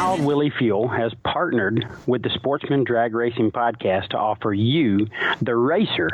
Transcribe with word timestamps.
Wild 0.00 0.24
Willie 0.24 0.52
Fuel 0.58 0.86
has 0.86 1.12
partnered 1.24 1.84
with 2.06 2.22
the 2.22 2.30
Sportsman 2.30 2.84
Drag 2.84 3.16
Racing 3.16 3.50
Podcast 3.50 4.10
to 4.10 4.16
offer 4.16 4.54
you, 4.54 5.08
the 5.42 5.56
racer, 5.56 6.08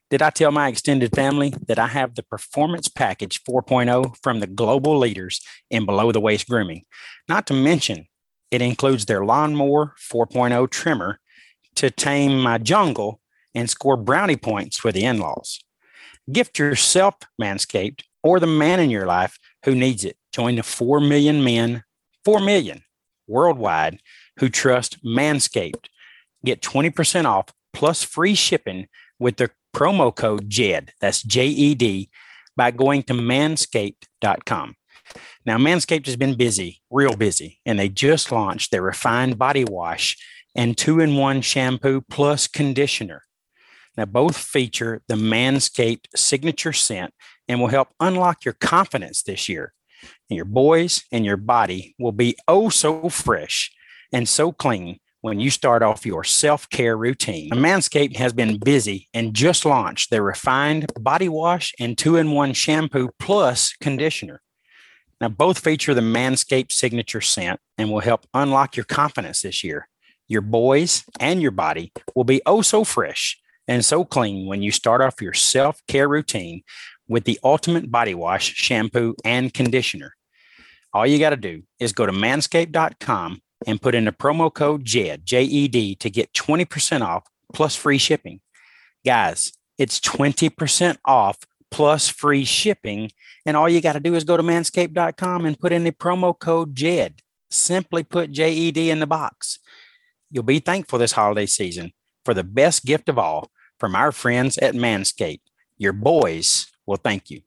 Did 0.09 0.23
I 0.23 0.31
tell 0.31 0.51
my 0.51 0.67
extended 0.67 1.15
family 1.15 1.53
that 1.67 1.77
I 1.77 1.85
have 1.87 2.15
the 2.15 2.23
Performance 2.23 2.87
Package 2.87 3.43
4.0 3.43 4.15
from 4.23 4.39
the 4.39 4.47
global 4.47 4.97
leaders 4.97 5.39
in 5.69 5.85
below 5.85 6.11
the 6.11 6.19
waist 6.19 6.49
grooming? 6.49 6.85
Not 7.27 7.45
to 7.47 7.53
mention, 7.53 8.07
it 8.49 8.61
includes 8.61 9.05
their 9.05 9.23
Lawnmower 9.23 9.93
4.0 10.11 10.67
trimmer 10.71 11.19
to 11.75 11.91
tame 11.91 12.41
my 12.41 12.57
jungle 12.57 13.21
and 13.53 13.69
score 13.69 13.97
brownie 13.97 14.35
points 14.35 14.77
for 14.77 14.91
the 14.91 15.05
in 15.05 15.19
laws. 15.19 15.59
Gift 16.31 16.57
yourself 16.57 17.15
Manscaped 17.39 18.01
or 18.23 18.39
the 18.39 18.47
man 18.47 18.79
in 18.79 18.89
your 18.89 19.05
life 19.05 19.37
who 19.63 19.75
needs 19.75 20.03
it. 20.03 20.17
Join 20.33 20.55
the 20.55 20.63
4 20.63 20.99
million 20.99 21.43
men, 21.43 21.83
4 22.25 22.39
million 22.39 22.83
worldwide 23.27 23.99
who 24.39 24.49
trust 24.49 25.03
Manscaped. 25.03 25.87
Get 26.43 26.61
20% 26.61 27.25
off 27.25 27.49
plus 27.73 28.03
free 28.03 28.33
shipping 28.33 28.87
with 29.19 29.37
the 29.37 29.51
promo 29.73 30.15
code 30.15 30.49
JED, 30.49 30.93
that's 30.99 31.23
J 31.23 31.47
E 31.47 31.75
D, 31.75 32.09
by 32.55 32.71
going 32.71 33.03
to 33.03 33.13
manscaped.com. 33.13 34.75
Now, 35.45 35.57
Manscaped 35.57 36.05
has 36.05 36.15
been 36.15 36.35
busy, 36.35 36.81
real 36.91 37.15
busy, 37.15 37.59
and 37.65 37.79
they 37.79 37.89
just 37.89 38.31
launched 38.31 38.71
their 38.71 38.81
refined 38.81 39.37
body 39.39 39.63
wash 39.63 40.17
and 40.55 40.77
two 40.77 40.99
in 40.99 41.15
one 41.15 41.41
shampoo 41.41 42.01
plus 42.01 42.47
conditioner. 42.47 43.23
Now, 43.97 44.05
both 44.05 44.37
feature 44.37 45.01
the 45.07 45.15
Manscaped 45.15 46.05
signature 46.15 46.73
scent 46.73 47.13
and 47.47 47.59
will 47.59 47.67
help 47.67 47.89
unlock 47.99 48.45
your 48.45 48.53
confidence 48.53 49.23
this 49.23 49.49
year. 49.49 49.73
And 50.29 50.37
your 50.37 50.45
boys 50.45 51.03
and 51.11 51.25
your 51.25 51.37
body 51.37 51.95
will 51.99 52.11
be 52.11 52.35
oh 52.47 52.69
so 52.69 53.09
fresh 53.09 53.71
and 54.13 54.27
so 54.27 54.51
clean 54.51 54.99
when 55.21 55.39
you 55.39 55.49
start 55.49 55.83
off 55.83 56.05
your 56.05 56.23
self 56.23 56.69
care 56.69 56.97
routine. 56.97 57.49
Manscaped 57.51 58.17
has 58.17 58.33
been 58.33 58.57
busy 58.57 59.07
and 59.13 59.33
just 59.33 59.65
launched 59.65 60.09
their 60.09 60.23
refined 60.23 60.91
body 60.99 61.29
wash 61.29 61.73
and 61.79 61.97
two 61.97 62.15
in 62.15 62.31
one 62.31 62.53
shampoo 62.53 63.09
plus 63.19 63.73
conditioner. 63.81 64.41
Now, 65.19 65.29
both 65.29 65.59
feature 65.59 65.93
the 65.93 66.01
Manscaped 66.01 66.71
signature 66.71 67.21
scent 67.21 67.59
and 67.77 67.91
will 67.91 67.99
help 67.99 68.25
unlock 68.33 68.77
your 68.77 68.85
confidence 68.85 69.41
this 69.41 69.63
year. 69.63 69.89
Your 70.27 70.41
boys 70.41 71.03
and 71.19 71.41
your 71.41 71.51
body 71.51 71.91
will 72.15 72.23
be 72.23 72.41
oh 72.45 72.61
so 72.61 72.83
fresh 72.83 73.37
and 73.67 73.83
so 73.83 74.05
clean 74.05 74.47
when 74.47 74.61
you 74.61 74.71
start 74.71 75.01
off 75.01 75.21
your 75.21 75.33
self 75.33 75.81
care 75.87 76.07
routine 76.07 76.63
with 77.07 77.25
the 77.25 77.39
ultimate 77.43 77.91
body 77.91 78.15
wash, 78.15 78.53
shampoo, 78.53 79.15
and 79.25 79.53
conditioner. 79.53 80.15
All 80.93 81.05
you 81.05 81.19
got 81.19 81.31
to 81.31 81.37
do 81.37 81.63
is 81.79 81.91
go 81.91 82.05
to 82.05 82.11
manscaped.com 82.11 83.41
and 83.67 83.81
put 83.81 83.95
in 83.95 84.05
the 84.05 84.11
promo 84.11 84.53
code 84.53 84.85
JED, 84.85 85.25
J 85.25 85.43
E 85.43 85.67
D, 85.67 85.95
to 85.95 86.09
get 86.09 86.33
20% 86.33 87.01
off 87.01 87.23
plus 87.53 87.75
free 87.75 87.97
shipping. 87.97 88.39
Guys, 89.05 89.53
it's 89.77 89.99
20% 89.99 90.97
off 91.05 91.37
plus 91.71 92.09
free 92.09 92.45
shipping. 92.45 93.11
And 93.45 93.55
all 93.55 93.69
you 93.69 93.81
got 93.81 93.93
to 93.93 93.99
do 93.99 94.15
is 94.15 94.23
go 94.23 94.37
to 94.37 94.43
manscaped.com 94.43 95.45
and 95.45 95.59
put 95.59 95.71
in 95.71 95.83
the 95.83 95.91
promo 95.91 96.37
code 96.37 96.75
JED. 96.75 97.21
Simply 97.49 98.03
put 98.03 98.31
J 98.31 98.51
E 98.51 98.71
D 98.71 98.89
in 98.89 98.99
the 98.99 99.07
box. 99.07 99.59
You'll 100.29 100.43
be 100.43 100.59
thankful 100.59 100.99
this 100.99 101.13
holiday 101.13 101.47
season 101.47 101.93
for 102.23 102.33
the 102.33 102.43
best 102.43 102.85
gift 102.85 103.09
of 103.09 103.17
all 103.17 103.49
from 103.79 103.95
our 103.95 104.11
friends 104.11 104.57
at 104.59 104.75
Manscaped. 104.75 105.41
Your 105.77 105.93
boys 105.93 106.67
will 106.85 106.97
thank 106.97 107.31
you. 107.31 107.41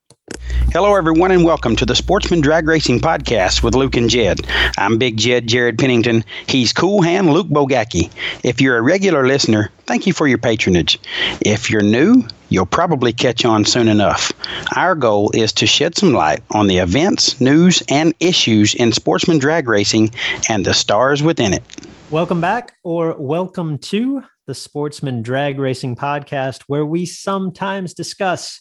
Hello, 0.73 0.95
everyone, 0.95 1.31
and 1.33 1.45
welcome 1.45 1.77
to 1.77 1.85
the 1.85 1.95
Sportsman 1.95 2.41
Drag 2.41 2.67
Racing 2.67 3.01
Podcast 3.01 3.63
with 3.63 3.75
Luke 3.75 3.95
and 3.95 4.09
Jed. 4.09 4.41
I'm 4.79 4.97
Big 4.97 5.19
Jed 5.19 5.47
Jared 5.47 5.79
Pennington. 5.79 6.25
He's 6.47 6.73
Cool 6.73 7.03
Hand 7.03 7.31
Luke 7.31 7.49
Bogacki. 7.49 8.11
If 8.43 8.59
you're 8.59 8.79
a 8.79 8.83
regular 8.83 9.27
listener, 9.27 9.71
thank 9.85 10.07
you 10.07 10.15
for 10.15 10.27
your 10.27 10.39
patronage. 10.39 10.99
If 11.43 11.69
you're 11.69 11.83
new, 11.83 12.25
you'll 12.49 12.65
probably 12.65 13.13
catch 13.13 13.45
on 13.45 13.67
soon 13.67 13.87
enough. 13.87 14.33
Our 14.75 14.95
goal 14.95 15.31
is 15.35 15.53
to 15.53 15.67
shed 15.67 15.95
some 15.95 16.15
light 16.15 16.43
on 16.53 16.69
the 16.69 16.79
events, 16.79 17.39
news, 17.39 17.83
and 17.91 18.15
issues 18.19 18.75
in 18.75 18.93
sportsman 18.93 19.39
drag 19.39 19.69
racing 19.69 20.09
and 20.49 20.65
the 20.65 20.73
stars 20.73 21.23
within 21.23 21.53
it. 21.53 21.63
Welcome 22.11 22.41
back, 22.41 22.77
or 22.83 23.15
welcome 23.19 23.77
to 23.77 24.23
the 24.47 24.55
Sportsman 24.55 25.21
Drag 25.21 25.59
Racing 25.59 25.97
Podcast, 25.97 26.63
where 26.67 26.87
we 26.87 27.05
sometimes 27.05 27.93
discuss 27.93 28.59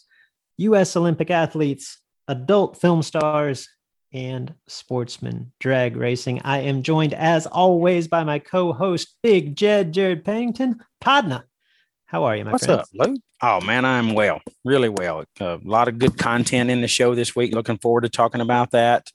U.S. 0.58 0.98
Olympic 0.98 1.32
athletes 1.32 2.01
adult 2.32 2.80
film 2.80 3.04
stars, 3.04 3.68
and 4.14 4.54
sportsman 4.68 5.52
drag 5.60 5.96
racing. 5.96 6.42
I 6.44 6.60
am 6.62 6.84
joined, 6.84 7.14
as 7.14 7.46
always, 7.46 8.08
by 8.08 8.24
my 8.24 8.40
co-host, 8.40 9.16
Big 9.22 9.56
Jed 9.56 9.94
Jared 9.94 10.26
Pennington. 10.26 10.82
Podna, 11.04 11.44
how 12.06 12.24
are 12.26 12.36
you, 12.36 12.46
my 12.46 12.52
What's 12.52 12.66
friend? 12.66 12.80
What's 12.80 12.90
up, 12.94 13.08
Luke? 13.08 13.22
Oh 13.42 13.62
man, 13.62 13.86
I'm 13.86 14.14
well, 14.14 14.42
really 14.66 14.90
well. 14.90 15.24
A 15.40 15.60
lot 15.64 15.88
of 15.88 15.98
good 15.98 16.18
content 16.18 16.70
in 16.70 16.82
the 16.82 16.88
show 16.88 17.16
this 17.16 17.36
week. 17.36 17.54
Looking 17.54 17.78
forward 17.78 18.02
to 18.02 18.10
talking 18.10 18.42
about 18.42 18.72
that. 18.72 19.10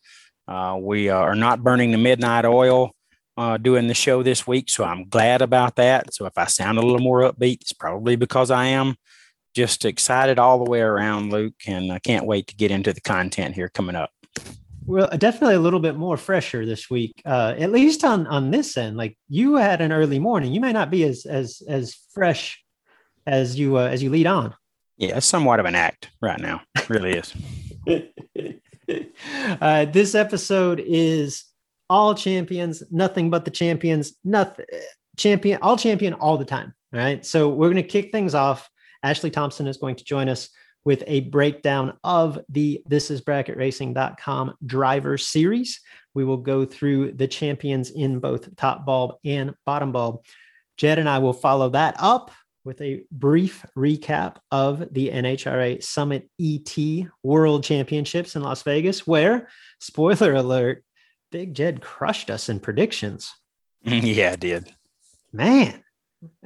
Uh, 0.48 0.78
we 0.80 1.08
are 1.08 1.34
not 1.34 1.62
burning 1.62 1.92
the 1.92 1.98
midnight 1.98 2.44
oil 2.44 2.92
uh, 3.36 3.56
doing 3.56 3.88
the 3.88 3.94
show 3.94 4.22
this 4.22 4.46
week, 4.46 4.70
so 4.70 4.84
I'm 4.84 5.08
glad 5.08 5.42
about 5.42 5.76
that. 5.76 6.14
So 6.14 6.26
if 6.26 6.36
I 6.36 6.46
sound 6.46 6.78
a 6.78 6.82
little 6.82 7.00
more 7.00 7.20
upbeat, 7.20 7.60
it's 7.60 7.72
probably 7.72 8.16
because 8.16 8.50
I 8.50 8.66
am 8.66 8.96
just 9.56 9.86
excited 9.86 10.38
all 10.38 10.62
the 10.62 10.70
way 10.70 10.80
around, 10.80 11.32
Luke, 11.32 11.54
and 11.66 11.90
I 11.90 11.98
can't 11.98 12.26
wait 12.26 12.46
to 12.48 12.54
get 12.54 12.70
into 12.70 12.92
the 12.92 13.00
content 13.00 13.54
here 13.54 13.70
coming 13.70 13.96
up. 13.96 14.10
Well, 14.84 15.08
definitely 15.16 15.54
a 15.54 15.60
little 15.60 15.80
bit 15.80 15.96
more 15.96 16.18
fresher 16.18 16.66
this 16.66 16.90
week, 16.90 17.22
uh, 17.24 17.54
at 17.58 17.72
least 17.72 18.04
on 18.04 18.26
on 18.26 18.50
this 18.50 18.76
end. 18.76 18.98
Like 18.98 19.16
you 19.28 19.56
had 19.56 19.80
an 19.80 19.92
early 19.92 20.18
morning, 20.18 20.52
you 20.52 20.60
may 20.60 20.72
not 20.72 20.90
be 20.90 21.04
as 21.04 21.24
as 21.24 21.62
as 21.66 21.96
fresh 22.12 22.62
as 23.26 23.58
you 23.58 23.78
uh, 23.78 23.88
as 23.88 24.02
you 24.02 24.10
lead 24.10 24.26
on. 24.26 24.54
Yeah, 24.98 25.16
it's 25.16 25.26
somewhat 25.26 25.58
of 25.58 25.66
an 25.66 25.74
act 25.74 26.10
right 26.20 26.38
now. 26.38 26.60
It 26.76 26.90
really 26.90 27.14
is. 27.14 27.34
uh, 29.60 29.86
this 29.86 30.14
episode 30.14 30.82
is 30.86 31.44
all 31.88 32.14
champions, 32.14 32.82
nothing 32.90 33.30
but 33.30 33.46
the 33.46 33.50
champions, 33.50 34.12
nothing 34.22 34.66
champion, 35.16 35.58
all 35.62 35.76
champion 35.76 36.12
all 36.12 36.36
the 36.36 36.44
time. 36.44 36.74
All 36.94 37.00
right. 37.00 37.24
So 37.24 37.48
we're 37.48 37.70
going 37.70 37.82
to 37.82 37.88
kick 37.88 38.12
things 38.12 38.34
off. 38.34 38.68
Ashley 39.06 39.30
Thompson 39.30 39.68
is 39.68 39.76
going 39.76 39.94
to 39.94 40.04
join 40.04 40.28
us 40.28 40.48
with 40.84 41.04
a 41.06 41.20
breakdown 41.20 41.96
of 42.02 42.40
the 42.48 42.82
This 42.86 43.08
Is 43.08 43.20
Bracket 43.20 43.56
Racing.com 43.56 44.54
driver 44.66 45.16
series. 45.16 45.80
We 46.14 46.24
will 46.24 46.38
go 46.38 46.64
through 46.64 47.12
the 47.12 47.28
champions 47.28 47.90
in 47.90 48.18
both 48.18 48.56
top 48.56 48.84
bulb 48.84 49.12
and 49.24 49.54
bottom 49.64 49.92
bulb. 49.92 50.24
Jed 50.76 50.98
and 50.98 51.08
I 51.08 51.18
will 51.18 51.32
follow 51.32 51.68
that 51.70 51.94
up 52.00 52.32
with 52.64 52.80
a 52.80 53.04
brief 53.12 53.64
recap 53.76 54.38
of 54.50 54.92
the 54.92 55.10
NHRA 55.10 55.84
Summit 55.84 56.28
ET 56.40 56.76
World 57.22 57.62
Championships 57.62 58.34
in 58.34 58.42
Las 58.42 58.64
Vegas, 58.64 59.06
where, 59.06 59.48
spoiler 59.78 60.34
alert, 60.34 60.82
Big 61.30 61.54
Jed 61.54 61.80
crushed 61.80 62.28
us 62.28 62.48
in 62.48 62.58
predictions. 62.58 63.32
yeah, 63.84 64.32
I 64.32 64.36
did. 64.36 64.68
Man, 65.32 65.80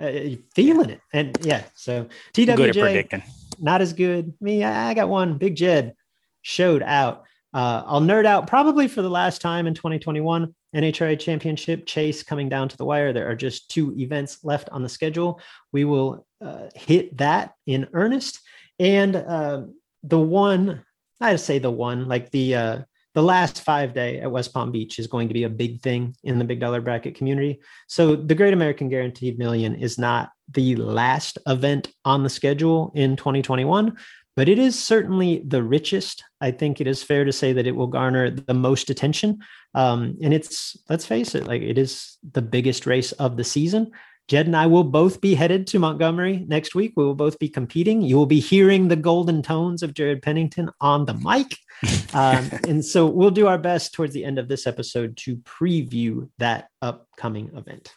uh, 0.00 0.10
feeling 0.54 0.90
it. 0.90 1.00
And 1.12 1.36
yeah, 1.42 1.64
so 1.74 2.06
TWJ, 2.34 2.56
Good 2.56 2.68
at 2.70 2.74
predicting. 2.76 3.22
not 3.58 3.80
as 3.80 3.92
good. 3.92 4.34
Me, 4.40 4.64
I 4.64 4.94
got 4.94 5.08
one. 5.08 5.38
Big 5.38 5.56
Jed 5.56 5.94
showed 6.42 6.82
out. 6.82 7.24
Uh, 7.52 7.82
I'll 7.84 8.00
nerd 8.00 8.26
out 8.26 8.46
probably 8.46 8.86
for 8.88 9.02
the 9.02 9.10
last 9.10 9.40
time 9.40 9.66
in 9.66 9.74
2021. 9.74 10.54
NHRA 10.74 11.18
Championship 11.18 11.84
Chase 11.84 12.22
coming 12.22 12.48
down 12.48 12.68
to 12.68 12.76
the 12.76 12.84
wire. 12.84 13.12
There 13.12 13.28
are 13.28 13.34
just 13.34 13.70
two 13.70 13.92
events 13.98 14.44
left 14.44 14.68
on 14.70 14.82
the 14.84 14.88
schedule. 14.88 15.40
We 15.72 15.84
will 15.84 16.26
uh, 16.40 16.66
hit 16.76 17.16
that 17.18 17.54
in 17.66 17.88
earnest. 17.92 18.38
And 18.78 19.16
uh, 19.16 19.62
the 20.04 20.18
one, 20.20 20.84
I'd 21.20 21.40
say 21.40 21.58
the 21.58 21.72
one, 21.72 22.06
like 22.06 22.30
the 22.30 22.54
uh, 22.54 22.78
the 23.14 23.22
last 23.22 23.62
five 23.62 23.92
day 23.92 24.20
at 24.20 24.30
West 24.30 24.54
Palm 24.54 24.70
Beach 24.70 24.98
is 24.98 25.06
going 25.06 25.28
to 25.28 25.34
be 25.34 25.44
a 25.44 25.48
big 25.48 25.80
thing 25.80 26.14
in 26.22 26.38
the 26.38 26.44
big 26.44 26.60
dollar 26.60 26.80
bracket 26.80 27.16
community. 27.16 27.60
So 27.88 28.14
the 28.14 28.34
Great 28.34 28.52
American 28.52 28.88
Guaranteed 28.88 29.38
Million 29.38 29.74
is 29.74 29.98
not 29.98 30.30
the 30.52 30.76
last 30.76 31.38
event 31.46 31.88
on 32.04 32.22
the 32.22 32.28
schedule 32.28 32.92
in 32.94 33.16
2021, 33.16 33.96
but 34.36 34.48
it 34.48 34.58
is 34.58 34.78
certainly 34.78 35.42
the 35.46 35.62
richest. 35.62 36.24
I 36.40 36.52
think 36.52 36.80
it 36.80 36.86
is 36.86 37.02
fair 37.02 37.24
to 37.24 37.32
say 37.32 37.52
that 37.52 37.66
it 37.66 37.74
will 37.74 37.88
garner 37.88 38.30
the 38.30 38.54
most 38.54 38.90
attention. 38.90 39.40
Um, 39.74 40.16
and 40.22 40.32
it's, 40.32 40.76
let's 40.88 41.06
face 41.06 41.34
it, 41.34 41.46
like 41.46 41.62
it 41.62 41.78
is 41.78 42.16
the 42.32 42.42
biggest 42.42 42.86
race 42.86 43.12
of 43.12 43.36
the 43.36 43.44
season. 43.44 43.90
Jed 44.28 44.46
and 44.46 44.56
I 44.56 44.66
will 44.66 44.84
both 44.84 45.20
be 45.20 45.34
headed 45.34 45.66
to 45.68 45.78
Montgomery 45.78 46.44
next 46.46 46.74
week. 46.74 46.92
We 46.96 47.04
will 47.04 47.14
both 47.14 47.38
be 47.38 47.48
competing. 47.48 48.00
You 48.02 48.16
will 48.16 48.26
be 48.26 48.40
hearing 48.40 48.88
the 48.88 48.96
golden 48.96 49.42
tones 49.42 49.82
of 49.82 49.92
Jared 49.94 50.22
Pennington 50.22 50.70
on 50.80 51.06
the 51.06 51.14
mic. 51.14 51.56
Um, 52.12 52.50
and 52.68 52.84
so 52.84 53.06
we'll 53.06 53.30
do 53.30 53.46
our 53.46 53.56
best 53.56 53.94
towards 53.94 54.12
the 54.12 54.24
end 54.24 54.38
of 54.38 54.48
this 54.48 54.66
episode 54.66 55.16
to 55.18 55.36
preview 55.36 56.28
that 56.38 56.68
upcoming 56.82 57.52
event. 57.56 57.94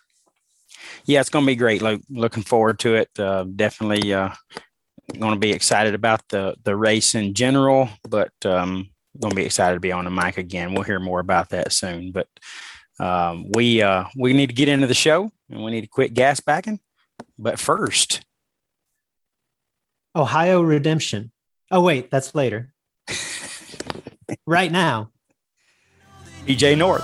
Yeah, 1.04 1.20
it's 1.20 1.30
going 1.30 1.44
to 1.44 1.52
be 1.52 1.56
great. 1.56 1.82
Like, 1.82 2.00
looking 2.10 2.44
forward 2.44 2.80
to 2.80 2.96
it. 2.96 3.10
Uh, 3.20 3.44
definitely 3.44 4.14
uh, 4.14 4.30
going 5.20 5.34
to 5.34 5.40
be 5.40 5.52
excited 5.52 5.96
about 5.96 6.22
the 6.30 6.56
the 6.64 6.76
race 6.76 7.16
in 7.16 7.34
general, 7.34 7.90
but 8.08 8.32
um, 8.46 8.90
going 9.20 9.32
to 9.32 9.36
be 9.36 9.46
excited 9.46 9.76
to 9.76 9.80
be 9.80 9.92
on 9.92 10.06
the 10.06 10.12
mic 10.12 10.38
again. 10.38 10.74
We'll 10.74 10.84
hear 10.84 11.00
more 11.00 11.20
about 11.20 11.50
that 11.50 11.72
soon. 11.74 12.12
But 12.12 12.28
um, 13.00 13.50
we 13.54 13.82
uh, 13.82 14.06
we 14.16 14.34
need 14.34 14.48
to 14.48 14.56
get 14.56 14.70
into 14.70 14.88
the 14.88 14.94
show 14.94 15.32
and 15.50 15.64
we 15.64 15.72
need 15.72 15.82
to 15.82 15.88
quit 15.88 16.14
gas 16.14 16.40
backing. 16.40 16.80
But 17.38 17.60
first, 17.60 18.24
Ohio 20.16 20.62
Redemption. 20.62 21.32
Oh, 21.72 21.82
wait, 21.82 22.12
that's 22.12 22.36
later. 22.36 22.74
right 24.46 24.72
now. 24.72 25.12
BJ 26.46 26.78
North. 26.78 27.04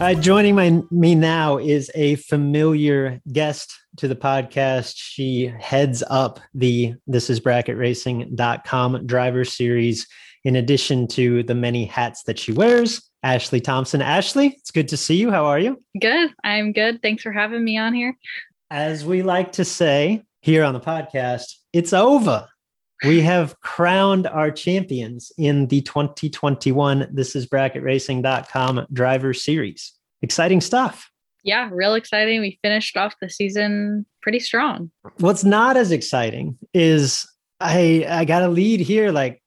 Uh, 0.00 0.12
joining 0.12 0.54
my, 0.54 0.82
me 0.90 1.14
now 1.14 1.58
is 1.58 1.90
a 1.94 2.16
familiar 2.16 3.20
guest 3.30 3.78
to 3.96 4.08
the 4.08 4.16
podcast. 4.16 4.94
She 4.96 5.46
heads 5.58 6.02
up 6.08 6.40
the 6.52 6.94
This 7.06 7.30
Is 7.30 7.40
Bracket 7.40 7.76
Racing.com 7.76 9.06
driver 9.06 9.44
series, 9.44 10.06
in 10.44 10.56
addition 10.56 11.06
to 11.08 11.42
the 11.42 11.54
many 11.54 11.84
hats 11.84 12.24
that 12.24 12.38
she 12.38 12.52
wears. 12.52 13.02
Ashley 13.22 13.60
Thompson. 13.60 14.02
Ashley, 14.02 14.48
it's 14.48 14.70
good 14.70 14.88
to 14.88 14.96
see 14.96 15.16
you. 15.16 15.30
How 15.30 15.46
are 15.46 15.58
you? 15.58 15.82
Good. 15.98 16.30
I'm 16.44 16.72
good. 16.72 17.00
Thanks 17.00 17.22
for 17.22 17.32
having 17.32 17.64
me 17.64 17.78
on 17.78 17.94
here. 17.94 18.16
As 18.70 19.04
we 19.04 19.22
like 19.22 19.52
to 19.52 19.64
say 19.64 20.22
here 20.42 20.62
on 20.62 20.74
the 20.74 20.80
podcast, 20.80 21.54
it's 21.72 21.92
over. 21.94 22.46
We 23.04 23.22
have 23.22 23.58
crowned 23.60 24.26
our 24.26 24.50
champions 24.50 25.32
in 25.36 25.66
the 25.68 25.80
2021 25.82 27.08
This 27.12 27.34
is 27.34 27.46
Bracket 27.46 27.82
Racing.com 27.82 28.86
driver 28.92 29.34
series. 29.34 29.92
Exciting 30.22 30.60
stuff. 30.60 31.10
Yeah, 31.44 31.68
real 31.72 31.94
exciting. 31.94 32.40
We 32.40 32.58
finished 32.62 32.96
off 32.96 33.14
the 33.20 33.28
season 33.28 34.06
pretty 34.22 34.40
strong. 34.40 34.90
What's 35.18 35.44
not 35.44 35.76
as 35.76 35.92
exciting 35.92 36.58
is 36.72 37.26
I 37.60 38.06
I 38.08 38.24
got 38.24 38.42
a 38.42 38.48
lead 38.48 38.80
here 38.80 39.12
like 39.12 39.42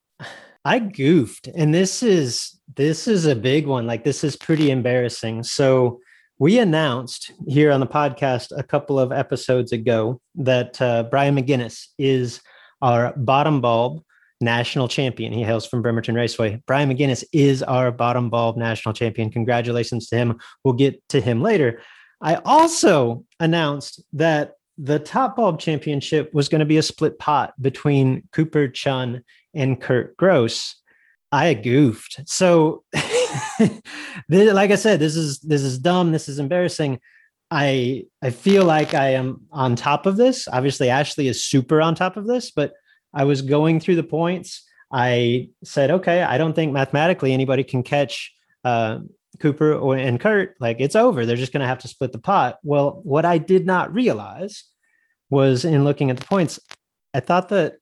I 0.64 0.80
goofed 0.80 1.48
and 1.48 1.74
this 1.74 2.04
is 2.04 2.58
this 2.76 3.08
is 3.08 3.26
a 3.26 3.36
big 3.36 3.66
one. 3.66 3.88
Like 3.88 4.04
this 4.04 4.24
is 4.24 4.36
pretty 4.36 4.70
embarrassing. 4.70 5.44
So 5.44 6.00
we 6.40 6.60
announced 6.60 7.32
here 7.48 7.72
on 7.72 7.80
the 7.80 7.88
podcast 7.88 8.52
a 8.56 8.64
couple 8.64 9.00
of 9.00 9.12
episodes 9.12 9.72
ago 9.72 10.22
that 10.36 10.80
uh, 10.80 11.04
Brian 11.10 11.36
McGinnis 11.36 11.88
is 11.98 12.42
our 12.82 13.14
bottom 13.18 13.60
bulb 13.60 14.04
national 14.42 14.88
champion. 14.88 15.34
He 15.34 15.44
hails 15.44 15.66
from 15.66 15.82
Bremerton 15.82 16.16
Raceway. 16.16 16.62
Brian 16.68 16.90
McGinnis 16.90 17.24
is 17.34 17.64
our 17.64 17.92
bottom 17.92 18.30
bulb 18.30 18.58
national 18.58 18.94
champion. 18.94 19.32
Congratulations 19.32 20.08
to 20.10 20.18
him. 20.18 20.40
We'll 20.64 20.76
get 20.76 21.02
to 21.10 21.22
him 21.22 21.42
later. 21.42 21.82
I 22.22 22.36
also 22.46 23.24
announced 23.40 24.02
that 24.14 24.54
the 24.78 25.00
top 25.00 25.36
bulb 25.36 25.60
championship 25.60 26.34
was 26.34 26.50
going 26.50 26.60
to 26.60 26.66
be 26.66 26.78
a 26.78 26.84
split 26.84 27.18
pot 27.18 27.54
between 27.62 28.28
Cooper 28.32 28.68
Chun 28.68 29.24
and 29.54 29.82
Kurt 29.82 30.16
Gross. 30.18 30.76
I 31.32 31.56
goofed. 31.56 32.22
So, 32.26 32.84
like 34.30 34.72
I 34.72 34.76
said, 34.76 35.00
this 35.00 35.16
is 35.16 35.40
this 35.40 35.62
is 35.62 35.80
dumb. 35.80 36.12
This 36.12 36.30
is 36.30 36.40
embarrassing. 36.40 37.00
I 37.50 38.06
I 38.22 38.30
feel 38.30 38.66
like 38.66 38.94
I 38.94 39.10
am 39.10 39.42
on 39.52 39.76
top 39.76 40.06
of 40.06 40.16
this. 40.16 40.48
Obviously, 40.48 40.90
Ashley 40.90 41.28
is 41.28 41.46
super 41.46 41.82
on 41.82 41.96
top 41.96 42.18
of 42.18 42.28
this, 42.28 42.52
but 42.52 42.74
I 43.14 43.24
was 43.24 43.42
going 43.42 43.80
through 43.80 43.96
the 43.96 44.04
points. 44.04 44.64
I 44.92 45.50
said, 45.64 45.92
okay, 45.92 46.24
I 46.24 46.38
don't 46.38 46.54
think 46.54 46.72
mathematically 46.72 47.34
anybody 47.34 47.64
can 47.64 47.84
catch 47.84 48.34
uh, 48.64 49.00
Cooper 49.40 49.74
or 49.74 49.96
and 49.96 50.20
Kurt. 50.20 50.56
Like 50.60 50.78
it's 50.80 50.96
over. 50.96 51.26
They're 51.26 51.36
just 51.36 51.54
going 51.54 51.62
to 51.62 51.68
have 51.68 51.80
to 51.80 51.88
split 51.88 52.12
the 52.12 52.20
pot. 52.20 52.58
Well, 52.64 53.02
what 53.04 53.26
I 53.26 53.38
did 53.38 53.66
not 53.66 53.94
realize 53.94 54.64
was 55.30 55.66
in 55.66 55.84
looking 55.84 56.10
at 56.10 56.18
the 56.18 56.26
points, 56.26 56.60
I 57.14 57.20
thought 57.20 57.50
that 57.50 57.76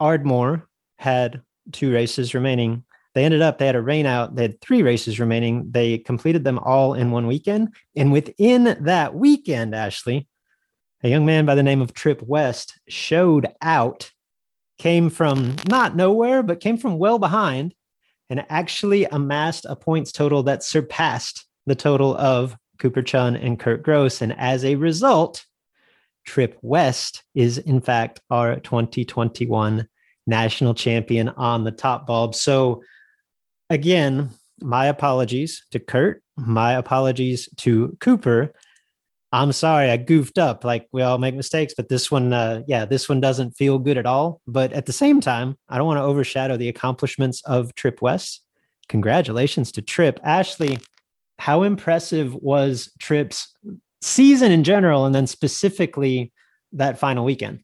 Ardmore 0.00 0.68
had 0.98 1.42
two 1.72 1.92
races 1.92 2.34
remaining. 2.34 2.84
They 3.14 3.24
ended 3.24 3.42
up, 3.42 3.58
they 3.58 3.66
had 3.66 3.76
a 3.76 3.82
rain 3.82 4.06
out. 4.06 4.34
They 4.34 4.42
had 4.42 4.60
three 4.60 4.82
races 4.82 5.20
remaining. 5.20 5.70
They 5.70 5.98
completed 5.98 6.42
them 6.42 6.58
all 6.58 6.94
in 6.94 7.10
one 7.10 7.26
weekend. 7.26 7.74
And 7.94 8.10
within 8.12 8.76
that 8.80 9.14
weekend, 9.14 9.74
Ashley, 9.74 10.26
a 11.02 11.08
young 11.08 11.24
man 11.24 11.46
by 11.46 11.54
the 11.54 11.62
name 11.62 11.80
of 11.80 11.94
Trip 11.94 12.22
West 12.22 12.80
showed 12.88 13.46
out, 13.62 14.10
came 14.78 15.10
from 15.10 15.56
not 15.68 15.96
nowhere, 15.96 16.42
but 16.42 16.60
came 16.60 16.76
from 16.76 16.98
well 16.98 17.18
behind 17.18 17.74
and 18.30 18.44
actually 18.48 19.04
amassed 19.04 19.66
a 19.68 19.76
points 19.76 20.12
total 20.12 20.42
that 20.44 20.62
surpassed 20.62 21.46
the 21.66 21.74
total 21.74 22.16
of 22.16 22.56
Cooper 22.78 23.02
Chun 23.02 23.36
and 23.36 23.58
Kurt 23.58 23.82
Gross. 23.82 24.22
And 24.22 24.32
as 24.38 24.64
a 24.64 24.74
result, 24.74 25.44
Trip 26.24 26.58
West 26.62 27.22
is 27.34 27.58
in 27.58 27.80
fact 27.80 28.20
our 28.30 28.56
2021 28.60 29.86
national 30.26 30.74
champion 30.74 31.28
on 31.30 31.64
the 31.64 31.70
top 31.70 32.06
bulb. 32.06 32.34
So, 32.34 32.82
again, 33.68 34.30
my 34.60 34.86
apologies 34.86 35.64
to 35.72 35.78
Kurt, 35.78 36.22
my 36.36 36.72
apologies 36.72 37.48
to 37.58 37.96
Cooper. 38.00 38.52
I'm 39.34 39.50
sorry, 39.50 39.90
I 39.90 39.96
goofed 39.96 40.38
up. 40.38 40.62
Like 40.62 40.86
we 40.92 41.02
all 41.02 41.18
make 41.18 41.34
mistakes, 41.34 41.74
but 41.76 41.88
this 41.88 42.08
one, 42.08 42.32
uh, 42.32 42.62
yeah, 42.68 42.84
this 42.84 43.08
one 43.08 43.20
doesn't 43.20 43.56
feel 43.56 43.80
good 43.80 43.98
at 43.98 44.06
all. 44.06 44.40
But 44.46 44.72
at 44.72 44.86
the 44.86 44.92
same 44.92 45.20
time, 45.20 45.56
I 45.68 45.76
don't 45.76 45.88
want 45.88 45.98
to 45.98 46.04
overshadow 46.04 46.56
the 46.56 46.68
accomplishments 46.68 47.42
of 47.44 47.74
Trip 47.74 48.00
West. 48.00 48.44
Congratulations 48.88 49.72
to 49.72 49.82
Trip. 49.82 50.20
Ashley, 50.22 50.78
how 51.40 51.64
impressive 51.64 52.32
was 52.36 52.92
Trip's 53.00 53.52
season 54.00 54.52
in 54.52 54.62
general, 54.62 55.04
and 55.04 55.12
then 55.12 55.26
specifically 55.26 56.32
that 56.72 57.00
final 57.00 57.24
weekend? 57.24 57.58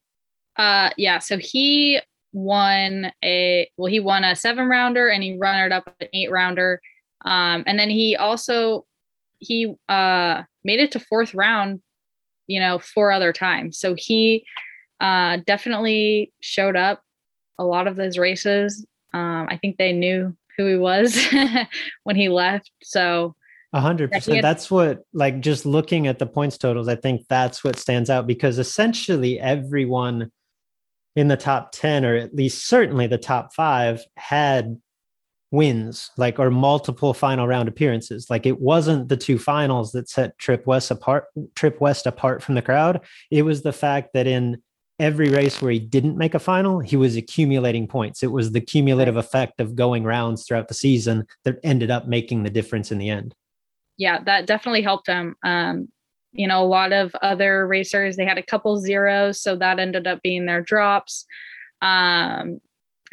Uh, 0.57 0.91
yeah. 0.97 1.21
So 1.21 1.39
he 1.39 2.01
won 2.33 3.13
a 3.25 3.71
well, 3.77 3.93
he 3.93 4.01
won 4.01 4.25
a 4.25 4.35
seven 4.35 4.69
rounder 4.69 5.09
and 5.09 5.23
he 5.23 5.39
runnered 5.39 5.71
up 5.71 5.85
an 6.01 6.09
eight 6.15 6.33
rounder. 6.33 6.81
Um, 7.25 7.63
and 7.67 7.79
then 7.79 7.91
he 7.91 8.17
also 8.17 8.87
he 9.41 9.75
uh 9.89 10.43
made 10.65 10.81
it 10.81 10.93
to 10.93 11.01
fourth 11.01 11.35
round, 11.35 11.81
you 12.47 12.61
know, 12.61 12.79
four 12.79 13.11
other 13.11 13.33
times. 13.33 13.79
So 13.79 13.95
he 13.97 14.45
uh 15.01 15.39
definitely 15.47 16.33
showed 16.41 16.77
up 16.77 17.03
a 17.59 17.65
lot 17.65 17.87
of 17.87 17.97
those 17.97 18.19
races. 18.19 18.87
Um, 19.13 19.47
I 19.51 19.57
think 19.57 19.77
they 19.77 19.93
knew 19.93 20.37
who 20.57 20.67
he 20.67 20.77
was 20.77 21.19
when 22.05 22.17
he 22.17 22.29
left. 22.29 22.71
So 22.83 23.35
a 23.73 23.81
hundred 23.81 24.11
percent. 24.11 24.43
That's 24.43 24.71
what, 24.71 25.03
like, 25.13 25.41
just 25.41 25.65
looking 25.65 26.07
at 26.07 26.19
the 26.19 26.27
points 26.27 26.59
totals, 26.59 26.89
I 26.89 26.97
think 26.97 27.27
that's 27.29 27.63
what 27.63 27.79
stands 27.79 28.11
out 28.11 28.27
because 28.27 28.59
essentially 28.59 29.39
everyone 29.39 30.31
in 31.15 31.29
the 31.29 31.37
top 31.37 31.71
10, 31.73 32.05
or 32.05 32.17
at 32.17 32.35
least 32.35 32.67
certainly 32.67 33.07
the 33.07 33.19
top 33.19 33.55
five, 33.55 34.03
had 34.17 34.77
wins, 35.51 36.11
like, 36.17 36.39
or 36.39 36.51
multiple 36.51 37.15
final 37.15 37.47
round 37.47 37.69
appearances. 37.69 38.29
Like, 38.31 38.47
it 38.47 38.61
wasn't 38.61 39.09
the 39.09 39.17
two 39.17 39.39
finals 39.39 39.93
that 39.93 40.09
set 40.09 40.39
Trip 40.39 40.67
West 40.67 40.91
apart, 40.91 41.25
Trip 41.55 41.81
West 41.81 42.07
apart 42.07 42.43
from 42.43 42.55
the 42.55 42.63
crowd. 42.63 43.01
It 43.31 43.43
was 43.43 43.63
the 43.63 43.73
fact 43.73 44.11
that 44.15 44.27
in 44.27 44.63
every 44.99 45.31
race 45.31 45.63
where 45.63 45.73
he 45.73 45.79
didn't 45.79 46.19
make 46.19 46.35
a 46.35 46.39
final, 46.39 46.81
he 46.81 46.97
was 46.97 47.17
accumulating 47.17 47.89
points. 47.89 48.23
It 48.23 48.33
was 48.33 48.53
the 48.53 48.61
cumulative 48.61 49.17
effect 49.17 49.61
of 49.61 49.75
going 49.75 50.05
rounds 50.05 50.45
throughout 50.47 50.69
the 50.69 50.75
season 50.75 51.27
that 51.45 51.59
ended 51.65 51.91
up 51.91 52.07
making 52.07 52.43
the 52.43 52.51
difference 52.51 52.93
in 52.93 52.99
the 52.99 53.09
end 53.09 53.35
yeah, 54.01 54.19
that 54.25 54.47
definitely 54.47 54.81
helped 54.81 55.07
him. 55.07 55.37
Um, 55.45 55.89
you 56.33 56.49
know, 56.49 56.63
a 56.63 56.67
lot 56.67 56.95
of 56.95 57.15
other 57.17 57.67
racers, 57.67 58.17
they 58.17 58.25
had 58.25 58.39
a 58.39 58.43
couple 58.43 58.79
zeros, 58.79 59.43
so 59.43 59.57
that 59.57 59.79
ended 59.79 60.07
up 60.07 60.23
being 60.23 60.47
their 60.47 60.63
drops. 60.63 61.27
Um, 61.83 62.61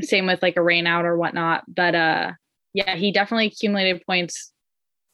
same 0.01 0.27
with 0.27 0.41
like 0.41 0.57
a 0.57 0.61
rain 0.61 0.87
out 0.87 1.05
or 1.05 1.17
whatnot. 1.17 1.63
But 1.67 1.95
uh, 1.95 2.31
yeah, 2.73 2.95
he 2.95 3.11
definitely 3.11 3.47
accumulated 3.47 4.03
points 4.05 4.51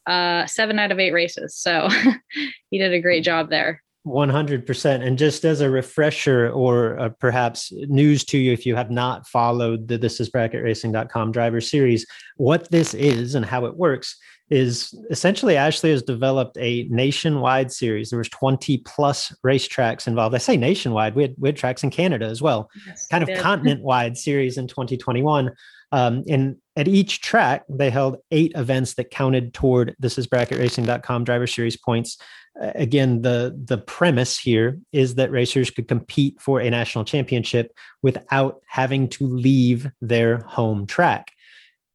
uh, 0.07 0.45
seven 0.47 0.79
out 0.79 0.91
of 0.91 0.99
eight 0.99 1.13
races. 1.13 1.55
So 1.55 1.89
he 2.69 2.77
did 2.77 2.93
a 2.93 3.01
great 3.01 3.23
job 3.23 3.49
there. 3.49 3.81
100%. 4.05 5.05
And 5.05 5.17
just 5.17 5.45
as 5.45 5.61
a 5.61 5.69
refresher 5.69 6.49
or 6.49 6.99
uh, 6.99 7.09
perhaps 7.19 7.71
news 7.87 8.25
to 8.25 8.37
you, 8.37 8.51
if 8.51 8.65
you 8.65 8.75
have 8.75 8.91
not 8.91 9.25
followed 9.27 9.87
the 9.87 9.97
This 9.97 10.19
is 10.19 10.29
Bracket 10.29 10.61
Racing.com 10.61 11.31
driver 11.31 11.61
series, 11.61 12.05
what 12.35 12.69
this 12.69 12.93
is 12.93 13.35
and 13.35 13.45
how 13.45 13.65
it 13.65 13.77
works 13.77 14.17
is 14.49 14.93
essentially 15.09 15.55
Ashley 15.55 15.91
has 15.91 16.03
developed 16.03 16.57
a 16.59 16.87
nationwide 16.89 17.71
series. 17.71 18.09
There 18.09 18.19
was 18.19 18.29
20 18.29 18.79
plus 18.79 19.33
racetracks 19.43 20.07
involved. 20.07 20.35
I 20.35 20.39
say 20.39 20.57
nationwide, 20.57 21.15
we 21.15 21.23
had, 21.23 21.35
we 21.37 21.49
had 21.49 21.57
tracks 21.57 21.83
in 21.83 21.89
Canada 21.89 22.25
as 22.25 22.41
well, 22.41 22.69
yes, 22.85 23.07
kind 23.07 23.27
of 23.27 23.37
continent 23.39 23.81
wide 23.81 24.17
series 24.17 24.57
in 24.57 24.67
2021. 24.67 25.51
Um, 25.91 26.23
and 26.27 26.57
at 26.75 26.87
each 26.87 27.21
track, 27.21 27.63
they 27.69 27.89
held 27.89 28.17
eight 28.31 28.51
events 28.55 28.95
that 28.95 29.11
counted 29.11 29.53
toward 29.53 29.95
this 29.99 30.17
is 30.17 30.27
bracketracing.com 30.27 31.23
driver 31.23 31.47
series 31.47 31.77
points. 31.77 32.17
Uh, 32.61 32.71
again, 32.75 33.21
the, 33.21 33.59
the 33.63 33.77
premise 33.77 34.37
here 34.37 34.79
is 34.91 35.15
that 35.15 35.31
racers 35.31 35.69
could 35.69 35.87
compete 35.87 36.39
for 36.41 36.59
a 36.59 36.69
national 36.69 37.05
championship 37.05 37.71
without 38.01 38.61
having 38.67 39.07
to 39.09 39.27
leave 39.27 39.89
their 40.01 40.39
home 40.39 40.85
track 40.85 41.31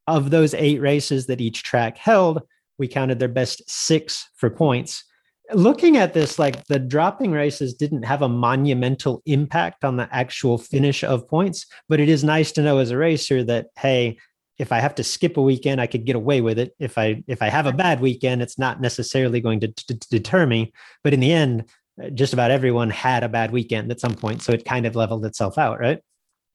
of 0.08 0.30
those 0.30 0.54
eight 0.54 0.80
races 0.80 1.26
that 1.26 1.40
each 1.40 1.62
track 1.62 1.98
held, 1.98 2.42
we 2.78 2.88
counted 2.88 3.18
their 3.18 3.28
best 3.28 3.62
six 3.68 4.28
for 4.34 4.50
points. 4.50 5.04
Looking 5.52 5.96
at 5.96 6.14
this, 6.14 6.38
like 6.38 6.66
the 6.66 6.78
dropping 6.78 7.32
races 7.32 7.74
didn't 7.74 8.02
have 8.02 8.22
a 8.22 8.28
monumental 8.28 9.22
impact 9.26 9.84
on 9.84 9.96
the 9.96 10.08
actual 10.12 10.58
finish 10.58 11.04
of 11.04 11.28
points, 11.28 11.66
but 11.88 12.00
it 12.00 12.08
is 12.08 12.24
nice 12.24 12.52
to 12.52 12.62
know 12.62 12.78
as 12.78 12.90
a 12.90 12.96
racer 12.96 13.44
that, 13.44 13.68
hey, 13.78 14.18
if 14.58 14.72
I 14.72 14.80
have 14.80 14.94
to 14.96 15.04
skip 15.04 15.36
a 15.36 15.42
weekend, 15.42 15.80
I 15.80 15.86
could 15.86 16.04
get 16.04 16.16
away 16.16 16.40
with 16.40 16.58
it. 16.58 16.74
If 16.78 16.98
I 16.98 17.22
if 17.28 17.42
I 17.42 17.48
have 17.48 17.66
a 17.66 17.72
bad 17.72 18.00
weekend, 18.00 18.42
it's 18.42 18.58
not 18.58 18.80
necessarily 18.80 19.40
going 19.40 19.60
to, 19.60 19.68
to, 19.68 19.98
to 19.98 20.08
deter 20.10 20.46
me. 20.46 20.72
But 21.04 21.14
in 21.14 21.20
the 21.20 21.32
end, 21.32 21.70
just 22.14 22.32
about 22.32 22.50
everyone 22.50 22.90
had 22.90 23.22
a 23.22 23.28
bad 23.28 23.52
weekend 23.52 23.90
at 23.90 24.00
some 24.00 24.14
point, 24.14 24.42
so 24.42 24.52
it 24.52 24.64
kind 24.64 24.84
of 24.84 24.96
leveled 24.96 25.24
itself 25.24 25.58
out, 25.58 25.80
right? 25.80 26.00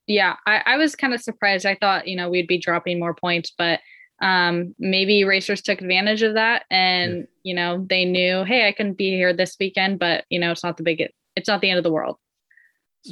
Yeah, 0.08 0.36
I, 0.46 0.62
I 0.66 0.78
was 0.78 0.96
kind 0.96 1.14
of 1.14 1.22
surprised. 1.22 1.66
I 1.66 1.76
thought, 1.76 2.08
you 2.08 2.16
know, 2.16 2.30
we'd 2.30 2.48
be 2.48 2.58
dropping 2.58 3.00
more 3.00 3.14
points, 3.14 3.54
but 3.58 3.80
um, 4.22 4.74
maybe 4.80 5.24
racers 5.24 5.62
took 5.62 5.82
advantage 5.82 6.22
of 6.22 6.36
that 6.36 6.64
and, 6.70 7.16
yeah. 7.16 7.24
you 7.44 7.54
know, 7.54 7.86
they 7.90 8.06
knew, 8.06 8.44
hey, 8.44 8.68
I 8.68 8.72
couldn't 8.72 8.98
be 8.98 9.12
here 9.12 9.34
this 9.34 9.56
weekend, 9.60 10.00
but, 10.00 10.26
you 10.30 10.40
know, 10.40 10.52
it's 10.52 10.64
not 10.64 10.78
the 10.78 10.84
big, 10.84 11.04
it's 11.36 11.48
not 11.48 11.62
the 11.62 11.70
end 11.70 11.78
of 11.78 11.84
the 11.84 11.92
world. 11.92 12.18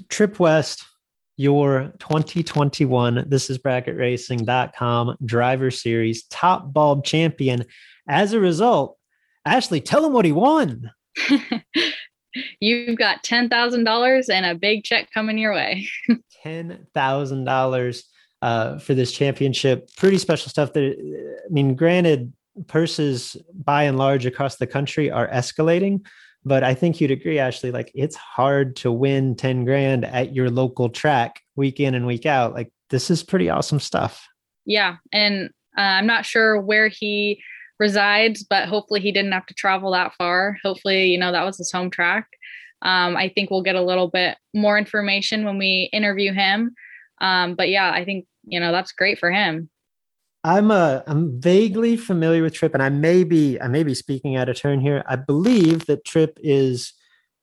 Trip 0.10 0.40
West, 0.40 0.86
your 1.38 1.92
2021, 2.00 3.26
this 3.28 3.50
is 3.50 3.58
bracketracing.com 3.58 5.18
driver 5.26 5.72
series 5.72 6.24
top 6.28 6.72
bulb 6.72 7.04
champion. 7.04 7.66
As 8.08 8.34
a 8.34 8.40
result, 8.40 8.98
Ashley, 9.46 9.82
tell 9.82 10.06
him 10.06 10.14
what 10.14 10.26
he 10.26 10.32
won. 10.32 10.92
You've 12.60 12.98
got 12.98 13.24
$10,000 13.24 14.30
and 14.30 14.46
a 14.46 14.56
big 14.56 14.84
check 14.84 15.10
coming 15.14 15.38
your 15.38 15.54
way. 15.54 15.88
$10,000 16.46 18.04
uh, 18.42 18.80
for 18.80 18.94
this 18.94 19.12
championship. 19.12 19.90
Pretty 19.98 20.18
special 20.18 20.50
stuff. 20.50 20.74
That 20.74 20.84
I 20.84 21.54
mean, 21.54 21.76
granted, 21.76 22.34
purses 22.68 23.38
by 23.54 23.84
and 23.84 23.98
large 23.98 24.26
across 24.26 24.58
the 24.58 24.68
country 24.68 25.12
are 25.12 25.28
escalating, 25.30 26.06
but 26.44 26.64
I 26.64 26.74
think 26.74 27.00
you'd 27.00 27.12
agree, 27.12 27.40
Ashley. 27.40 27.72
Like 27.72 27.92
it's 27.94 28.16
hard 28.16 28.76
to 28.78 28.92
win 28.92 29.36
10 29.36 29.66
grand 29.66 30.06
at 30.06 30.34
your 30.34 30.50
local 30.50 30.90
track 30.90 31.42
week 31.56 31.80
in 31.80 31.96
and 31.96 32.08
week 32.08 32.26
out. 32.26 32.54
Like 32.54 32.72
this 32.90 33.10
is 33.10 33.24
pretty 33.24 33.50
awesome 33.50 33.80
stuff. 33.80 34.28
Yeah. 34.66 34.98
And 35.14 35.50
uh, 35.78 35.82
I'm 35.82 36.08
not 36.08 36.26
sure 36.26 36.60
where 36.60 36.88
he 36.88 37.42
resides, 37.82 38.44
but 38.44 38.70
hopefully 38.70 39.02
he 39.02 39.12
didn't 39.12 39.32
have 39.32 39.48
to 39.48 39.56
travel 39.56 39.92
that 39.92 40.14
far. 40.14 40.58
Hopefully, 40.64 41.08
you 41.08 41.18
know, 41.18 41.32
that 41.32 41.44
was 41.44 41.58
his 41.58 41.72
home 41.72 41.90
track. 41.90 42.28
Um, 42.84 43.18
I 43.18 43.28
think 43.28 43.50
we'll 43.50 43.64
get 43.64 43.76
a 43.76 43.84
little 43.84 44.08
bit 44.08 44.38
more 44.54 44.78
information 44.78 45.46
when 45.46 45.58
we 45.58 45.90
interview 45.92 46.32
him. 46.32 46.76
Um, 47.20 47.56
but 47.56 47.70
yeah, 47.70 47.92
I 47.92 48.06
think 48.06 48.28
you 48.44 48.60
know 48.60 48.72
that's 48.72 48.92
great 48.92 49.18
for 49.18 49.32
him. 49.32 49.70
I'm 50.44 50.70
uh, 50.72 51.02
I'm 51.08 51.42
vaguely 51.42 51.98
familiar 51.98 52.44
with 52.44 52.54
Trip, 52.54 52.74
and 52.76 52.84
I 52.84 52.90
may 52.90 53.24
be 53.24 53.60
I 53.60 53.68
may 53.68 53.84
be 53.84 53.96
speaking 53.96 54.36
out 54.36 54.48
of 54.48 54.56
turn 54.56 54.80
here. 54.80 55.04
I 55.08 55.16
believe 55.16 55.88
that 55.88 56.06
Trip 56.06 56.38
is 56.42 56.94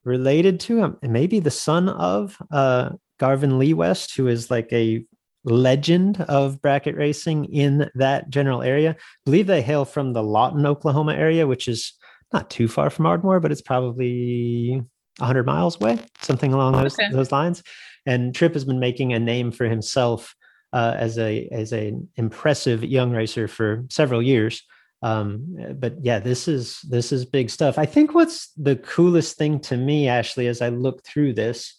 related 0.04 0.61
to 0.61 0.78
him, 0.78 0.99
and 1.02 1.12
maybe 1.12 1.40
the 1.40 1.50
son 1.50 1.88
of 1.88 2.37
uh, 2.52 2.90
Garvin 3.18 3.59
Lee 3.59 3.75
West, 3.75 4.16
who 4.16 4.28
is 4.28 4.50
like 4.50 4.73
a 4.73 5.04
legend 5.49 6.21
of 6.23 6.61
bracket 6.61 6.97
racing 6.97 7.47
in 7.47 7.90
that 7.95 8.31
general 8.31 8.62
area. 8.62 8.90
I 8.90 8.97
believe 9.25 9.47
they 9.47 9.62
hail 9.62 9.85
from 9.85 10.12
the 10.12 10.23
Lawton, 10.23 10.67
Oklahoma 10.67 11.14
area, 11.14 11.47
which 11.47 11.69
is 11.69 11.93
not 12.33 12.50
too 12.50 12.69
far 12.69 12.90
from 12.90 13.07
Ardmore, 13.07 13.40
but 13.40 13.52
it's 13.52 13.62
probably 13.62 14.83
100 15.19 15.47
miles 15.47 15.81
away, 15.81 15.99
something 16.21 16.52
along 16.52 16.73
those 16.73 16.99
okay. 16.99 17.11
those 17.11 17.33
lines. 17.33 17.62
And 18.07 18.35
Trip 18.35 18.55
has 18.55 18.64
been 18.64 18.81
making 18.81 19.12
a 19.12 19.19
name 19.19 19.50
for 19.50 19.67
himself 19.67 20.35
uh, 20.73 20.95
as 20.97 21.19
a 21.19 21.49
as 21.50 21.73
an 21.73 22.09
impressive 22.17 22.85
young 22.85 23.12
racer 23.12 23.49
for 23.49 23.85
several 23.90 24.23
years. 24.23 24.62
Um, 25.02 25.57
but 25.78 25.95
yeah, 26.00 26.19
this 26.19 26.49
is 26.49 26.81
this 26.88 27.12
is 27.12 27.25
big 27.25 27.50
stuff. 27.50 27.78
I 27.78 27.87
think 27.87 28.14
what's 28.14 28.50
the 28.57 28.76
coolest 28.76 29.37
thing 29.37 29.61
to 29.61 29.76
me, 29.76 30.09
Ashley, 30.09 30.49
as 30.49 30.61
I 30.61 30.71
look 30.71 31.05
through 31.05 31.35
this, 31.35 31.76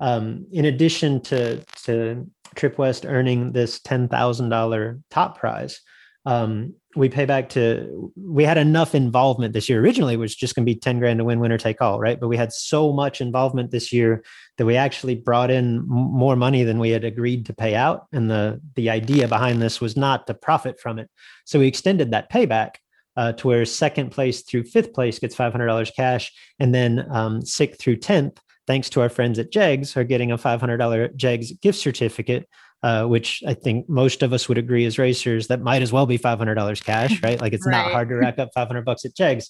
um, 0.00 0.46
in 0.50 0.64
addition 0.64 1.20
to 1.22 1.62
to 1.84 2.26
Trip 2.54 2.78
West 2.78 3.04
earning 3.06 3.52
this 3.52 3.80
ten 3.80 4.08
thousand 4.08 4.48
dollar 4.48 5.00
top 5.10 5.38
prize, 5.38 5.80
um, 6.26 6.74
we 6.96 7.08
pay 7.08 7.24
back 7.24 7.48
to 7.50 8.12
we 8.16 8.44
had 8.44 8.56
enough 8.56 8.94
involvement 8.94 9.52
this 9.52 9.68
year. 9.68 9.80
Originally 9.80 10.14
it 10.14 10.18
was 10.18 10.34
just 10.34 10.54
going 10.54 10.64
to 10.64 10.72
be 10.72 10.78
10 10.78 10.98
grand 10.98 11.18
to 11.18 11.24
win 11.24 11.40
winner 11.40 11.58
take 11.58 11.82
all 11.82 11.98
right? 11.98 12.18
But 12.18 12.28
we 12.28 12.36
had 12.36 12.52
so 12.52 12.92
much 12.92 13.20
involvement 13.20 13.70
this 13.70 13.92
year 13.92 14.22
that 14.56 14.64
we 14.64 14.76
actually 14.76 15.16
brought 15.16 15.50
in 15.50 15.84
more 15.86 16.36
money 16.36 16.62
than 16.62 16.78
we 16.78 16.90
had 16.90 17.04
agreed 17.04 17.46
to 17.46 17.52
pay 17.52 17.74
out. 17.74 18.06
And 18.12 18.30
the 18.30 18.60
the 18.74 18.90
idea 18.90 19.28
behind 19.28 19.60
this 19.60 19.80
was 19.80 19.96
not 19.96 20.26
to 20.26 20.34
profit 20.34 20.80
from 20.80 20.98
it. 20.98 21.10
So 21.44 21.58
we 21.58 21.66
extended 21.66 22.12
that 22.12 22.30
payback 22.30 22.76
uh, 23.16 23.32
to 23.32 23.46
where 23.48 23.64
second 23.64 24.10
place 24.10 24.42
through 24.42 24.64
fifth 24.64 24.92
place 24.92 25.18
gets 25.18 25.36
$500 25.36 25.94
cash. 25.94 26.32
And 26.58 26.74
then 26.74 27.06
um, 27.10 27.44
sixth 27.44 27.80
through 27.80 27.96
10th 27.96 28.38
thanks 28.66 28.90
to 28.90 29.00
our 29.00 29.08
friends 29.08 29.38
at 29.38 29.50
jegs 29.50 29.96
are 29.96 30.04
getting 30.04 30.32
a 30.32 30.38
$500 30.38 31.14
jegs 31.16 31.52
gift 31.60 31.78
certificate 31.78 32.48
uh, 32.84 33.06
which 33.06 33.42
I 33.46 33.54
think 33.54 33.88
most 33.88 34.22
of 34.22 34.34
us 34.34 34.46
would 34.46 34.58
agree 34.58 34.84
as 34.84 34.98
racers 34.98 35.46
that 35.46 35.62
might 35.62 35.80
as 35.80 35.90
well 35.90 36.04
be 36.04 36.18
$500 36.18 36.84
cash, 36.84 37.22
right? 37.22 37.40
Like 37.40 37.54
it's 37.54 37.66
right. 37.66 37.72
not 37.72 37.90
hard 37.90 38.10
to 38.10 38.16
rack 38.16 38.38
up 38.38 38.50
500 38.54 38.84
bucks 38.84 39.06
at 39.06 39.16
Jegs. 39.16 39.48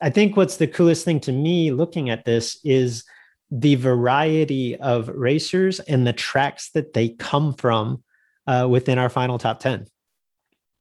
I 0.00 0.10
think 0.10 0.36
what's 0.36 0.56
the 0.56 0.66
coolest 0.66 1.04
thing 1.04 1.20
to 1.20 1.32
me 1.32 1.70
looking 1.70 2.10
at 2.10 2.24
this 2.24 2.58
is 2.64 3.04
the 3.52 3.76
variety 3.76 4.74
of 4.76 5.08
racers 5.10 5.78
and 5.78 6.04
the 6.04 6.12
tracks 6.12 6.70
that 6.70 6.92
they 6.92 7.10
come 7.10 7.54
from 7.54 8.02
uh, 8.48 8.66
within 8.68 8.98
our 8.98 9.08
final 9.08 9.38
top 9.38 9.60
10. 9.60 9.86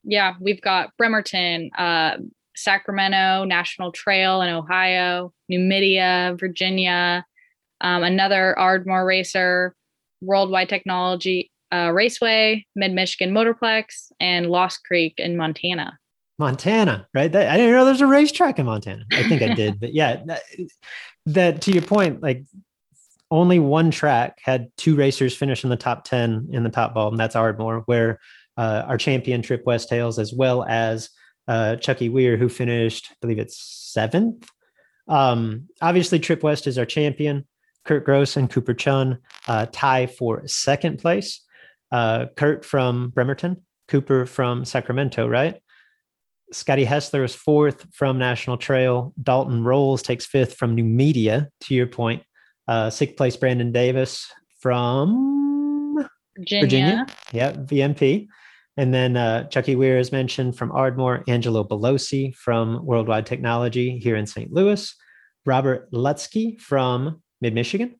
Yeah, 0.03 0.33
we've 0.41 0.61
got 0.61 0.97
Bremerton, 0.97 1.69
uh, 1.77 2.17
Sacramento, 2.55 3.43
National 3.43 3.91
Trail 3.91 4.41
in 4.41 4.49
Ohio, 4.49 5.33
Numidia, 5.49 6.35
Virginia, 6.39 7.23
um, 7.81 8.03
another 8.03 8.57
Ardmore 8.57 9.05
racer, 9.05 9.75
Worldwide 10.21 10.69
Technology, 10.69 11.51
uh, 11.73 11.91
Raceway, 11.93 12.65
Mid 12.75 12.93
Michigan 12.93 13.33
Motorplex, 13.33 14.11
and 14.19 14.47
Lost 14.47 14.83
Creek 14.83 15.15
in 15.17 15.37
Montana. 15.37 15.97
Montana, 16.37 17.07
right? 17.13 17.31
That, 17.31 17.49
I 17.49 17.57
didn't 17.57 17.71
know 17.71 17.85
there's 17.85 18.01
a 18.01 18.07
racetrack 18.07 18.59
in 18.59 18.65
Montana. 18.65 19.05
I 19.11 19.23
think 19.23 19.41
I 19.41 19.53
did, 19.53 19.79
but 19.79 19.93
yeah, 19.93 20.21
that, 20.25 20.41
that 21.27 21.61
to 21.63 21.71
your 21.71 21.83
point, 21.83 22.21
like 22.21 22.43
only 23.29 23.59
one 23.59 23.91
track 23.91 24.39
had 24.43 24.69
two 24.75 24.95
racers 24.95 25.35
finish 25.35 25.63
in 25.63 25.69
the 25.69 25.77
top 25.77 26.03
10 26.03 26.49
in 26.51 26.63
the 26.63 26.69
top 26.69 26.93
bulb, 26.93 27.13
and 27.13 27.19
that's 27.19 27.35
Ardmore, 27.35 27.83
where 27.85 28.19
uh, 28.57 28.83
our 28.87 28.97
champion 28.97 29.41
Trip 29.41 29.65
West 29.65 29.87
Tails, 29.87 30.19
as 30.19 30.33
well 30.33 30.63
as 30.63 31.09
uh, 31.47 31.77
Chucky 31.77 32.09
Weir, 32.09 32.37
who 32.37 32.49
finished, 32.49 33.07
I 33.11 33.15
believe 33.21 33.39
it's 33.39 33.57
seventh. 33.57 34.49
Um, 35.07 35.67
obviously, 35.81 36.19
Trip 36.19 36.43
West 36.43 36.67
is 36.67 36.77
our 36.77 36.85
champion. 36.85 37.47
Kurt 37.85 38.05
Gross 38.05 38.37
and 38.37 38.49
Cooper 38.49 38.73
Chun 38.73 39.19
uh, 39.47 39.65
tie 39.71 40.07
for 40.07 40.47
second 40.47 40.99
place 40.99 41.41
uh, 41.91 42.25
Kurt 42.35 42.63
from 42.65 43.09
Bremerton, 43.09 43.57
Cooper 43.87 44.25
from 44.25 44.65
Sacramento, 44.65 45.27
right? 45.27 45.61
Scotty 46.53 46.85
Hessler 46.85 47.23
is 47.23 47.35
fourth 47.35 47.85
from 47.93 48.17
National 48.17 48.57
Trail. 48.57 49.13
Dalton 49.21 49.63
Rolls 49.63 50.01
takes 50.01 50.25
fifth 50.25 50.55
from 50.55 50.75
Numidia, 50.75 51.47
to 51.61 51.73
your 51.73 51.87
point. 51.87 52.23
Uh, 52.67 52.89
sixth 52.89 53.15
place, 53.15 53.37
Brandon 53.37 53.71
Davis 53.71 54.29
from 54.59 56.07
Virginia. 56.37 56.63
Virginia. 56.63 57.05
Yeah, 57.31 57.53
VMP. 57.53 58.27
And 58.77 58.93
then 58.93 59.17
uh, 59.17 59.47
Chucky 59.49 59.75
Weir 59.75 59.97
is 59.97 60.11
mentioned 60.11 60.57
from 60.57 60.71
Ardmore, 60.71 61.23
Angelo 61.27 61.63
Belosi 61.63 62.33
from 62.35 62.85
Worldwide 62.85 63.25
Technology 63.25 63.99
here 63.99 64.15
in 64.15 64.25
St. 64.25 64.51
Louis, 64.51 64.93
Robert 65.45 65.91
Lutsky 65.91 66.59
from 66.59 67.21
Mid 67.41 67.53
Michigan, 67.53 67.95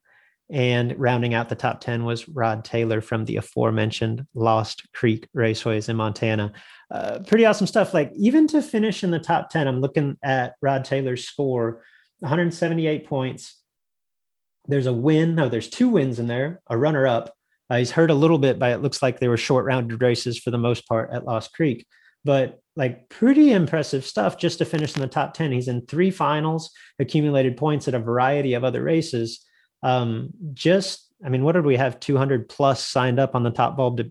and 0.52 0.94
rounding 0.98 1.34
out 1.34 1.50
the 1.50 1.56
top 1.56 1.82
10 1.82 2.04
was 2.04 2.28
Rod 2.28 2.66
Taylor 2.66 3.02
from 3.02 3.26
the 3.26 3.38
aforementioned 3.38 4.26
Lost 4.34 4.84
Creek 4.94 5.28
Raceways 5.36 5.90
in 5.90 5.96
Montana. 5.96 6.54
Uh, 6.90 7.20
pretty 7.26 7.46
awesome 7.46 7.68
stuff. 7.68 7.94
Like, 7.94 8.12
even 8.16 8.48
to 8.48 8.62
finish 8.62 9.04
in 9.04 9.12
the 9.12 9.20
top 9.20 9.50
10, 9.50 9.68
I'm 9.68 9.80
looking 9.80 10.18
at 10.24 10.56
Rod 10.62 10.84
Taylor's 10.84 11.26
score 11.26 11.84
178 12.20 13.08
points. 13.08 13.58
There's 14.68 14.88
a 14.88 14.94
win. 14.94 15.36
No, 15.36 15.50
there's 15.50 15.70
two 15.70 15.90
wins 15.90 16.20
in 16.20 16.28
there, 16.28 16.62
a 16.68 16.78
runner 16.78 17.08
up. 17.08 17.34
Uh, 17.70 17.78
he's 17.78 17.92
hurt 17.92 18.12
a 18.12 18.16
little 18.16 18.38
bit 18.38 18.60
by 18.60 18.74
it 18.74 18.82
looks 18.82 19.02
like 19.02 19.20
they 19.20 19.30
were 19.30 19.38
short 19.38 19.66
rounded 19.66 20.02
races 20.02 20.38
for 20.38 20.52
the 20.52 20.58
most 20.58 20.88
part 20.88 21.10
at 21.14 21.26
Lost 21.26 21.54
Creek, 21.54 21.86
but 22.26 22.60
like 22.76 23.10
pretty 23.10 23.52
impressive 23.52 24.06
stuff 24.06 24.38
just 24.38 24.60
to 24.60 24.66
finish 24.66 24.96
in 24.96 25.02
the 25.02 25.08
top 25.08 25.34
10. 25.34 25.52
He's 25.52 25.68
in 25.68 25.86
three 25.86 26.12
finals, 26.12 26.72
accumulated 27.00 27.58
points 27.58 27.88
at 27.88 27.94
a 27.94 28.00
variety 28.00 28.54
of 28.54 28.64
other 28.64 28.82
races. 28.82 29.46
Um, 29.84 30.30
just 30.54 31.12
i 31.26 31.30
mean 31.30 31.44
what 31.44 31.54
did 31.54 31.66
we 31.66 31.76
have 31.76 32.00
200 32.00 32.50
plus 32.50 32.86
signed 32.86 33.20
up 33.20 33.36
on 33.36 33.44
the 33.44 33.52
top 33.52 33.78
bulb 33.78 33.98
to, 33.98 34.10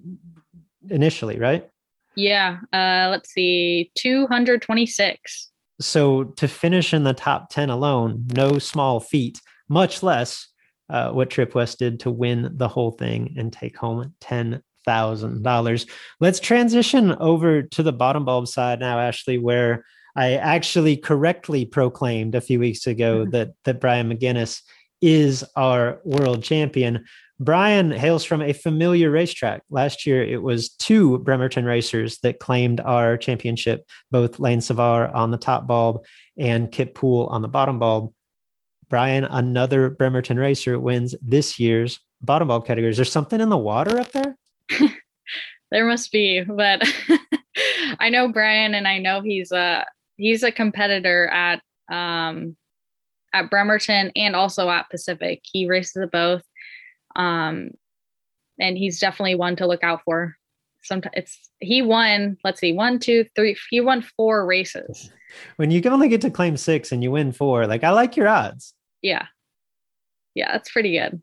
initially 0.88 1.38
right? 1.38 1.68
Yeah 2.16 2.58
uh, 2.72 3.08
let's 3.10 3.32
see 3.32 3.90
226 3.96 5.50
so 5.80 6.24
to 6.24 6.48
finish 6.48 6.92
in 6.92 7.04
the 7.04 7.14
top 7.14 7.50
10 7.50 7.70
alone 7.70 8.26
no 8.34 8.58
small 8.58 9.00
feat 9.00 9.40
much 9.68 10.02
less 10.02 10.48
uh, 10.88 11.12
what 11.12 11.30
trip 11.30 11.54
west 11.54 11.78
did 11.78 12.00
to 12.00 12.10
win 12.10 12.50
the 12.56 12.68
whole 12.68 12.90
thing 12.90 13.34
and 13.38 13.52
take 13.52 13.76
home 13.76 14.12
ten 14.20 14.60
thousand 14.84 15.42
dollars 15.42 15.86
let's 16.20 16.40
transition 16.40 17.12
over 17.20 17.62
to 17.62 17.82
the 17.82 17.92
bottom 17.92 18.24
bulb 18.24 18.48
side 18.48 18.80
now 18.80 18.98
ashley 18.98 19.38
where 19.38 19.84
i 20.16 20.34
actually 20.34 20.96
correctly 20.96 21.64
proclaimed 21.64 22.34
a 22.34 22.40
few 22.40 22.58
weeks 22.58 22.86
ago 22.86 23.20
mm-hmm. 23.22 23.30
that 23.30 23.50
that 23.64 23.80
brian 23.80 24.10
mcguinness 24.10 24.62
is 25.00 25.44
our 25.56 26.00
world 26.04 26.42
champion. 26.42 27.04
Brian 27.38 27.90
hails 27.90 28.24
from 28.24 28.42
a 28.42 28.52
familiar 28.52 29.10
racetrack. 29.10 29.62
Last 29.70 30.06
year, 30.06 30.22
it 30.22 30.42
was 30.42 30.70
two 30.70 31.18
Bremerton 31.18 31.64
racers 31.64 32.18
that 32.18 32.38
claimed 32.38 32.80
our 32.80 33.16
championship, 33.16 33.86
both 34.10 34.38
Lane 34.38 34.58
Savar 34.58 35.14
on 35.14 35.30
the 35.30 35.38
top 35.38 35.66
bulb 35.66 36.04
and 36.38 36.70
Kip 36.70 36.94
Pool 36.94 37.26
on 37.26 37.40
the 37.40 37.48
bottom 37.48 37.78
bulb. 37.78 38.12
Brian, 38.90 39.24
another 39.24 39.88
Bremerton 39.88 40.36
racer, 40.36 40.78
wins 40.78 41.14
this 41.22 41.58
year's 41.58 41.98
bottom 42.20 42.48
bulb 42.48 42.66
category. 42.66 42.90
Is 42.90 42.96
there 42.96 43.06
something 43.06 43.40
in 43.40 43.48
the 43.48 43.56
water 43.56 43.98
up 43.98 44.12
there? 44.12 44.36
there 45.70 45.86
must 45.86 46.12
be, 46.12 46.42
but 46.42 46.82
I 47.98 48.08
know 48.08 48.28
Brian, 48.28 48.74
and 48.74 48.86
I 48.86 48.98
know 48.98 49.20
he's 49.20 49.52
a 49.52 49.84
he's 50.16 50.42
a 50.42 50.52
competitor 50.52 51.28
at 51.28 51.62
um, 51.90 52.56
at 53.32 53.50
Bremerton 53.50 54.12
and 54.16 54.36
also 54.36 54.68
at 54.70 54.90
Pacific. 54.90 55.40
He 55.44 55.68
races 55.68 56.02
at 56.02 56.10
both. 56.10 56.42
Um, 57.16 57.70
and 58.58 58.76
he's 58.76 59.00
definitely 59.00 59.36
one 59.36 59.56
to 59.56 59.66
look 59.66 59.82
out 59.82 60.02
for. 60.04 60.36
Sometimes 60.82 61.14
it's 61.16 61.50
he 61.60 61.82
won, 61.82 62.38
let's 62.44 62.60
see, 62.60 62.72
one, 62.72 62.98
two, 62.98 63.26
three, 63.36 63.56
he 63.70 63.80
won 63.80 64.02
four 64.16 64.46
races. 64.46 65.10
When 65.56 65.70
you 65.70 65.82
can 65.82 65.92
only 65.92 66.08
get 66.08 66.20
to 66.22 66.30
claim 66.30 66.56
six 66.56 66.90
and 66.90 67.02
you 67.02 67.10
win 67.10 67.32
four, 67.32 67.66
like 67.66 67.84
I 67.84 67.90
like 67.90 68.16
your 68.16 68.28
odds. 68.28 68.74
Yeah. 69.02 69.26
Yeah, 70.34 70.52
that's 70.52 70.70
pretty 70.70 70.92
good 70.98 71.20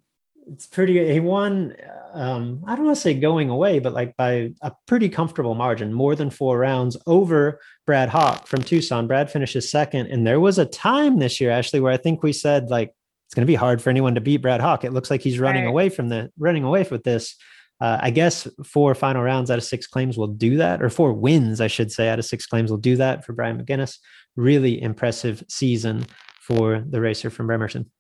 it's 0.51 0.67
pretty 0.67 0.93
good. 0.93 1.11
He 1.11 1.19
won, 1.19 1.75
um, 2.13 2.63
I 2.65 2.75
don't 2.75 2.85
want 2.85 2.95
to 2.95 3.01
say 3.01 3.13
going 3.13 3.49
away, 3.49 3.79
but 3.79 3.93
like 3.93 4.15
by 4.17 4.53
a 4.61 4.71
pretty 4.87 5.09
comfortable 5.09 5.55
margin, 5.55 5.93
more 5.93 6.15
than 6.15 6.29
four 6.29 6.57
rounds 6.59 6.97
over 7.05 7.59
Brad 7.85 8.09
Hawk 8.09 8.47
from 8.47 8.61
Tucson. 8.61 9.07
Brad 9.07 9.31
finishes 9.31 9.69
second. 9.69 10.07
And 10.07 10.25
there 10.25 10.39
was 10.39 10.57
a 10.57 10.65
time 10.65 11.19
this 11.19 11.41
year, 11.41 11.51
actually, 11.51 11.81
where 11.81 11.91
I 11.91 11.97
think 11.97 12.23
we 12.23 12.33
said 12.33 12.69
like 12.69 12.93
it's 13.25 13.33
going 13.33 13.45
to 13.45 13.51
be 13.51 13.55
hard 13.55 13.81
for 13.81 13.89
anyone 13.89 14.15
to 14.15 14.21
beat 14.21 14.37
Brad 14.37 14.61
Hawk. 14.61 14.85
It 14.85 14.93
looks 14.93 15.11
like 15.11 15.21
he's 15.21 15.39
running 15.39 15.65
right. 15.65 15.69
away 15.69 15.89
from 15.89 16.07
the 16.07 16.31
running 16.37 16.63
away 16.63 16.87
with 16.89 17.03
this. 17.03 17.35
Uh, 17.79 17.99
I 18.01 18.09
guess 18.09 18.47
four 18.63 18.95
final 18.95 19.21
rounds 19.21 19.51
out 19.51 19.57
of 19.57 19.63
six 19.63 19.85
claims 19.85 20.17
will 20.17 20.27
do 20.27 20.57
that, 20.57 20.81
or 20.81 20.89
four 20.89 21.13
wins, 21.13 21.61
I 21.61 21.67
should 21.67 21.91
say, 21.91 22.09
out 22.09 22.19
of 22.19 22.25
six 22.25 22.47
claims 22.47 22.71
will 22.71 22.77
do 22.77 22.95
that 22.95 23.25
for 23.25 23.33
Brian 23.33 23.61
McGuinness. 23.61 23.97
Really 24.35 24.81
impressive 24.81 25.43
season 25.49 26.05
for 26.41 26.83
the 26.89 27.01
racer 27.01 27.29
from 27.29 27.47
Bremerton. 27.47 27.91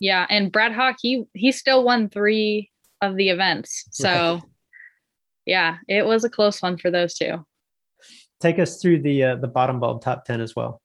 Yeah, 0.00 0.26
and 0.28 0.52
Brad 0.52 0.72
Hawk, 0.72 0.96
he 1.00 1.24
he 1.34 1.52
still 1.52 1.84
won 1.84 2.08
three 2.08 2.70
of 3.00 3.16
the 3.16 3.28
events. 3.28 3.84
So 3.90 4.34
right. 4.34 4.42
yeah, 5.46 5.76
it 5.88 6.06
was 6.06 6.24
a 6.24 6.30
close 6.30 6.60
one 6.62 6.76
for 6.76 6.90
those 6.90 7.14
two. 7.14 7.44
Take 8.40 8.58
us 8.58 8.80
through 8.80 9.02
the 9.02 9.22
uh, 9.24 9.36
the 9.36 9.48
bottom 9.48 9.80
bulb 9.80 10.02
top 10.02 10.24
10 10.24 10.40
as 10.40 10.56
well. 10.56 10.80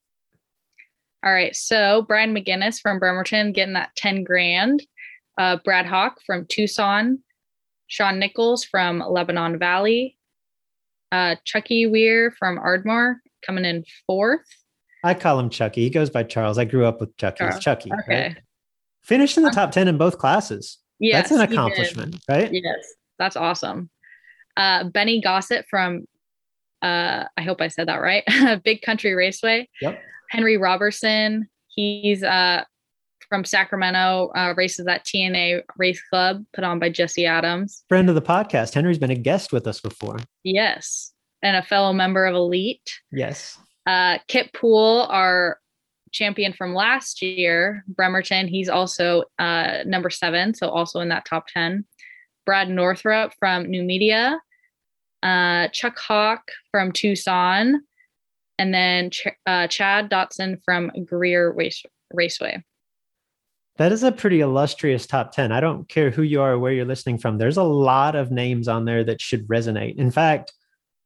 All 1.25 1.33
right. 1.33 1.55
So 1.55 2.03
Brian 2.07 2.33
McGuinness 2.33 2.79
from 2.79 2.99
Bremerton 2.99 3.51
getting 3.51 3.73
that 3.73 3.95
10 3.97 4.23
grand. 4.23 4.85
Uh, 5.37 5.57
Brad 5.63 5.85
Hawk 5.85 6.19
from 6.25 6.45
Tucson. 6.47 7.19
Sean 7.87 8.19
Nichols 8.19 8.63
from 8.63 9.03
Lebanon 9.05 9.57
Valley. 9.59 10.17
Uh, 11.11 11.35
Chucky 11.43 11.87
Weir 11.87 12.31
from 12.37 12.59
Ardmore 12.59 13.19
coming 13.45 13.65
in 13.65 13.83
fourth. 14.05 14.45
I 15.03 15.13
call 15.13 15.39
him 15.39 15.49
Chucky. 15.49 15.81
He 15.81 15.89
goes 15.89 16.09
by 16.09 16.23
Charles. 16.23 16.57
I 16.57 16.65
grew 16.65 16.85
up 16.85 16.99
with 16.99 17.15
Chucky. 17.17 17.45
It's 17.45 17.59
Chucky. 17.59 17.91
Okay. 17.91 18.27
Right? 18.27 18.37
Finished 19.03 19.37
in 19.37 19.43
the 19.43 19.51
top 19.51 19.71
10 19.71 19.87
in 19.87 19.97
both 19.97 20.17
classes. 20.17 20.77
Yes, 20.99 21.29
that's 21.29 21.31
an 21.31 21.41
accomplishment, 21.41 22.17
right? 22.29 22.49
Yes, 22.51 22.93
that's 23.17 23.35
awesome. 23.35 23.89
Uh, 24.57 24.83
Benny 24.85 25.21
Gossett 25.21 25.65
from 25.69 26.05
uh, 26.81 27.25
I 27.37 27.41
hope 27.41 27.61
I 27.61 27.67
said 27.67 27.87
that 27.87 27.97
right. 27.97 28.23
Big 28.63 28.81
Country 28.81 29.13
Raceway. 29.13 29.67
Yep. 29.81 30.01
Henry 30.29 30.57
Robertson. 30.57 31.49
He's 31.67 32.23
uh, 32.23 32.63
from 33.27 33.43
Sacramento, 33.43 34.31
uh, 34.35 34.53
races 34.55 34.87
at 34.87 35.05
TNA 35.05 35.61
Race 35.77 36.01
Club, 36.09 36.45
put 36.53 36.63
on 36.63 36.79
by 36.79 36.89
Jesse 36.89 37.25
Adams. 37.25 37.83
Friend 37.89 38.09
of 38.09 38.15
the 38.15 38.21
podcast. 38.21 38.73
Henry's 38.73 38.97
been 38.97 39.11
a 39.11 39.15
guest 39.15 39.51
with 39.51 39.67
us 39.67 39.79
before. 39.79 40.17
Yes. 40.43 41.13
And 41.43 41.55
a 41.55 41.63
fellow 41.63 41.93
member 41.93 42.25
of 42.25 42.35
Elite. 42.35 42.91
Yes. 43.11 43.57
Uh, 43.85 44.17
Kip 44.27 44.51
Pool, 44.53 45.07
our 45.09 45.59
champion 46.11 46.53
from 46.53 46.73
last 46.73 47.21
year, 47.21 47.83
Bremerton, 47.87 48.47
he's 48.47 48.69
also 48.69 49.23
uh, 49.37 49.79
number 49.85 50.09
seven, 50.09 50.53
so 50.53 50.69
also 50.69 50.99
in 50.99 51.09
that 51.09 51.25
top 51.25 51.47
10. 51.47 51.85
Brad 52.45 52.69
Northrup 52.69 53.33
from 53.39 53.65
Numidia, 53.65 54.39
uh, 55.21 55.67
Chuck 55.69 55.97
Hawk 55.99 56.49
from 56.71 56.91
Tucson, 56.91 57.81
and 58.57 58.73
then 58.73 59.11
Ch- 59.11 59.27
uh, 59.45 59.67
Chad 59.67 60.09
Dotson 60.09 60.61
from 60.63 60.91
Greer 61.05 61.51
Race- 61.51 61.85
Raceway. 62.11 62.63
That 63.77 63.91
is 63.93 64.03
a 64.03 64.11
pretty 64.11 64.41
illustrious 64.41 65.07
top 65.07 65.31
10. 65.31 65.53
I 65.53 65.61
don't 65.61 65.87
care 65.87 66.09
who 66.09 66.23
you 66.23 66.41
are 66.41 66.53
or 66.53 66.59
where 66.59 66.73
you're 66.73 66.85
listening 66.85 67.17
from. 67.17 67.37
There's 67.37 67.57
a 67.57 67.63
lot 67.63 68.15
of 68.15 68.29
names 68.29 68.67
on 68.67 68.83
there 68.83 69.05
that 69.05 69.21
should 69.21 69.47
resonate. 69.47 69.95
In 69.97 70.11
fact, 70.11 70.51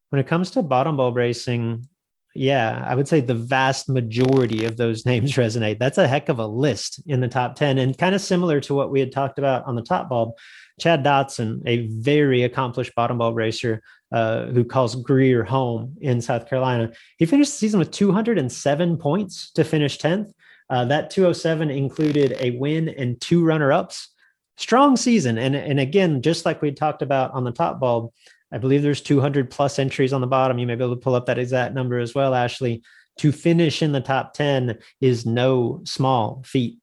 when 0.09 0.19
it 0.19 0.27
comes 0.27 0.49
to 0.51 0.63
bottom 0.63 0.97
bulb 0.97 1.15
racing, 1.15 1.87
yeah, 2.33 2.83
I 2.87 2.95
would 2.95 3.07
say 3.07 3.21
the 3.21 3.35
vast 3.35 3.89
majority 3.89 4.65
of 4.65 4.77
those 4.77 5.05
names 5.07 5.33
resonate. 5.33 5.79
That's 5.79 5.97
a 5.97 6.07
heck 6.07 6.29
of 6.29 6.39
a 6.39 6.47
list 6.47 7.01
in 7.05 7.21
the 7.21 7.27
top 7.27 7.55
10 7.55 7.77
and 7.77 7.97
kind 7.97 8.15
of 8.15 8.21
similar 8.21 8.59
to 8.61 8.73
what 8.73 8.91
we 8.91 8.99
had 8.99 9.11
talked 9.11 9.39
about 9.39 9.65
on 9.65 9.75
the 9.75 9.81
top 9.83 10.09
bulb. 10.09 10.33
Chad 10.79 11.03
Dotson, 11.03 11.61
a 11.67 11.87
very 11.87 12.43
accomplished 12.43 12.95
bottom 12.95 13.19
ball 13.19 13.33
racer 13.33 13.83
uh, 14.11 14.47
who 14.47 14.63
calls 14.63 14.95
Greer 14.95 15.43
home 15.43 15.95
in 16.01 16.21
South 16.21 16.49
Carolina. 16.49 16.91
He 17.17 17.25
finished 17.25 17.51
the 17.51 17.57
season 17.57 17.79
with 17.79 17.91
207 17.91 18.97
points 18.97 19.51
to 19.51 19.63
finish 19.63 19.99
10th. 19.99 20.31
Uh, 20.69 20.85
that 20.85 21.11
207 21.11 21.69
included 21.69 22.35
a 22.39 22.51
win 22.51 22.89
and 22.89 23.19
two 23.21 23.43
runner 23.43 23.71
ups. 23.71 24.09
Strong 24.57 24.97
season. 24.97 25.37
And, 25.37 25.55
and 25.55 25.79
again, 25.79 26.21
just 26.21 26.45
like 26.45 26.61
we 26.61 26.71
talked 26.71 27.01
about 27.01 27.31
on 27.33 27.43
the 27.43 27.51
top 27.51 27.79
bulb, 27.79 28.11
I 28.53 28.59
believe 28.59 28.83
there's 28.83 29.01
200 29.01 29.49
plus 29.49 29.79
entries 29.79 30.13
on 30.13 30.21
the 30.21 30.27
bottom. 30.27 30.59
You 30.59 30.67
may 30.67 30.75
be 30.75 30.83
able 30.83 30.95
to 30.95 31.01
pull 31.01 31.15
up 31.15 31.25
that 31.25 31.39
exact 31.39 31.73
number 31.73 31.97
as 31.97 32.13
well, 32.13 32.35
Ashley. 32.35 32.83
To 33.19 33.31
finish 33.31 33.81
in 33.81 33.91
the 33.91 34.01
top 34.01 34.33
10 34.33 34.77
is 35.01 35.25
no 35.25 35.81
small 35.85 36.43
feat. 36.45 36.77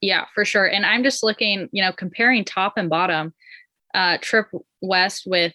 Yeah, 0.00 0.26
for 0.34 0.44
sure. 0.44 0.66
And 0.66 0.84
I'm 0.84 1.02
just 1.02 1.22
looking, 1.22 1.68
you 1.72 1.82
know, 1.82 1.92
comparing 1.92 2.44
top 2.44 2.74
and 2.76 2.90
bottom, 2.90 3.34
uh, 3.94 4.18
Trip 4.20 4.46
West 4.82 5.24
with, 5.26 5.54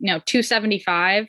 you 0.00 0.12
know, 0.12 0.20
275 0.26 1.28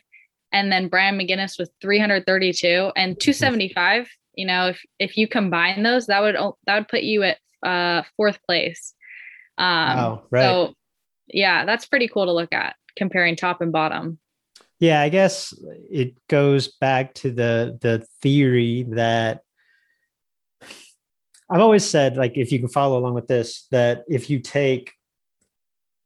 and 0.52 0.70
then 0.70 0.88
Brian 0.88 1.18
McGinnis 1.18 1.58
with 1.58 1.70
332 1.80 2.92
and 2.96 3.18
275 3.18 4.08
you 4.36 4.46
know 4.46 4.68
if 4.68 4.82
if 4.98 5.16
you 5.16 5.28
combine 5.28 5.82
those 5.82 6.06
that 6.06 6.20
would 6.20 6.36
that 6.66 6.74
would 6.74 6.88
put 6.88 7.02
you 7.02 7.22
at 7.22 7.38
uh 7.64 8.02
fourth 8.16 8.38
place 8.46 8.94
um 9.58 9.96
wow, 9.96 10.22
right. 10.30 10.42
so 10.42 10.74
yeah 11.28 11.64
that's 11.64 11.86
pretty 11.86 12.08
cool 12.08 12.26
to 12.26 12.32
look 12.32 12.52
at 12.52 12.76
comparing 12.96 13.36
top 13.36 13.60
and 13.60 13.72
bottom 13.72 14.18
yeah 14.80 15.00
i 15.00 15.08
guess 15.08 15.54
it 15.90 16.14
goes 16.28 16.68
back 16.80 17.14
to 17.14 17.30
the 17.30 17.78
the 17.80 18.06
theory 18.22 18.86
that 18.90 19.40
i've 21.50 21.60
always 21.60 21.84
said 21.84 22.16
like 22.16 22.36
if 22.36 22.52
you 22.52 22.58
can 22.58 22.68
follow 22.68 22.98
along 22.98 23.14
with 23.14 23.26
this 23.26 23.66
that 23.70 24.04
if 24.08 24.30
you 24.30 24.38
take 24.38 24.92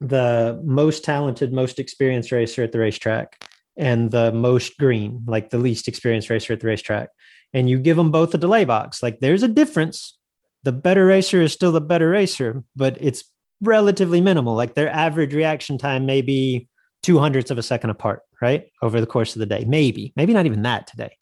the 0.00 0.60
most 0.64 1.04
talented 1.04 1.52
most 1.52 1.78
experienced 1.78 2.30
racer 2.30 2.62
at 2.62 2.72
the 2.72 2.78
racetrack 2.78 3.44
and 3.76 4.10
the 4.10 4.32
most 4.32 4.78
green 4.78 5.22
like 5.26 5.50
the 5.50 5.58
least 5.58 5.88
experienced 5.88 6.30
racer 6.30 6.52
at 6.52 6.60
the 6.60 6.66
racetrack 6.66 7.10
and 7.52 7.68
you 7.68 7.78
give 7.78 7.96
them 7.96 8.10
both 8.10 8.34
a 8.34 8.38
delay 8.38 8.64
box. 8.64 9.02
Like 9.02 9.20
there's 9.20 9.42
a 9.42 9.48
difference. 9.48 10.18
The 10.64 10.72
better 10.72 11.06
racer 11.06 11.40
is 11.40 11.52
still 11.52 11.72
the 11.72 11.80
better 11.80 12.10
racer, 12.10 12.62
but 12.76 12.98
it's 13.00 13.24
relatively 13.60 14.20
minimal. 14.20 14.54
Like 14.54 14.74
their 14.74 14.90
average 14.90 15.34
reaction 15.34 15.78
time 15.78 16.06
may 16.06 16.22
be 16.22 16.68
two 17.02 17.18
hundredths 17.18 17.50
of 17.50 17.58
a 17.58 17.62
second 17.62 17.90
apart, 17.90 18.22
right? 18.40 18.66
Over 18.82 19.00
the 19.00 19.06
course 19.06 19.34
of 19.34 19.40
the 19.40 19.46
day. 19.46 19.64
Maybe, 19.66 20.12
maybe 20.16 20.32
not 20.32 20.46
even 20.46 20.62
that 20.62 20.86
today. 20.86 21.16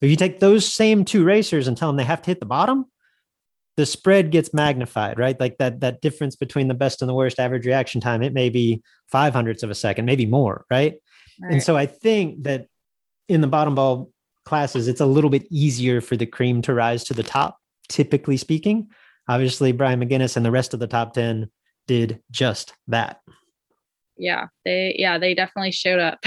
If 0.00 0.10
you 0.10 0.16
take 0.16 0.40
those 0.40 0.70
same 0.70 1.04
two 1.04 1.24
racers 1.24 1.66
and 1.66 1.76
tell 1.76 1.88
them 1.88 1.96
they 1.96 2.04
have 2.04 2.22
to 2.22 2.30
hit 2.30 2.40
the 2.40 2.46
bottom, 2.46 2.86
the 3.76 3.86
spread 3.86 4.30
gets 4.30 4.54
magnified, 4.54 5.18
right? 5.18 5.38
Like 5.38 5.58
that 5.58 5.80
that 5.80 6.00
difference 6.00 6.36
between 6.36 6.68
the 6.68 6.74
best 6.74 7.02
and 7.02 7.08
the 7.08 7.14
worst 7.14 7.40
average 7.40 7.66
reaction 7.66 8.00
time, 8.00 8.22
it 8.22 8.32
may 8.32 8.50
be 8.50 8.82
five 9.10 9.32
hundredths 9.32 9.62
of 9.62 9.70
a 9.70 9.74
second, 9.74 10.04
maybe 10.04 10.26
more, 10.26 10.64
right? 10.70 10.94
right? 11.40 11.52
And 11.52 11.62
so 11.62 11.76
I 11.76 11.86
think 11.86 12.44
that 12.44 12.66
in 13.28 13.40
the 13.40 13.46
bottom 13.46 13.74
ball 13.74 14.10
classes, 14.44 14.88
it's 14.88 15.00
a 15.00 15.06
little 15.06 15.30
bit 15.30 15.46
easier 15.50 16.00
for 16.00 16.16
the 16.16 16.26
cream 16.26 16.62
to 16.62 16.74
rise 16.74 17.04
to 17.04 17.14
the 17.14 17.22
top, 17.22 17.58
typically 17.88 18.36
speaking. 18.36 18.88
Obviously, 19.28 19.72
Brian 19.72 20.00
McGinnis 20.00 20.36
and 20.36 20.44
the 20.44 20.50
rest 20.50 20.74
of 20.74 20.80
the 20.80 20.86
top 20.86 21.14
10 21.14 21.50
did 21.86 22.20
just 22.30 22.74
that. 22.88 23.20
Yeah, 24.16 24.46
they 24.64 24.94
yeah, 24.98 25.18
they 25.18 25.34
definitely 25.34 25.72
showed 25.72 26.00
up. 26.00 26.18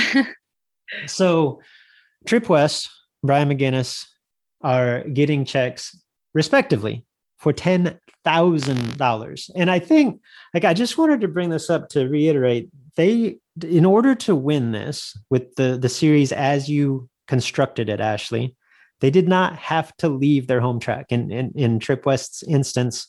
so 1.06 1.62
Trip 2.26 2.50
West, 2.50 2.90
Brian 3.24 3.50
McGinnis 3.50 4.06
are 4.62 5.04
getting 5.04 5.46
checks 5.46 5.98
respectively 6.34 7.06
for 7.38 7.54
ten 7.54 8.00
thousand 8.24 8.98
dollars. 8.98 9.50
And 9.56 9.72
I 9.72 9.80
think 9.80 10.20
like 10.54 10.66
I 10.66 10.74
just 10.74 10.98
wanted 10.98 11.22
to 11.22 11.28
bring 11.28 11.50
this 11.50 11.70
up 11.70 11.90
to 11.90 12.08
reiterate, 12.08 12.70
they 12.96 13.38
in 13.64 13.86
order 13.86 14.16
to 14.16 14.36
win 14.36 14.72
this 14.72 15.18
with 15.30 15.56
the 15.56 15.78
the 15.78 15.90
series 15.90 16.32
as 16.32 16.70
you 16.70 17.10
constructed 17.28 17.90
it, 17.90 18.00
Ashley. 18.00 18.56
They 19.00 19.12
did 19.12 19.28
not 19.28 19.58
have 19.58 19.96
to 19.98 20.10
leave 20.10 20.48
their 20.48 20.60
home 20.60 20.80
track. 20.80 21.08
In, 21.12 21.32
in, 21.32 21.52
in 21.56 21.78
Trip 21.78 22.06
West's 22.06 22.42
instance, 22.44 23.08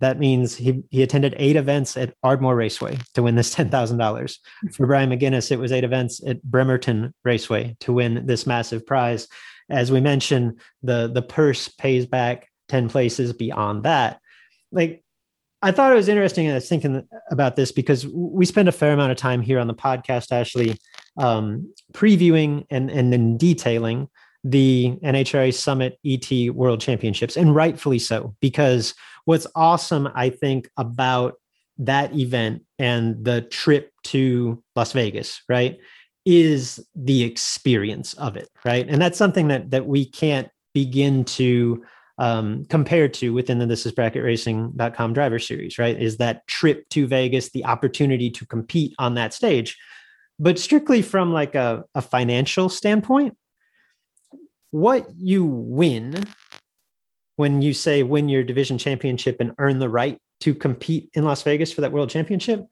that 0.00 0.18
means 0.18 0.54
he, 0.54 0.82
he 0.90 1.02
attended 1.02 1.34
eight 1.38 1.56
events 1.56 1.96
at 1.96 2.14
Ardmore 2.22 2.54
Raceway 2.54 2.98
to 3.14 3.22
win 3.22 3.34
this 3.34 3.54
$10,000. 3.54 4.38
For 4.72 4.86
Brian 4.86 5.10
McGinnis, 5.10 5.50
it 5.50 5.58
was 5.58 5.72
eight 5.72 5.84
events 5.84 6.20
at 6.26 6.42
Bremerton 6.42 7.14
Raceway 7.24 7.76
to 7.80 7.92
win 7.92 8.26
this 8.26 8.46
massive 8.46 8.86
prize. 8.86 9.28
As 9.70 9.90
we 9.90 10.00
mentioned, 10.00 10.60
the, 10.82 11.10
the 11.12 11.22
purse 11.22 11.68
pays 11.68 12.06
back 12.06 12.48
10 12.68 12.88
places 12.88 13.32
beyond 13.32 13.84
that. 13.84 14.20
Like, 14.70 15.02
I 15.60 15.72
thought 15.72 15.92
it 15.92 15.96
was 15.96 16.08
interesting. 16.08 16.46
And 16.46 16.52
I 16.52 16.58
was 16.58 16.68
thinking 16.68 17.06
about 17.30 17.56
this 17.56 17.72
because 17.72 18.06
we 18.06 18.46
spend 18.46 18.68
a 18.68 18.72
fair 18.72 18.92
amount 18.92 19.10
of 19.10 19.18
time 19.18 19.42
here 19.42 19.58
on 19.58 19.66
the 19.66 19.74
podcast, 19.74 20.30
Ashley, 20.30 20.78
um, 21.16 21.72
previewing 21.92 22.64
and, 22.70 22.90
and 22.90 23.12
then 23.12 23.36
detailing 23.36 24.08
the 24.50 24.98
NHRA 25.02 25.52
Summit 25.52 25.98
ET 26.04 26.54
World 26.54 26.80
Championships, 26.80 27.36
and 27.36 27.54
rightfully 27.54 27.98
so, 27.98 28.34
because 28.40 28.94
what's 29.24 29.46
awesome, 29.54 30.08
I 30.14 30.30
think, 30.30 30.70
about 30.76 31.34
that 31.78 32.14
event 32.16 32.62
and 32.78 33.24
the 33.24 33.42
trip 33.42 33.92
to 34.04 34.62
Las 34.74 34.92
Vegas, 34.92 35.42
right, 35.48 35.78
is 36.24 36.84
the 36.94 37.22
experience 37.22 38.14
of 38.14 38.36
it, 38.36 38.48
right? 38.64 38.88
And 38.88 39.00
that's 39.00 39.18
something 39.18 39.48
that 39.48 39.70
that 39.70 39.86
we 39.86 40.04
can't 40.04 40.48
begin 40.74 41.24
to 41.24 41.84
um, 42.18 42.64
to 42.64 43.30
within 43.30 43.58
the 43.58 43.66
this 43.66 43.86
is 43.86 43.92
bracket 43.92 44.24
racing.com 44.24 45.12
driver 45.12 45.38
series, 45.38 45.78
right? 45.78 46.00
Is 46.00 46.16
that 46.16 46.46
trip 46.46 46.88
to 46.90 47.06
Vegas, 47.06 47.50
the 47.50 47.64
opportunity 47.64 48.28
to 48.30 48.46
compete 48.46 48.94
on 48.98 49.14
that 49.14 49.32
stage. 49.32 49.78
But 50.40 50.58
strictly 50.58 51.02
from 51.02 51.32
like 51.32 51.54
a, 51.54 51.84
a 51.94 52.02
financial 52.02 52.68
standpoint, 52.68 53.36
what 54.70 55.06
you 55.16 55.44
win 55.44 56.24
when 57.36 57.62
you 57.62 57.72
say 57.72 58.02
win 58.02 58.28
your 58.28 58.42
division 58.42 58.78
championship 58.78 59.36
and 59.40 59.54
earn 59.58 59.78
the 59.78 59.88
right 59.88 60.18
to 60.40 60.54
compete 60.54 61.08
in 61.14 61.24
Las 61.24 61.42
Vegas 61.42 61.72
for 61.72 61.80
that 61.80 61.92
world 61.92 62.10
championship, 62.10 62.66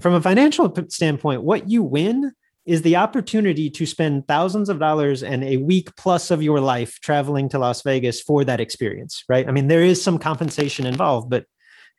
from 0.00 0.14
a 0.14 0.20
financial 0.20 0.72
standpoint, 0.88 1.42
what 1.42 1.68
you 1.68 1.82
win 1.82 2.32
is 2.66 2.82
the 2.82 2.96
opportunity 2.96 3.70
to 3.70 3.86
spend 3.86 4.28
thousands 4.28 4.68
of 4.68 4.78
dollars 4.78 5.22
and 5.22 5.42
a 5.42 5.56
week 5.56 5.94
plus 5.96 6.30
of 6.30 6.42
your 6.42 6.60
life 6.60 7.00
traveling 7.00 7.48
to 7.48 7.58
Las 7.58 7.82
Vegas 7.82 8.20
for 8.20 8.44
that 8.44 8.60
experience, 8.60 9.24
right? 9.28 9.48
I 9.48 9.50
mean, 9.50 9.68
there 9.68 9.82
is 9.82 10.02
some 10.02 10.18
compensation 10.18 10.86
involved, 10.86 11.30
but 11.30 11.46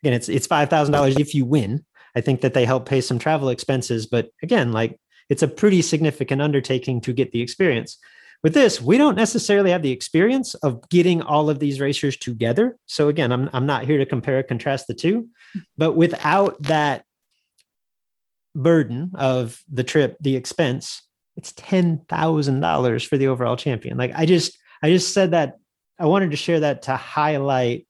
again, 0.02 0.14
it's 0.14 0.28
it's 0.28 0.46
five 0.46 0.70
thousand 0.70 0.92
dollars 0.92 1.18
if 1.18 1.34
you 1.34 1.44
win. 1.44 1.84
I 2.14 2.20
think 2.20 2.42
that 2.42 2.54
they 2.54 2.64
help 2.64 2.86
pay 2.86 3.00
some 3.00 3.18
travel 3.18 3.48
expenses, 3.48 4.06
but 4.06 4.30
again, 4.42 4.72
like 4.72 4.98
it's 5.28 5.42
a 5.42 5.48
pretty 5.48 5.82
significant 5.82 6.42
undertaking 6.42 7.00
to 7.02 7.12
get 7.12 7.32
the 7.32 7.40
experience. 7.40 7.98
With 8.42 8.54
this, 8.54 8.80
we 8.80 8.98
don't 8.98 9.14
necessarily 9.14 9.70
have 9.70 9.82
the 9.82 9.92
experience 9.92 10.54
of 10.56 10.88
getting 10.88 11.22
all 11.22 11.48
of 11.48 11.60
these 11.60 11.80
racers 11.80 12.16
together. 12.16 12.76
So 12.86 13.08
again, 13.08 13.30
I'm 13.30 13.48
I'm 13.52 13.66
not 13.66 13.84
here 13.84 13.98
to 13.98 14.06
compare 14.06 14.42
contrast 14.42 14.88
the 14.88 14.94
two, 14.94 15.28
but 15.78 15.92
without 15.92 16.60
that 16.62 17.04
burden 18.54 19.12
of 19.14 19.62
the 19.70 19.84
trip, 19.84 20.16
the 20.20 20.34
expense, 20.34 21.02
it's 21.36 21.52
ten 21.52 22.02
thousand 22.08 22.60
dollars 22.60 23.04
for 23.04 23.16
the 23.16 23.28
overall 23.28 23.56
champion. 23.56 23.96
Like 23.96 24.12
I 24.14 24.26
just, 24.26 24.58
I 24.82 24.90
just 24.90 25.14
said 25.14 25.30
that 25.30 25.58
I 25.98 26.06
wanted 26.06 26.32
to 26.32 26.36
share 26.36 26.60
that 26.60 26.82
to 26.82 26.96
highlight 26.96 27.86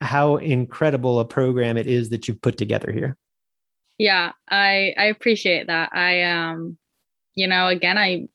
how 0.00 0.36
incredible 0.36 1.18
a 1.18 1.24
program 1.24 1.76
it 1.76 1.88
is 1.88 2.10
that 2.10 2.28
you've 2.28 2.40
put 2.40 2.56
together 2.56 2.92
here. 2.92 3.16
Yeah, 3.98 4.32
I 4.48 4.94
I 4.96 5.06
appreciate 5.06 5.66
that. 5.66 5.90
I 5.92 6.22
um 6.22 6.78
you 7.34 7.48
know, 7.48 7.66
again, 7.66 7.98
I 7.98 8.28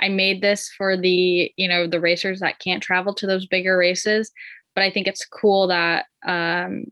I 0.00 0.08
made 0.08 0.40
this 0.42 0.70
for 0.76 0.96
the, 0.96 1.52
you 1.56 1.68
know, 1.68 1.86
the 1.86 2.00
racers 2.00 2.40
that 2.40 2.58
can't 2.58 2.82
travel 2.82 3.14
to 3.14 3.26
those 3.26 3.46
bigger 3.46 3.76
races, 3.76 4.30
but 4.74 4.82
I 4.82 4.90
think 4.90 5.06
it's 5.06 5.26
cool 5.26 5.68
that 5.68 6.06
um 6.26 6.84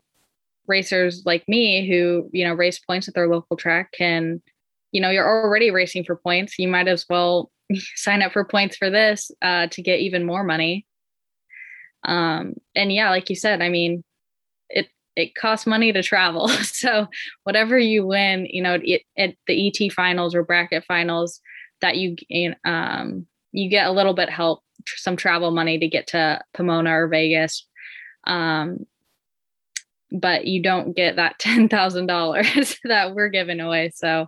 racers 0.67 1.23
like 1.25 1.47
me 1.47 1.87
who, 1.87 2.29
you 2.31 2.45
know, 2.45 2.53
race 2.53 2.79
points 2.79 3.07
at 3.07 3.15
their 3.15 3.27
local 3.27 3.57
track 3.57 3.91
can, 3.97 4.41
you 4.91 5.01
know, 5.01 5.09
you're 5.09 5.27
already 5.27 5.71
racing 5.71 6.03
for 6.03 6.15
points. 6.15 6.59
You 6.59 6.67
might 6.67 6.87
as 6.87 7.05
well 7.09 7.51
sign 7.95 8.21
up 8.21 8.33
for 8.33 8.45
points 8.45 8.77
for 8.77 8.89
this 8.89 9.31
uh 9.41 9.67
to 9.67 9.81
get 9.81 9.99
even 9.99 10.25
more 10.25 10.43
money. 10.43 10.85
Um 12.05 12.53
and 12.75 12.93
yeah, 12.93 13.09
like 13.09 13.29
you 13.29 13.35
said, 13.35 13.61
I 13.61 13.69
mean, 13.69 14.03
it 14.69 14.87
it 15.15 15.35
costs 15.35 15.67
money 15.67 15.91
to 15.91 16.03
travel. 16.03 16.47
so 16.63 17.07
whatever 17.43 17.77
you 17.77 18.05
win, 18.05 18.45
you 18.45 18.61
know, 18.61 18.75
at 19.17 19.35
the 19.47 19.67
ET 19.67 19.91
finals 19.93 20.35
or 20.35 20.43
bracket 20.43 20.85
finals, 20.87 21.41
that 21.81 21.97
you 21.97 22.15
um 22.65 23.25
you 23.51 23.69
get 23.69 23.87
a 23.87 23.91
little 23.91 24.13
bit 24.13 24.29
help, 24.29 24.63
some 24.85 25.15
travel 25.15 25.51
money 25.51 25.79
to 25.79 25.87
get 25.87 26.07
to 26.07 26.41
Pomona 26.53 26.91
or 26.91 27.07
Vegas, 27.07 27.65
um, 28.25 28.85
but 30.11 30.45
you 30.45 30.61
don't 30.61 30.95
get 30.95 31.15
that 31.15 31.39
ten 31.39 31.69
thousand 31.69 32.07
dollars 32.07 32.77
that 32.83 33.15
we're 33.15 33.29
giving 33.29 33.59
away. 33.59 33.91
So 33.93 34.27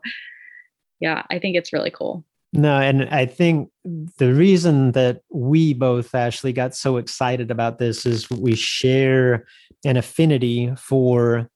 yeah, 1.00 1.24
I 1.30 1.40
think 1.40 1.56
it's 1.56 1.74
really 1.74 1.92
cool. 1.92 2.24
No, 2.54 2.78
and 2.80 3.08
I 3.10 3.26
think 3.26 3.70
the 4.18 4.34
reason 4.34 4.92
that 4.92 5.22
we 5.30 5.74
both 5.74 6.14
actually 6.14 6.52
got 6.52 6.76
so 6.76 6.98
excited 6.98 7.50
about 7.50 7.80
this 7.80 8.06
is 8.06 8.30
we 8.30 8.56
share 8.56 9.46
an 9.86 9.96
affinity 9.96 10.74
for 10.78 11.50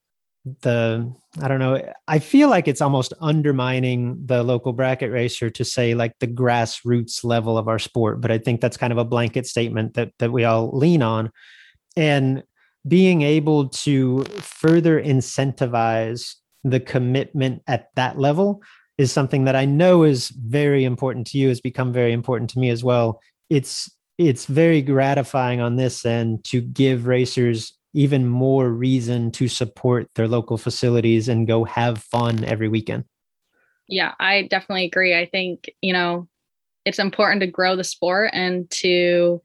the 0.62 1.12
I 1.42 1.48
don't 1.48 1.60
know. 1.60 1.82
I 2.08 2.20
feel 2.20 2.50
like 2.50 2.68
it's 2.68 2.82
almost 2.82 3.14
undermining 3.20 4.22
the 4.26 4.44
local 4.44 4.74
bracket 4.74 5.12
racer 5.12 5.50
to 5.50 5.66
say 5.66 5.96
like 5.96 6.14
the 6.20 6.28
grassroots 6.28 7.24
level 7.24 7.58
of 7.58 7.68
our 7.68 7.80
sport, 7.80 8.22
but 8.22 8.32
I 8.32 8.38
think 8.38 8.62
that's 8.62 8.78
kind 8.78 8.94
of 8.94 9.00
a 9.00 9.06
blanket 9.06 9.48
statement 9.48 9.96
that 9.96 10.12
that 10.20 10.32
we 10.32 10.44
all 10.44 10.76
lean 10.78 11.02
on. 11.02 11.32
And 11.98 12.44
being 12.88 13.24
able 13.24 13.70
to 13.70 14.24
further 14.24 15.02
incentivize 15.02 16.36
the 16.64 16.80
commitment 16.80 17.64
at 17.68 17.90
that 17.96 18.20
level 18.20 18.62
is 18.98 19.12
something 19.12 19.46
that 19.46 19.56
I 19.56 19.66
know 19.66 20.04
is 20.04 20.30
very 20.30 20.86
important 20.86 21.28
to 21.28 21.38
you, 21.38 21.50
has 21.50 21.60
become 21.60 21.92
very 21.92 22.14
important 22.14 22.50
to 22.52 22.60
me 22.60 22.70
as 22.70 22.84
well. 22.84 23.20
It's 23.50 23.90
it's 24.18 24.46
very 24.46 24.82
gratifying 24.82 25.60
on 25.60 25.76
this 25.76 26.06
end 26.06 26.46
to 26.46 26.62
give 26.62 27.08
racers 27.08 27.74
even 27.96 28.28
more 28.28 28.70
reason 28.70 29.32
to 29.32 29.48
support 29.48 30.08
their 30.16 30.28
local 30.28 30.58
facilities 30.58 31.30
and 31.30 31.48
go 31.48 31.64
have 31.64 31.98
fun 31.98 32.44
every 32.44 32.68
weekend. 32.68 33.06
Yeah, 33.88 34.14
I 34.20 34.44
definitely 34.44 34.86
agree. 34.86 35.18
I 35.18 35.26
think, 35.26 35.70
you 35.82 35.94
know, 35.94 36.28
it's 36.84 37.00
important 37.00 37.42
to 37.42 37.48
grow 37.48 37.76
the 37.76 37.84
sport 37.84 38.32
and 38.34 38.70
to 38.70 39.42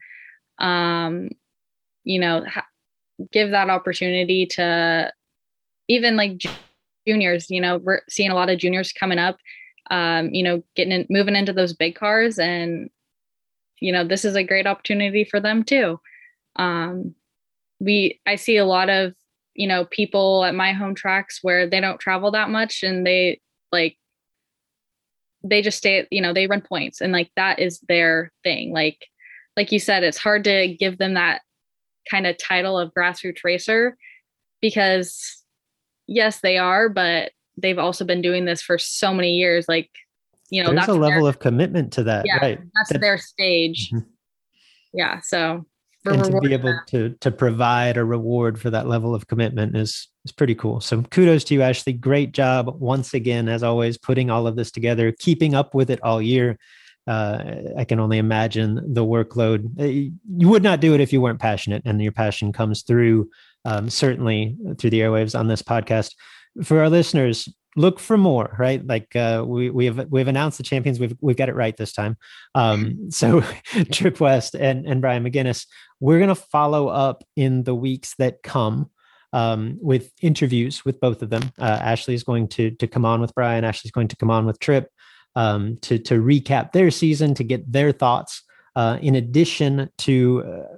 um 0.59 1.31
you 2.05 2.19
know, 2.19 2.45
ha- 2.47 2.67
give 3.33 3.51
that 3.51 3.71
opportunity 3.71 4.47
to 4.47 5.13
even 5.89 6.17
like 6.17 6.43
juniors, 7.07 7.51
you 7.51 7.61
know, 7.61 7.79
we're 7.79 8.01
seeing 8.09 8.31
a 8.31 8.35
lot 8.35 8.51
of 8.51 8.59
juniors 8.59 8.93
coming 8.93 9.19
up, 9.19 9.37
um, 9.91 10.31
you 10.33 10.43
know, 10.43 10.63
getting 10.77 10.93
in, 10.93 11.07
moving 11.11 11.37
into 11.37 11.53
those 11.53 11.73
big 11.73 11.95
cars 11.95 12.39
and, 12.39 12.91
you 13.81 13.93
know, 13.93 14.05
this 14.05 14.25
is 14.25 14.35
a 14.35 14.45
great 14.45 14.67
opportunity 14.67 15.25
for 15.25 15.41
them 15.41 15.63
too. 15.63 16.01
Um, 16.57 17.15
we, 17.81 18.21
I 18.27 18.37
see 18.37 18.57
a 18.57 18.65
lot 18.65 18.89
of, 18.89 19.15
you 19.55 19.67
know, 19.67 19.85
people 19.87 20.45
at 20.45 20.55
my 20.55 20.73
home 20.73 20.95
tracks 20.95 21.41
where 21.43 21.69
they 21.69 21.81
don't 21.81 21.99
travel 21.99 22.31
that 22.31 22.51
much 22.51 22.83
and 22.83 23.07
they 23.07 23.41
like, 23.73 23.97
they 25.43 25.63
just 25.63 25.79
stay, 25.79 26.07
you 26.11 26.21
know, 26.21 26.33
they 26.33 26.47
run 26.47 26.61
points 26.61 27.01
and 27.01 27.13
like 27.13 27.31
that 27.37 27.59
is 27.59 27.81
their 27.89 28.31
thing. 28.45 28.73
Like, 28.73 29.07
like 29.57 29.73
you 29.73 29.81
said, 29.81 30.05
it's 30.05 30.19
hard 30.19 30.45
to 30.45 30.77
give 30.79 30.99
them 30.99 31.15
that 31.15 31.41
kind 32.11 32.27
of 32.27 32.37
title 32.39 32.79
of 32.79 32.93
grassroots 32.95 33.43
racer 33.45 33.97
because 34.61 35.43
yes, 36.07 36.41
they 36.41 36.59
are, 36.59 36.89
but 36.89 37.33
they've 37.57 37.79
also 37.79 38.05
been 38.05 38.23
doing 38.23 38.45
this 38.45 38.63
for 38.63 38.79
so 38.79 39.15
many 39.15 39.33
years. 39.35 39.67
Like, 39.69 39.91
you 40.51 40.63
know, 40.63 40.71
there's 40.71 40.87
that's 40.87 40.89
a 40.91 41.01
level 41.01 41.23
their, 41.23 41.31
of 41.31 41.39
commitment 41.39 41.93
to 41.95 42.03
that, 42.05 42.27
yeah, 42.27 42.37
right? 42.37 42.61
That's 42.75 42.93
that, 42.93 43.01
their 43.01 43.19
stage. 43.19 43.91
Mm-hmm. 43.91 44.09
Yeah. 44.93 45.21
So 45.21 45.67
and 46.07 46.25
to 46.25 46.41
be 46.41 46.53
able 46.53 46.79
to 46.89 47.11
to 47.21 47.31
provide 47.31 47.97
a 47.97 48.05
reward 48.05 48.61
for 48.61 48.71
that 48.71 48.87
level 48.87 49.15
of 49.15 49.27
commitment 49.27 49.77
is 49.77 50.09
is 50.25 50.33
pretty 50.33 50.55
cool. 50.55 50.81
So 50.81 51.03
kudos 51.03 51.45
to 51.45 51.55
you, 51.55 51.63
Ashley. 51.63 51.93
Great 51.93 52.33
job 52.33 52.75
once 52.81 53.15
again, 53.15 53.49
as 53.49 53.63
always, 53.63 53.99
putting 53.99 54.31
all 54.31 54.47
of 54.47 54.57
this 54.57 54.71
together, 54.71 55.13
keeping 55.13 55.55
up 55.55 55.75
with 55.75 55.91
it 55.91 56.03
all 56.03 56.23
year. 56.23 56.59
Uh, 57.07 57.55
I 57.77 57.85
can 57.85 57.99
only 57.99 58.19
imagine 58.19 58.95
the 58.95 59.05
workload. 59.05 59.81
Uh, 59.81 59.85
you 60.37 60.49
would 60.49 60.63
not 60.63 60.81
do 60.81 60.95
it 60.95 61.01
if 61.01 61.13
you 61.13 61.21
weren't 61.21 61.41
passionate, 61.41 61.83
and 61.85 62.01
your 62.01 62.13
passion 62.13 62.53
comes 62.53 62.83
through 62.83 63.31
um, 63.65 63.91
certainly 63.91 64.57
through 64.79 64.91
the 64.91 65.01
airwaves 65.01 65.39
on 65.39 65.49
this 65.49 65.63
podcast. 65.63 66.15
For 66.63 66.81
our 66.81 66.91
listeners, 66.91 67.49
look 67.77 67.99
for 67.99 68.17
more. 68.17 68.55
Right, 68.59 68.85
like 68.87 69.15
uh, 69.17 69.45
we 69.47 69.71
we 69.71 69.87
have 69.87 70.07
we've 70.11 70.29
announced 70.29 70.59
the 70.59 70.65
champions. 70.65 71.01
We've 71.01 71.17
we've 71.21 71.37
got 71.37 71.49
it 71.49 71.55
right 71.55 71.77
this 71.77 71.93
time. 71.93 72.17
Um, 72.55 73.11
so 73.11 73.43
Trip 73.93 74.21
West 74.21 74.55
and 74.55 74.87
and 74.87 75.01
Brian 75.01 75.25
McGinnis, 75.25 75.67
we're 76.01 76.19
going 76.19 76.29
to 76.29 76.35
follow 76.35 76.89
up 76.89 77.25
in 77.37 77.65
the 77.65 77.75
weeks 77.75 78.15
that 78.19 78.43
come. 78.43 78.91
Um, 79.33 79.79
with 79.81 80.11
interviews 80.21 80.85
with 80.85 80.99
both 80.99 81.23
of 81.23 81.31
them. 81.31 81.53
Uh, 81.57 81.79
Ashley 81.81 82.15
is 82.15 82.25
going 82.25 82.49
to 82.49 82.73
to 82.73 82.89
come 82.89 83.05
on 83.05 83.21
with 83.21 83.33
Brian. 83.33 83.63
Ashley's 83.63 83.93
going 83.93 84.09
to 84.09 84.17
come 84.17 84.29
on 84.29 84.45
with 84.45 84.59
Trip 84.59 84.91
um, 85.37 85.79
to 85.83 85.99
to 85.99 86.15
recap 86.21 86.73
their 86.73 86.91
season, 86.91 87.35
to 87.35 87.45
get 87.45 87.71
their 87.71 87.93
thoughts. 87.93 88.43
Uh, 88.77 88.99
in 89.01 89.15
addition 89.15 89.91
to 89.99 90.45
uh, 90.45 90.77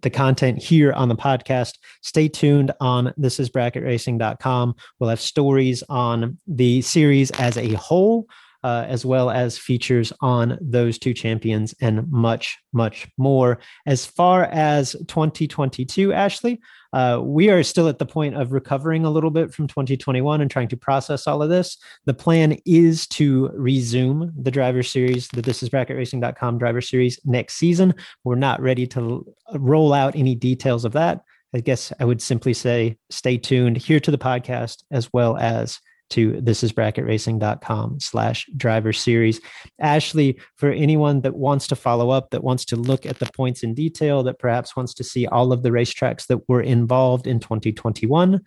the 0.00 0.10
content 0.10 0.58
here 0.58 0.92
on 0.92 1.08
the 1.08 1.16
podcast. 1.16 1.78
Stay 2.02 2.28
tuned 2.28 2.72
on 2.80 3.12
thisisbracketracing.com. 3.18 4.74
We'll 4.98 5.10
have 5.10 5.20
stories 5.20 5.82
on 5.88 6.38
the 6.46 6.82
series 6.82 7.30
as 7.32 7.56
a 7.56 7.74
whole, 7.74 8.26
uh, 8.62 8.84
as 8.88 9.04
well 9.04 9.30
as 9.30 9.58
features 9.58 10.12
on 10.20 10.58
those 10.60 10.98
two 10.98 11.14
champions 11.14 11.74
and 11.80 12.10
much, 12.10 12.58
much 12.72 13.06
more. 13.18 13.58
As 13.86 14.06
far 14.06 14.44
as 14.44 14.96
2022, 15.06 16.12
Ashley, 16.12 16.60
uh, 16.94 17.20
we 17.20 17.50
are 17.50 17.64
still 17.64 17.88
at 17.88 17.98
the 17.98 18.06
point 18.06 18.36
of 18.36 18.52
recovering 18.52 19.04
a 19.04 19.10
little 19.10 19.30
bit 19.30 19.52
from 19.52 19.66
2021 19.66 20.40
and 20.40 20.48
trying 20.48 20.68
to 20.68 20.76
process 20.76 21.26
all 21.26 21.42
of 21.42 21.48
this. 21.48 21.76
The 22.04 22.14
plan 22.14 22.56
is 22.64 23.08
to 23.08 23.50
resume 23.52 24.32
the 24.40 24.52
driver 24.52 24.84
series, 24.84 25.26
the 25.28 25.42
This 25.42 25.64
Is 25.64 25.72
Racing.com 25.72 26.56
driver 26.56 26.80
series 26.80 27.18
next 27.24 27.54
season. 27.54 27.96
We're 28.22 28.36
not 28.36 28.62
ready 28.62 28.86
to 28.88 29.26
roll 29.54 29.92
out 29.92 30.14
any 30.14 30.36
details 30.36 30.84
of 30.84 30.92
that. 30.92 31.24
I 31.52 31.58
guess 31.58 31.92
I 31.98 32.04
would 32.04 32.22
simply 32.22 32.54
say 32.54 32.96
stay 33.10 33.38
tuned 33.38 33.76
here 33.76 33.98
to 33.98 34.12
the 34.12 34.18
podcast 34.18 34.84
as 34.92 35.12
well 35.12 35.36
as 35.36 35.80
to 36.10 36.40
this 36.40 36.62
is 36.62 36.72
bracketracing.com 36.72 38.00
slash 38.00 38.46
driver 38.56 38.92
series. 38.92 39.40
Ashley, 39.80 40.38
for 40.56 40.70
anyone 40.70 41.20
that 41.22 41.34
wants 41.34 41.66
to 41.68 41.76
follow 41.76 42.10
up, 42.10 42.30
that 42.30 42.44
wants 42.44 42.64
to 42.66 42.76
look 42.76 43.06
at 43.06 43.18
the 43.18 43.30
points 43.36 43.62
in 43.62 43.74
detail, 43.74 44.22
that 44.24 44.38
perhaps 44.38 44.76
wants 44.76 44.94
to 44.94 45.04
see 45.04 45.26
all 45.26 45.52
of 45.52 45.62
the 45.62 45.70
racetracks 45.70 46.26
that 46.26 46.48
were 46.48 46.60
involved 46.60 47.26
in 47.26 47.40
2021, 47.40 48.40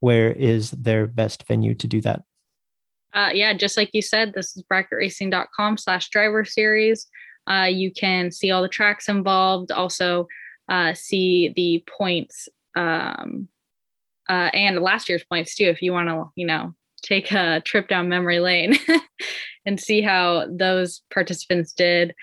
where 0.00 0.32
is 0.32 0.70
their 0.72 1.06
best 1.06 1.46
venue 1.46 1.74
to 1.74 1.86
do 1.86 2.00
that? 2.00 2.22
Uh, 3.14 3.30
yeah, 3.32 3.52
just 3.52 3.76
like 3.76 3.90
you 3.92 4.02
said, 4.02 4.32
this 4.34 4.56
is 4.56 4.64
bracketracing.com 4.72 5.76
slash 5.76 6.08
driver 6.08 6.44
series. 6.44 7.06
Uh, 7.46 7.68
you 7.70 7.92
can 7.92 8.30
see 8.30 8.50
all 8.50 8.62
the 8.62 8.68
tracks 8.68 9.08
involved, 9.08 9.70
also 9.70 10.26
uh, 10.68 10.94
see 10.94 11.52
the 11.54 11.84
points 11.86 12.48
um, 12.74 13.48
uh, 14.28 14.50
and 14.54 14.78
last 14.78 15.08
year's 15.08 15.24
points 15.24 15.54
too, 15.54 15.64
if 15.64 15.82
you 15.82 15.92
want 15.92 16.08
to, 16.08 16.30
you 16.36 16.46
know, 16.46 16.74
take 17.02 17.32
a 17.32 17.60
trip 17.64 17.88
down 17.88 18.08
memory 18.08 18.40
lane 18.40 18.76
and 19.66 19.78
see 19.78 20.00
how 20.00 20.46
those 20.50 21.02
participants 21.12 21.72
did. 21.72 22.14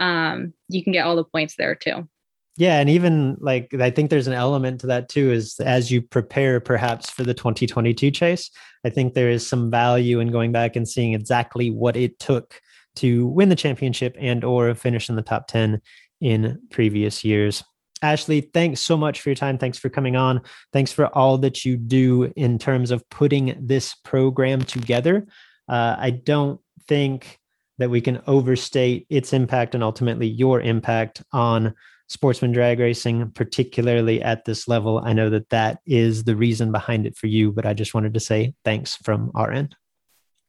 Um, 0.00 0.52
you 0.68 0.82
can 0.82 0.92
get 0.92 1.06
all 1.06 1.16
the 1.16 1.24
points 1.24 1.56
there 1.56 1.74
too. 1.74 2.08
Yeah, 2.56 2.80
and 2.80 2.90
even 2.90 3.36
like 3.38 3.72
I 3.74 3.90
think 3.90 4.10
there's 4.10 4.26
an 4.26 4.32
element 4.32 4.80
to 4.80 4.88
that 4.88 5.08
too. 5.08 5.30
Is 5.30 5.60
as 5.60 5.92
you 5.92 6.02
prepare 6.02 6.58
perhaps 6.58 7.08
for 7.08 7.22
the 7.22 7.34
2022 7.34 8.10
chase, 8.10 8.50
I 8.84 8.90
think 8.90 9.14
there 9.14 9.30
is 9.30 9.46
some 9.46 9.70
value 9.70 10.18
in 10.18 10.32
going 10.32 10.50
back 10.50 10.74
and 10.74 10.88
seeing 10.88 11.14
exactly 11.14 11.70
what 11.70 11.96
it 11.96 12.18
took 12.18 12.60
to 12.96 13.28
win 13.28 13.48
the 13.48 13.54
championship 13.54 14.16
and 14.18 14.42
or 14.42 14.74
finish 14.74 15.08
in 15.08 15.14
the 15.14 15.22
top 15.22 15.46
10 15.46 15.80
in 16.20 16.60
previous 16.70 17.24
years. 17.24 17.62
Ashley, 18.02 18.40
thanks 18.40 18.80
so 18.80 18.96
much 18.96 19.20
for 19.20 19.30
your 19.30 19.36
time. 19.36 19.58
Thanks 19.58 19.78
for 19.78 19.88
coming 19.88 20.16
on. 20.16 20.40
Thanks 20.72 20.92
for 20.92 21.06
all 21.06 21.38
that 21.38 21.64
you 21.64 21.76
do 21.76 22.32
in 22.36 22.58
terms 22.58 22.90
of 22.90 23.08
putting 23.10 23.56
this 23.60 23.94
program 24.04 24.62
together. 24.62 25.26
Uh, 25.68 25.96
I 25.98 26.10
don't 26.10 26.60
think 26.86 27.38
that 27.78 27.90
we 27.90 28.00
can 28.00 28.22
overstate 28.26 29.06
its 29.08 29.32
impact 29.32 29.74
and 29.74 29.84
ultimately 29.84 30.26
your 30.26 30.60
impact 30.60 31.22
on 31.32 31.74
sportsman 32.08 32.52
drag 32.52 32.80
racing, 32.80 33.30
particularly 33.32 34.22
at 34.22 34.44
this 34.44 34.66
level. 34.66 35.00
I 35.04 35.12
know 35.12 35.30
that 35.30 35.50
that 35.50 35.80
is 35.86 36.24
the 36.24 36.36
reason 36.36 36.72
behind 36.72 37.06
it 37.06 37.16
for 37.16 37.26
you, 37.26 37.52
but 37.52 37.66
I 37.66 37.74
just 37.74 37.94
wanted 37.94 38.14
to 38.14 38.20
say 38.20 38.54
thanks 38.64 38.96
from 38.96 39.30
our 39.34 39.52
end. 39.52 39.76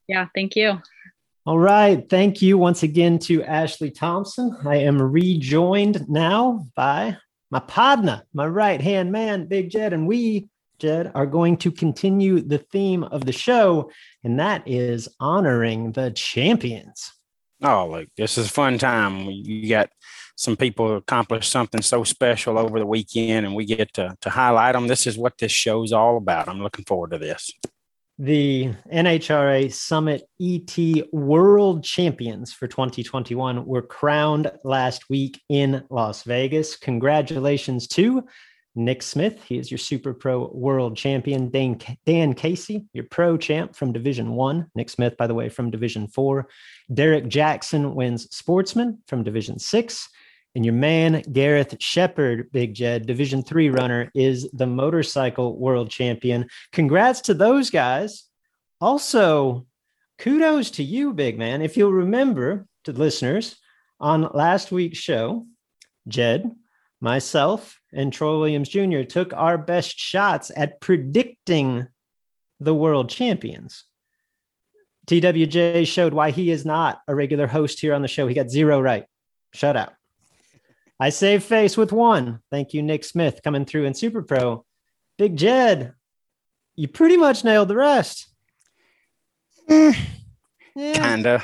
Yeah, 0.07 0.27
thank 0.33 0.55
you. 0.55 0.79
All 1.45 1.59
right. 1.59 2.07
Thank 2.09 2.41
you 2.41 2.57
once 2.57 2.83
again 2.83 3.19
to 3.19 3.43
Ashley 3.43 3.91
Thompson. 3.91 4.55
I 4.65 4.77
am 4.77 5.01
rejoined 5.01 6.07
now 6.09 6.67
by 6.75 7.17
my 7.51 7.59
partner, 7.59 8.23
my 8.33 8.45
right 8.45 8.81
hand 8.81 9.11
man, 9.11 9.45
Big 9.45 9.69
Jed. 9.69 9.93
And 9.93 10.07
we, 10.07 10.49
Jed, 10.79 11.11
are 11.15 11.25
going 11.25 11.57
to 11.57 11.71
continue 11.71 12.41
the 12.41 12.57
theme 12.57 13.03
of 13.03 13.25
the 13.25 13.31
show, 13.31 13.91
and 14.23 14.39
that 14.39 14.63
is 14.65 15.09
honoring 15.19 15.91
the 15.91 16.11
champions. 16.11 17.13
Oh, 17.61 17.89
look, 17.89 18.07
this 18.15 18.37
is 18.37 18.47
a 18.47 18.51
fun 18.51 18.77
time. 18.77 19.29
You 19.29 19.67
got 19.67 19.89
some 20.37 20.55
people 20.55 20.95
accomplish 20.95 21.49
something 21.49 21.81
so 21.81 22.05
special 22.05 22.57
over 22.57 22.79
the 22.79 22.85
weekend, 22.85 23.45
and 23.45 23.55
we 23.55 23.65
get 23.65 23.93
to, 23.95 24.15
to 24.21 24.29
highlight 24.29 24.73
them. 24.73 24.87
This 24.87 25.05
is 25.07 25.17
what 25.17 25.37
this 25.37 25.51
show's 25.51 25.91
all 25.91 26.17
about. 26.17 26.47
I'm 26.47 26.63
looking 26.63 26.85
forward 26.85 27.11
to 27.11 27.17
this 27.17 27.51
the 28.19 28.69
NHRA 28.93 29.71
Summit 29.71 30.23
ET 30.41 30.77
World 31.13 31.85
Champions 31.85 32.51
for 32.51 32.67
2021 32.67 33.65
were 33.65 33.81
crowned 33.81 34.51
last 34.65 35.09
week 35.09 35.41
in 35.47 35.85
Las 35.89 36.23
Vegas. 36.23 36.75
Congratulations 36.75 37.87
to 37.87 38.25
Nick 38.75 39.03
Smith. 39.03 39.41
He 39.45 39.57
is 39.57 39.71
your 39.71 39.77
Super 39.77 40.13
Pro 40.13 40.51
World 40.53 40.97
Champion. 40.97 41.49
Dan, 41.49 41.79
Dan 42.05 42.33
Casey, 42.33 42.85
your 42.91 43.05
Pro 43.05 43.37
Champ 43.37 43.73
from 43.73 43.93
Division 43.93 44.31
One. 44.31 44.69
Nick 44.75 44.89
Smith, 44.89 45.15
by 45.15 45.25
the 45.25 45.33
way, 45.33 45.47
from 45.47 45.71
Division 45.71 46.09
Four. 46.09 46.49
Derek 46.93 47.29
Jackson 47.29 47.95
wins 47.95 48.35
Sportsman 48.35 49.01
from 49.07 49.23
Division 49.23 49.59
Six. 49.59 50.09
And 50.55 50.65
your 50.65 50.73
man, 50.73 51.21
Gareth 51.31 51.75
Shepard, 51.79 52.51
Big 52.51 52.73
Jed, 52.73 53.05
Division 53.05 53.43
three 53.43 53.69
runner, 53.69 54.11
is 54.15 54.49
the 54.51 54.65
motorcycle 54.65 55.57
world 55.57 55.89
champion. 55.89 56.47
Congrats 56.71 57.21
to 57.21 57.33
those 57.33 57.69
guys. 57.69 58.25
Also, 58.81 59.67
kudos 60.17 60.71
to 60.71 60.83
you, 60.83 61.13
big 61.13 61.37
man. 61.37 61.61
If 61.61 61.77
you'll 61.77 61.93
remember 61.93 62.65
to 62.85 62.91
listeners, 62.91 63.57
on 63.99 64.29
last 64.33 64.71
week's 64.71 64.97
show, 64.97 65.45
Jed, 66.07 66.49
myself, 67.01 67.79
and 67.93 68.11
Troy 68.11 68.39
Williams 68.39 68.69
Jr. 68.69 69.03
took 69.03 69.33
our 69.33 69.57
best 69.57 69.99
shots 69.99 70.51
at 70.55 70.79
predicting 70.79 71.87
the 72.59 72.73
world 72.73 73.09
champions. 73.09 73.85
TWJ 75.07 75.87
showed 75.87 76.13
why 76.13 76.31
he 76.31 76.51
is 76.51 76.65
not 76.65 77.01
a 77.07 77.15
regular 77.15 77.47
host 77.47 77.79
here 77.79 77.93
on 77.93 78.01
the 78.01 78.07
show. 78.07 78.27
He 78.27 78.35
got 78.35 78.49
zero 78.49 78.79
right. 78.79 79.05
Shut 79.53 79.75
out. 79.75 79.93
I 80.99 81.09
save 81.09 81.43
face 81.43 81.77
with 81.77 81.91
one. 81.91 82.39
Thank 82.51 82.73
you, 82.73 82.81
Nick 82.81 83.03
Smith, 83.03 83.41
coming 83.43 83.65
through 83.65 83.85
in 83.85 83.93
Super 83.93 84.21
Pro. 84.21 84.65
Big 85.17 85.37
Jed, 85.37 85.93
you 86.75 86.87
pretty 86.87 87.17
much 87.17 87.43
nailed 87.43 87.67
the 87.67 87.75
rest. 87.75 88.27
Eh, 89.69 89.93
yeah. 90.75 90.93
Kinda. 90.93 91.43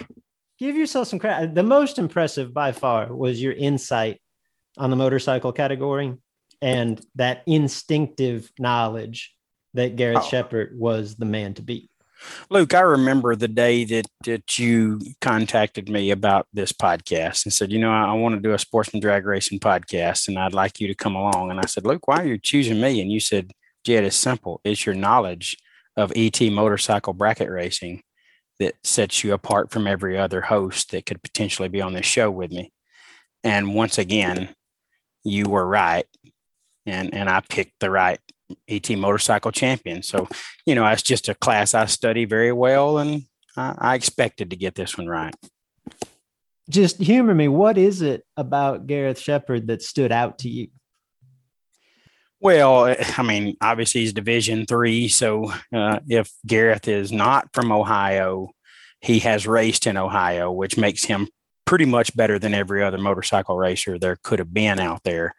Give 0.58 0.76
yourself 0.76 1.08
some 1.08 1.20
credit. 1.20 1.56
The 1.56 1.64
most 1.64 2.00
impressive 2.00 2.54
by 2.54 2.72
far 2.72 3.14
was 3.14 3.42
your 3.42 3.54
insight 3.54 4.22
on 4.78 4.90
the 4.90 4.96
motorcycle 4.96 5.52
category 5.52 6.14
and 6.62 7.06
that 7.16 7.44
instinctive 7.46 8.52
knowledge 8.58 9.36
that 9.74 9.96
Gareth 9.96 10.20
oh. 10.22 10.28
Shepard 10.30 10.78
was 10.78 11.16
the 11.16 11.26
man 11.26 11.54
to 11.56 11.62
beat. 11.62 11.90
Luke, 12.50 12.74
I 12.74 12.82
remember 12.82 13.36
the 13.36 13.48
day 13.48 13.86
that, 13.86 14.06
that 14.26 14.58
you 14.60 15.00
contacted 15.22 15.90
me 15.90 16.12
about 16.12 16.48
this 16.54 16.72
podcast 16.72 17.46
and 17.46 17.54
said, 17.54 17.72
you 17.72 17.80
know, 17.80 17.92
I, 17.92 18.06
I 18.06 18.14
want 18.14 18.36
to 18.36 18.42
do 18.42 18.54
a 18.54 18.60
sportsman 18.60 19.02
drag 19.02 19.26
racing 19.26 19.60
podcast 19.60 20.28
and 20.28 20.38
I'd 20.38 20.54
like 20.54 20.80
you 20.80 20.88
to 20.88 20.96
come 20.96 21.16
along. 21.16 21.52
And 21.52 21.60
I 21.60 21.66
said, 21.66 21.86
Luke, 21.86 22.08
why 22.08 22.22
are 22.22 22.28
you 22.28 22.38
choosing 22.38 22.80
me? 22.80 23.02
And 23.02 23.12
you 23.12 23.20
said, 23.20 23.52
Jed, 23.84 24.04
it's 24.04 24.16
simple. 24.16 24.62
It's 24.64 24.86
your 24.86 24.96
knowledge 24.96 25.58
of 25.98 26.12
ET 26.16 26.40
motorcycle 26.42 27.14
bracket 27.14 27.50
racing 27.50 28.02
that 28.60 28.76
sets 28.84 29.24
you 29.24 29.34
apart 29.34 29.72
from 29.72 29.88
every 29.88 30.18
other 30.18 30.42
host 30.42 30.92
that 30.92 31.06
could 31.06 31.22
potentially 31.22 31.70
be 31.70 31.82
on 31.82 31.94
this 31.94 32.06
show 32.06 32.32
with 32.32 32.52
me. 32.52 32.72
And 33.44 33.76
once 33.76 33.98
again, 33.98 34.56
you 35.24 35.46
were 35.46 35.66
right. 35.66 36.06
And, 36.86 37.14
and 37.14 37.30
I 37.30 37.42
picked 37.42 37.80
the 37.80 37.90
right 37.90 38.20
ET 38.68 38.90
motorcycle 38.92 39.52
champion. 39.52 40.04
So, 40.04 40.28
you 40.66 40.76
know, 40.76 40.86
it's 40.88 41.02
just 41.02 41.30
a 41.30 41.36
class 41.36 41.74
I 41.74 41.86
study 41.86 42.26
very 42.26 42.52
well, 42.52 42.98
and 42.98 43.24
I, 43.58 43.76
I 43.78 43.96
expected 43.96 44.50
to 44.52 44.56
get 44.56 44.76
this 44.76 44.98
one 44.98 45.08
right. 45.08 45.36
Just 46.70 46.98
humor 46.98 47.36
me. 47.36 47.48
What 47.48 47.78
is 47.78 48.02
it 48.02 48.24
about 48.36 48.88
Gareth 48.88 49.20
Shepard 49.20 49.68
that 49.68 49.84
stood 49.84 50.12
out 50.12 50.40
to 50.40 50.50
you? 50.50 50.68
Well, 52.40 52.96
I 53.18 53.24
mean, 53.24 53.56
obviously 53.62 54.02
he's 54.02 54.14
Division 54.14 54.66
three. 54.66 55.08
So 55.08 55.52
uh, 55.74 56.00
if 56.08 56.32
Gareth 56.46 56.88
is 56.88 57.12
not 57.12 57.50
from 57.54 57.72
Ohio, 57.72 58.50
he 59.02 59.20
has 59.20 59.48
raced 59.48 59.88
in 59.88 59.98
Ohio, 59.98 60.52
which 60.52 60.78
makes 60.78 61.04
him 61.06 61.28
pretty 61.66 61.86
much 61.86 62.16
better 62.16 62.38
than 62.38 62.54
every 62.54 62.84
other 62.84 62.98
motorcycle 62.98 63.58
racer 63.58 63.98
there 63.98 64.18
could 64.24 64.40
have 64.40 64.54
been 64.54 64.80
out 64.80 65.02
there. 65.04 65.34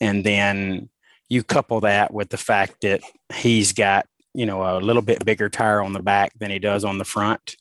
And 0.00 0.24
then 0.24 0.88
you 1.28 1.42
couple 1.42 1.80
that 1.80 2.12
with 2.12 2.28
the 2.28 2.36
fact 2.36 2.82
that 2.82 3.02
he's 3.34 3.72
got 3.72 4.06
you 4.34 4.46
know 4.46 4.62
a 4.62 4.80
little 4.80 5.02
bit 5.02 5.24
bigger 5.24 5.48
tire 5.48 5.80
on 5.80 5.92
the 5.92 6.02
back 6.02 6.32
than 6.38 6.50
he 6.50 6.58
does 6.58 6.84
on 6.84 6.98
the 6.98 7.04
front. 7.04 7.56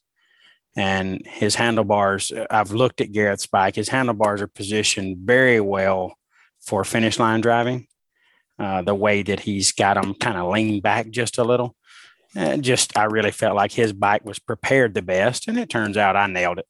And 0.75 1.25
his 1.25 1.55
handlebars 1.55 2.31
i've 2.49 2.71
looked 2.71 3.01
at 3.01 3.11
gareth's 3.11 3.47
bike 3.47 3.75
his 3.75 3.89
handlebars 3.89 4.41
are 4.41 4.47
positioned 4.47 5.17
very 5.19 5.59
well 5.59 6.15
for 6.61 6.83
finish 6.83 7.19
line 7.19 7.41
driving. 7.41 7.87
Uh, 8.59 8.81
the 8.83 8.95
way 8.95 9.23
that 9.23 9.41
he's 9.41 9.71
got 9.71 9.95
them 9.95 10.13
kind 10.13 10.37
of 10.37 10.51
lean 10.51 10.79
back 10.79 11.09
just 11.09 11.39
a 11.39 11.43
little. 11.43 11.75
And 12.35 12.63
just 12.63 12.97
i 12.97 13.05
really 13.05 13.31
felt 13.31 13.55
like 13.55 13.71
his 13.71 13.93
bike 13.93 14.25
was 14.25 14.39
prepared 14.39 14.93
the 14.93 15.01
best 15.01 15.47
and 15.47 15.57
it 15.57 15.69
turns 15.69 15.97
out 15.97 16.15
i 16.15 16.25
nailed 16.27 16.59
it 16.59 16.67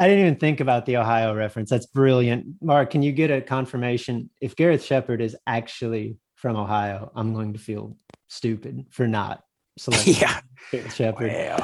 I 0.00 0.08
didn't 0.08 0.20
even 0.20 0.36
think 0.36 0.60
about 0.60 0.86
the 0.86 0.96
Ohio 0.96 1.34
reference. 1.34 1.68
That's 1.68 1.84
brilliant. 1.84 2.46
Mark, 2.62 2.90
can 2.90 3.02
you 3.02 3.12
get 3.12 3.30
a 3.30 3.42
confirmation? 3.42 4.30
If 4.40 4.56
Gareth 4.56 4.82
Shepard 4.82 5.20
is 5.20 5.36
actually 5.46 6.16
from 6.36 6.56
Ohio, 6.56 7.12
I'm 7.14 7.34
going 7.34 7.52
to 7.52 7.58
feel 7.58 7.98
stupid 8.28 8.86
for 8.88 9.06
not 9.06 9.44
selecting 9.76 10.14
yeah. 10.20 10.40
Gareth 10.72 10.94
Shepard. 10.94 11.62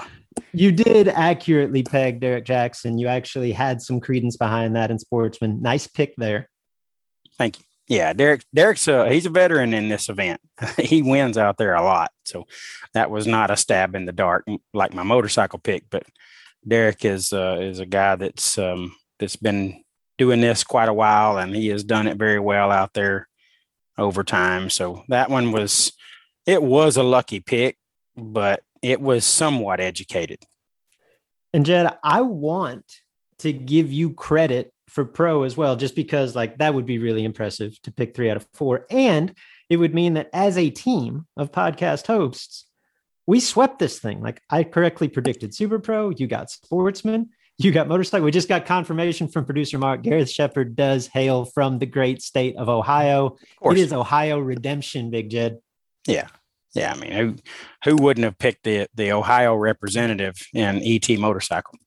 You 0.52 0.70
did 0.70 1.08
accurately 1.08 1.82
peg 1.82 2.20
Derek 2.20 2.44
Jackson. 2.44 2.98
You 2.98 3.08
actually 3.08 3.52
had 3.52 3.80
some 3.80 4.00
credence 4.00 4.36
behind 4.36 4.76
that 4.76 4.90
in 4.90 4.98
sportsman. 4.98 5.62
Nice 5.62 5.86
pick 5.86 6.12
there. 6.18 6.50
Thank 7.38 7.58
you. 7.58 7.64
Yeah, 7.88 8.12
Derek. 8.12 8.44
Derek's 8.52 8.86
a, 8.86 9.10
he's 9.10 9.24
a 9.24 9.30
veteran 9.30 9.72
in 9.72 9.88
this 9.88 10.10
event. 10.10 10.42
he 10.78 11.00
wins 11.00 11.38
out 11.38 11.56
there 11.56 11.74
a 11.74 11.82
lot, 11.82 12.10
so 12.24 12.44
that 12.92 13.10
was 13.10 13.26
not 13.26 13.50
a 13.50 13.56
stab 13.56 13.94
in 13.94 14.04
the 14.04 14.12
dark 14.12 14.44
like 14.74 14.92
my 14.92 15.04
motorcycle 15.04 15.58
pick. 15.58 15.84
But 15.88 16.02
Derek 16.66 17.04
is 17.04 17.32
uh, 17.32 17.58
is 17.60 17.78
a 17.78 17.86
guy 17.86 18.16
that's 18.16 18.58
um, 18.58 18.94
that's 19.18 19.36
been 19.36 19.82
doing 20.18 20.40
this 20.40 20.64
quite 20.64 20.88
a 20.88 20.94
while, 20.94 21.38
and 21.38 21.54
he 21.54 21.68
has 21.68 21.84
done 21.84 22.06
it 22.06 22.16
very 22.16 22.40
well 22.40 22.70
out 22.70 22.92
there 22.94 23.28
over 23.98 24.24
time. 24.24 24.70
So 24.70 25.04
that 25.08 25.30
one 25.30 25.52
was 25.52 25.92
it 26.46 26.62
was 26.62 26.96
a 26.96 27.02
lucky 27.02 27.40
pick, 27.40 27.78
but 28.16 28.62
it 28.82 29.00
was 29.00 29.24
somewhat 29.24 29.80
educated. 29.80 30.38
And 31.52 31.64
Jed, 31.64 31.96
I 32.02 32.20
want 32.20 32.84
to 33.38 33.52
give 33.52 33.92
you 33.92 34.12
credit 34.12 34.72
for 34.88 35.04
pro 35.04 35.42
as 35.42 35.56
well, 35.56 35.76
just 35.76 35.94
because 35.94 36.34
like 36.34 36.58
that 36.58 36.74
would 36.74 36.86
be 36.86 36.98
really 36.98 37.24
impressive 37.24 37.80
to 37.82 37.92
pick 37.92 38.14
three 38.14 38.30
out 38.30 38.36
of 38.36 38.46
four. 38.54 38.86
And 38.90 39.34
it 39.68 39.76
would 39.76 39.94
mean 39.94 40.14
that 40.14 40.30
as 40.32 40.56
a 40.56 40.70
team 40.70 41.26
of 41.36 41.52
podcast 41.52 42.06
hosts, 42.06 42.65
we 43.26 43.40
swept 43.40 43.78
this 43.78 43.98
thing. 43.98 44.20
Like 44.20 44.40
I 44.48 44.64
correctly 44.64 45.08
predicted 45.08 45.54
Super 45.54 45.78
Pro, 45.78 46.10
you 46.10 46.26
got 46.26 46.50
Sportsman, 46.50 47.30
you 47.58 47.72
got 47.72 47.88
Motorcycle. 47.88 48.24
We 48.24 48.30
just 48.30 48.48
got 48.48 48.66
confirmation 48.66 49.28
from 49.28 49.44
producer 49.44 49.78
Mark. 49.78 50.02
Gareth 50.02 50.30
Shepard 50.30 50.76
does 50.76 51.06
hail 51.06 51.46
from 51.46 51.78
the 51.78 51.86
great 51.86 52.20
state 52.22 52.56
of 52.56 52.68
Ohio. 52.68 53.36
Of 53.62 53.72
it 53.72 53.78
is 53.78 53.92
Ohio 53.92 54.38
redemption, 54.38 55.10
Big 55.10 55.30
Jed. 55.30 55.58
Yeah. 56.06 56.28
Yeah. 56.74 56.92
I 56.92 56.98
mean, 56.98 57.12
who 57.12 57.36
who 57.84 57.96
wouldn't 57.96 58.24
have 58.24 58.38
picked 58.38 58.64
the 58.64 58.88
the 58.94 59.12
Ohio 59.12 59.54
representative 59.54 60.34
in 60.52 60.82
ET 60.84 61.08
motorcycle? 61.18 61.78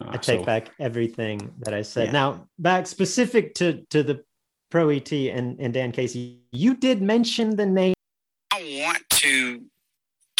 Uh, 0.00 0.10
I 0.10 0.16
take 0.18 0.40
so, 0.40 0.44
back 0.44 0.70
everything 0.78 1.54
that 1.60 1.72
I 1.72 1.82
said. 1.82 2.06
Yeah. 2.06 2.12
Now, 2.12 2.48
back 2.58 2.86
specific 2.86 3.54
to 3.54 3.84
to 3.90 4.02
the 4.02 4.24
Pro 4.70 4.90
ET 4.90 5.10
and, 5.12 5.58
and 5.60 5.72
Dan 5.72 5.92
Casey, 5.92 6.40
you 6.52 6.74
did 6.74 7.00
mention 7.00 7.56
the 7.56 7.64
name. 7.64 7.94
I 8.52 8.82
want 8.84 9.02
to 9.10 9.64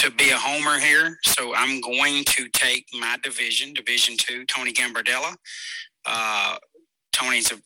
to 0.04 0.10
be 0.10 0.28
a 0.28 0.36
homer 0.36 0.78
here, 0.78 1.16
so 1.24 1.54
I'm 1.54 1.80
going 1.80 2.24
to 2.24 2.46
take 2.50 2.84
my 2.92 3.16
division, 3.22 3.72
Division 3.72 4.16
Two, 4.18 4.44
Tony 4.44 4.70
Gambardella. 4.70 5.34
Uh, 6.04 6.58
Tony's 7.14 7.50
a 7.50 7.56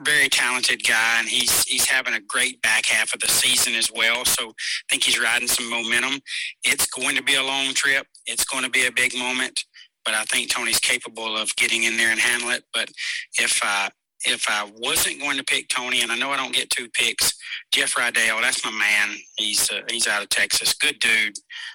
very 0.00 0.28
talented 0.28 0.86
guy, 0.86 1.18
and 1.18 1.26
he's 1.26 1.64
he's 1.64 1.88
having 1.88 2.12
a 2.12 2.20
great 2.20 2.60
back 2.60 2.84
half 2.84 3.14
of 3.14 3.20
the 3.20 3.28
season 3.28 3.74
as 3.74 3.90
well. 3.90 4.26
So 4.26 4.50
I 4.50 4.52
think 4.90 5.04
he's 5.04 5.18
riding 5.18 5.48
some 5.48 5.70
momentum. 5.70 6.20
It's 6.62 6.86
going 6.88 7.16
to 7.16 7.22
be 7.22 7.36
a 7.36 7.42
long 7.42 7.72
trip. 7.72 8.06
It's 8.26 8.44
going 8.44 8.64
to 8.64 8.70
be 8.70 8.86
a 8.86 8.92
big 8.92 9.16
moment, 9.16 9.58
but 10.04 10.12
I 10.12 10.24
think 10.24 10.50
Tony's 10.50 10.80
capable 10.80 11.38
of 11.38 11.56
getting 11.56 11.84
in 11.84 11.96
there 11.96 12.10
and 12.10 12.20
handle 12.20 12.50
it. 12.50 12.64
But 12.74 12.90
if 13.38 13.58
uh, 13.64 13.88
if 14.24 14.46
I 14.48 14.70
wasn't 14.78 15.20
going 15.20 15.36
to 15.38 15.44
pick 15.44 15.68
Tony, 15.68 16.02
and 16.02 16.10
I 16.10 16.16
know 16.16 16.30
I 16.30 16.36
don't 16.36 16.54
get 16.54 16.70
two 16.70 16.88
picks, 16.90 17.32
Jeff 17.72 17.94
Rydell, 17.94 18.40
that's 18.40 18.64
my 18.64 18.70
man. 18.72 19.16
He's 19.36 19.70
uh, 19.70 19.80
he's 19.90 20.06
out 20.08 20.22
of 20.22 20.28
Texas, 20.28 20.74
good 20.74 20.98
dude. 20.98 21.34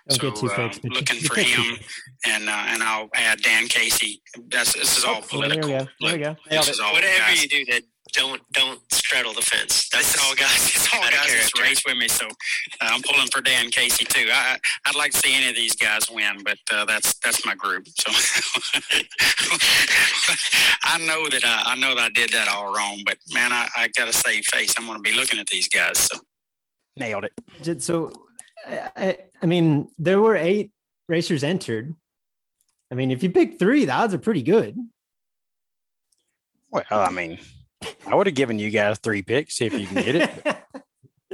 Don't 0.10 0.20
so 0.22 0.30
get 0.32 0.40
two 0.40 0.48
uh, 0.52 0.70
picks, 0.70 0.84
looking 0.84 1.20
for 1.22 1.40
him, 1.40 1.78
and 2.26 2.50
uh, 2.50 2.64
and 2.68 2.84
I'll 2.84 3.10
add 3.16 3.42
Dan 3.42 3.68
Casey. 3.68 4.22
That's 4.50 4.74
this 4.74 4.98
is 4.98 5.06
all 5.06 5.22
Oh, 5.32 5.40
well, 5.40 5.50
there 5.50 5.58
we 5.58 5.62
political. 5.62 5.86
go. 5.86 6.08
There 6.08 6.18
we 6.18 6.24
go. 6.24 6.36
This 6.50 6.70
is 6.70 6.80
all 6.80 6.94
Whatever 6.94 7.18
guys. 7.20 7.44
you 7.44 7.50
do, 7.50 7.66
that 7.72 7.84
don't 8.14 8.42
don't 8.54 8.80
straddle 8.94 9.34
the 9.34 9.42
fence. 9.42 9.90
That's 9.90 10.14
It's 10.16 10.24
all 10.24 10.36
guys. 10.36 10.66
It's 10.76 10.94
all 10.94 11.02
Out 11.02 11.10
of 11.10 11.14
guys 11.20 11.28
that's 11.34 11.52
character. 11.52 11.62
race 11.62 11.84
with 11.86 11.98
me. 11.98 12.08
So 12.08 12.26
uh, 12.28 12.30
I'm 12.92 13.02
pulling 13.02 13.28
for 13.28 13.42
Dan 13.42 13.70
Casey 13.70 14.06
too. 14.06 14.28
I 14.32 14.58
I'd 14.86 14.96
like 14.96 15.12
to 15.12 15.18
see 15.20 15.34
any 15.36 15.50
of 15.50 15.56
these 15.56 15.76
guys 15.76 16.10
win, 16.10 16.42
but 16.44 16.58
uh, 16.72 16.86
that's 16.86 17.14
that's 17.20 17.46
my 17.46 17.56
group. 17.56 17.86
So 17.88 18.12
I 20.84 20.98
know 21.06 21.28
that 21.30 21.44
I, 21.46 21.74
I 21.74 21.76
know 21.76 21.96
that 21.96 22.04
I 22.04 22.10
did 22.10 22.30
that 22.32 22.48
all 22.48 22.74
wrong, 22.74 23.02
but 23.06 23.18
man, 23.34 23.52
I, 23.52 23.68
I 23.76 23.88
got 23.98 24.06
to 24.06 24.14
save 24.14 24.46
face. 24.46 24.74
I'm 24.78 24.86
going 24.86 24.98
to 24.98 25.02
be 25.02 25.14
looking 25.16 25.40
at 25.40 25.48
these 25.48 25.68
guys. 25.68 25.98
So 26.00 26.20
Nailed 26.98 27.26
it. 27.64 27.82
So, 27.82 28.12
I, 28.68 28.90
I- 28.96 29.18
I 29.42 29.46
mean, 29.46 29.90
there 29.98 30.22
were 30.22 30.38
eight 30.38 30.72
racers 31.10 31.44
entered. 31.44 31.94
I 32.92 32.96
mean, 32.96 33.12
if 33.12 33.24
you 33.24 33.30
pick 33.30 33.60
three, 33.60 33.84
the 33.84 33.92
odds 33.92 34.14
are 34.14 34.18
pretty 34.20 34.42
good. 34.44 34.78
Well, 36.72 36.84
I 36.90 37.10
mean, 37.10 37.40
I 38.08 38.16
would 38.16 38.28
have 38.28 38.36
given 38.36 38.60
you 38.60 38.70
guys 38.70 39.00
three 39.00 39.22
picks 39.22 39.62
if 39.62 39.74
you 39.74 39.88
can 39.88 40.04
get 40.04 40.16
it. 40.16 40.58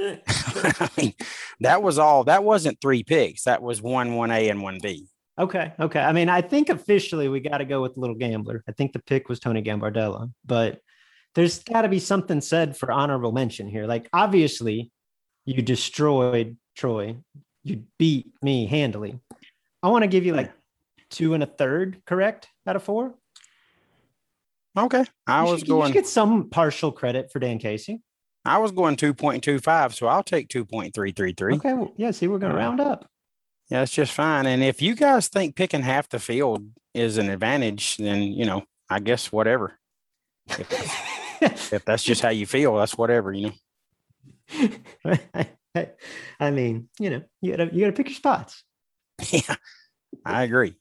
I 0.00 0.88
mean, 0.96 1.14
that 1.60 1.82
was 1.82 1.98
all. 1.98 2.24
That 2.24 2.42
wasn't 2.42 2.80
three 2.80 3.02
picks. 3.02 3.44
That 3.44 3.62
was 3.62 3.82
one, 3.82 4.14
one 4.14 4.30
A, 4.30 4.48
and 4.48 4.62
one 4.62 4.78
B. 4.82 5.06
okay, 5.38 5.72
okay. 5.78 6.00
I 6.00 6.12
mean, 6.12 6.28
I 6.28 6.40
think 6.40 6.70
officially 6.70 7.28
we 7.28 7.40
got 7.40 7.58
to 7.58 7.66
go 7.66 7.82
with 7.82 7.96
Little 7.96 8.16
Gambler. 8.16 8.64
I 8.66 8.72
think 8.72 8.92
the 8.92 9.00
pick 9.00 9.28
was 9.28 9.40
Tony 9.40 9.62
Gambardella, 9.62 10.32
but 10.46 10.80
there's 11.34 11.62
got 11.62 11.82
to 11.82 11.88
be 11.88 11.98
something 11.98 12.40
said 12.40 12.76
for 12.76 12.90
honorable 12.90 13.32
mention 13.32 13.68
here. 13.68 13.86
Like, 13.86 14.08
obviously, 14.12 14.90
you 15.44 15.60
destroyed 15.60 16.56
Troy. 16.76 17.16
You 17.62 17.84
beat 17.98 18.28
me 18.42 18.66
handily. 18.66 19.18
I 19.82 19.88
want 19.88 20.02
to 20.02 20.08
give 20.08 20.24
you 20.24 20.34
like 20.34 20.50
two 21.10 21.34
and 21.34 21.42
a 21.42 21.46
third, 21.46 22.02
correct, 22.06 22.48
out 22.66 22.76
of 22.76 22.82
four. 22.82 23.14
Okay, 24.78 25.04
I 25.26 25.44
You 25.44 25.50
was 25.50 25.60
should- 25.60 25.68
you 25.68 25.74
going. 25.74 25.92
get 25.92 26.06
some 26.06 26.48
partial 26.50 26.92
credit 26.92 27.30
for 27.32 27.38
Dan 27.38 27.58
Casey. 27.58 28.00
I 28.44 28.58
was 28.58 28.72
going 28.72 28.96
two 28.96 29.12
point 29.12 29.42
two 29.44 29.58
five, 29.58 29.94
so 29.94 30.06
I'll 30.06 30.22
take 30.22 30.48
two 30.48 30.64
point 30.64 30.94
three 30.94 31.12
three 31.12 31.32
three. 31.32 31.54
Okay, 31.56 31.74
well, 31.74 31.92
yeah. 31.96 32.10
See, 32.10 32.26
we're 32.28 32.38
gonna 32.38 32.54
Uh, 32.54 32.58
round 32.58 32.80
up. 32.80 33.08
Yeah, 33.68 33.82
it's 33.82 33.92
just 33.92 34.12
fine. 34.12 34.46
And 34.46 34.62
if 34.64 34.80
you 34.80 34.94
guys 34.94 35.28
think 35.28 35.54
picking 35.56 35.82
half 35.82 36.08
the 36.08 36.18
field 36.18 36.66
is 36.94 37.18
an 37.18 37.28
advantage, 37.28 37.96
then 37.98 38.22
you 38.22 38.44
know, 38.46 38.64
I 38.88 39.00
guess 39.00 39.30
whatever. 39.30 39.78
If, 40.48 41.72
if 41.72 41.84
that's 41.84 42.02
just 42.02 42.22
how 42.22 42.30
you 42.30 42.46
feel, 42.46 42.76
that's 42.76 42.96
whatever. 42.98 43.32
You 43.32 43.52
know. 44.54 44.68
I 46.40 46.50
mean, 46.50 46.88
you 46.98 47.10
know, 47.10 47.22
you 47.40 47.56
gotta 47.56 47.70
you 47.74 47.80
gotta 47.80 47.92
pick 47.92 48.08
your 48.08 48.16
spots. 48.16 48.64
Yeah, 49.30 49.56
I 50.24 50.44
agree. 50.44 50.76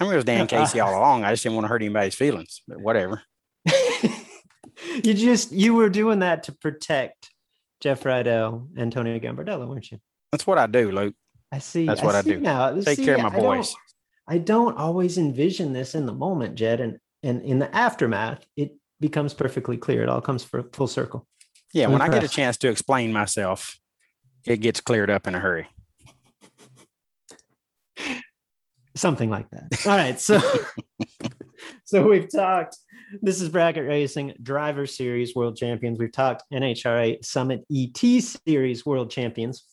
I 0.00 0.04
mean, 0.04 0.12
it 0.12 0.16
was 0.16 0.24
Dan 0.24 0.46
Casey 0.48 0.80
all 0.80 0.96
along. 0.96 1.24
I 1.24 1.32
just 1.32 1.42
didn't 1.42 1.56
want 1.56 1.64
to 1.64 1.68
hurt 1.68 1.82
anybody's 1.82 2.14
feelings, 2.14 2.62
but 2.68 2.80
whatever. 2.80 3.22
you 5.02 5.14
just 5.14 5.52
you 5.52 5.74
were 5.74 5.88
doing 5.88 6.20
that 6.20 6.44
to 6.44 6.52
protect 6.52 7.30
Jeff 7.80 8.02
Rydell 8.02 8.68
and 8.76 8.92
Tony 8.92 9.18
Gambardella, 9.20 9.66
weren't 9.68 9.90
you? 9.90 9.98
That's 10.32 10.46
what 10.46 10.58
I 10.58 10.66
do, 10.66 10.90
Luke. 10.90 11.14
I 11.52 11.58
see. 11.58 11.86
That's 11.86 12.02
what 12.02 12.14
I 12.14 12.22
see 12.22 12.34
do. 12.34 12.40
Now. 12.40 12.72
Take 12.80 12.96
See, 12.98 13.04
care 13.04 13.14
of 13.16 13.22
my 13.22 13.28
I 13.28 13.32
don't- 13.32 13.42
boys. 13.42 13.74
I 14.28 14.38
don't 14.38 14.76
always 14.76 15.18
envision 15.18 15.72
this 15.72 15.94
in 15.94 16.06
the 16.06 16.12
moment, 16.12 16.56
Jed, 16.56 16.80
and 16.80 16.98
and 17.22 17.42
in 17.42 17.58
the 17.60 17.74
aftermath, 17.74 18.44
it 18.56 18.72
becomes 19.00 19.34
perfectly 19.34 19.76
clear. 19.76 20.02
It 20.02 20.08
all 20.08 20.20
comes 20.20 20.42
for 20.42 20.64
full 20.72 20.88
circle. 20.88 21.26
Yeah, 21.72 21.86
I'm 21.86 21.92
when 21.92 22.02
I 22.02 22.08
get 22.08 22.24
a 22.24 22.28
chance 22.28 22.56
to 22.58 22.68
explain 22.68 23.12
myself, 23.12 23.78
it 24.44 24.58
gets 24.60 24.80
cleared 24.80 25.10
up 25.10 25.26
in 25.28 25.34
a 25.34 25.38
hurry. 25.38 25.68
Something 28.96 29.30
like 29.30 29.48
that. 29.50 29.68
All 29.86 29.96
right, 29.96 30.20
so 30.20 30.40
so 31.84 32.06
we've 32.06 32.30
talked. 32.30 32.76
This 33.22 33.40
is 33.40 33.48
bracket 33.48 33.86
racing 33.86 34.34
driver 34.42 34.86
series 34.86 35.36
world 35.36 35.56
champions. 35.56 35.98
We've 35.98 36.10
talked 36.10 36.42
NHRA 36.52 37.24
Summit 37.24 37.64
ET 37.72 37.96
series 37.96 38.84
world 38.84 39.10
champions. 39.10 39.64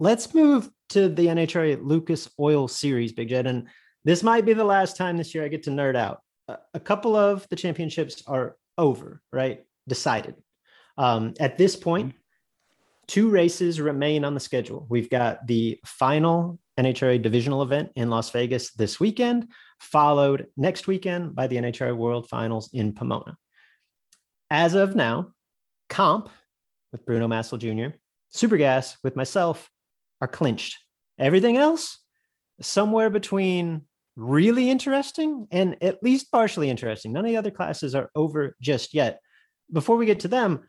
Let's 0.00 0.32
move 0.32 0.70
to 0.90 1.08
the 1.08 1.26
NHRA 1.26 1.78
Lucas 1.82 2.30
Oil 2.40 2.66
Series, 2.66 3.12
Big 3.12 3.28
Jed, 3.28 3.46
and 3.46 3.68
this 4.04 4.22
might 4.22 4.46
be 4.46 4.54
the 4.54 4.64
last 4.64 4.96
time 4.96 5.18
this 5.18 5.34
year 5.34 5.44
I 5.44 5.48
get 5.48 5.64
to 5.64 5.70
nerd 5.70 5.96
out. 5.96 6.22
A, 6.48 6.56
a 6.74 6.80
couple 6.80 7.16
of 7.16 7.46
the 7.50 7.56
championships 7.56 8.22
are 8.26 8.56
over, 8.78 9.20
right? 9.32 9.64
Decided. 9.86 10.36
Um, 10.96 11.34
at 11.38 11.58
this 11.58 11.76
point, 11.76 12.14
two 13.06 13.28
races 13.28 13.80
remain 13.80 14.24
on 14.24 14.34
the 14.34 14.40
schedule. 14.40 14.86
We've 14.88 15.10
got 15.10 15.46
the 15.46 15.78
final 15.84 16.58
NHRA 16.78 17.20
divisional 17.20 17.62
event 17.62 17.90
in 17.96 18.08
Las 18.08 18.30
Vegas 18.30 18.72
this 18.72 19.00
weekend, 19.00 19.48
followed 19.80 20.46
next 20.56 20.86
weekend 20.86 21.34
by 21.34 21.46
the 21.46 21.56
NHRA 21.56 21.96
World 21.96 22.28
Finals 22.28 22.70
in 22.72 22.92
Pomona. 22.92 23.36
As 24.50 24.74
of 24.74 24.94
now, 24.94 25.32
Comp 25.88 26.28
with 26.92 27.04
Bruno 27.04 27.28
Massel 27.28 27.58
Jr., 27.58 27.88
Supergas 28.34 28.96
with 29.02 29.16
myself 29.16 29.70
are 30.20 30.28
clinched. 30.28 30.78
Everything 31.18 31.56
else, 31.56 31.98
somewhere 32.60 33.10
between 33.10 33.82
really 34.16 34.68
interesting 34.68 35.46
and 35.50 35.76
at 35.82 36.02
least 36.02 36.30
partially 36.30 36.68
interesting. 36.68 37.12
None 37.12 37.24
of 37.24 37.30
the 37.30 37.36
other 37.36 37.50
classes 37.50 37.94
are 37.94 38.10
over 38.14 38.56
just 38.60 38.94
yet. 38.94 39.20
Before 39.72 39.96
we 39.96 40.06
get 40.06 40.20
to 40.20 40.28
them, 40.28 40.60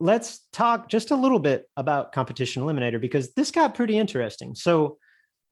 let's 0.00 0.46
talk 0.52 0.88
just 0.88 1.10
a 1.10 1.16
little 1.16 1.38
bit 1.38 1.64
about 1.76 2.12
competition 2.12 2.62
eliminator 2.62 3.00
because 3.00 3.32
this 3.34 3.50
got 3.50 3.74
pretty 3.74 3.98
interesting. 3.98 4.54
So, 4.54 4.98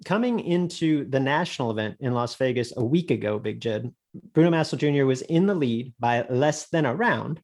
coming 0.05 0.41
into 0.41 1.09
the 1.09 1.21
national 1.21 1.71
event 1.71 1.97
in 2.01 2.13
Las 2.13 2.35
Vegas 2.35 2.73
a 2.77 2.85
week 2.85 3.11
ago, 3.11 3.39
Big 3.39 3.61
Jed, 3.61 3.93
Bruno 4.33 4.51
Massel 4.51 4.79
Jr. 4.79 5.05
was 5.05 5.23
in 5.23 5.47
the 5.47 5.55
lead 5.55 5.95
by 5.99 6.27
less 6.29 6.69
than 6.69 6.85
a 6.85 6.95
round. 6.95 7.41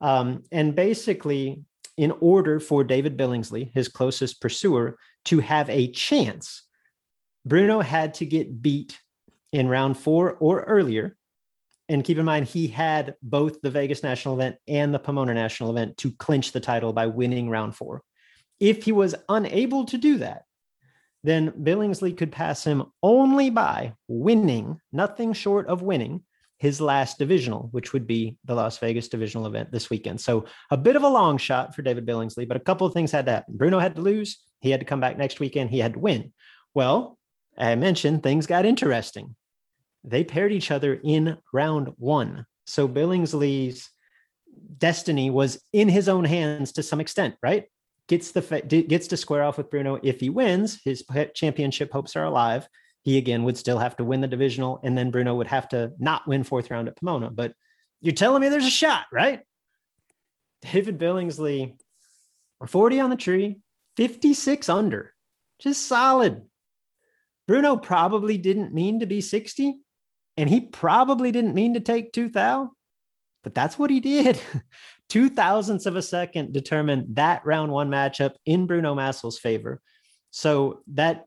Um, 0.00 0.42
and 0.52 0.74
basically, 0.74 1.62
in 1.96 2.12
order 2.20 2.60
for 2.60 2.84
David 2.84 3.16
Billingsley, 3.16 3.72
his 3.72 3.88
closest 3.88 4.40
pursuer, 4.40 4.98
to 5.26 5.40
have 5.40 5.70
a 5.70 5.90
chance, 5.92 6.64
Bruno 7.46 7.80
had 7.80 8.14
to 8.14 8.26
get 8.26 8.60
beat 8.60 8.98
in 9.52 9.68
round 9.68 9.96
four 9.96 10.36
or 10.40 10.62
earlier. 10.62 11.16
And 11.88 12.02
keep 12.02 12.18
in 12.18 12.24
mind, 12.24 12.46
he 12.46 12.66
had 12.66 13.14
both 13.22 13.60
the 13.60 13.70
Vegas 13.70 14.02
national 14.02 14.34
event 14.34 14.56
and 14.66 14.92
the 14.92 14.98
Pomona 14.98 15.34
national 15.34 15.70
event 15.70 15.96
to 15.98 16.12
clinch 16.12 16.52
the 16.52 16.60
title 16.60 16.92
by 16.92 17.06
winning 17.06 17.48
round 17.50 17.76
four. 17.76 18.02
If 18.58 18.84
he 18.84 18.92
was 18.92 19.14
unable 19.28 19.84
to 19.86 19.98
do 19.98 20.18
that, 20.18 20.44
then 21.24 21.50
Billingsley 21.50 22.16
could 22.16 22.30
pass 22.30 22.62
him 22.62 22.84
only 23.02 23.50
by 23.50 23.94
winning, 24.06 24.78
nothing 24.92 25.32
short 25.32 25.66
of 25.66 25.82
winning, 25.82 26.22
his 26.58 26.80
last 26.80 27.18
divisional, 27.18 27.68
which 27.72 27.92
would 27.92 28.06
be 28.06 28.36
the 28.44 28.54
Las 28.54 28.78
Vegas 28.78 29.08
divisional 29.08 29.46
event 29.46 29.72
this 29.72 29.90
weekend. 29.90 30.20
So 30.20 30.44
a 30.70 30.76
bit 30.76 30.96
of 30.96 31.02
a 31.02 31.08
long 31.08 31.38
shot 31.38 31.74
for 31.74 31.82
David 31.82 32.06
Billingsley, 32.06 32.46
but 32.46 32.58
a 32.58 32.60
couple 32.60 32.86
of 32.86 32.92
things 32.92 33.10
had 33.10 33.26
to 33.26 33.32
happen. 33.32 33.56
Bruno 33.56 33.78
had 33.78 33.96
to 33.96 34.02
lose. 34.02 34.38
He 34.60 34.70
had 34.70 34.80
to 34.80 34.86
come 34.86 35.00
back 35.00 35.18
next 35.18 35.40
weekend. 35.40 35.70
He 35.70 35.78
had 35.78 35.94
to 35.94 35.98
win. 35.98 36.32
Well, 36.74 37.18
I 37.58 37.74
mentioned 37.74 38.22
things 38.22 38.46
got 38.46 38.66
interesting. 38.66 39.34
They 40.04 40.24
paired 40.24 40.52
each 40.52 40.70
other 40.70 41.00
in 41.02 41.38
round 41.52 41.88
one. 41.96 42.44
So 42.66 42.86
Billingsley's 42.86 43.88
destiny 44.76 45.30
was 45.30 45.62
in 45.72 45.88
his 45.88 46.08
own 46.08 46.24
hands 46.24 46.72
to 46.72 46.82
some 46.82 47.00
extent, 47.00 47.36
right? 47.42 47.64
Gets 48.08 48.32
the 48.32 48.40
gets 48.88 49.06
to 49.08 49.16
square 49.16 49.42
off 49.42 49.56
with 49.56 49.70
Bruno. 49.70 49.98
If 50.02 50.20
he 50.20 50.28
wins, 50.28 50.80
his 50.84 51.02
championship 51.34 51.90
hopes 51.90 52.16
are 52.16 52.24
alive. 52.24 52.68
He 53.02 53.18
again 53.18 53.44
would 53.44 53.56
still 53.56 53.78
have 53.78 53.96
to 53.96 54.04
win 54.04 54.20
the 54.20 54.28
divisional, 54.28 54.80
and 54.82 54.96
then 54.96 55.10
Bruno 55.10 55.34
would 55.36 55.46
have 55.46 55.68
to 55.70 55.92
not 55.98 56.26
win 56.26 56.44
fourth 56.44 56.70
round 56.70 56.88
at 56.88 56.96
Pomona. 56.96 57.30
But 57.30 57.54
you're 58.00 58.14
telling 58.14 58.42
me 58.42 58.50
there's 58.50 58.66
a 58.66 58.70
shot, 58.70 59.06
right? 59.12 59.40
David 60.60 60.98
Billingsley, 60.98 61.76
40 62.66 63.00
on 63.00 63.10
the 63.10 63.16
tree, 63.16 63.60
56 63.96 64.68
under, 64.68 65.14
just 65.58 65.86
solid. 65.86 66.42
Bruno 67.46 67.76
probably 67.76 68.38
didn't 68.38 68.74
mean 68.74 69.00
to 69.00 69.06
be 69.06 69.20
60, 69.20 69.78
and 70.36 70.48
he 70.48 70.60
probably 70.60 71.30
didn't 71.32 71.54
mean 71.54 71.74
to 71.74 71.80
take 71.80 72.12
two 72.12 72.28
thou, 72.28 72.70
but 73.42 73.54
that's 73.54 73.78
what 73.78 73.90
he 73.90 74.00
did. 74.00 74.40
Two 75.08 75.28
thousandths 75.28 75.86
of 75.86 75.96
a 75.96 76.02
second 76.02 76.52
determined 76.52 77.16
that 77.16 77.44
round 77.46 77.70
one 77.70 77.90
matchup 77.90 78.34
in 78.46 78.66
Bruno 78.66 78.94
Massel's 78.94 79.38
favor. 79.38 79.80
So 80.30 80.80
that 80.94 81.26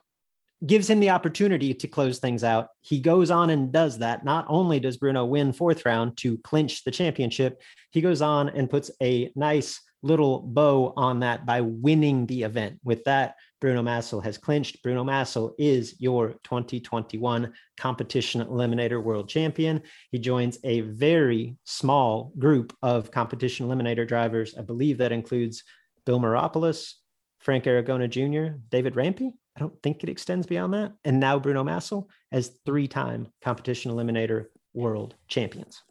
gives 0.65 0.89
him 0.89 0.99
the 0.99 1.11
opportunity 1.11 1.73
to 1.75 1.87
close 1.87 2.17
things 2.17 2.43
out. 2.43 2.69
He 2.81 2.99
goes 2.99 3.29
on 3.29 3.51
and 3.51 3.71
does 3.71 3.99
that. 3.99 4.25
Not 4.25 4.45
only 4.49 4.79
does 4.79 4.97
Bruno 4.97 5.23
win 5.23 5.53
fourth 5.53 5.85
round 5.85 6.17
to 6.17 6.39
clinch 6.39 6.83
the 6.83 6.91
championship, 6.91 7.61
he 7.91 8.01
goes 8.01 8.21
on 8.21 8.49
and 8.49 8.69
puts 8.69 8.89
a 9.01 9.31
nice 9.35 9.79
little 10.01 10.41
bow 10.41 10.93
on 10.97 11.19
that 11.19 11.45
by 11.45 11.61
winning 11.61 12.25
the 12.25 12.43
event. 12.43 12.79
With 12.83 13.03
that, 13.03 13.35
Bruno 13.59 13.81
Massel 13.81 14.21
has 14.21 14.37
clinched. 14.37 14.83
Bruno 14.83 15.03
Massel 15.03 15.55
is 15.57 15.95
your 15.99 16.33
2021 16.43 17.53
competition 17.77 18.45
eliminator 18.45 19.01
world 19.01 19.27
champion. 19.27 19.81
He 20.11 20.19
joins 20.19 20.59
a 20.63 20.81
very 20.81 21.55
small 21.63 22.31
group 22.37 22.75
of 22.83 23.11
competition 23.11 23.67
eliminator 23.67 24.07
drivers. 24.07 24.55
I 24.57 24.61
believe 24.61 24.99
that 24.99 25.11
includes 25.11 25.63
Bill 26.05 26.19
Maropoulos, 26.19 26.93
Frank 27.39 27.65
Aragona 27.65 28.09
Jr., 28.09 28.57
David 28.69 28.95
Rampy. 28.95 29.31
I 29.55 29.59
don't 29.59 29.81
think 29.81 30.03
it 30.03 30.09
extends 30.09 30.45
beyond 30.45 30.73
that. 30.75 30.93
And 31.03 31.19
now 31.19 31.39
Bruno 31.39 31.63
Massel 31.63 32.09
as 32.31 32.51
three 32.65 32.87
time 32.87 33.27
competition 33.41 33.91
eliminator 33.91 34.45
world 34.73 35.15
champions. 35.27 35.81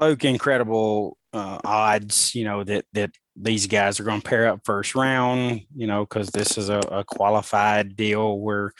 Luke, 0.00 0.24
incredible 0.24 1.18
uh, 1.34 1.58
odds, 1.64 2.34
you 2.34 2.44
know, 2.44 2.64
that 2.64 2.86
that 2.94 3.10
these 3.36 3.66
guys 3.66 3.98
are 3.98 4.04
going 4.04 4.20
to 4.20 4.28
pair 4.28 4.48
up 4.48 4.60
first 4.64 4.94
round, 4.94 5.62
you 5.74 5.86
know, 5.86 6.04
because 6.04 6.28
this 6.28 6.58
is 6.58 6.68
a, 6.68 6.78
a, 6.90 7.04
qualified 7.04 7.96
deal 7.96 8.38
where, 8.38 8.72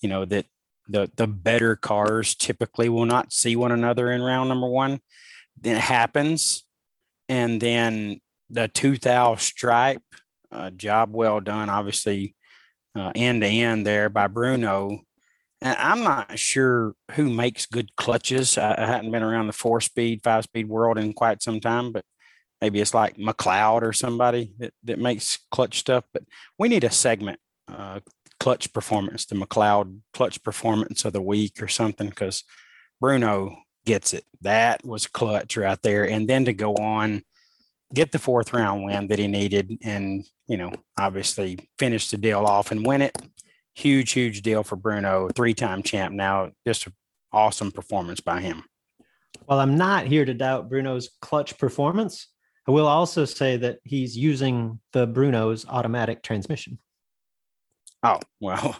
you 0.00 0.08
know, 0.08 0.24
that 0.24 0.46
the 0.88 1.10
the 1.16 1.26
better 1.26 1.76
cars 1.76 2.34
typically 2.34 2.88
will 2.88 3.04
not 3.04 3.32
see 3.32 3.54
one 3.54 3.72
another 3.72 4.10
in 4.10 4.22
round 4.22 4.48
number 4.48 4.68
one. 4.68 5.00
Then 5.60 5.76
it 5.76 5.82
happens, 5.82 6.64
and 7.28 7.60
then 7.60 8.20
the 8.48 8.68
two 8.68 8.96
thou 8.96 9.34
stripe, 9.34 10.02
uh, 10.50 10.70
job 10.70 11.10
well 11.12 11.40
done, 11.40 11.68
obviously, 11.68 12.34
uh, 12.96 13.12
end 13.14 13.42
to 13.42 13.48
end 13.48 13.86
there 13.86 14.08
by 14.08 14.26
Bruno. 14.28 15.00
And 15.60 15.76
I'm 15.78 16.04
not 16.04 16.38
sure 16.38 16.94
who 17.12 17.28
makes 17.28 17.66
good 17.66 17.94
clutches. 17.96 18.56
I, 18.56 18.74
I 18.78 18.86
hadn't 18.86 19.10
been 19.10 19.24
around 19.24 19.48
the 19.48 19.52
four 19.52 19.80
speed, 19.80 20.22
five 20.22 20.44
speed 20.44 20.68
world 20.68 20.96
in 20.96 21.12
quite 21.12 21.42
some 21.42 21.60
time, 21.60 21.92
but 21.92 22.04
maybe 22.60 22.80
it's 22.80 22.94
like 22.94 23.16
McLeod 23.16 23.82
or 23.82 23.92
somebody 23.92 24.54
that, 24.58 24.72
that 24.84 24.98
makes 24.98 25.38
clutch 25.50 25.78
stuff. 25.78 26.04
But 26.12 26.24
we 26.58 26.68
need 26.68 26.84
a 26.84 26.90
segment, 26.90 27.38
uh, 27.68 28.00
clutch 28.40 28.72
performance, 28.72 29.26
the 29.26 29.36
McLeod 29.36 30.00
clutch 30.12 30.42
performance 30.42 31.04
of 31.04 31.12
the 31.12 31.22
week 31.22 31.62
or 31.62 31.68
something, 31.68 32.08
because 32.08 32.44
Bruno 33.00 33.56
gets 33.86 34.12
it. 34.12 34.24
That 34.42 34.84
was 34.84 35.06
clutch 35.06 35.56
right 35.56 35.80
there. 35.82 36.08
And 36.08 36.28
then 36.28 36.44
to 36.44 36.52
go 36.52 36.74
on, 36.74 37.22
get 37.94 38.12
the 38.12 38.18
fourth 38.18 38.52
round 38.52 38.84
win 38.84 39.08
that 39.08 39.18
he 39.18 39.26
needed, 39.26 39.78
and 39.82 40.24
you 40.46 40.56
know, 40.56 40.72
obviously 40.98 41.68
finish 41.78 42.10
the 42.10 42.16
deal 42.16 42.44
off 42.44 42.70
and 42.70 42.86
win 42.86 43.02
it. 43.02 43.16
Huge, 43.74 44.12
huge 44.12 44.42
deal 44.42 44.64
for 44.64 44.76
Bruno, 44.76 45.28
three 45.34 45.54
time 45.54 45.82
champ 45.82 46.14
now. 46.14 46.50
Just 46.66 46.86
an 46.86 46.92
awesome 47.32 47.70
performance 47.70 48.20
by 48.20 48.40
him. 48.40 48.64
Well, 49.46 49.60
I'm 49.60 49.76
not 49.76 50.06
here 50.06 50.24
to 50.24 50.34
doubt 50.34 50.68
Bruno's 50.68 51.10
clutch 51.20 51.56
performance. 51.58 52.28
I 52.68 52.70
will 52.70 52.86
also 52.86 53.24
say 53.24 53.56
that 53.56 53.78
he's 53.82 54.14
using 54.14 54.78
the 54.92 55.06
Bruno's 55.06 55.64
automatic 55.66 56.22
transmission. 56.22 56.78
Oh 58.02 58.20
well, 58.40 58.76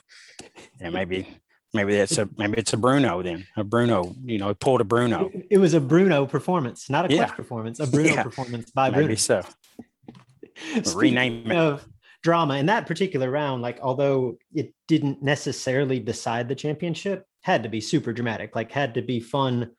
yeah, 0.78 0.90
maybe 0.90 1.26
maybe 1.72 1.96
that's 1.96 2.18
a 2.18 2.28
maybe 2.36 2.58
it's 2.58 2.74
a 2.74 2.76
Bruno 2.76 3.22
then 3.22 3.46
a 3.56 3.64
Bruno. 3.64 4.14
You 4.22 4.38
know, 4.38 4.52
pulled 4.52 4.82
a 4.82 4.84
Bruno. 4.84 5.30
It, 5.32 5.46
it 5.52 5.58
was 5.58 5.72
a 5.72 5.80
Bruno 5.80 6.26
performance, 6.26 6.90
not 6.90 7.06
a 7.06 7.08
clutch 7.08 7.30
yeah. 7.30 7.34
performance. 7.34 7.80
A 7.80 7.86
Bruno 7.86 8.08
yeah. 8.14 8.22
performance 8.22 8.70
by 8.70 8.90
maybe 8.90 9.04
Bruno. 9.04 9.16
so. 9.16 9.42
rename 10.94 11.50
it. 11.50 11.56
Of 11.56 11.88
drama 12.22 12.56
in 12.56 12.66
that 12.66 12.86
particular 12.86 13.30
round, 13.30 13.62
like 13.62 13.78
although 13.80 14.36
it 14.52 14.74
didn't 14.86 15.22
necessarily 15.22 15.98
decide 15.98 16.48
the 16.48 16.54
championship, 16.54 17.24
had 17.40 17.62
to 17.62 17.70
be 17.70 17.80
super 17.80 18.12
dramatic. 18.12 18.54
Like 18.54 18.70
had 18.70 18.94
to 18.94 19.02
be 19.02 19.18
fun 19.18 19.70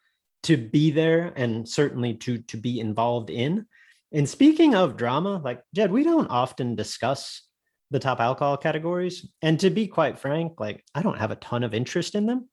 to 0.43 0.57
be 0.57 0.89
there 0.89 1.31
and 1.35 1.69
certainly 1.69 2.15
to 2.15 2.39
to 2.39 2.57
be 2.57 2.79
involved 2.79 3.29
in. 3.29 3.67
And 4.11 4.27
speaking 4.27 4.75
of 4.75 4.97
drama, 4.97 5.41
like 5.43 5.61
Jed, 5.75 5.91
we 5.91 6.03
don't 6.03 6.29
often 6.29 6.75
discuss 6.75 7.43
the 7.91 7.99
top 7.99 8.19
alcohol 8.19 8.57
categories. 8.57 9.27
And 9.41 9.59
to 9.59 9.69
be 9.69 9.87
quite 9.87 10.19
frank, 10.19 10.59
like 10.59 10.83
I 10.95 11.01
don't 11.01 11.17
have 11.17 11.31
a 11.31 11.35
ton 11.37 11.63
of 11.63 11.73
interest 11.73 12.15
in 12.15 12.25
them. 12.25 12.49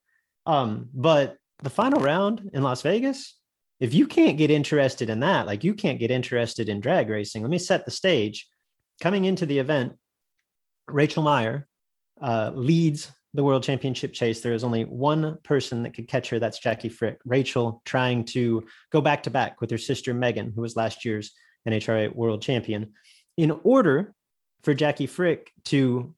Um, 0.46 0.88
but 0.94 1.36
the 1.62 1.70
final 1.70 2.00
round 2.00 2.50
in 2.52 2.62
Las 2.62 2.82
Vegas, 2.82 3.38
if 3.80 3.94
you 3.94 4.06
can't 4.06 4.38
get 4.38 4.50
interested 4.50 5.10
in 5.10 5.20
that, 5.20 5.46
like 5.46 5.64
you 5.64 5.74
can't 5.74 5.98
get 5.98 6.10
interested 6.10 6.68
in 6.68 6.80
drag 6.80 7.08
racing, 7.08 7.42
let 7.42 7.50
me 7.50 7.58
set 7.58 7.84
the 7.84 7.90
stage. 7.90 8.46
Coming 9.00 9.24
into 9.24 9.44
the 9.44 9.58
event, 9.58 9.94
Rachel 10.88 11.22
Meyer 11.22 11.66
uh, 12.20 12.52
leads 12.54 13.10
the 13.34 13.44
world 13.44 13.62
championship 13.62 14.14
chase. 14.14 14.40
There 14.40 14.54
is 14.54 14.64
only 14.64 14.84
one 14.84 15.36
person 15.44 15.82
that 15.82 15.94
could 15.94 16.08
catch 16.08 16.30
her. 16.30 16.38
That's 16.38 16.58
Jackie 16.58 16.88
Frick. 16.88 17.18
Rachel 17.26 17.82
trying 17.84 18.24
to 18.26 18.64
go 18.90 19.02
back 19.02 19.24
to 19.24 19.30
back 19.30 19.60
with 19.60 19.70
her 19.70 19.78
sister 19.78 20.14
Megan, 20.14 20.52
who 20.54 20.62
was 20.62 20.76
last 20.76 21.04
year's 21.04 21.32
NHRA 21.66 22.14
world 22.14 22.42
champion, 22.42 22.92
in 23.36 23.50
order 23.64 24.14
for 24.62 24.74
Jackie 24.74 25.06
Frick 25.06 25.52
to 25.66 26.14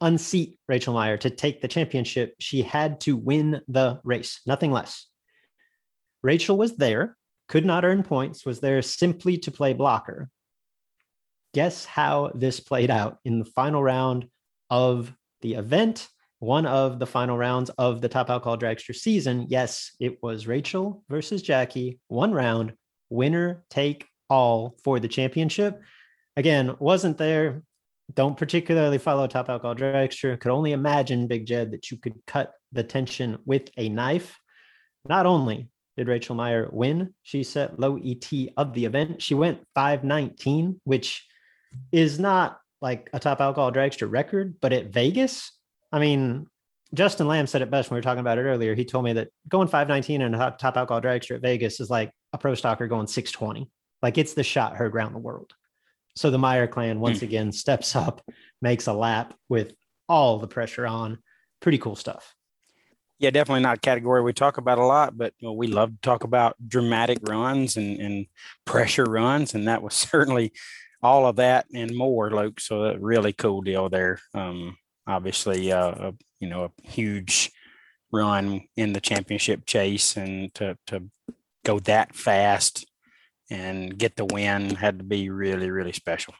unseat 0.00 0.58
Rachel 0.68 0.94
Meyer 0.94 1.16
to 1.18 1.30
take 1.30 1.60
the 1.60 1.68
championship, 1.68 2.34
she 2.38 2.62
had 2.62 3.00
to 3.00 3.16
win 3.16 3.60
the 3.68 4.00
race, 4.04 4.40
nothing 4.46 4.72
less. 4.72 5.06
Rachel 6.22 6.56
was 6.56 6.76
there, 6.76 7.16
could 7.48 7.64
not 7.64 7.84
earn 7.84 8.02
points, 8.02 8.44
was 8.44 8.60
there 8.60 8.82
simply 8.82 9.38
to 9.38 9.50
play 9.50 9.72
blocker. 9.72 10.30
Guess 11.52 11.84
how 11.84 12.30
this 12.34 12.60
played 12.60 12.90
out 12.90 13.18
in 13.24 13.38
the 13.38 13.44
final 13.44 13.82
round 13.82 14.28
of 14.68 15.12
the 15.42 15.54
event, 15.54 16.08
one 16.38 16.64
of 16.64 16.98
the 16.98 17.06
final 17.06 17.36
rounds 17.36 17.70
of 17.70 18.00
the 18.00 18.08
Top 18.08 18.30
Alcohol 18.30 18.56
Dragster 18.56 18.94
season. 18.94 19.46
Yes, 19.48 19.92
it 20.00 20.22
was 20.22 20.46
Rachel 20.46 21.02
versus 21.08 21.42
Jackie, 21.42 21.98
one 22.08 22.32
round, 22.32 22.74
winner 23.10 23.64
take 23.68 24.06
all 24.30 24.76
for 24.82 25.00
the 25.00 25.08
championship. 25.08 25.80
Again, 26.36 26.74
wasn't 26.78 27.18
there. 27.18 27.62
Don't 28.14 28.36
particularly 28.36 28.98
follow 28.98 29.26
Top 29.26 29.48
Alcohol 29.48 29.74
Dragster. 29.74 30.38
Could 30.40 30.50
only 30.50 30.72
imagine, 30.72 31.26
Big 31.26 31.46
Jed, 31.46 31.72
that 31.72 31.90
you 31.90 31.98
could 31.98 32.14
cut 32.26 32.52
the 32.72 32.82
tension 32.82 33.38
with 33.44 33.68
a 33.76 33.88
knife. 33.88 34.38
Not 35.08 35.26
only 35.26 35.68
did 35.96 36.08
Rachel 36.08 36.34
Meyer 36.34 36.68
win, 36.72 37.14
she 37.22 37.42
set 37.42 37.78
low 37.78 37.98
ET 38.02 38.32
of 38.56 38.72
the 38.72 38.84
event. 38.84 39.22
She 39.22 39.34
went 39.34 39.60
519, 39.74 40.80
which 40.84 41.26
is 41.92 42.18
not 42.18 42.58
like 42.80 43.10
a 43.12 43.20
Top 43.20 43.40
Alcohol 43.40 43.72
Dragster 43.72 44.10
record, 44.10 44.56
but 44.60 44.72
at 44.72 44.92
Vegas, 44.92 45.52
I 45.92 45.98
mean, 45.98 46.46
Justin 46.94 47.28
Lamb 47.28 47.46
said 47.46 47.62
it 47.62 47.70
best 47.70 47.90
when 47.90 47.96
we 47.96 47.98
were 47.98 48.02
talking 48.02 48.20
about 48.20 48.38
it 48.38 48.42
earlier. 48.42 48.74
He 48.74 48.84
told 48.84 49.04
me 49.04 49.12
that 49.14 49.28
going 49.48 49.68
519 49.68 50.22
in 50.22 50.34
a 50.34 50.56
top 50.58 50.76
alcohol 50.76 51.00
dragster 51.00 51.36
at 51.36 51.42
Vegas 51.42 51.80
is 51.80 51.90
like 51.90 52.10
a 52.32 52.38
pro 52.38 52.52
stocker 52.52 52.88
going 52.88 53.06
620. 53.06 53.70
Like 54.02 54.18
it's 54.18 54.34
the 54.34 54.42
shot 54.42 54.76
heard 54.76 54.94
around 54.94 55.12
the 55.12 55.18
world. 55.18 55.52
So 56.16 56.30
the 56.30 56.38
Meyer 56.38 56.66
clan 56.66 57.00
once 57.00 57.20
mm. 57.20 57.22
again 57.22 57.52
steps 57.52 57.94
up, 57.94 58.22
makes 58.60 58.86
a 58.86 58.92
lap 58.92 59.34
with 59.48 59.74
all 60.08 60.38
the 60.38 60.48
pressure 60.48 60.86
on. 60.86 61.18
Pretty 61.60 61.78
cool 61.78 61.96
stuff. 61.96 62.34
Yeah, 63.18 63.30
definitely 63.30 63.62
not 63.62 63.76
a 63.76 63.80
category 63.80 64.22
we 64.22 64.32
talk 64.32 64.56
about 64.56 64.78
a 64.78 64.84
lot, 64.84 65.16
but 65.16 65.34
you 65.38 65.48
know, 65.48 65.52
we 65.52 65.66
love 65.66 65.90
to 65.90 66.00
talk 66.00 66.24
about 66.24 66.56
dramatic 66.66 67.18
runs 67.28 67.76
and, 67.76 68.00
and 68.00 68.26
pressure 68.64 69.04
runs. 69.04 69.54
And 69.54 69.68
that 69.68 69.82
was 69.82 69.94
certainly 70.10 70.52
all 71.02 71.26
of 71.26 71.36
that 71.36 71.66
and 71.74 71.94
more, 71.94 72.30
Luke. 72.30 72.60
So 72.60 72.84
a 72.84 72.98
really 72.98 73.32
cool 73.32 73.60
deal 73.60 73.88
there. 73.88 74.20
Um, 74.34 74.76
obviously, 75.06 75.70
uh, 75.70 75.90
a, 75.90 76.14
you 76.40 76.48
know, 76.48 76.64
a 76.64 76.88
huge 76.88 77.52
run 78.10 78.62
in 78.76 78.94
the 78.94 79.00
championship 79.00 79.66
chase 79.66 80.16
and 80.16 80.52
to, 80.54 80.76
to 80.88 81.04
go 81.64 81.78
that 81.80 82.14
fast 82.14 82.86
and 83.50 83.98
get 83.98 84.16
the 84.16 84.24
win 84.24 84.74
had 84.74 84.98
to 84.98 85.04
be 85.04 85.28
really, 85.28 85.70
really 85.70 85.92
special. 85.92 86.34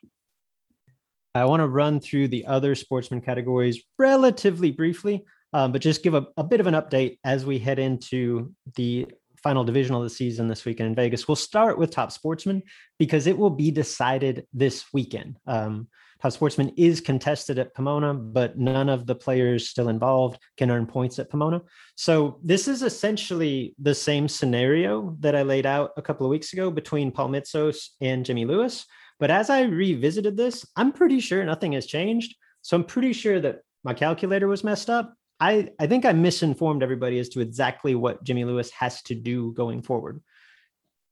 I 1.34 1.44
want 1.44 1.61
to 1.61 1.68
run 1.68 2.00
through 2.00 2.28
the 2.28 2.46
other 2.46 2.74
sportsman 2.74 3.20
categories 3.20 3.82
relatively 3.98 4.72
briefly, 4.72 5.24
um, 5.52 5.72
but 5.72 5.80
just 5.80 6.02
give 6.02 6.14
a, 6.14 6.26
a, 6.36 6.44
bit 6.44 6.61
of 6.61 6.66
an 6.66 6.74
update 6.74 7.18
as 7.24 7.44
we 7.44 7.58
head 7.58 7.78
into 7.78 8.52
the 8.76 9.06
final 9.42 9.64
division 9.64 9.94
of 9.94 10.02
the 10.02 10.11
season 10.11 10.48
this 10.48 10.64
weekend 10.64 10.88
in 10.88 10.94
Vegas. 10.94 11.28
We'll 11.28 11.36
start 11.36 11.78
with 11.78 11.90
top 11.90 12.12
sportsman 12.12 12.62
because 12.98 13.26
it 13.26 13.38
will 13.38 13.50
be 13.50 13.70
decided 13.70 14.46
this 14.52 14.84
weekend. 14.92 15.36
Um, 15.46 15.88
Top 16.20 16.32
Sportsman 16.32 16.72
is 16.76 17.00
contested 17.00 17.58
at 17.58 17.74
Pomona, 17.74 18.12
but 18.12 18.58
none 18.58 18.90
of 18.90 19.06
the 19.06 19.14
players 19.14 19.68
still 19.68 19.88
involved 19.88 20.38
can 20.58 20.70
earn 20.70 20.86
points 20.86 21.18
at 21.18 21.30
Pomona. 21.30 21.62
So 21.96 22.40
this 22.44 22.68
is 22.68 22.82
essentially 22.82 23.74
the 23.78 23.94
same 23.94 24.28
scenario 24.28 25.16
that 25.20 25.34
I 25.34 25.42
laid 25.42 25.64
out 25.64 25.92
a 25.96 26.02
couple 26.02 26.26
of 26.26 26.30
weeks 26.30 26.52
ago 26.52 26.70
between 26.70 27.10
Paul 27.10 27.30
Mitsos 27.30 27.88
and 28.02 28.24
Jimmy 28.24 28.44
Lewis. 28.44 28.84
But 29.18 29.30
as 29.30 29.48
I 29.48 29.62
revisited 29.62 30.36
this, 30.36 30.66
I'm 30.76 30.92
pretty 30.92 31.20
sure 31.20 31.44
nothing 31.44 31.72
has 31.72 31.86
changed. 31.86 32.36
So 32.62 32.76
I'm 32.76 32.84
pretty 32.84 33.14
sure 33.14 33.40
that 33.40 33.60
my 33.82 33.94
calculator 33.94 34.46
was 34.46 34.62
messed 34.62 34.90
up. 34.90 35.14
I, 35.40 35.70
I 35.78 35.86
think 35.86 36.04
I 36.04 36.12
misinformed 36.12 36.82
everybody 36.82 37.18
as 37.18 37.30
to 37.30 37.40
exactly 37.40 37.94
what 37.94 38.22
Jimmy 38.24 38.44
Lewis 38.44 38.70
has 38.72 39.00
to 39.04 39.14
do 39.14 39.52
going 39.54 39.80
forward 39.80 40.20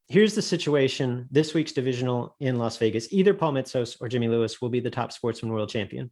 here's 0.09 0.35
the 0.35 0.43
situation 0.43 1.29
this 1.31 1.55
week's 1.55 1.73
divisional 1.73 2.37
in 2.41 2.57
Las 2.57 2.77
Vegas. 2.79 3.13
Either 3.13 3.35
Paul 3.35 3.53
Mitsos 3.53 3.97
or 4.01 4.09
Jimmy 4.09 4.29
Lewis 4.29 4.61
will 4.61 4.71
be 4.71 4.81
the 4.81 4.91
top 4.91 5.13
sportsman 5.13 5.53
world 5.53 5.69
champion. 5.69 6.11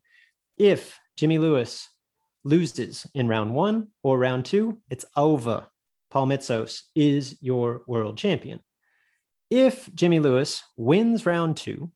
If 0.59 0.99
Jimmy 1.17 1.39
Lewis 1.39 1.89
loses 2.45 3.07
in 3.15 3.29
round 3.29 3.55
one 3.55 3.89
or 4.03 4.19
round 4.19 4.45
two, 4.45 4.79
it's 4.91 5.05
over. 5.17 5.67
Paul 6.11 6.27
Mitsos 6.27 6.83
is 6.95 7.37
your 7.41 7.83
world 7.87 8.17
champion. 8.17 8.61
If 9.51 9.93
Jimmy 9.95 10.21
Lewis 10.21 10.63
wins 10.77 11.27
round 11.27 11.57
two 11.57 11.91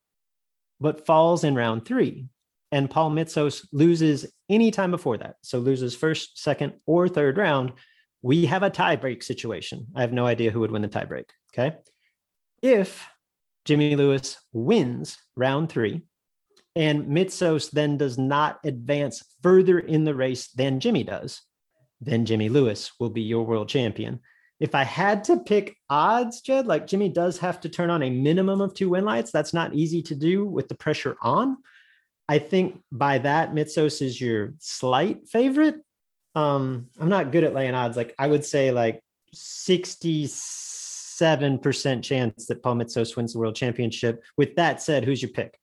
but 0.81 1.07
falls 1.07 1.45
in 1.45 1.55
round 1.55 1.85
three. 1.85 2.27
And 2.73 2.89
Paul 2.89 3.11
Mitsos 3.11 3.67
loses 3.73 4.27
any 4.49 4.71
time 4.71 4.91
before 4.91 5.19
that. 5.19 5.37
So 5.43 5.59
loses 5.59 5.95
first, 5.95 6.39
second, 6.39 6.75
or 6.87 7.09
third 7.09 7.37
round. 7.37 7.73
We 8.23 8.47
have 8.47 8.63
a 8.63 8.71
tiebreak 8.71 9.23
situation. 9.23 9.89
I 9.95 10.01
have 10.01 10.13
no 10.13 10.27
idea 10.27 10.51
who 10.51 10.61
would 10.61 10.71
win 10.71 10.83
the 10.83 10.89
tiebreak. 10.89 11.27
Okay. 11.53 11.77
If 12.63 13.07
Jimmy 13.65 13.97
Lewis 13.97 14.39
wins 14.53 15.19
round 15.37 15.71
three, 15.71 16.03
and 16.77 17.07
Mitsos 17.07 17.71
then 17.71 17.97
does 17.97 18.17
not 18.17 18.61
advance 18.65 19.25
further 19.43 19.79
in 19.79 20.05
the 20.05 20.15
race 20.15 20.49
than 20.49 20.81
Jimmy 20.81 21.03
does, 21.03 21.43
then 22.01 22.25
Jimmy 22.25 22.49
Lewis 22.49 22.93
will 23.01 23.11
be 23.11 23.23
your 23.23 23.45
world 23.45 23.69
champion. 23.69 24.21
If 24.61 24.75
I 24.75 24.85
had 24.85 25.25
to 25.25 25.39
pick 25.39 25.75
odds, 25.89 26.43
Jed, 26.43 26.67
like 26.67 26.87
Jimmy 26.87 27.09
does 27.09 27.39
have 27.39 27.61
to 27.61 27.69
turn 27.69 27.91
on 27.91 28.03
a 28.03 28.11
minimum 28.11 28.61
of 28.61 28.75
two 28.75 28.91
win 28.91 29.05
lights. 29.05 29.31
That's 29.31 29.55
not 29.55 29.75
easy 29.75 30.03
to 30.03 30.15
do 30.15 30.45
with 30.45 30.69
the 30.69 30.75
pressure 30.75 31.17
on. 31.23 31.57
I 32.29 32.39
think 32.39 32.81
by 32.93 33.19
that, 33.19 33.55
Mitsos 33.55 34.03
is 34.03 34.21
your 34.21 34.55
slight 34.59 35.29
favorite. 35.29 35.77
Um, 36.35 36.89
I'm 37.01 37.09
not 37.09 37.33
good 37.33 37.43
at 37.43 37.55
laying 37.55 37.75
odds. 37.75 37.97
Like 37.97 38.15
I 38.19 38.27
would 38.27 38.45
say 38.45 38.71
like 38.71 39.03
67% 41.21 42.03
chance 42.03 42.47
that 42.47 42.63
Paul 42.63 42.77
Mitsos 42.77 43.17
wins 43.17 43.33
the 43.33 43.39
world 43.39 43.55
championship. 43.55 44.23
With 44.37 44.57
that 44.57 44.83
said, 44.83 45.05
who's 45.05 45.23
your 45.23 45.31
pick? 45.31 45.59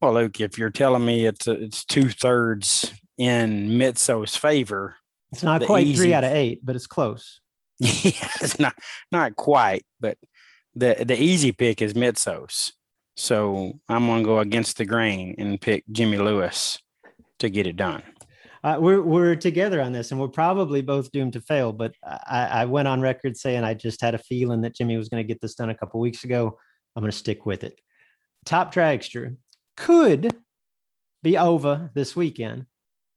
Well, 0.00 0.14
Luke, 0.14 0.40
if 0.40 0.58
you're 0.58 0.70
telling 0.70 1.04
me 1.04 1.26
it's 1.26 1.46
it's 1.46 1.84
two 1.84 2.10
thirds 2.10 2.92
in 3.16 3.70
Mitsos' 3.70 4.36
favor, 4.36 4.96
it's 5.32 5.42
not 5.42 5.62
quite 5.62 5.86
easy, 5.86 6.04
three 6.04 6.14
out 6.14 6.24
of 6.24 6.32
eight, 6.32 6.60
but 6.62 6.76
it's 6.76 6.86
close. 6.86 7.40
Yeah, 7.80 8.28
it's 8.40 8.58
not 8.60 8.74
not 9.10 9.34
quite, 9.34 9.84
but 10.00 10.18
the 10.74 11.04
the 11.06 11.20
easy 11.20 11.52
pick 11.52 11.80
is 11.80 11.94
Mitsos. 11.94 12.72
So 13.16 13.80
I'm 13.88 14.06
gonna 14.06 14.24
go 14.24 14.40
against 14.40 14.76
the 14.76 14.84
grain 14.84 15.34
and 15.38 15.60
pick 15.60 15.84
Jimmy 15.90 16.18
Lewis 16.18 16.78
to 17.38 17.48
get 17.48 17.66
it 17.66 17.76
done. 17.76 18.02
Uh, 18.64 18.78
we're 18.80 19.02
we're 19.02 19.36
together 19.36 19.82
on 19.82 19.92
this, 19.92 20.10
and 20.10 20.18
we're 20.18 20.26
probably 20.26 20.80
both 20.80 21.12
doomed 21.12 21.34
to 21.34 21.40
fail. 21.40 21.70
But 21.70 21.94
I, 22.02 22.46
I 22.46 22.64
went 22.64 22.88
on 22.88 23.02
record 23.02 23.36
saying 23.36 23.62
I 23.62 23.74
just 23.74 24.00
had 24.00 24.14
a 24.14 24.18
feeling 24.18 24.62
that 24.62 24.74
Jimmy 24.74 24.96
was 24.96 25.10
going 25.10 25.22
to 25.22 25.26
get 25.26 25.42
this 25.42 25.54
done 25.54 25.68
a 25.68 25.74
couple 25.74 26.00
weeks 26.00 26.24
ago. 26.24 26.58
I'm 26.96 27.02
going 27.02 27.10
to 27.10 27.16
stick 27.16 27.44
with 27.44 27.62
it. 27.62 27.78
Top 28.46 28.74
dragster 28.74 29.36
could 29.76 30.34
be 31.22 31.36
over 31.36 31.90
this 31.94 32.16
weekend, 32.16 32.64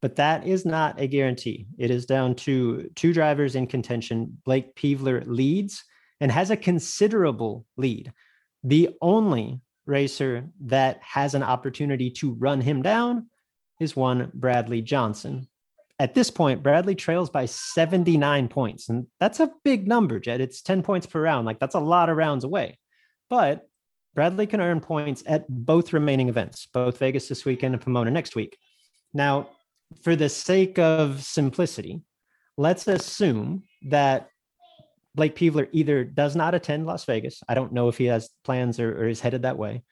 but 0.02 0.18
that 0.18 0.46
is 0.46 0.66
not 0.66 1.00
a 1.00 1.08
guarantee. 1.08 1.68
It 1.78 1.92
is 1.92 2.06
down 2.06 2.36
to 2.36 2.90
two 2.96 3.14
drivers 3.14 3.56
in 3.56 3.68
contention. 3.68 4.38
Blake 4.44 4.76
Peevler 4.76 5.24
leads 5.26 5.82
and 6.20 6.30
has 6.30 6.52
a 6.52 6.58
considerable 6.58 7.66
lead. 7.78 8.12
The 8.66 8.90
only 9.02 9.62
racer 9.86 10.50
that 10.66 11.00
has 11.04 11.36
an 11.36 11.44
opportunity 11.44 12.12
to 12.12 12.34
run 12.34 12.60
him 12.60 12.82
down 12.82 13.28
is 13.80 13.96
one 13.96 14.32
Bradley 14.34 14.82
Johnson. 14.82 15.48
At 16.00 16.14
this 16.14 16.30
point, 16.30 16.62
Bradley 16.62 16.96
trails 16.96 17.30
by 17.30 17.46
79 17.46 18.50
points, 18.50 18.90
and 18.90 19.08
that's 19.20 19.40
a 19.40 19.52
big 19.64 19.88
number, 19.88 20.20
Jed. 20.20 20.42
It's 20.42 20.62
10 20.62 20.84
points 20.84 21.08
per 21.08 21.22
round. 21.22 21.46
Like 21.46 21.60
that's 21.60 21.76
a 21.76 21.80
lot 21.80 22.10
of 22.10 22.18
rounds 22.18 22.44
away. 22.44 22.78
But 23.30 23.68
Bradley 24.14 24.48
can 24.48 24.62
earn 24.62 24.80
points 24.80 25.24
at 25.26 25.46
both 25.50 25.94
remaining 25.94 26.30
events, 26.30 26.68
both 26.72 26.98
Vegas 26.98 27.28
this 27.28 27.46
weekend 27.46 27.74
and 27.74 27.84
Pomona 27.84 28.12
next 28.12 28.36
week. 28.36 28.58
Now, 29.14 29.50
for 30.04 30.16
the 30.16 30.30
sake 30.30 30.80
of 30.80 31.24
simplicity, 31.24 32.02
let's 32.58 32.88
assume 32.88 33.64
that 33.90 34.30
Blake 35.16 35.36
Peevler 35.36 35.68
either 35.72 36.04
does 36.04 36.36
not 36.36 36.54
attend 36.54 36.86
Las 36.86 37.06
Vegas. 37.06 37.42
I 37.48 37.56
don't 37.56 37.74
know 37.74 37.90
if 37.90 37.98
he 37.98 38.06
has 38.06 38.30
plans 38.44 38.80
or, 38.80 39.04
or 39.04 39.08
is 39.08 39.20
headed 39.20 39.44
that 39.44 39.58
way. 39.58 39.84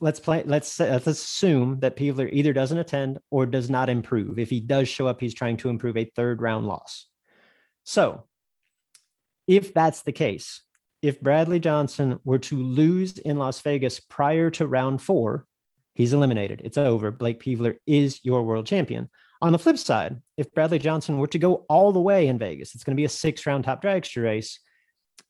Let's 0.00 0.20
play. 0.20 0.42
Let's 0.44 0.78
let's 0.78 1.06
assume 1.06 1.80
that 1.80 1.96
Peevler 1.96 2.28
either 2.30 2.52
doesn't 2.52 2.76
attend 2.76 3.18
or 3.30 3.46
does 3.46 3.70
not 3.70 3.88
improve. 3.88 4.38
If 4.38 4.50
he 4.50 4.60
does 4.60 4.88
show 4.88 5.06
up, 5.06 5.20
he's 5.20 5.34
trying 5.34 5.56
to 5.58 5.70
improve 5.70 5.96
a 5.96 6.10
third 6.16 6.42
round 6.42 6.66
loss. 6.66 7.06
So, 7.84 8.24
if 9.46 9.72
that's 9.72 10.02
the 10.02 10.12
case, 10.12 10.60
if 11.00 11.20
Bradley 11.20 11.60
Johnson 11.60 12.18
were 12.24 12.40
to 12.40 12.62
lose 12.62 13.16
in 13.18 13.38
Las 13.38 13.60
Vegas 13.60 14.00
prior 14.00 14.50
to 14.50 14.66
round 14.66 15.00
four, 15.00 15.46
he's 15.94 16.12
eliminated. 16.12 16.62
It's 16.64 16.78
over. 16.78 17.10
Blake 17.10 17.42
Peevler 17.42 17.76
is 17.86 18.20
your 18.22 18.42
world 18.42 18.66
champion. 18.66 19.08
On 19.40 19.52
the 19.52 19.58
flip 19.58 19.78
side, 19.78 20.20
if 20.36 20.52
Bradley 20.52 20.78
Johnson 20.78 21.18
were 21.18 21.26
to 21.28 21.38
go 21.38 21.66
all 21.68 21.92
the 21.92 22.00
way 22.00 22.26
in 22.26 22.38
Vegas, 22.38 22.74
it's 22.74 22.84
going 22.84 22.96
to 22.96 23.00
be 23.00 23.04
a 23.04 23.08
six 23.08 23.46
round 23.46 23.64
top 23.64 23.82
dragster 23.82 24.24
race 24.24 24.60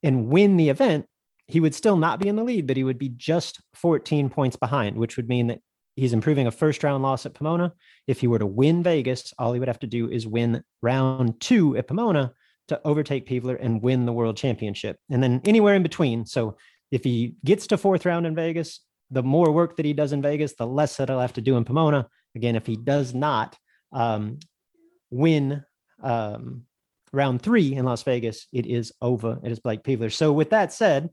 and 0.02 0.28
win 0.28 0.56
the 0.56 0.68
event, 0.68 1.06
he 1.48 1.60
would 1.60 1.74
still 1.74 1.96
not 1.96 2.20
be 2.20 2.28
in 2.28 2.36
the 2.36 2.44
lead, 2.44 2.66
but 2.66 2.76
he 2.76 2.84
would 2.84 2.98
be 2.98 3.10
just 3.10 3.60
14 3.74 4.28
points 4.30 4.56
behind, 4.56 4.96
which 4.96 5.16
would 5.16 5.28
mean 5.28 5.46
that 5.48 5.60
he's 5.94 6.12
improving 6.12 6.46
a 6.46 6.50
first 6.50 6.82
round 6.82 7.02
loss 7.02 7.24
at 7.26 7.34
Pomona. 7.34 7.72
If 8.06 8.20
he 8.20 8.26
were 8.26 8.38
to 8.38 8.46
win 8.46 8.82
Vegas, 8.82 9.32
all 9.38 9.52
he 9.52 9.60
would 9.60 9.68
have 9.68 9.78
to 9.80 9.86
do 9.86 10.10
is 10.10 10.26
win 10.26 10.62
round 10.82 11.40
two 11.40 11.76
at 11.76 11.88
Pomona, 11.88 12.32
to 12.68 12.80
overtake 12.84 13.28
Peevler 13.28 13.56
and 13.60 13.82
win 13.82 14.06
the 14.06 14.12
world 14.12 14.36
championship. 14.36 14.98
And 15.10 15.22
then 15.22 15.40
anywhere 15.44 15.74
in 15.74 15.82
between. 15.82 16.26
So 16.26 16.56
if 16.90 17.04
he 17.04 17.36
gets 17.44 17.68
to 17.68 17.78
fourth 17.78 18.04
round 18.04 18.26
in 18.26 18.34
Vegas, 18.34 18.80
the 19.10 19.22
more 19.22 19.52
work 19.52 19.76
that 19.76 19.86
he 19.86 19.92
does 19.92 20.12
in 20.12 20.22
Vegas, 20.22 20.54
the 20.54 20.66
less 20.66 20.96
that 20.96 21.08
he'll 21.08 21.20
have 21.20 21.34
to 21.34 21.40
do 21.40 21.56
in 21.56 21.64
Pomona. 21.64 22.08
Again, 22.34 22.56
if 22.56 22.66
he 22.66 22.76
does 22.76 23.14
not 23.14 23.56
um, 23.92 24.38
win 25.10 25.62
um, 26.02 26.62
round 27.12 27.40
three 27.40 27.74
in 27.74 27.84
Las 27.84 28.02
Vegas, 28.02 28.46
it 28.52 28.66
is 28.66 28.92
over. 29.00 29.38
It 29.44 29.52
is 29.52 29.60
Blake 29.60 29.84
Peevler. 29.84 30.12
So 30.12 30.32
with 30.32 30.50
that 30.50 30.72
said, 30.72 31.10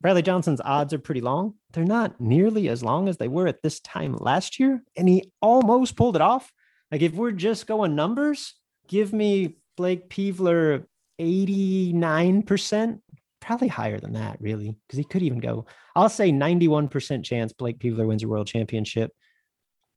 Bradley 0.00 0.22
Johnson's 0.22 0.60
odds 0.60 0.92
are 0.92 0.98
pretty 0.98 1.20
long. 1.20 1.54
They're 1.72 1.84
not 1.84 2.20
nearly 2.20 2.68
as 2.68 2.82
long 2.82 3.08
as 3.08 3.16
they 3.16 3.28
were 3.28 3.46
at 3.46 3.62
this 3.62 3.80
time 3.80 4.16
last 4.16 4.60
year. 4.60 4.82
And 4.96 5.08
he 5.08 5.32
almost 5.40 5.96
pulled 5.96 6.16
it 6.16 6.22
off. 6.22 6.52
Like 6.90 7.02
if 7.02 7.14
we're 7.14 7.32
just 7.32 7.66
going 7.66 7.94
numbers, 7.94 8.54
give 8.88 9.12
me 9.12 9.56
Blake 9.76 10.08
Peevler 10.08 10.84
89%, 11.20 13.00
probably 13.40 13.68
higher 13.68 13.98
than 13.98 14.12
that, 14.12 14.38
really, 14.40 14.76
because 14.86 14.98
he 14.98 15.04
could 15.04 15.22
even 15.22 15.40
go. 15.40 15.66
I'll 15.94 16.08
say 16.08 16.30
91% 16.30 17.24
chance 17.24 17.52
Blake 17.52 17.78
Peevler 17.78 18.06
wins 18.06 18.22
a 18.22 18.28
world 18.28 18.46
championship. 18.46 19.12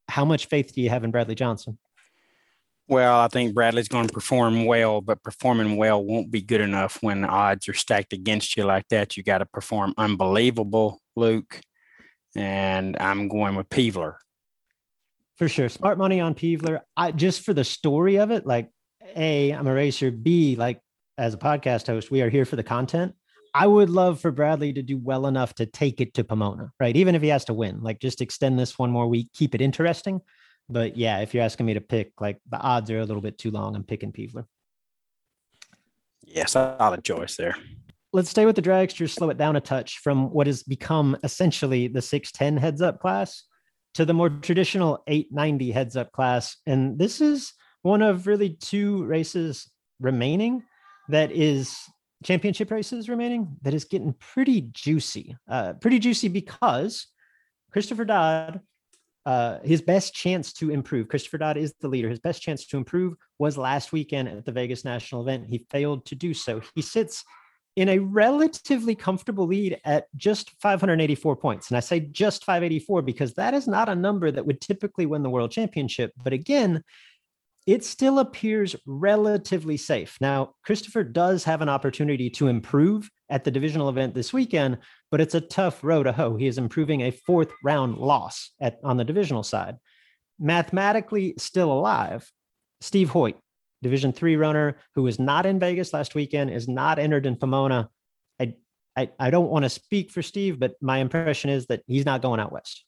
How 0.07 0.25
much 0.25 0.47
faith 0.47 0.73
do 0.73 0.81
you 0.81 0.89
have 0.89 1.03
in 1.03 1.11
Bradley 1.11 1.35
Johnson? 1.35 1.77
Well, 2.89 3.19
I 3.19 3.27
think 3.27 3.53
Bradley's 3.53 3.87
going 3.87 4.07
to 4.07 4.13
perform 4.13 4.65
well, 4.65 4.99
but 4.99 5.21
performing 5.21 5.77
well 5.77 6.03
won't 6.03 6.31
be 6.31 6.41
good 6.41 6.59
enough 6.59 6.97
when 7.01 7.21
the 7.21 7.27
odds 7.27 7.69
are 7.69 7.73
stacked 7.75 8.13
against 8.13 8.57
you 8.57 8.63
like 8.65 8.87
that. 8.89 9.15
You 9.15 9.21
got 9.21 9.37
to 9.37 9.45
perform 9.45 9.93
unbelievable, 9.95 10.99
Luke. 11.15 11.61
And 12.35 12.97
I'm 12.99 13.27
going 13.27 13.55
with 13.55 13.69
Peevler. 13.69 14.15
For 15.37 15.47
sure. 15.47 15.69
Smart 15.69 15.99
money 15.99 16.19
on 16.19 16.33
Peevler. 16.33 16.79
I 16.97 17.11
just 17.11 17.45
for 17.45 17.53
the 17.53 17.63
story 17.63 18.17
of 18.17 18.31
it, 18.31 18.47
like 18.47 18.71
a, 19.15 19.51
I'm 19.51 19.67
a 19.67 19.73
racer. 19.73 20.09
B, 20.09 20.55
like 20.55 20.81
as 21.15 21.35
a 21.35 21.37
podcast 21.37 21.85
host, 21.85 22.09
we 22.09 22.23
are 22.23 22.29
here 22.29 22.43
for 22.43 22.55
the 22.55 22.63
content. 22.63 23.13
I 23.53 23.67
would 23.67 23.91
love 23.91 24.19
for 24.19 24.31
Bradley 24.31 24.73
to 24.73 24.81
do 24.81 24.97
well 24.97 25.27
enough 25.27 25.53
to 25.55 25.67
take 25.67 26.01
it 26.01 26.15
to 26.15 26.23
Pomona, 26.23 26.71
right? 26.79 26.95
Even 26.95 27.13
if 27.13 27.21
he 27.21 27.27
has 27.27 27.45
to 27.45 27.53
win, 27.53 27.81
like 27.81 27.99
just 27.99 28.19
extend 28.19 28.57
this 28.57 28.79
one 28.79 28.89
more 28.89 29.07
week, 29.07 29.29
keep 29.33 29.53
it 29.53 29.61
interesting. 29.61 30.21
But 30.69 30.97
yeah, 30.97 31.19
if 31.19 31.33
you're 31.33 31.43
asking 31.43 31.65
me 31.65 31.73
to 31.73 31.81
pick, 31.81 32.13
like 32.21 32.39
the 32.49 32.59
odds 32.59 32.91
are 32.91 32.99
a 32.99 33.05
little 33.05 33.21
bit 33.21 33.37
too 33.37 33.51
long. 33.51 33.75
I'm 33.75 33.83
picking 33.83 34.11
Peevler. 34.11 34.45
Yes, 36.25 36.51
solid 36.51 37.03
choice 37.03 37.35
there. 37.35 37.55
Let's 38.13 38.29
stay 38.29 38.45
with 38.45 38.55
the 38.55 38.61
dragsters, 38.61 39.11
slow 39.11 39.29
it 39.29 39.37
down 39.37 39.55
a 39.55 39.61
touch 39.61 39.99
from 39.99 40.31
what 40.31 40.47
has 40.47 40.63
become 40.63 41.17
essentially 41.23 41.87
the 41.87 42.01
610 42.01 42.57
heads 42.57 42.81
up 42.81 42.99
class 42.99 43.43
to 43.95 44.05
the 44.05 44.13
more 44.13 44.29
traditional 44.29 45.03
890 45.07 45.71
heads 45.71 45.95
up 45.95 46.11
class. 46.11 46.57
And 46.65 46.97
this 46.97 47.21
is 47.21 47.53
one 47.81 48.01
of 48.01 48.27
really 48.27 48.49
two 48.49 49.03
races 49.05 49.69
remaining 49.99 50.63
that 51.09 51.31
is 51.31 51.77
championship 52.23 52.71
races 52.71 53.09
remaining 53.09 53.57
that 53.61 53.73
is 53.73 53.85
getting 53.85 54.13
pretty 54.19 54.69
juicy. 54.71 55.35
Uh, 55.49 55.73
pretty 55.73 55.99
juicy 55.99 56.27
because 56.27 57.07
Christopher 57.71 58.05
Dodd, 58.05 58.61
uh, 59.29 59.59
his 59.63 59.79
best 59.79 60.15
chance 60.15 60.51
to 60.51 60.71
improve, 60.71 61.07
Christopher 61.07 61.37
Dodd 61.37 61.55
is 61.55 61.75
the 61.79 61.87
leader. 61.87 62.09
His 62.09 62.19
best 62.19 62.41
chance 62.41 62.65
to 62.65 62.77
improve 62.77 63.13
was 63.37 63.59
last 63.59 63.91
weekend 63.91 64.27
at 64.27 64.43
the 64.43 64.51
Vegas 64.51 64.83
National 64.83 65.21
event. 65.21 65.45
He 65.47 65.67
failed 65.69 66.03
to 66.07 66.15
do 66.15 66.33
so. 66.33 66.63
He 66.73 66.81
sits 66.81 67.23
in 67.75 67.89
a 67.89 67.99
relatively 67.99 68.95
comfortable 68.95 69.45
lead 69.45 69.79
at 69.85 70.07
just 70.17 70.49
584 70.59 71.35
points. 71.35 71.69
And 71.69 71.77
I 71.77 71.79
say 71.79 71.99
just 71.99 72.43
584 72.43 73.03
because 73.03 73.35
that 73.35 73.53
is 73.53 73.67
not 73.67 73.87
a 73.87 73.93
number 73.93 74.31
that 74.31 74.47
would 74.47 74.61
typically 74.61 75.05
win 75.05 75.21
the 75.21 75.29
world 75.29 75.51
championship. 75.51 76.11
But 76.23 76.33
again, 76.33 76.83
it 77.69 77.85
still 77.85 78.17
appears 78.17 78.75
relatively 78.87 79.77
safe. 79.77 80.17
Now, 80.19 80.55
Christopher 80.63 81.03
does 81.03 81.43
have 81.43 81.61
an 81.61 81.69
opportunity 81.69 82.27
to 82.31 82.47
improve 82.47 83.11
at 83.29 83.43
the 83.43 83.51
divisional 83.51 83.89
event 83.89 84.15
this 84.15 84.33
weekend, 84.33 84.79
but 85.11 85.21
it's 85.21 85.35
a 85.35 85.41
tough 85.41 85.83
row 85.83 86.01
to 86.01 86.11
hoe. 86.11 86.35
He 86.35 86.47
is 86.47 86.57
improving 86.57 87.01
a 87.01 87.11
fourth 87.11 87.51
round 87.63 87.99
loss 87.99 88.49
at, 88.59 88.79
on 88.83 88.97
the 88.97 89.05
divisional 89.05 89.43
side. 89.43 89.75
Mathematically 90.39 91.35
still 91.37 91.71
alive, 91.71 92.27
Steve 92.81 93.11
Hoyt, 93.11 93.37
Division 93.83 94.13
three 94.13 94.35
runner 94.35 94.77
who 94.95 95.03
was 95.03 95.19
not 95.19 95.45
in 95.45 95.59
Vegas 95.59 95.93
last 95.93 96.15
weekend, 96.15 96.49
is 96.49 96.67
not 96.67 96.97
entered 96.97 97.27
in 97.27 97.35
Pomona. 97.35 97.87
I, 98.41 98.55
I, 98.97 99.09
I 99.19 99.29
don't 99.29 99.51
want 99.51 99.63
to 99.65 99.69
speak 99.69 100.09
for 100.09 100.23
Steve, 100.23 100.59
but 100.59 100.73
my 100.81 100.97
impression 100.97 101.51
is 101.51 101.67
that 101.67 101.83
he's 101.85 102.05
not 102.05 102.23
going 102.23 102.39
out 102.39 102.51
west. 102.51 102.83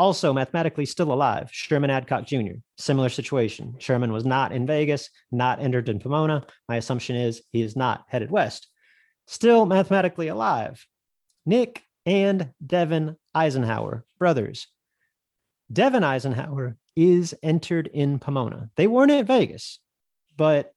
Also, 0.00 0.32
mathematically 0.32 0.86
still 0.86 1.12
alive, 1.12 1.50
Sherman 1.52 1.90
Adcock 1.90 2.24
Jr., 2.24 2.54
similar 2.78 3.10
situation. 3.10 3.74
Sherman 3.78 4.14
was 4.14 4.24
not 4.24 4.50
in 4.50 4.66
Vegas, 4.66 5.10
not 5.30 5.60
entered 5.60 5.90
in 5.90 6.00
Pomona. 6.00 6.46
My 6.70 6.76
assumption 6.76 7.16
is 7.16 7.42
he 7.52 7.60
is 7.60 7.76
not 7.76 8.06
headed 8.08 8.30
west. 8.30 8.68
Still 9.26 9.66
mathematically 9.66 10.28
alive, 10.28 10.86
Nick 11.44 11.82
and 12.06 12.48
Devin 12.66 13.16
Eisenhower, 13.34 14.06
brothers. 14.18 14.68
Devin 15.70 16.02
Eisenhower 16.02 16.78
is 16.96 17.34
entered 17.42 17.86
in 17.86 18.18
Pomona. 18.18 18.70
They 18.76 18.86
weren't 18.86 19.12
at 19.12 19.26
Vegas, 19.26 19.80
but 20.34 20.72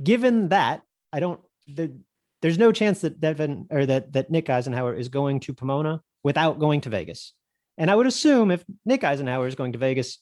given 0.00 0.50
that, 0.50 0.82
I 1.12 1.18
don't. 1.18 1.40
The, 1.66 1.92
there's 2.40 2.56
no 2.56 2.70
chance 2.70 3.00
that 3.00 3.18
Devin 3.18 3.66
or 3.68 3.84
that 3.86 4.12
that 4.12 4.30
Nick 4.30 4.48
Eisenhower 4.48 4.94
is 4.94 5.08
going 5.08 5.40
to 5.40 5.54
Pomona 5.54 6.02
without 6.22 6.60
going 6.60 6.82
to 6.82 6.88
Vegas. 6.88 7.34
And 7.80 7.90
I 7.90 7.96
would 7.96 8.06
assume 8.06 8.50
if 8.50 8.62
Nick 8.84 9.04
Eisenhower 9.04 9.46
is 9.46 9.54
going 9.54 9.72
to 9.72 9.78
Vegas, 9.78 10.18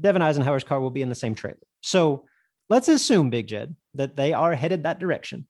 Devin 0.00 0.22
Eisenhower's 0.22 0.62
car 0.62 0.80
will 0.80 0.90
be 0.90 1.02
in 1.02 1.08
the 1.08 1.16
same 1.16 1.34
trailer. 1.34 1.58
So 1.80 2.24
let's 2.68 2.86
assume, 2.86 3.30
Big 3.30 3.48
Jed, 3.48 3.74
that 3.94 4.14
they 4.14 4.32
are 4.32 4.54
headed 4.54 4.84
that 4.84 5.00
direction. 5.00 5.48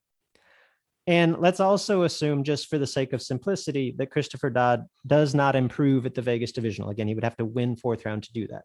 And 1.06 1.38
let's 1.38 1.60
also 1.60 2.04
assume, 2.04 2.44
just 2.44 2.68
for 2.68 2.78
the 2.78 2.86
sake 2.86 3.12
of 3.12 3.20
simplicity, 3.20 3.94
that 3.98 4.10
Christopher 4.10 4.48
Dodd 4.48 4.86
does 5.06 5.34
not 5.34 5.54
improve 5.54 6.06
at 6.06 6.14
the 6.14 6.22
Vegas 6.22 6.52
divisional. 6.52 6.88
Again, 6.88 7.08
he 7.08 7.14
would 7.14 7.24
have 7.24 7.36
to 7.36 7.44
win 7.44 7.76
fourth 7.76 8.06
round 8.06 8.22
to 8.22 8.32
do 8.32 8.46
that. 8.46 8.62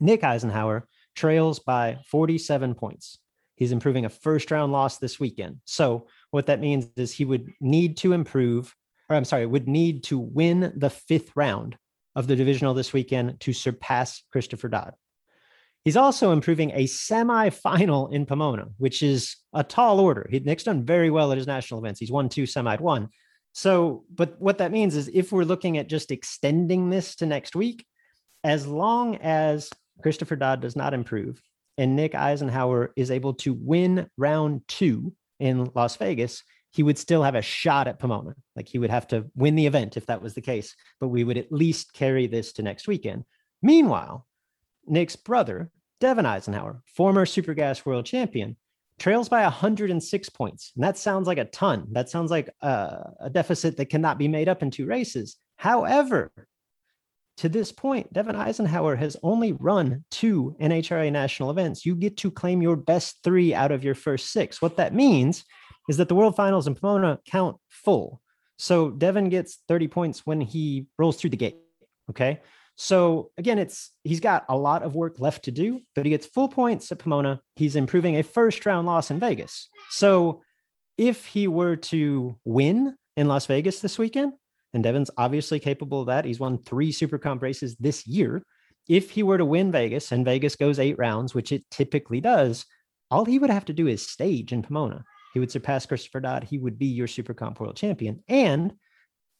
Nick 0.00 0.24
Eisenhower 0.24 0.88
trails 1.14 1.58
by 1.58 1.98
47 2.06 2.74
points. 2.74 3.18
He's 3.56 3.72
improving 3.72 4.06
a 4.06 4.08
first 4.10 4.50
round 4.50 4.72
loss 4.72 4.96
this 4.96 5.20
weekend. 5.20 5.58
So, 5.66 6.06
what 6.30 6.46
that 6.46 6.60
means 6.60 6.88
is 6.96 7.12
he 7.12 7.26
would 7.26 7.52
need 7.60 7.98
to 7.98 8.14
improve, 8.14 8.74
or 9.10 9.16
I'm 9.16 9.26
sorry, 9.26 9.44
would 9.44 9.68
need 9.68 10.04
to 10.04 10.18
win 10.18 10.72
the 10.74 10.88
fifth 10.88 11.32
round 11.36 11.76
of 12.14 12.26
the 12.26 12.36
divisional 12.36 12.74
this 12.74 12.92
weekend 12.92 13.40
to 13.40 13.52
surpass 13.52 14.22
Christopher 14.30 14.68
Dodd. 14.68 14.94
He's 15.84 15.96
also 15.96 16.30
improving 16.30 16.70
a 16.74 16.86
semi-final 16.86 18.08
in 18.08 18.26
Pomona, 18.26 18.66
which 18.78 19.02
is 19.02 19.36
a 19.52 19.64
tall 19.64 19.98
order. 19.98 20.28
He, 20.30 20.38
Nick's 20.38 20.62
done 20.62 20.84
very 20.84 21.10
well 21.10 21.32
at 21.32 21.38
his 21.38 21.46
national 21.46 21.80
events. 21.80 21.98
He's 21.98 22.12
won 22.12 22.28
two, 22.28 22.46
semi 22.46 22.76
one. 22.76 23.08
So, 23.52 24.04
but 24.14 24.40
what 24.40 24.58
that 24.58 24.72
means 24.72 24.94
is 24.94 25.10
if 25.12 25.32
we're 25.32 25.44
looking 25.44 25.78
at 25.78 25.88
just 25.88 26.10
extending 26.10 26.88
this 26.88 27.16
to 27.16 27.26
next 27.26 27.56
week, 27.56 27.84
as 28.44 28.66
long 28.66 29.16
as 29.16 29.70
Christopher 30.02 30.36
Dodd 30.36 30.60
does 30.60 30.76
not 30.76 30.94
improve 30.94 31.42
and 31.78 31.96
Nick 31.96 32.14
Eisenhower 32.14 32.92
is 32.96 33.10
able 33.10 33.34
to 33.34 33.52
win 33.52 34.08
round 34.16 34.62
two 34.68 35.14
in 35.40 35.70
Las 35.74 35.96
Vegas, 35.96 36.42
he 36.72 36.82
would 36.82 36.98
still 36.98 37.22
have 37.22 37.34
a 37.34 37.42
shot 37.42 37.86
at 37.86 37.98
Pomona. 37.98 38.34
Like 38.56 38.66
he 38.66 38.78
would 38.78 38.90
have 38.90 39.06
to 39.08 39.26
win 39.36 39.54
the 39.54 39.66
event 39.66 39.96
if 39.96 40.06
that 40.06 40.22
was 40.22 40.34
the 40.34 40.40
case, 40.40 40.74
but 41.00 41.08
we 41.08 41.22
would 41.22 41.36
at 41.36 41.52
least 41.52 41.92
carry 41.92 42.26
this 42.26 42.52
to 42.54 42.62
next 42.62 42.88
weekend. 42.88 43.24
Meanwhile, 43.60 44.26
Nick's 44.86 45.16
brother, 45.16 45.70
Devin 46.00 46.26
Eisenhower, 46.26 46.82
former 46.96 47.26
Supergas 47.26 47.84
world 47.84 48.06
champion, 48.06 48.56
trails 48.98 49.28
by 49.28 49.42
106 49.42 50.28
points. 50.30 50.72
And 50.74 50.82
that 50.82 50.96
sounds 50.96 51.26
like 51.26 51.38
a 51.38 51.44
ton. 51.44 51.86
That 51.92 52.08
sounds 52.08 52.30
like 52.30 52.48
a, 52.62 53.10
a 53.20 53.30
deficit 53.30 53.76
that 53.76 53.90
cannot 53.90 54.18
be 54.18 54.28
made 54.28 54.48
up 54.48 54.62
in 54.62 54.70
two 54.70 54.86
races. 54.86 55.36
However, 55.56 56.32
to 57.38 57.48
this 57.48 57.72
point, 57.72 58.12
Devin 58.12 58.36
Eisenhower 58.36 58.96
has 58.96 59.16
only 59.22 59.52
run 59.52 60.04
two 60.10 60.54
NHRA 60.60 61.10
national 61.10 61.50
events. 61.50 61.84
You 61.84 61.94
get 61.94 62.16
to 62.18 62.30
claim 62.30 62.62
your 62.62 62.76
best 62.76 63.18
three 63.24 63.54
out 63.54 63.72
of 63.72 63.84
your 63.84 63.94
first 63.94 64.30
six. 64.30 64.62
What 64.62 64.76
that 64.76 64.94
means 64.94 65.44
is 65.88 65.96
that 65.96 66.08
the 66.08 66.14
World 66.14 66.36
Finals 66.36 66.66
in 66.66 66.74
Pomona 66.74 67.18
count 67.26 67.56
full. 67.68 68.20
So 68.56 68.90
Devin 68.90 69.28
gets 69.28 69.58
30 69.68 69.88
points 69.88 70.26
when 70.26 70.40
he 70.40 70.86
rolls 70.98 71.16
through 71.16 71.30
the 71.30 71.36
gate. 71.36 71.56
Okay. 72.10 72.40
So 72.76 73.30
again, 73.36 73.58
it's 73.58 73.90
he's 74.04 74.20
got 74.20 74.44
a 74.48 74.56
lot 74.56 74.82
of 74.82 74.94
work 74.94 75.20
left 75.20 75.44
to 75.44 75.50
do, 75.50 75.80
but 75.94 76.06
he 76.06 76.10
gets 76.10 76.26
full 76.26 76.48
points 76.48 76.90
at 76.90 76.98
Pomona. 76.98 77.40
He's 77.56 77.76
improving 77.76 78.16
a 78.16 78.22
first 78.22 78.64
round 78.64 78.86
loss 78.86 79.10
in 79.10 79.18
Vegas. 79.18 79.68
So 79.90 80.42
if 80.96 81.26
he 81.26 81.48
were 81.48 81.76
to 81.76 82.38
win 82.44 82.96
in 83.16 83.28
Las 83.28 83.46
Vegas 83.46 83.80
this 83.80 83.98
weekend, 83.98 84.32
and 84.74 84.82
Devin's 84.82 85.10
obviously 85.16 85.60
capable 85.60 86.00
of 86.00 86.06
that. 86.06 86.24
He's 86.24 86.40
won 86.40 86.58
three 86.58 86.92
Super 86.92 87.18
Comp 87.18 87.42
races 87.42 87.76
this 87.76 88.06
year. 88.06 88.42
If 88.88 89.10
he 89.10 89.22
were 89.22 89.38
to 89.38 89.44
win 89.44 89.70
Vegas 89.70 90.12
and 90.12 90.24
Vegas 90.24 90.56
goes 90.56 90.78
eight 90.78 90.98
rounds, 90.98 91.34
which 91.34 91.52
it 91.52 91.64
typically 91.70 92.20
does, 92.20 92.64
all 93.10 93.24
he 93.24 93.38
would 93.38 93.50
have 93.50 93.66
to 93.66 93.72
do 93.72 93.86
is 93.86 94.06
stage 94.06 94.52
in 94.52 94.62
Pomona. 94.62 95.04
He 95.32 95.40
would 95.40 95.50
surpass 95.50 95.86
Christopher 95.86 96.20
Dodd. 96.20 96.44
He 96.44 96.58
would 96.58 96.78
be 96.78 96.86
your 96.86 97.06
Super 97.06 97.34
Comp 97.34 97.60
World 97.60 97.76
Champion. 97.76 98.22
And 98.28 98.74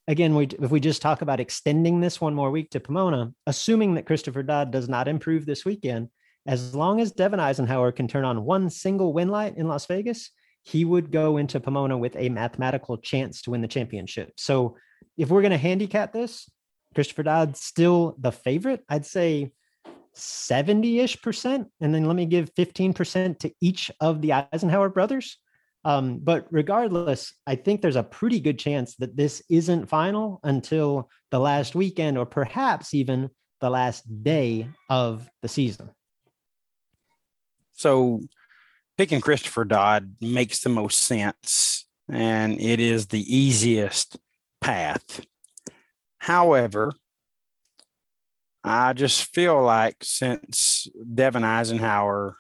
again, 0.09 0.35
we, 0.35 0.47
if 0.47 0.71
we 0.71 0.81
just 0.81 1.03
talk 1.03 1.23
about 1.23 1.41
extending 1.41 2.01
this 2.01 2.21
one 2.21 2.35
more 2.35 2.51
week 2.51 2.71
to 2.71 2.81
Pomona, 2.81 3.33
assuming 3.47 3.95
that 3.95 4.07
Christopher 4.07 4.43
Dodd 4.43 4.71
does 4.71 4.89
not 4.89 5.09
improve 5.09 5.47
this 5.47 5.65
weekend, 5.65 6.09
as 6.47 6.75
long 6.75 7.01
as 7.01 7.13
Devin 7.13 7.41
Eisenhower 7.41 7.93
can 7.93 8.09
turn 8.09 8.25
on 8.25 8.45
one 8.45 8.69
single 8.69 9.13
win 9.13 9.29
light 9.29 9.57
in 9.57 9.69
Las 9.69 9.87
Vegas, 9.87 10.31
he 10.65 10.85
would 10.85 11.11
go 11.13 11.37
into 11.37 11.61
Pomona 11.61 11.97
with 11.99 12.17
a 12.17 12.29
mathematical 12.29 12.99
chance 12.99 13.43
to 13.43 13.51
win 13.51 13.63
the 13.63 13.69
championship. 13.69 14.33
So 14.37 14.77
if 15.17 15.29
we're 15.29 15.43
going 15.43 15.53
to 15.53 15.59
handicap 15.59 16.13
this, 16.13 16.49
Christopher 16.95 17.23
Dodd's 17.23 17.61
still 17.61 18.17
the 18.19 18.33
favorite. 18.33 18.85
I'd 18.89 19.07
say 19.07 19.53
70 20.15 21.01
ish 21.01 21.21
percent. 21.23 21.69
And 21.81 21.95
then 21.95 22.05
let 22.05 22.17
me 22.17 22.27
give 22.27 22.55
15% 22.55 23.39
to 23.41 23.53
each 23.61 23.91
of 24.01 24.21
the 24.21 24.33
Eisenhower 24.35 24.89
brothers. 24.89 25.39
Um, 25.85 26.19
but 26.19 26.47
regardless, 26.51 27.35
I 27.47 27.57
think 27.57 27.81
there's 27.81 27.97
a 27.97 28.03
pretty 28.03 28.41
good 28.41 28.59
chance 28.59 28.95
that 28.97 29.17
this 29.17 29.43
isn't 29.51 29.89
final 29.89 30.41
until 30.45 31.11
the 31.31 31.41
last 31.41 31.75
weekend 31.75 32.17
or 32.19 32.27
perhaps 32.27 32.95
even 32.95 33.31
the 33.61 33.71
last 33.71 34.05
day 34.23 34.69
of 34.89 35.29
the 35.41 35.49
season. 35.49 35.91
So 37.73 38.21
picking 38.97 39.21
Christopher 39.21 39.65
Dodd 39.65 40.15
makes 40.21 40.61
the 40.61 40.69
most 40.69 41.01
sense 41.01 41.87
and 42.09 42.61
it 42.61 42.79
is 42.79 43.07
the 43.07 43.37
easiest 43.37 44.19
path. 44.61 45.25
However, 46.19 46.93
I 48.63 48.93
just 48.93 49.35
feel 49.35 49.61
like 49.61 49.97
since 50.03 50.87
Devin 51.15 51.43
Eisenhower 51.43 52.37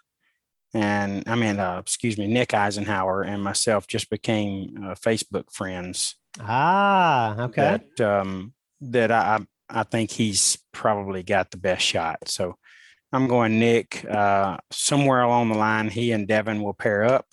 and 0.74 1.24
I 1.26 1.34
mean, 1.34 1.58
uh, 1.58 1.78
excuse 1.78 2.16
me, 2.16 2.26
Nick 2.26 2.54
Eisenhower 2.54 3.22
and 3.22 3.42
myself 3.42 3.86
just 3.86 4.08
became 4.08 4.74
uh, 4.78 4.94
Facebook 4.94 5.52
friends. 5.52 6.16
Ah, 6.40 7.42
okay. 7.44 7.80
That, 7.96 8.00
um, 8.00 8.54
that 8.80 9.10
I, 9.10 9.40
I 9.68 9.82
think 9.82 10.10
he's 10.10 10.58
probably 10.72 11.22
got 11.22 11.50
the 11.50 11.58
best 11.58 11.84
shot. 11.84 12.26
So 12.26 12.56
I'm 13.12 13.28
going 13.28 13.58
Nick. 13.58 14.04
Uh, 14.04 14.56
somewhere 14.70 15.22
along 15.22 15.50
the 15.50 15.58
line, 15.58 15.88
he 15.88 16.12
and 16.12 16.26
Devin 16.26 16.62
will 16.62 16.72
pair 16.74 17.04
up. 17.04 17.26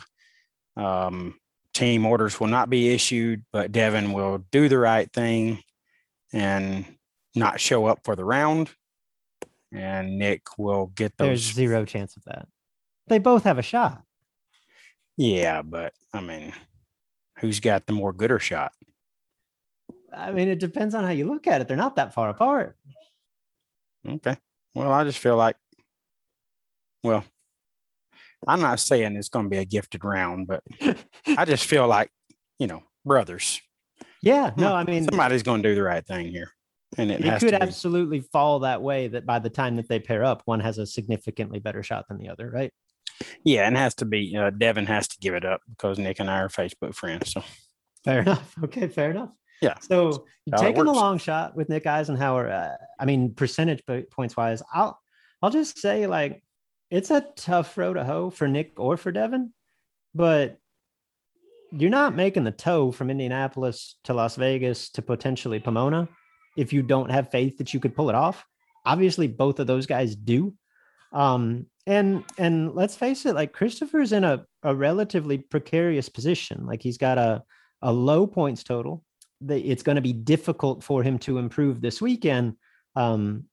Um, 0.76 1.36
team 1.74 2.06
orders 2.06 2.40
will 2.40 2.48
not 2.48 2.70
be 2.70 2.94
issued, 2.94 3.46
but 3.54 3.72
Devin 3.72 4.12
will 4.12 4.44
do 4.52 4.68
the 4.68 4.78
right 4.78 5.12
thing 5.12 5.62
and 6.34 6.86
not 7.36 7.62
show 7.62 7.86
up 7.86 8.00
for 8.04 8.16
the 8.18 8.26
round. 8.26 8.70
And 9.72 10.18
Nick 10.18 10.58
will 10.58 10.88
get 10.88 11.16
those. 11.18 11.28
There's 11.28 11.54
zero 11.54 11.86
chance 11.86 12.18
of 12.18 12.24
that. 12.26 12.48
They 13.10 13.20
both 13.20 13.44
have 13.44 13.58
a 13.58 13.64
shot. 13.64 14.04
Yeah, 15.18 15.62
but 15.62 15.94
I 16.14 16.22
mean, 16.22 16.54
who's 17.40 17.60
got 17.60 17.86
the 17.86 17.94
more 17.94 18.14
gooder 18.14 18.40
shot? 18.40 18.72
I 20.14 20.32
mean, 20.32 20.48
it 20.48 20.60
depends 20.60 20.96
on 20.96 21.04
how 21.04 21.12
you 21.12 21.28
look 21.28 21.46
at 21.48 21.62
it. 21.62 21.68
They're 21.68 21.78
not 21.78 21.98
that 21.98 22.14
far 22.14 22.30
apart. 22.30 22.78
Okay. 24.08 24.38
Well, 24.74 24.92
I 24.92 25.04
just 25.04 25.20
feel 25.20 25.36
like, 25.36 25.56
well, 27.04 27.24
I'm 28.48 28.62
not 28.62 28.80
saying 28.80 29.16
it's 29.16 29.30
going 29.30 29.46
to 29.46 29.50
be 29.50 29.58
a 29.58 29.66
gifted 29.66 30.04
round, 30.06 30.48
but 30.48 30.64
I 31.28 31.46
just 31.46 31.66
feel 31.66 31.88
like, 31.88 32.10
you 32.58 32.68
know, 32.68 32.84
brothers. 33.06 33.62
Yeah, 34.22 34.52
no, 34.58 34.74
I 34.74 34.84
mean, 34.84 35.04
somebody's 35.04 35.44
going 35.44 35.64
to 35.64 35.70
do 35.70 35.76
the 35.76 35.84
right 35.84 36.06
thing 36.06 36.28
here. 36.28 36.52
And 36.98 37.12
it, 37.12 37.24
it 37.24 37.40
could 37.40 37.54
absolutely 37.54 38.22
fall 38.22 38.60
that 38.60 38.82
way 38.82 39.08
that 39.08 39.26
by 39.26 39.40
the 39.40 39.50
time 39.50 39.76
that 39.76 39.88
they 39.88 40.00
pair 40.00 40.24
up, 40.24 40.42
one 40.46 40.60
has 40.62 40.78
a 40.78 40.86
significantly 40.86 41.60
better 41.60 41.84
shot 41.84 42.08
than 42.08 42.18
the 42.18 42.30
other, 42.30 42.50
right? 42.50 42.74
Yeah, 43.44 43.68
and 43.68 43.78
has 43.78 43.96
to 43.96 44.06
be, 44.06 44.36
uh, 44.38 44.50
Devin 44.52 44.86
has 44.86 45.08
to 45.10 45.18
give 45.20 45.34
it 45.34 45.46
up 45.46 45.62
because 45.70 46.00
Nick 46.00 46.20
and 46.20 46.30
I 46.30 46.40
are 46.40 46.50
Facebook 46.50 46.96
friends. 46.96 47.32
So 47.34 47.44
fair 48.04 48.22
enough. 48.22 48.56
Okay, 48.64 48.88
fair 48.88 49.12
enough. 49.12 49.30
Yeah. 49.62 49.78
So 49.80 50.26
taking 50.58 50.86
the 50.86 50.94
long 50.94 51.18
shot 51.18 51.56
with 51.56 51.70
Nick 51.70 51.86
Eisenhower, 51.86 52.50
uh, 52.50 52.76
I 53.00 53.06
mean, 53.06 53.34
percentage 53.34 53.84
points 54.12 54.38
wise, 54.38 54.64
I'll, 54.74 55.00
I'll 55.42 55.50
just 55.50 55.80
say 55.80 56.08
like 56.08 56.42
it's 56.90 57.12
a 57.12 57.26
tough 57.36 57.78
row 57.78 57.94
to 57.94 58.04
hoe 58.04 58.30
for 58.30 58.48
Nick 58.48 58.80
or 58.80 58.98
for 58.98 59.12
Devin, 59.12 59.54
but 60.16 60.58
you're 61.72 61.90
not 61.90 62.16
making 62.16 62.44
the 62.44 62.52
tow 62.52 62.92
from 62.92 63.10
Indianapolis 63.10 63.96
to 64.06 64.14
Las 64.14 64.36
Vegas 64.36 64.90
to 64.92 65.02
potentially 65.02 65.60
Pomona 65.60 66.08
if 66.58 66.74
you 66.74 66.82
don't 66.82 67.12
have 67.12 67.32
faith 67.32 67.58
that 67.58 67.74
you 67.74 67.80
could 67.80 67.96
pull 67.96 68.10
it 68.10 68.16
off. 68.16 68.44
Obviously, 68.86 69.28
both 69.28 69.60
of 69.60 69.68
those 69.68 69.86
guys 69.86 70.16
do. 70.16 70.54
Um, 71.14 71.68
and 71.90 72.24
and 72.38 72.74
let's 72.76 72.96
face 72.96 73.26
it, 73.26 73.36
like 73.36 73.54
Christopher's 73.54 74.12
in 74.12 74.24
a, 74.24 74.46
a 74.64 74.76
relatively 74.76 75.40
precarious 75.40 76.10
position. 76.10 76.66
Like 76.66 76.82
he's 76.82 76.98
got 76.98 77.18
a 77.18 77.44
a 77.82 77.92
low 77.92 78.28
points 78.28 78.64
total 78.64 79.04
it's 79.48 79.84
going 79.84 79.96
to 79.96 80.02
be 80.02 80.14
difficult 80.14 80.84
for 80.84 81.04
him 81.04 81.18
to 81.20 81.38
improve 81.38 81.82
this 81.82 82.02
weekend. 82.02 82.56
Um, 82.96 83.46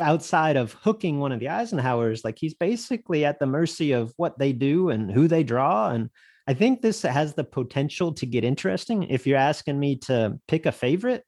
outside 0.00 0.56
of 0.56 0.72
hooking 0.72 1.20
one 1.20 1.32
of 1.32 1.40
the 1.40 1.46
Eisenhowers, 1.46 2.24
like 2.24 2.38
he's 2.38 2.54
basically 2.54 3.24
at 3.24 3.38
the 3.38 3.46
mercy 3.46 3.92
of 3.92 4.12
what 4.16 4.38
they 4.38 4.52
do 4.52 4.90
and 4.90 5.10
who 5.10 5.28
they 5.28 5.44
draw. 5.44 5.90
And 5.90 6.10
I 6.48 6.54
think 6.54 6.82
this 6.82 7.02
has 7.02 7.34
the 7.34 7.44
potential 7.44 8.12
to 8.14 8.26
get 8.26 8.44
interesting. 8.44 9.04
If 9.04 9.26
you're 9.26 9.38
asking 9.38 9.78
me 9.78 9.96
to 9.98 10.38
pick 10.48 10.66
a 10.66 10.72
favorite, 10.72 11.24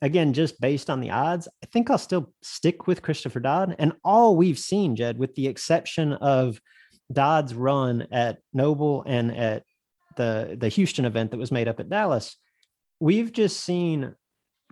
again, 0.00 0.32
just 0.32 0.60
based 0.60 0.90
on 0.90 1.00
the 1.00 1.10
odds, 1.10 1.48
I 1.62 1.66
think 1.66 1.90
I'll 1.90 1.98
still 1.98 2.32
stick 2.42 2.86
with 2.86 3.02
Christopher 3.02 3.40
Dodd. 3.40 3.76
And 3.78 3.92
all 4.04 4.36
we've 4.36 4.58
seen, 4.58 4.96
Jed, 4.96 5.18
with 5.18 5.34
the 5.34 5.48
exception 5.48 6.12
of 6.14 6.60
Dodd's 7.12 7.54
run 7.54 8.06
at 8.12 8.38
Noble 8.52 9.02
and 9.06 9.34
at 9.36 9.64
the 10.16 10.56
the 10.58 10.68
Houston 10.68 11.04
event 11.04 11.30
that 11.30 11.38
was 11.38 11.52
made 11.52 11.68
up 11.68 11.80
at 11.80 11.88
Dallas, 11.88 12.36
we've 13.00 13.32
just 13.32 13.60
seen 13.60 14.14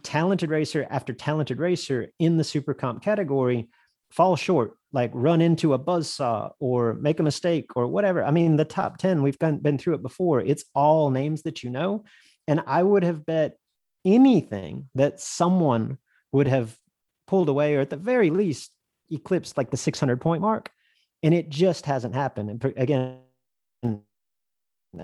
talented 0.03 0.51
racer 0.51 0.87
after 0.91 1.12
talented 1.12 1.59
racer 1.59 2.09
in 2.18 2.37
the 2.37 2.45
super 2.45 2.74
comp 2.74 3.03
category 3.03 3.68
fall 4.11 4.37
short, 4.37 4.77
like 4.93 5.11
run 5.14 5.41
into 5.41 5.72
a 5.72 5.79
buzz 5.79 6.09
saw 6.09 6.51
or 6.61 6.95
make 6.95 7.18
a 7.18 7.24
mistake 7.24 7.77
or 7.77 7.87
whatever. 7.87 8.24
I 8.24 8.31
mean, 8.31 8.57
the 8.57 8.64
top 8.64 8.99
10, 8.99 9.22
we've 9.22 9.39
been, 9.39 9.59
been 9.59 9.79
through 9.79 9.95
it 9.95 10.03
before. 10.03 10.41
It's 10.41 10.64
all 10.74 11.11
names 11.11 11.43
that 11.43 11.62
you 11.62 11.70
know. 11.70 12.05
And 12.47 12.62
I 12.66 12.83
would 12.83 13.03
have 13.03 13.27
bet 13.27 13.57
anything 14.07 14.89
that 14.95 15.21
someone 15.21 15.99
would 16.33 16.47
have 16.47 16.79
pulled 17.27 17.49
away 17.49 17.75
or 17.75 17.81
at 17.81 17.91
the 17.91 17.97
very 17.97 18.31
least 18.31 18.71
eclipsed 19.11 19.57
like 19.57 19.71
the 19.71 19.77
600 19.77 20.21
point 20.21 20.41
mark. 20.41 20.71
And 21.23 21.35
it 21.35 21.51
just 21.51 21.85
hasn't 21.87 22.15
happened. 22.15 22.51
And 22.51 22.75
again, 22.77 23.19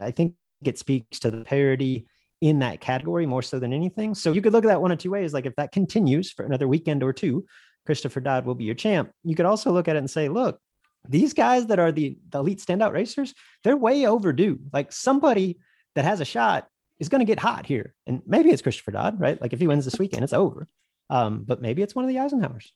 I 0.00 0.10
think 0.12 0.34
it 0.64 0.78
speaks 0.78 1.18
to 1.20 1.30
the 1.30 1.44
parity 1.44 2.06
in 2.40 2.60
that 2.60 2.80
category 2.80 3.26
more 3.26 3.42
so 3.42 3.58
than 3.58 3.72
anything. 3.72 4.14
So 4.14 4.32
you 4.32 4.42
could 4.42 4.52
look 4.52 4.64
at 4.64 4.68
that 4.68 4.82
one 4.82 4.92
of 4.92 4.98
two 4.98 5.10
ways. 5.10 5.32
Like 5.32 5.46
if 5.46 5.56
that 5.56 5.72
continues 5.72 6.30
for 6.30 6.44
another 6.44 6.68
weekend 6.68 7.02
or 7.02 7.12
two, 7.12 7.44
Christopher 7.86 8.20
Dodd 8.20 8.46
will 8.46 8.54
be 8.54 8.64
your 8.64 8.74
champ. 8.74 9.10
You 9.24 9.34
could 9.34 9.46
also 9.46 9.72
look 9.72 9.88
at 9.88 9.96
it 9.96 10.00
and 10.00 10.10
say, 10.10 10.28
look, 10.28 10.60
these 11.08 11.34
guys 11.34 11.66
that 11.66 11.78
are 11.78 11.90
the, 11.90 12.16
the 12.28 12.38
elite 12.38 12.60
standout 12.60 12.92
racers, 12.92 13.34
they're 13.64 13.76
way 13.76 14.06
overdue. 14.06 14.60
Like 14.72 14.92
somebody 14.92 15.58
that 15.94 16.04
has 16.04 16.20
a 16.20 16.24
shot 16.24 16.68
is 17.02 17.08
going 17.08 17.18
to 17.18 17.26
get 17.26 17.40
hot 17.40 17.66
here. 17.66 17.94
And 18.06 18.22
maybe 18.24 18.50
it's 18.50 18.62
Christopher 18.62 18.92
Dodd, 18.92 19.20
right? 19.20 19.40
Like 19.40 19.52
if 19.52 19.58
he 19.58 19.66
wins 19.66 19.84
this 19.84 19.98
weekend, 19.98 20.22
it's 20.22 20.32
over. 20.32 20.68
Um, 21.10 21.42
but 21.44 21.60
maybe 21.60 21.82
it's 21.82 21.96
one 21.96 22.04
of 22.04 22.08
the 22.08 22.16
Eisenhowers. 22.16 22.68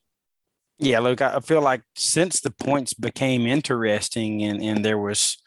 Yeah, 0.79 0.99
look, 0.99 1.21
I 1.21 1.39
feel 1.39 1.61
like 1.61 1.81
since 1.95 2.41
the 2.41 2.51
points 2.51 2.93
became 2.93 3.47
interesting 3.47 4.43
and, 4.43 4.61
and 4.61 4.83
there 4.83 4.97
was 4.97 5.37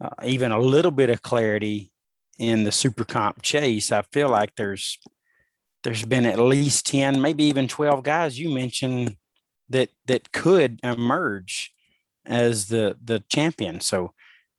uh, 0.00 0.10
even 0.24 0.52
a 0.52 0.60
little 0.60 0.90
bit 0.90 1.08
of 1.08 1.22
clarity 1.22 1.90
in 2.38 2.64
the 2.64 2.70
super 2.70 3.04
comp 3.04 3.40
chase, 3.42 3.90
I 3.90 4.02
feel 4.02 4.28
like 4.28 4.54
there's 4.56 4.98
there's 5.84 6.04
been 6.04 6.26
at 6.26 6.38
least 6.38 6.86
10, 6.86 7.20
maybe 7.20 7.44
even 7.44 7.66
12 7.66 8.02
guys 8.02 8.38
you 8.38 8.52
mentioned 8.52 9.16
that 9.70 9.88
that 10.06 10.32
could 10.32 10.80
emerge 10.84 11.72
as 12.26 12.66
the 12.66 12.96
the 13.02 13.24
champion. 13.30 13.80
So 13.80 14.12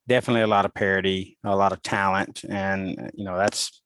definitely 0.10 0.41
a 0.41 0.47
lot 0.47 0.66
of 0.66 0.74
parity, 0.74 1.38
a 1.43 1.55
lot 1.55 1.72
of 1.72 1.82
talent, 1.82 2.43
and 2.49 3.12
you 3.14 3.24
know 3.24 3.38
that's 3.38 3.82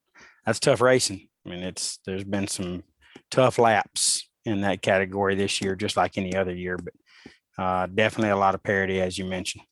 that's 0.46 0.60
tough 0.60 0.82
racing. 0.82 1.28
I 1.46 1.50
mean, 1.50 1.60
it's 1.60 2.00
there's 2.06 2.24
been 2.24 2.48
some 2.48 2.84
tough 3.30 3.60
laps 3.60 4.28
in 4.46 4.62
that 4.62 4.82
category 4.82 5.36
this 5.36 5.62
year, 5.62 5.76
just 5.76 5.98
like 5.98 6.18
any 6.18 6.36
other 6.36 6.56
year, 6.56 6.78
but 6.78 7.64
uh, 7.64 7.88
definitely 7.88 8.32
a 8.32 8.38
lot 8.38 8.56
of 8.56 8.64
parity, 8.64 9.00
as 9.00 9.18
you 9.18 9.26
mentioned. 9.26 9.64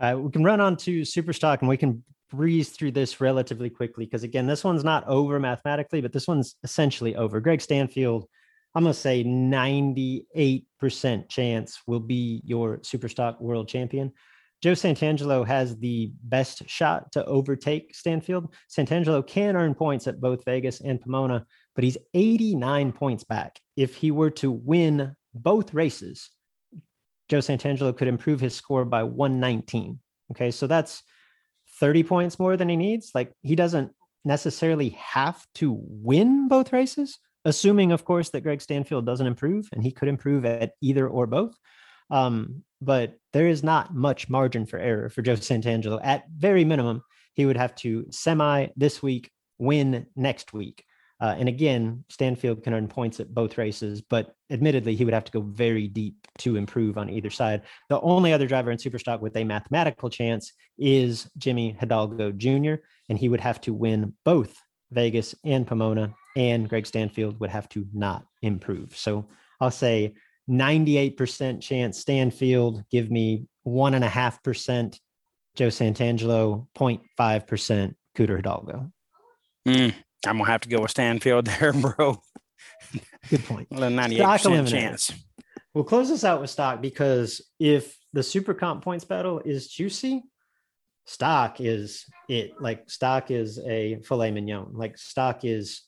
Uh, 0.00 0.16
we 0.18 0.30
can 0.30 0.44
run 0.44 0.60
on 0.60 0.76
to 0.76 1.02
Superstock 1.02 1.60
and 1.60 1.68
we 1.68 1.76
can 1.76 2.04
breeze 2.30 2.70
through 2.70 2.92
this 2.92 3.20
relatively 3.20 3.68
quickly 3.68 4.04
because 4.04 4.22
again, 4.22 4.46
this 4.46 4.64
one's 4.64 4.84
not 4.84 5.06
over 5.08 5.40
mathematically, 5.40 6.00
but 6.00 6.12
this 6.12 6.28
one's 6.28 6.54
essentially 6.62 7.16
over. 7.16 7.40
Greg 7.40 7.60
Stanfield, 7.60 8.28
I'm 8.74 8.84
gonna 8.84 8.94
say 8.94 9.24
98% 9.24 11.28
chance 11.28 11.80
will 11.86 12.00
be 12.00 12.40
your 12.44 12.78
Superstock 12.78 13.40
world 13.40 13.68
champion. 13.68 14.12
Joe 14.60 14.72
Santangelo 14.72 15.46
has 15.46 15.76
the 15.76 16.12
best 16.24 16.68
shot 16.68 17.12
to 17.12 17.24
overtake 17.24 17.94
Stanfield. 17.94 18.52
Santangelo 18.68 19.24
can 19.24 19.56
earn 19.56 19.74
points 19.74 20.08
at 20.08 20.20
both 20.20 20.44
Vegas 20.44 20.80
and 20.80 21.00
Pomona, 21.00 21.46
but 21.74 21.84
he's 21.84 21.98
89 22.14 22.92
points 22.92 23.22
back. 23.22 23.60
If 23.76 23.94
he 23.94 24.10
were 24.10 24.30
to 24.30 24.50
win 24.50 25.14
both 25.32 25.74
races, 25.74 26.30
Joe 27.28 27.38
Santangelo 27.38 27.96
could 27.96 28.08
improve 28.08 28.40
his 28.40 28.54
score 28.54 28.84
by 28.84 29.04
119. 29.04 30.00
Okay, 30.32 30.50
so 30.50 30.66
that's 30.66 31.02
30 31.78 32.02
points 32.02 32.38
more 32.38 32.56
than 32.56 32.68
he 32.68 32.76
needs. 32.76 33.12
Like 33.14 33.32
he 33.42 33.54
doesn't 33.54 33.92
necessarily 34.24 34.90
have 34.90 35.46
to 35.56 35.78
win 35.80 36.48
both 36.48 36.72
races, 36.72 37.18
assuming, 37.44 37.92
of 37.92 38.04
course, 38.04 38.30
that 38.30 38.40
Greg 38.40 38.60
Stanfield 38.60 39.06
doesn't 39.06 39.26
improve 39.26 39.68
and 39.72 39.82
he 39.82 39.92
could 39.92 40.08
improve 40.08 40.44
at 40.44 40.72
either 40.80 41.06
or 41.06 41.26
both. 41.26 41.54
Um, 42.10 42.64
but 42.80 43.14
there 43.32 43.48
is 43.48 43.62
not 43.62 43.94
much 43.94 44.28
margin 44.28 44.66
for 44.66 44.78
error 44.78 45.08
for 45.08 45.22
Joe 45.22 45.34
Santangelo. 45.34 46.00
At 46.02 46.24
very 46.36 46.64
minimum, 46.64 47.02
he 47.34 47.46
would 47.46 47.56
have 47.56 47.74
to 47.76 48.06
semi 48.10 48.68
this 48.76 49.02
week, 49.02 49.30
win 49.58 50.06
next 50.16 50.52
week. 50.52 50.84
Uh, 51.20 51.34
and 51.36 51.48
again, 51.48 52.04
Stanfield 52.08 52.62
can 52.62 52.72
earn 52.72 52.86
points 52.86 53.18
at 53.18 53.34
both 53.34 53.58
races, 53.58 54.00
but 54.00 54.34
admittedly, 54.50 54.94
he 54.94 55.04
would 55.04 55.14
have 55.14 55.24
to 55.24 55.32
go 55.32 55.40
very 55.40 55.88
deep 55.88 56.14
to 56.38 56.54
improve 56.54 56.96
on 56.96 57.10
either 57.10 57.30
side. 57.30 57.62
The 57.88 58.00
only 58.00 58.32
other 58.32 58.46
driver 58.46 58.70
in 58.70 58.78
Superstock 58.78 59.20
with 59.20 59.36
a 59.36 59.42
mathematical 59.42 60.10
chance 60.10 60.52
is 60.78 61.28
Jimmy 61.36 61.76
Hidalgo 61.78 62.30
Jr., 62.30 62.74
and 63.08 63.18
he 63.18 63.28
would 63.28 63.40
have 63.40 63.60
to 63.62 63.74
win 63.74 64.14
both 64.24 64.56
Vegas 64.92 65.34
and 65.44 65.66
Pomona, 65.66 66.14
and 66.36 66.68
Greg 66.68 66.86
Stanfield 66.86 67.40
would 67.40 67.50
have 67.50 67.68
to 67.70 67.86
not 67.92 68.24
improve. 68.42 68.96
So 68.96 69.26
I'll 69.60 69.72
say 69.72 70.14
98% 70.48 71.60
chance 71.60 71.98
Stanfield, 71.98 72.84
give 72.90 73.10
me 73.10 73.46
one 73.62 73.94
and 73.94 74.04
a 74.04 74.08
half 74.08 74.42
percent 74.42 75.00
Joe 75.56 75.68
Santangelo, 75.68 76.66
0.5% 76.76 77.94
Cooter 78.16 78.36
Hidalgo. 78.36 78.90
Mm. 79.66 79.94
I'm 80.26 80.38
gonna 80.38 80.50
have 80.50 80.62
to 80.62 80.68
go 80.68 80.80
with 80.80 80.90
Stanfield 80.90 81.46
there, 81.60 81.72
bro. 81.72 82.20
Good 83.28 83.44
point. 83.44 83.68
A 83.72 83.74
98% 83.74 84.68
chance. 84.68 85.12
We'll 85.74 85.84
close 85.84 86.08
this 86.08 86.24
out 86.24 86.40
with 86.40 86.50
stock 86.50 86.80
because 86.80 87.42
if 87.60 87.96
the 88.12 88.22
super 88.22 88.54
comp 88.54 88.82
points 88.82 89.04
battle 89.04 89.40
is 89.40 89.68
juicy, 89.68 90.22
stock 91.06 91.60
is 91.60 92.06
it. 92.28 92.60
Like 92.60 92.90
stock 92.90 93.30
is 93.30 93.58
a 93.58 94.00
filet 94.04 94.30
mignon. 94.30 94.72
Like 94.72 94.96
stock 94.96 95.44
is 95.44 95.82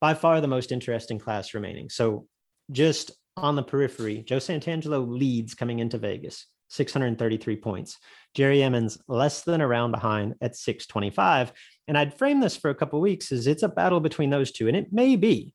by 0.00 0.14
far 0.14 0.40
the 0.40 0.48
most 0.48 0.72
interesting 0.72 1.18
class 1.18 1.54
remaining. 1.54 1.88
So 1.90 2.26
just 2.70 3.10
on 3.36 3.56
the 3.56 3.62
periphery, 3.62 4.22
Joe 4.26 4.36
Santangelo 4.36 5.06
leads 5.06 5.54
coming 5.54 5.78
into 5.78 5.98
Vegas, 5.98 6.46
633 6.68 7.56
points. 7.56 7.98
Jerry 8.34 8.62
Emmons 8.62 8.98
less 9.08 9.42
than 9.42 9.60
a 9.60 9.66
round 9.66 9.92
behind 9.92 10.34
at 10.40 10.56
625. 10.56 11.52
And 11.88 11.98
I'd 11.98 12.16
frame 12.16 12.40
this 12.40 12.56
for 12.56 12.70
a 12.70 12.74
couple 12.74 13.00
weeks 13.00 13.32
as 13.32 13.46
it's 13.46 13.62
a 13.62 13.68
battle 13.68 14.00
between 14.00 14.30
those 14.30 14.52
two, 14.52 14.68
and 14.68 14.76
it 14.76 14.92
may 14.92 15.16
be. 15.16 15.54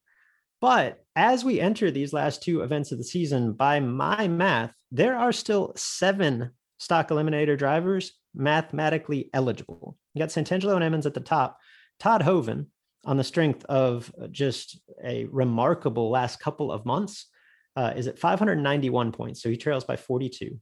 But 0.60 1.04
as 1.16 1.46
we 1.46 1.60
enter 1.60 1.92
these 1.92 2.14
last 2.14 2.42
two 2.42 2.62
events 2.62 2.92
of 2.92 2.98
the 2.98 3.04
season, 3.04 3.54
by 3.54 3.80
my 3.80 4.28
math, 4.28 4.74
there 4.92 5.16
are 5.16 5.32
still 5.32 5.74
seven 5.76 6.52
stock 6.80 7.10
eliminator 7.10 7.58
drivers 7.58 8.14
mathematically 8.34 9.30
eligible. 9.34 9.98
You 10.14 10.20
got 10.20 10.30
Santangelo 10.30 10.76
and 10.76 10.84
Emmons 10.84 11.06
at 11.06 11.14
the 11.14 11.20
top. 11.20 11.58
Todd 12.00 12.22
Hoven, 12.22 12.68
on 13.06 13.18
the 13.18 13.24
strength 13.24 13.64
of 13.66 14.12
just 14.32 14.80
a 15.04 15.26
remarkable 15.26 16.10
last 16.10 16.40
couple 16.40 16.72
of 16.72 16.86
months, 16.86 17.28
uh, 17.78 17.94
is 17.96 18.08
at 18.08 18.20
591 18.20 19.12
points. 19.12 19.42
So 19.42 19.50
he 19.50 19.56
trails 19.56 19.86
by 19.86 19.96
42. 19.96 20.60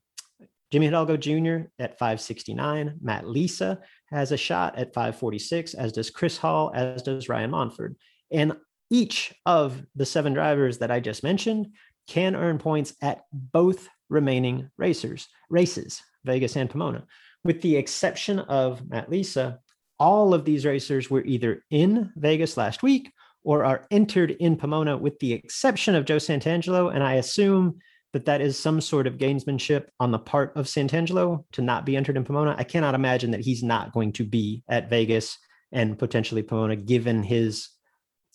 Jimmy 0.72 0.88
Hidalgo 0.88 1.16
Jr. 1.16 1.70
at 1.80 1.97
569. 1.97 2.97
Matt 3.01 3.28
Lisa 3.28 3.80
has 4.09 4.34
a 4.34 4.38
shot 4.38 4.78
at 4.78 4.93
546, 4.93 5.74
as 5.76 5.93
does 5.93 6.09
Chris 6.09 6.38
Hall, 6.38 6.72
as 6.76 7.01
does 7.01 7.30
Ryan 7.30 7.51
Monford. 7.51 7.95
And 8.32 8.57
each 8.91 9.34
of 9.45 9.82
the 9.95 10.05
seven 10.05 10.34
drivers 10.34 10.80
that 10.80 10.91
I 10.91 10.99
just 10.99 11.24
mentioned 11.24 11.68
can 12.07 12.36
earn 12.36 12.57
points 12.57 12.93
at 13.01 13.22
both 13.32 13.88
remaining 14.09 14.70
racers, 14.78 15.28
races, 15.49 16.01
Vegas 16.26 16.57
and 16.57 16.70
Pomona. 16.70 17.05
With 17.45 17.61
the 17.61 17.78
exception 17.78 18.39
of 18.39 18.88
Matt 18.89 19.09
Lisa, 19.09 19.59
all 19.97 20.34
of 20.34 20.43
these 20.43 20.66
racers 20.66 21.09
were 21.09 21.24
either 21.24 21.63
in 21.72 22.11
Vegas 22.18 22.57
last 22.57 22.84
week 22.84 23.11
or 23.46 23.64
are 23.64 23.86
entered 23.91 24.32
in 24.32 24.58
Pomona, 24.58 24.98
with 24.98 25.18
the 25.20 25.32
exception 25.32 25.96
of 25.96 26.06
Joe 26.06 26.18
Santangelo. 26.18 26.93
And 26.93 27.04
I 27.04 27.14
assume 27.14 27.78
that 28.12 28.26
that 28.26 28.41
is 28.41 28.58
some 28.58 28.82
sort 28.82 29.08
of 29.08 29.18
gamesmanship 29.18 29.86
on 30.00 30.12
the 30.12 30.20
part 30.20 30.52
of 30.56 30.66
Santangelo 30.66 31.46
to 31.52 31.62
not 31.62 31.86
be 31.86 31.96
entered 31.96 32.18
in 32.18 32.26
Pomona. 32.26 32.56
I 32.58 32.64
cannot 32.64 32.96
imagine 32.96 33.32
that 33.32 33.41
he's 33.41 33.64
not 33.64 33.93
going 33.93 34.14
to 34.14 34.26
be 34.26 34.64
at 34.68 34.89
Vegas 34.89 35.38
and 35.72 35.98
potentially 35.98 36.41
Pomona 36.41 36.76
given 36.76 37.24
his 37.24 37.70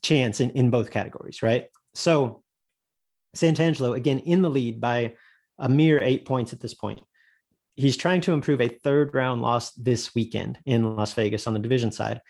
chance 0.02 0.40
in, 0.40 0.50
in 0.50 0.70
both 0.70 0.90
categories, 0.90 1.42
right? 1.42 1.66
So 1.94 2.42
Santangelo, 3.36 3.96
again, 3.96 4.20
in 4.20 4.42
the 4.42 4.50
lead 4.50 4.80
by 4.80 5.14
a 5.58 5.68
mere 5.68 6.00
eight 6.02 6.24
points 6.24 6.52
at 6.52 6.60
this 6.60 6.74
point. 6.74 7.00
He's 7.76 7.96
trying 7.96 8.20
to 8.22 8.32
improve 8.32 8.60
a 8.60 8.68
third 8.68 9.14
round 9.14 9.42
loss 9.42 9.72
this 9.72 10.14
weekend 10.14 10.58
in 10.66 10.96
Las 10.96 11.14
Vegas 11.14 11.46
on 11.46 11.54
the 11.54 11.60
division 11.60 11.90
side. 11.90 12.20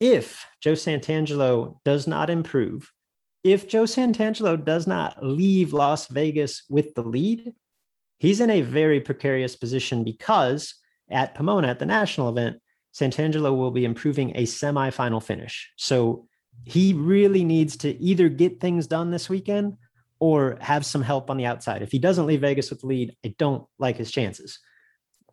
If 0.00 0.46
Joe 0.60 0.72
Santangelo 0.72 1.76
does 1.84 2.06
not 2.06 2.30
improve, 2.30 2.90
if 3.44 3.68
Joe 3.68 3.84
Santangelo 3.84 4.62
does 4.62 4.86
not 4.86 5.24
leave 5.24 5.72
Las 5.72 6.08
Vegas 6.08 6.64
with 6.68 6.94
the 6.94 7.02
lead, 7.02 7.52
he's 8.18 8.40
in 8.40 8.50
a 8.50 8.62
very 8.62 9.00
precarious 9.00 9.56
position 9.56 10.04
because 10.04 10.74
at 11.10 11.34
Pomona 11.34 11.68
at 11.68 11.78
the 11.78 11.86
national 11.86 12.28
event, 12.28 12.58
Santangelo 12.94 13.56
will 13.56 13.70
be 13.70 13.84
improving 13.84 14.36
a 14.36 14.42
semifinal 14.42 15.22
finish. 15.22 15.70
So 15.76 16.26
he 16.64 16.92
really 16.92 17.44
needs 17.44 17.76
to 17.78 17.90
either 18.02 18.28
get 18.28 18.60
things 18.60 18.86
done 18.86 19.10
this 19.10 19.28
weekend 19.28 19.76
or 20.18 20.58
have 20.60 20.84
some 20.84 21.02
help 21.02 21.30
on 21.30 21.36
the 21.36 21.46
outside. 21.46 21.82
If 21.82 21.92
he 21.92 21.98
doesn't 21.98 22.26
leave 22.26 22.42
Vegas 22.42 22.70
with 22.70 22.80
the 22.80 22.86
lead, 22.86 23.16
I 23.24 23.34
don't 23.38 23.64
like 23.78 23.96
his 23.96 24.10
chances. 24.10 24.58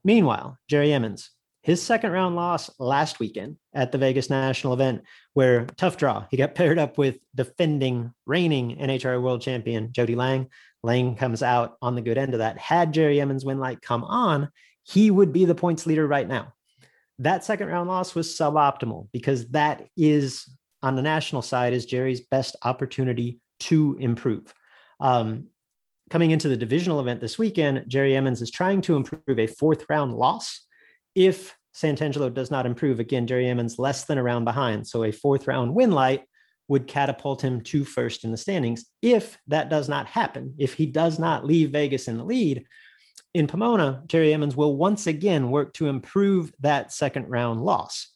Meanwhile, 0.03 0.57
Jerry 0.69 0.93
Emmons, 0.93 1.31
his 1.67 1.83
second 1.83 2.13
round 2.13 2.37
loss 2.37 2.71
last 2.79 3.19
weekend 3.19 3.57
at 3.73 3.91
the 3.91 3.97
Vegas 3.97 4.29
National 4.29 4.71
event, 4.71 5.01
where 5.33 5.65
tough 5.75 5.97
draw, 5.97 6.25
he 6.31 6.37
got 6.37 6.55
paired 6.55 6.79
up 6.79 6.97
with 6.97 7.17
defending, 7.35 8.13
reigning 8.25 8.77
NHRA 8.77 9.21
world 9.21 9.41
champion 9.41 9.91
Jody 9.91 10.15
Lang. 10.15 10.47
Lang 10.81 11.17
comes 11.17 11.43
out 11.43 11.75
on 11.81 11.95
the 11.95 12.01
good 12.01 12.17
end 12.17 12.33
of 12.33 12.39
that. 12.39 12.57
Had 12.57 12.93
Jerry 12.93 13.19
Emmons 13.19 13.43
win 13.43 13.59
light 13.59 13.81
come 13.81 14.05
on, 14.05 14.49
he 14.83 15.11
would 15.11 15.33
be 15.33 15.43
the 15.43 15.55
points 15.55 15.85
leader 15.85 16.07
right 16.07 16.25
now. 16.25 16.53
That 17.19 17.43
second 17.43 17.67
round 17.67 17.89
loss 17.89 18.15
was 18.15 18.29
suboptimal 18.29 19.09
because 19.11 19.49
that 19.49 19.89
is 19.97 20.49
on 20.81 20.95
the 20.95 21.01
national 21.01 21.41
side 21.41 21.73
is 21.73 21.85
Jerry's 21.85 22.21
best 22.21 22.55
opportunity 22.63 23.41
to 23.61 23.97
improve. 23.99 24.53
Um, 25.01 25.47
coming 26.09 26.31
into 26.31 26.47
the 26.47 26.55
divisional 26.55 27.01
event 27.01 27.19
this 27.19 27.37
weekend, 27.37 27.83
Jerry 27.89 28.15
Emmons 28.15 28.41
is 28.41 28.51
trying 28.51 28.79
to 28.83 28.95
improve 28.95 29.37
a 29.37 29.47
fourth 29.47 29.83
round 29.89 30.13
loss. 30.13 30.63
If 31.17 31.57
Santangelo 31.75 32.31
does 32.31 32.51
not 32.51 32.67
improve, 32.67 32.99
again, 32.99 33.25
Jerry 33.25 33.47
Emmons 33.47 33.79
less 33.79 34.05
than 34.05 34.19
a 34.19 34.23
round 34.23 34.45
behind. 34.45 34.85
So 34.85 35.03
a 35.03 35.11
fourth 35.11 35.47
round 35.47 35.73
win 35.73 35.89
light 35.89 36.25
would 36.67 36.85
catapult 36.85 37.41
him 37.41 37.61
to 37.61 37.83
first 37.83 38.23
in 38.23 38.29
the 38.29 38.37
standings. 38.37 38.85
If 39.01 39.39
that 39.47 39.69
does 39.69 39.89
not 39.89 40.05
happen, 40.05 40.53
if 40.59 40.75
he 40.75 40.85
does 40.85 41.17
not 41.17 41.43
leave 41.43 41.71
Vegas 41.71 42.07
in 42.07 42.17
the 42.17 42.23
lead, 42.23 42.67
in 43.33 43.47
Pomona, 43.47 44.03
Jerry 44.05 44.31
Emmons 44.31 44.55
will 44.55 44.77
once 44.77 45.07
again 45.07 45.49
work 45.49 45.73
to 45.73 45.87
improve 45.87 46.53
that 46.59 46.93
second 46.93 47.29
round 47.29 47.63
loss. 47.63 48.09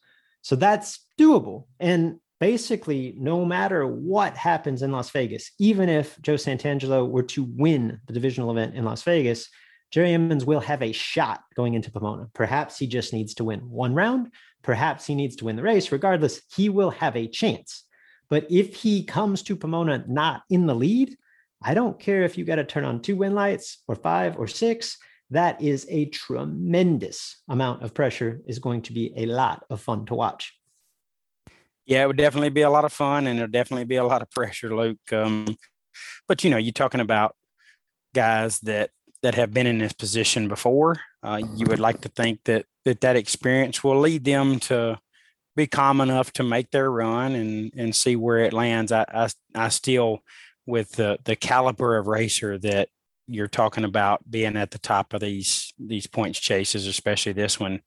So 0.43 0.55
that's 0.55 0.99
doable. 1.19 1.65
And 1.79 2.19
basically, 2.39 3.15
no 3.17 3.45
matter 3.45 3.87
what 3.87 4.37
happens 4.37 4.83
in 4.83 4.91
Las 4.91 5.09
Vegas, 5.09 5.51
even 5.57 5.89
if 5.89 6.21
Joe 6.21 6.35
Santangelo 6.35 7.09
were 7.09 7.23
to 7.23 7.43
win 7.43 7.99
the 8.05 8.13
divisional 8.13 8.51
event 8.51 8.75
in 8.75 8.85
Las 8.85 9.01
Vegas, 9.01 9.49
Jerry 9.91 10.13
Emmons 10.13 10.45
will 10.45 10.61
have 10.61 10.81
a 10.81 10.93
shot 10.93 11.41
going 11.55 11.73
into 11.73 11.91
Pomona. 11.91 12.29
Perhaps 12.33 12.79
he 12.79 12.87
just 12.87 13.11
needs 13.11 13.33
to 13.35 13.43
win 13.43 13.69
one 13.69 13.93
round. 13.93 14.31
Perhaps 14.63 15.05
he 15.05 15.15
needs 15.15 15.35
to 15.37 15.45
win 15.45 15.57
the 15.57 15.63
race. 15.63 15.91
Regardless, 15.91 16.41
he 16.55 16.69
will 16.69 16.91
have 16.91 17.15
a 17.15 17.27
chance. 17.27 17.83
But 18.29 18.47
if 18.49 18.75
he 18.75 19.03
comes 19.03 19.43
to 19.43 19.55
Pomona 19.57 20.05
not 20.07 20.43
in 20.49 20.65
the 20.65 20.75
lead, 20.75 21.17
I 21.61 21.73
don't 21.73 21.99
care 21.99 22.23
if 22.23 22.37
you 22.37 22.45
got 22.45 22.55
to 22.55 22.63
turn 22.63 22.85
on 22.85 23.01
two 23.01 23.17
win 23.17 23.35
lights 23.35 23.83
or 23.87 23.95
five 23.95 24.37
or 24.37 24.47
six. 24.47 24.97
That 25.29 25.61
is 25.61 25.85
a 25.89 26.05
tremendous 26.05 27.41
amount 27.49 27.83
of 27.83 27.93
pressure, 27.93 28.41
is 28.47 28.59
going 28.59 28.83
to 28.83 28.93
be 28.93 29.13
a 29.17 29.25
lot 29.25 29.63
of 29.69 29.81
fun 29.81 30.05
to 30.05 30.15
watch. 30.15 30.53
Yeah, 31.85 32.03
it 32.03 32.07
would 32.07 32.17
definitely 32.17 32.49
be 32.49 32.61
a 32.61 32.69
lot 32.69 32.85
of 32.85 32.93
fun 32.93 33.27
and 33.27 33.37
it'll 33.37 33.51
definitely 33.51 33.85
be 33.85 33.97
a 33.97 34.03
lot 34.03 34.21
of 34.21 34.31
pressure, 34.31 34.73
Luke. 34.75 35.11
Um, 35.11 35.57
but 36.27 36.43
you 36.43 36.49
know, 36.49 36.57
you're 36.57 36.71
talking 36.71 37.01
about 37.01 37.35
guys 38.13 38.59
that 38.61 38.91
that 39.21 39.35
have 39.35 39.53
been 39.53 39.67
in 39.67 39.79
this 39.79 39.93
position 39.93 40.47
before. 40.47 40.97
Uh, 41.23 41.41
you 41.55 41.65
would 41.67 41.79
like 41.79 42.01
to 42.01 42.09
think 42.09 42.39
that 42.45 42.65
that 42.85 43.01
that 43.01 43.15
experience 43.15 43.83
will 43.83 43.99
lead 43.99 44.23
them 44.25 44.59
to 44.59 44.99
be 45.55 45.67
calm 45.67 46.01
enough 46.01 46.31
to 46.33 46.43
make 46.43 46.71
their 46.71 46.89
run 46.89 47.33
and 47.35 47.71
and 47.75 47.95
see 47.95 48.15
where 48.15 48.39
it 48.39 48.53
lands. 48.53 48.91
I 48.91 49.05
I, 49.13 49.27
I 49.55 49.69
still 49.69 50.19
with 50.65 50.93
the 50.93 51.19
the 51.23 51.35
caliber 51.35 51.97
of 51.97 52.07
racer 52.07 52.57
that 52.59 52.89
you're 53.27 53.47
talking 53.47 53.83
about 53.83 54.29
being 54.29 54.57
at 54.57 54.71
the 54.71 54.79
top 54.79 55.13
of 55.13 55.21
these 55.21 55.73
these 55.79 56.07
points 56.07 56.39
chases, 56.39 56.87
especially 56.87 57.33
this 57.33 57.59
one. 57.59 57.81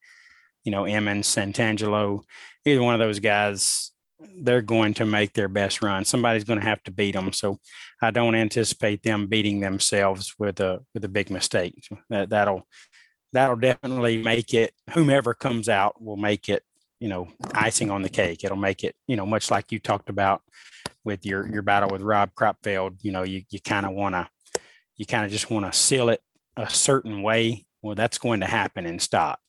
You 0.64 0.72
know, 0.72 0.86
Emmons, 0.86 1.26
Santangelo, 1.26 2.22
either 2.64 2.82
one 2.82 2.94
of 2.94 3.00
those 3.00 3.18
guys, 3.18 3.92
they're 4.36 4.62
going 4.62 4.94
to 4.94 5.04
make 5.04 5.32
their 5.32 5.48
best 5.48 5.82
run. 5.82 6.04
Somebody's 6.04 6.44
going 6.44 6.58
to 6.58 6.64
have 6.66 6.82
to 6.84 6.90
beat 6.90 7.14
them. 7.14 7.32
So 7.32 7.58
I 8.02 8.10
don't 8.10 8.34
anticipate 8.34 9.02
them 9.02 9.26
beating 9.26 9.60
themselves 9.60 10.34
with 10.38 10.60
a 10.60 10.80
with 10.92 11.04
a 11.04 11.08
big 11.08 11.30
mistake. 11.30 11.88
That 12.10 12.30
that'll 12.30 12.66
that'll 13.32 13.56
definitely 13.56 14.22
make 14.22 14.54
it. 14.54 14.72
Whomever 14.90 15.34
comes 15.34 15.68
out 15.68 16.02
will 16.02 16.16
make 16.16 16.48
it. 16.48 16.62
You 17.00 17.08
know, 17.08 17.28
icing 17.52 17.90
on 17.90 18.02
the 18.02 18.08
cake. 18.08 18.44
It'll 18.44 18.56
make 18.56 18.82
it. 18.82 18.94
You 19.06 19.16
know, 19.16 19.26
much 19.26 19.50
like 19.50 19.72
you 19.72 19.78
talked 19.78 20.08
about 20.08 20.42
with 21.04 21.26
your 21.26 21.46
your 21.46 21.62
battle 21.62 21.90
with 21.90 22.02
Rob 22.02 22.30
Cropfield. 22.34 22.98
You 23.02 23.12
know, 23.12 23.22
you 23.22 23.42
you 23.50 23.60
kind 23.60 23.84
of 23.86 23.92
want 23.92 24.14
to 24.14 24.28
you 24.96 25.06
kind 25.06 25.24
of 25.24 25.30
just 25.30 25.50
want 25.50 25.70
to 25.70 25.78
seal 25.78 26.08
it 26.08 26.22
a 26.56 26.68
certain 26.70 27.22
way. 27.22 27.66
Well, 27.82 27.94
that's 27.94 28.18
going 28.18 28.40
to 28.40 28.46
happen 28.46 28.86
in 28.86 28.98
stock. 28.98 29.40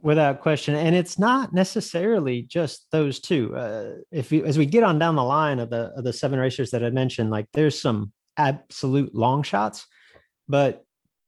Without 0.00 0.40
question, 0.40 0.76
and 0.76 0.94
it's 0.94 1.18
not 1.18 1.52
necessarily 1.52 2.42
just 2.42 2.86
those 2.92 3.18
two. 3.18 3.56
Uh, 3.56 3.94
if 4.12 4.30
you, 4.30 4.44
as 4.44 4.56
we 4.56 4.64
get 4.64 4.84
on 4.84 5.00
down 5.00 5.16
the 5.16 5.24
line 5.24 5.58
of 5.58 5.70
the 5.70 5.90
of 5.96 6.04
the 6.04 6.12
seven 6.12 6.38
racers 6.38 6.70
that 6.70 6.84
I 6.84 6.90
mentioned, 6.90 7.30
like 7.30 7.46
there's 7.52 7.80
some 7.80 8.12
absolute 8.36 9.12
long 9.12 9.42
shots, 9.42 9.88
but 10.48 10.84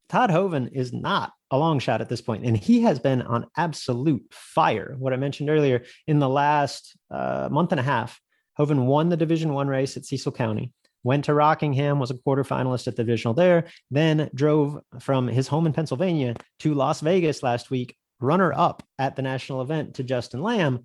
Todd 0.08 0.30
Hoven 0.30 0.68
is 0.68 0.92
not 0.92 1.32
a 1.50 1.58
long 1.58 1.80
shot 1.80 2.00
at 2.00 2.08
this 2.08 2.20
point, 2.20 2.44
and 2.44 2.56
he 2.56 2.82
has 2.82 3.00
been 3.00 3.22
on 3.22 3.46
absolute 3.56 4.22
fire. 4.30 4.94
What 4.98 5.12
I 5.12 5.16
mentioned 5.16 5.50
earlier 5.50 5.82
in 6.06 6.20
the 6.20 6.28
last 6.28 6.96
uh, 7.10 7.48
month 7.50 7.72
and 7.72 7.80
a 7.80 7.84
half, 7.84 8.20
Hoven 8.56 8.86
won 8.86 9.08
the 9.08 9.16
Division 9.16 9.52
One 9.52 9.66
race 9.66 9.96
at 9.96 10.04
Cecil 10.04 10.30
County, 10.30 10.72
went 11.02 11.24
to 11.24 11.34
Rockingham, 11.34 11.98
was 11.98 12.10
a 12.10 12.14
quarterfinalist 12.14 12.86
at 12.86 12.94
the 12.94 13.02
divisional 13.02 13.34
there, 13.34 13.66
then 13.90 14.30
drove 14.32 14.78
from 15.00 15.26
his 15.26 15.48
home 15.48 15.66
in 15.66 15.72
Pennsylvania 15.72 16.36
to 16.60 16.74
Las 16.74 17.00
Vegas 17.00 17.42
last 17.42 17.70
week, 17.70 17.96
runner 18.20 18.52
up 18.52 18.82
at 18.98 19.16
the 19.16 19.22
national 19.22 19.62
event 19.62 19.94
to 19.94 20.04
Justin 20.04 20.42
Lamb. 20.42 20.84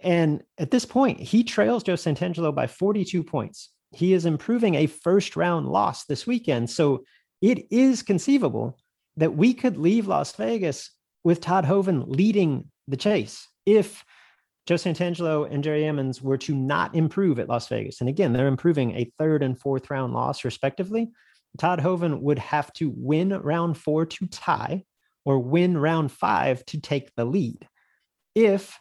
And 0.00 0.42
at 0.58 0.70
this 0.70 0.84
point, 0.84 1.20
he 1.20 1.44
trails 1.44 1.82
Joe 1.82 1.94
Santangelo 1.94 2.54
by 2.54 2.66
42 2.66 3.22
points. 3.22 3.70
He 3.92 4.12
is 4.12 4.24
improving 4.24 4.76
a 4.76 4.86
first 4.86 5.36
round 5.36 5.68
loss 5.68 6.04
this 6.04 6.26
weekend. 6.26 6.70
So 6.70 7.04
it 7.42 7.66
is 7.70 8.02
conceivable 8.02 8.78
that 9.16 9.36
we 9.36 9.54
could 9.54 9.76
leave 9.76 10.06
Las 10.06 10.34
Vegas 10.36 10.90
with 11.24 11.40
Todd 11.40 11.64
Hoven 11.64 12.04
leading 12.06 12.70
the 12.88 12.96
chase 12.96 13.46
if 13.66 14.04
Joe 14.66 14.76
Santangelo 14.76 15.50
and 15.50 15.64
Jerry 15.64 15.84
Emmons 15.84 16.22
were 16.22 16.38
to 16.38 16.54
not 16.54 16.94
improve 16.94 17.38
at 17.38 17.48
Las 17.48 17.68
Vegas. 17.68 18.00
And 18.00 18.08
again, 18.08 18.32
they're 18.32 18.46
improving 18.46 18.92
a 18.92 19.10
third 19.18 19.42
and 19.42 19.58
fourth 19.58 19.90
round 19.90 20.12
loss, 20.12 20.44
respectively. 20.44 21.10
Todd 21.58 21.80
Hoven 21.80 22.22
would 22.22 22.38
have 22.38 22.72
to 22.74 22.92
win 22.96 23.30
round 23.30 23.76
four 23.76 24.06
to 24.06 24.26
tie 24.26 24.84
or 25.24 25.38
win 25.38 25.76
round 25.76 26.10
five 26.12 26.64
to 26.66 26.80
take 26.80 27.14
the 27.14 27.24
lead. 27.24 27.66
If, 28.34 28.78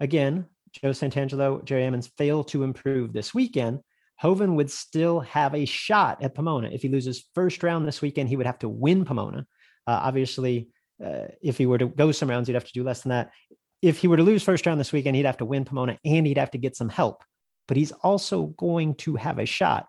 again, 0.00 0.46
Joe 0.72 0.90
Santangelo, 0.90 1.64
Jerry 1.64 1.84
Emmons 1.84 2.10
fail 2.18 2.44
to 2.44 2.62
improve 2.62 3.12
this 3.12 3.34
weekend, 3.34 3.80
Hoven 4.16 4.56
would 4.56 4.70
still 4.70 5.20
have 5.20 5.54
a 5.54 5.64
shot 5.64 6.22
at 6.22 6.34
Pomona. 6.34 6.70
If 6.72 6.82
he 6.82 6.88
loses 6.88 7.24
first 7.34 7.62
round 7.62 7.86
this 7.86 8.02
weekend, 8.02 8.28
he 8.28 8.36
would 8.36 8.46
have 8.46 8.58
to 8.60 8.68
win 8.68 9.04
Pomona. 9.04 9.46
Uh, 9.86 10.00
obviously, 10.02 10.68
uh, 11.04 11.28
if 11.40 11.56
he 11.56 11.66
were 11.66 11.78
to 11.78 11.86
go 11.86 12.10
some 12.10 12.28
rounds, 12.28 12.48
he'd 12.48 12.54
have 12.54 12.64
to 12.64 12.72
do 12.72 12.82
less 12.82 13.02
than 13.02 13.10
that. 13.10 13.30
If 13.80 13.98
he 13.98 14.08
were 14.08 14.16
to 14.16 14.24
lose 14.24 14.42
first 14.42 14.66
round 14.66 14.80
this 14.80 14.92
weekend, 14.92 15.14
he'd 15.16 15.24
have 15.24 15.36
to 15.38 15.44
win 15.44 15.64
Pomona 15.64 15.98
and 16.04 16.26
he'd 16.26 16.38
have 16.38 16.50
to 16.50 16.58
get 16.58 16.76
some 16.76 16.88
help. 16.88 17.22
But 17.68 17.76
he's 17.76 17.92
also 17.92 18.46
going 18.46 18.96
to 18.96 19.14
have 19.14 19.38
a 19.38 19.46
shot. 19.46 19.86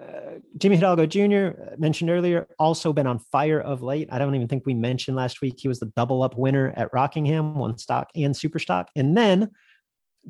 Uh, 0.00 0.38
Jimmy 0.58 0.76
Hidalgo 0.76 1.06
Jr. 1.06 1.60
Uh, 1.60 1.76
mentioned 1.78 2.10
earlier, 2.10 2.48
also 2.58 2.92
been 2.92 3.06
on 3.06 3.18
fire 3.18 3.60
of 3.60 3.82
late. 3.82 4.08
I 4.10 4.18
don't 4.18 4.34
even 4.34 4.48
think 4.48 4.66
we 4.66 4.74
mentioned 4.74 5.16
last 5.16 5.40
week 5.40 5.54
he 5.58 5.68
was 5.68 5.78
the 5.78 5.92
double 5.96 6.22
up 6.22 6.36
winner 6.36 6.72
at 6.76 6.92
Rockingham, 6.92 7.54
one 7.54 7.78
stock 7.78 8.10
and 8.16 8.36
super 8.36 8.58
stock, 8.58 8.90
and 8.96 9.16
then 9.16 9.50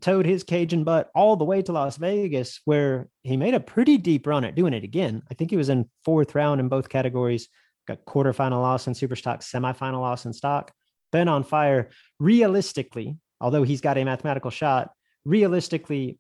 towed 0.01 0.27
his 0.27 0.45
Cajun 0.45 0.85
butt 0.85 1.11
all 1.15 1.37
the 1.37 1.45
way 1.45 1.62
to 1.62 1.73
Las 1.73 1.97
Vegas, 1.97 2.61
where 2.65 3.09
he 3.23 3.37
made 3.37 3.55
a 3.55 3.61
pretty 3.61 3.97
deep 3.97 4.27
run 4.27 4.45
at 4.45 4.55
doing 4.55 4.75
it 4.75 4.85
again. 4.85 5.23
I 5.31 5.35
think 5.35 5.51
he 5.51 5.57
was 5.57 5.69
in 5.69 5.89
fourth 6.05 6.35
round 6.35 6.61
in 6.61 6.69
both 6.69 6.89
categories, 6.89 7.49
got 7.87 8.05
quarterfinal 8.05 8.61
loss 8.61 8.87
in 8.87 8.95
super 8.95 9.17
stock, 9.17 9.41
semifinal 9.41 10.01
loss 10.01 10.27
in 10.27 10.33
stock. 10.33 10.73
Been 11.12 11.29
on 11.29 11.45
fire. 11.45 11.91
Realistically, 12.19 13.17
although 13.41 13.62
he's 13.62 13.81
got 13.81 13.97
a 13.97 14.05
mathematical 14.05 14.51
shot, 14.51 14.91
realistically, 15.25 16.19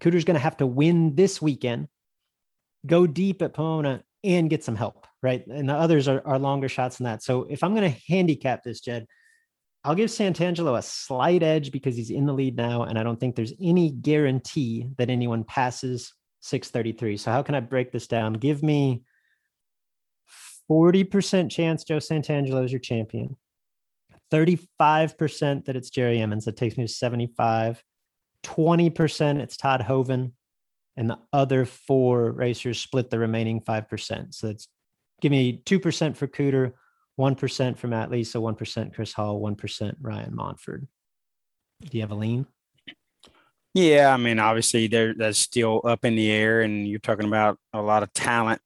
Cooter's 0.00 0.24
going 0.24 0.34
to 0.34 0.40
have 0.40 0.56
to 0.58 0.66
win 0.66 1.14
this 1.14 1.40
weekend 1.40 1.88
go 2.86 3.06
deep 3.06 3.42
at 3.42 3.54
Pomona 3.54 4.02
and 4.24 4.50
get 4.50 4.64
some 4.64 4.76
help, 4.76 5.06
right? 5.22 5.46
And 5.46 5.68
the 5.68 5.74
others 5.74 6.08
are, 6.08 6.22
are 6.26 6.38
longer 6.38 6.68
shots 6.68 6.98
than 6.98 7.04
that. 7.04 7.22
So 7.22 7.46
if 7.48 7.62
I'm 7.62 7.74
going 7.74 7.90
to 7.90 8.00
handicap 8.08 8.62
this, 8.62 8.80
Jed, 8.80 9.06
I'll 9.84 9.94
give 9.94 10.10
Santangelo 10.10 10.76
a 10.76 10.82
slight 10.82 11.44
edge 11.44 11.70
because 11.70 11.96
he's 11.96 12.10
in 12.10 12.26
the 12.26 12.32
lead 12.32 12.56
now, 12.56 12.82
and 12.82 12.98
I 12.98 13.04
don't 13.04 13.20
think 13.20 13.36
there's 13.36 13.52
any 13.62 13.90
guarantee 13.90 14.88
that 14.98 15.10
anyone 15.10 15.44
passes 15.44 16.12
633. 16.40 17.18
So 17.18 17.30
how 17.30 17.42
can 17.42 17.54
I 17.54 17.60
break 17.60 17.92
this 17.92 18.08
down? 18.08 18.32
Give 18.32 18.62
me 18.64 19.02
40% 20.68 21.50
chance 21.50 21.84
Joe 21.84 21.98
Santangelo 21.98 22.64
is 22.64 22.72
your 22.72 22.80
champion, 22.80 23.36
35% 24.32 25.66
that 25.66 25.76
it's 25.76 25.90
Jerry 25.90 26.20
Emmons. 26.20 26.46
That 26.46 26.56
takes 26.56 26.76
me 26.76 26.84
to 26.84 26.92
75. 26.92 27.82
20% 28.42 29.40
it's 29.40 29.56
Todd 29.56 29.82
Hoven. 29.82 30.32
And 30.96 31.10
the 31.10 31.18
other 31.32 31.66
four 31.66 32.30
racers 32.32 32.80
split 32.80 33.10
the 33.10 33.18
remaining 33.18 33.60
5%. 33.60 34.34
So 34.34 34.48
it's 34.48 34.68
give 35.20 35.30
me 35.30 35.62
2% 35.64 36.16
for 36.16 36.26
Cooter, 36.26 36.72
1% 37.18 37.76
for 37.76 37.86
Matt 37.86 38.10
Lisa, 38.10 38.38
1% 38.38 38.94
Chris 38.94 39.12
Hall, 39.12 39.40
1% 39.40 39.94
Ryan 40.00 40.34
Monford. 40.34 40.86
Do 41.82 41.96
you 41.96 42.02
have 42.02 42.12
a 42.12 42.14
lean? 42.14 42.46
Yeah, 43.74 44.14
I 44.14 44.16
mean, 44.16 44.38
obviously 44.38 44.86
there 44.86 45.12
that's 45.12 45.38
still 45.38 45.82
up 45.84 46.06
in 46.06 46.16
the 46.16 46.30
air, 46.30 46.62
and 46.62 46.88
you're 46.88 46.98
talking 46.98 47.26
about 47.26 47.58
a 47.74 47.82
lot 47.82 48.02
of 48.02 48.10
talent 48.14 48.62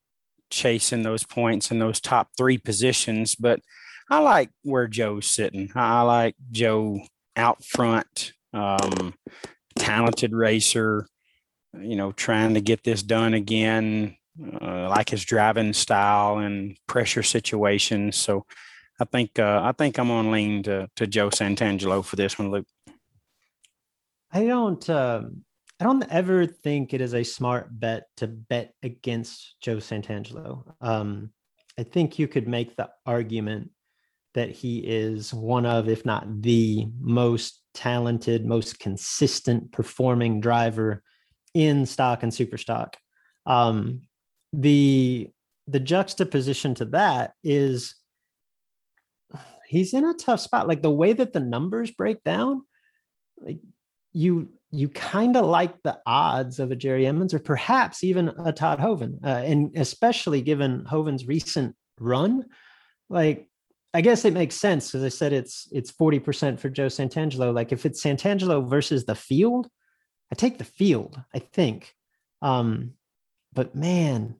chasing 0.50 1.02
those 1.02 1.24
points 1.24 1.72
in 1.72 1.80
those 1.80 2.00
top 2.00 2.28
three 2.36 2.58
positions. 2.58 3.34
But 3.34 3.60
I 4.08 4.18
like 4.18 4.50
where 4.62 4.86
Joe's 4.86 5.26
sitting. 5.26 5.70
I 5.74 6.02
like 6.02 6.36
Joe 6.52 7.00
out 7.36 7.64
front, 7.64 8.32
um, 8.52 9.14
talented 9.76 10.32
racer. 10.32 11.06
You 11.78 11.96
know, 11.96 12.12
trying 12.12 12.54
to 12.54 12.60
get 12.60 12.84
this 12.84 13.02
done 13.02 13.34
again. 13.34 14.16
Uh, 14.60 14.88
like 14.88 15.10
his 15.10 15.24
driving 15.24 15.72
style 15.72 16.38
and 16.38 16.78
pressure 16.86 17.22
situations. 17.22 18.16
So, 18.16 18.46
I 18.98 19.04
think 19.04 19.38
uh, 19.38 19.60
I 19.62 19.72
think 19.72 19.98
I'm 19.98 20.10
on 20.10 20.30
lean 20.30 20.62
to 20.62 20.88
to 20.96 21.06
Joe 21.06 21.30
Santangelo 21.30 22.04
for 22.04 22.16
this 22.16 22.38
one, 22.38 22.50
Luke. 22.50 22.66
I 24.32 24.44
don't 24.44 24.88
um, 24.88 25.44
I 25.80 25.84
don't 25.84 26.04
ever 26.10 26.46
think 26.46 26.92
it 26.92 27.00
is 27.00 27.14
a 27.14 27.24
smart 27.24 27.68
bet 27.70 28.04
to 28.18 28.26
bet 28.26 28.74
against 28.82 29.56
Joe 29.62 29.76
Santangelo. 29.76 30.74
Um, 30.80 31.30
I 31.78 31.84
think 31.84 32.18
you 32.18 32.28
could 32.28 32.46
make 32.46 32.76
the 32.76 32.90
argument 33.06 33.70
that 34.34 34.50
he 34.50 34.78
is 34.78 35.32
one 35.32 35.64
of, 35.64 35.88
if 35.88 36.04
not 36.04 36.42
the 36.42 36.86
most 37.00 37.62
talented, 37.72 38.44
most 38.44 38.78
consistent 38.78 39.72
performing 39.72 40.40
driver 40.40 41.02
in 41.54 41.86
stock 41.86 42.22
and 42.22 42.32
super 42.32 42.58
stock. 42.58 42.96
Um, 43.46 44.02
the 44.52 45.30
the 45.66 45.80
juxtaposition 45.80 46.74
to 46.74 46.84
that 46.86 47.32
is 47.44 47.94
he's 49.66 49.94
in 49.94 50.04
a 50.04 50.14
tough 50.14 50.40
spot. 50.40 50.66
Like 50.66 50.82
the 50.82 50.90
way 50.90 51.12
that 51.12 51.32
the 51.32 51.40
numbers 51.40 51.90
break 51.92 52.22
down, 52.24 52.62
like 53.38 53.58
you 54.12 54.48
you 54.72 54.88
kind 54.88 55.36
of 55.36 55.46
like 55.46 55.82
the 55.82 55.98
odds 56.06 56.58
of 56.60 56.70
a 56.70 56.76
Jerry 56.76 57.06
Emmons 57.06 57.34
or 57.34 57.38
perhaps 57.38 58.04
even 58.04 58.28
a 58.44 58.52
Todd 58.52 58.78
Hoven, 58.78 59.18
uh, 59.24 59.42
and 59.44 59.76
especially 59.76 60.42
given 60.42 60.84
Hoven's 60.84 61.26
recent 61.26 61.74
run, 61.98 62.44
like 63.08 63.48
I 63.92 64.00
guess 64.00 64.24
it 64.24 64.32
makes 64.32 64.54
sense. 64.54 64.94
As 64.94 65.02
I 65.02 65.08
said, 65.08 65.32
it's 65.32 65.68
it's 65.72 65.90
forty 65.90 66.18
percent 66.18 66.60
for 66.60 66.68
Joe 66.68 66.86
Santangelo. 66.86 67.54
Like 67.54 67.72
if 67.72 67.86
it's 67.86 68.02
Santangelo 68.02 68.68
versus 68.68 69.04
the 69.04 69.14
field, 69.14 69.68
I 70.32 70.34
take 70.34 70.58
the 70.58 70.64
field. 70.64 71.20
I 71.34 71.40
think, 71.40 71.94
um, 72.42 72.92
but 73.52 73.74
man, 73.74 74.36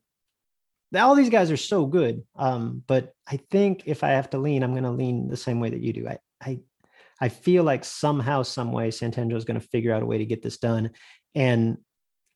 all 0.95 1.15
these 1.15 1.29
guys 1.29 1.51
are 1.51 1.57
so 1.57 1.85
good. 1.85 2.23
Um, 2.35 2.83
but 2.87 3.13
I 3.27 3.37
think 3.49 3.83
if 3.85 4.03
I 4.03 4.09
have 4.09 4.29
to 4.31 4.37
lean, 4.37 4.63
I'm 4.63 4.71
going 4.71 4.83
to 4.83 4.91
lean 4.91 5.27
the 5.27 5.37
same 5.37 5.59
way 5.59 5.69
that 5.69 5.81
you 5.81 5.93
do. 5.93 6.07
I 6.07 6.17
I 6.41 6.59
I 7.19 7.29
feel 7.29 7.63
like 7.63 7.85
somehow, 7.85 8.41
some 8.41 8.71
way, 8.71 8.89
Santangelo 8.89 9.37
is 9.37 9.45
going 9.45 9.59
to 9.59 9.67
figure 9.67 9.93
out 9.93 10.01
a 10.01 10.07
way 10.07 10.17
to 10.17 10.25
get 10.25 10.41
this 10.41 10.57
done, 10.57 10.91
and 11.35 11.77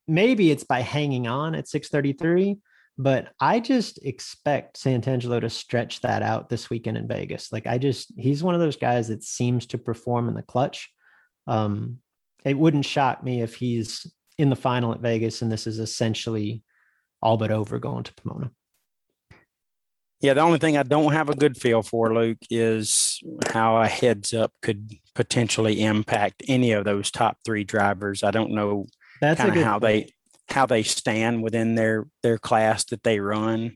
maybe 0.08 0.51
it's 0.51 0.64
by 0.64 0.82
hanging 0.82 1.28
on 1.28 1.56
at 1.56 1.68
633. 1.68 2.58
But 2.97 3.34
I 3.41 3.60
just 3.60 3.99
expect 4.06 4.82
Santangelo 4.82 5.41
to 5.41 5.49
stretch 5.49 5.99
that 6.01 6.22
out 6.22 6.47
this 6.47 6.70
weekend 6.70 6.97
in 6.97 7.08
Vegas. 7.08 7.51
Like 7.51 7.68
I 7.68 7.78
just, 7.78 8.14
he's 8.18 8.41
one 8.41 8.56
of 8.56 8.62
those 8.62 8.78
guys 8.78 9.10
that 9.10 9.22
seems 9.22 9.66
to 9.68 9.78
perform 9.78 10.30
in 10.30 10.34
the 10.34 10.41
clutch. 10.41 10.89
Um, 11.45 11.99
it 12.46 12.58
wouldn't 12.58 12.86
shock 12.86 13.24
me 13.24 13.41
if 13.41 13.56
he's 13.56 14.08
in 14.38 14.50
the 14.50 14.56
final 14.56 14.93
at 14.93 15.00
Vegas 15.00 15.41
and 15.41 15.52
this 15.52 15.66
is 15.68 15.80
essentially 15.80 16.64
all 17.22 17.38
but 17.38 17.52
over 17.52 17.80
going 17.80 18.04
to 18.04 18.14
Pomona. 18.14 18.52
Yeah, 20.22 20.34
the 20.34 20.41
only 20.41 20.60
thing 20.60 20.78
I 20.78 20.84
don't 20.84 21.12
have 21.14 21.30
a 21.30 21.36
good 21.36 21.58
feel 21.58 21.84
for, 21.84 22.14
Luke, 22.14 22.38
is 22.50 23.22
how 23.50 23.78
a 23.78 23.88
heads 23.88 24.34
up 24.34 24.54
could 24.62 24.91
potentially 25.14 25.84
impact 25.84 26.43
any 26.48 26.72
of 26.72 26.86
those 26.86 27.12
top 27.12 27.38
three 27.43 27.64
drivers. 27.64 28.24
I 28.24 28.32
don't 28.32 28.52
know 28.52 28.86
That's 29.22 29.39
kind 29.39 29.56
of 29.56 29.64
how 29.64 29.80
point. 29.80 29.82
they 29.82 30.12
how 30.48 30.66
they 30.68 30.84
stand 30.84 31.43
within 31.43 31.76
their 31.76 32.08
their 32.24 32.38
class 32.38 32.86
that 32.86 33.04
they 33.04 33.20
run. 33.20 33.76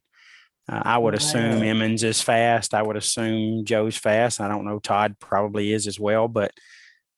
Uh, 0.67 0.82
I 0.86 0.97
would 0.97 1.15
assume 1.15 1.63
Emmons 1.63 2.03
is 2.03 2.22
fast. 2.22 2.74
I 2.74 2.84
would 2.84 2.95
assume 2.95 3.65
Joe's 3.65 3.97
fast. 3.97 4.39
I 4.39 4.47
don't 4.47 4.65
know. 4.65 4.80
Todd 4.80 5.15
probably 5.20 5.74
is 5.74 5.88
as 5.88 5.99
well, 5.99 6.28
but 6.28 6.51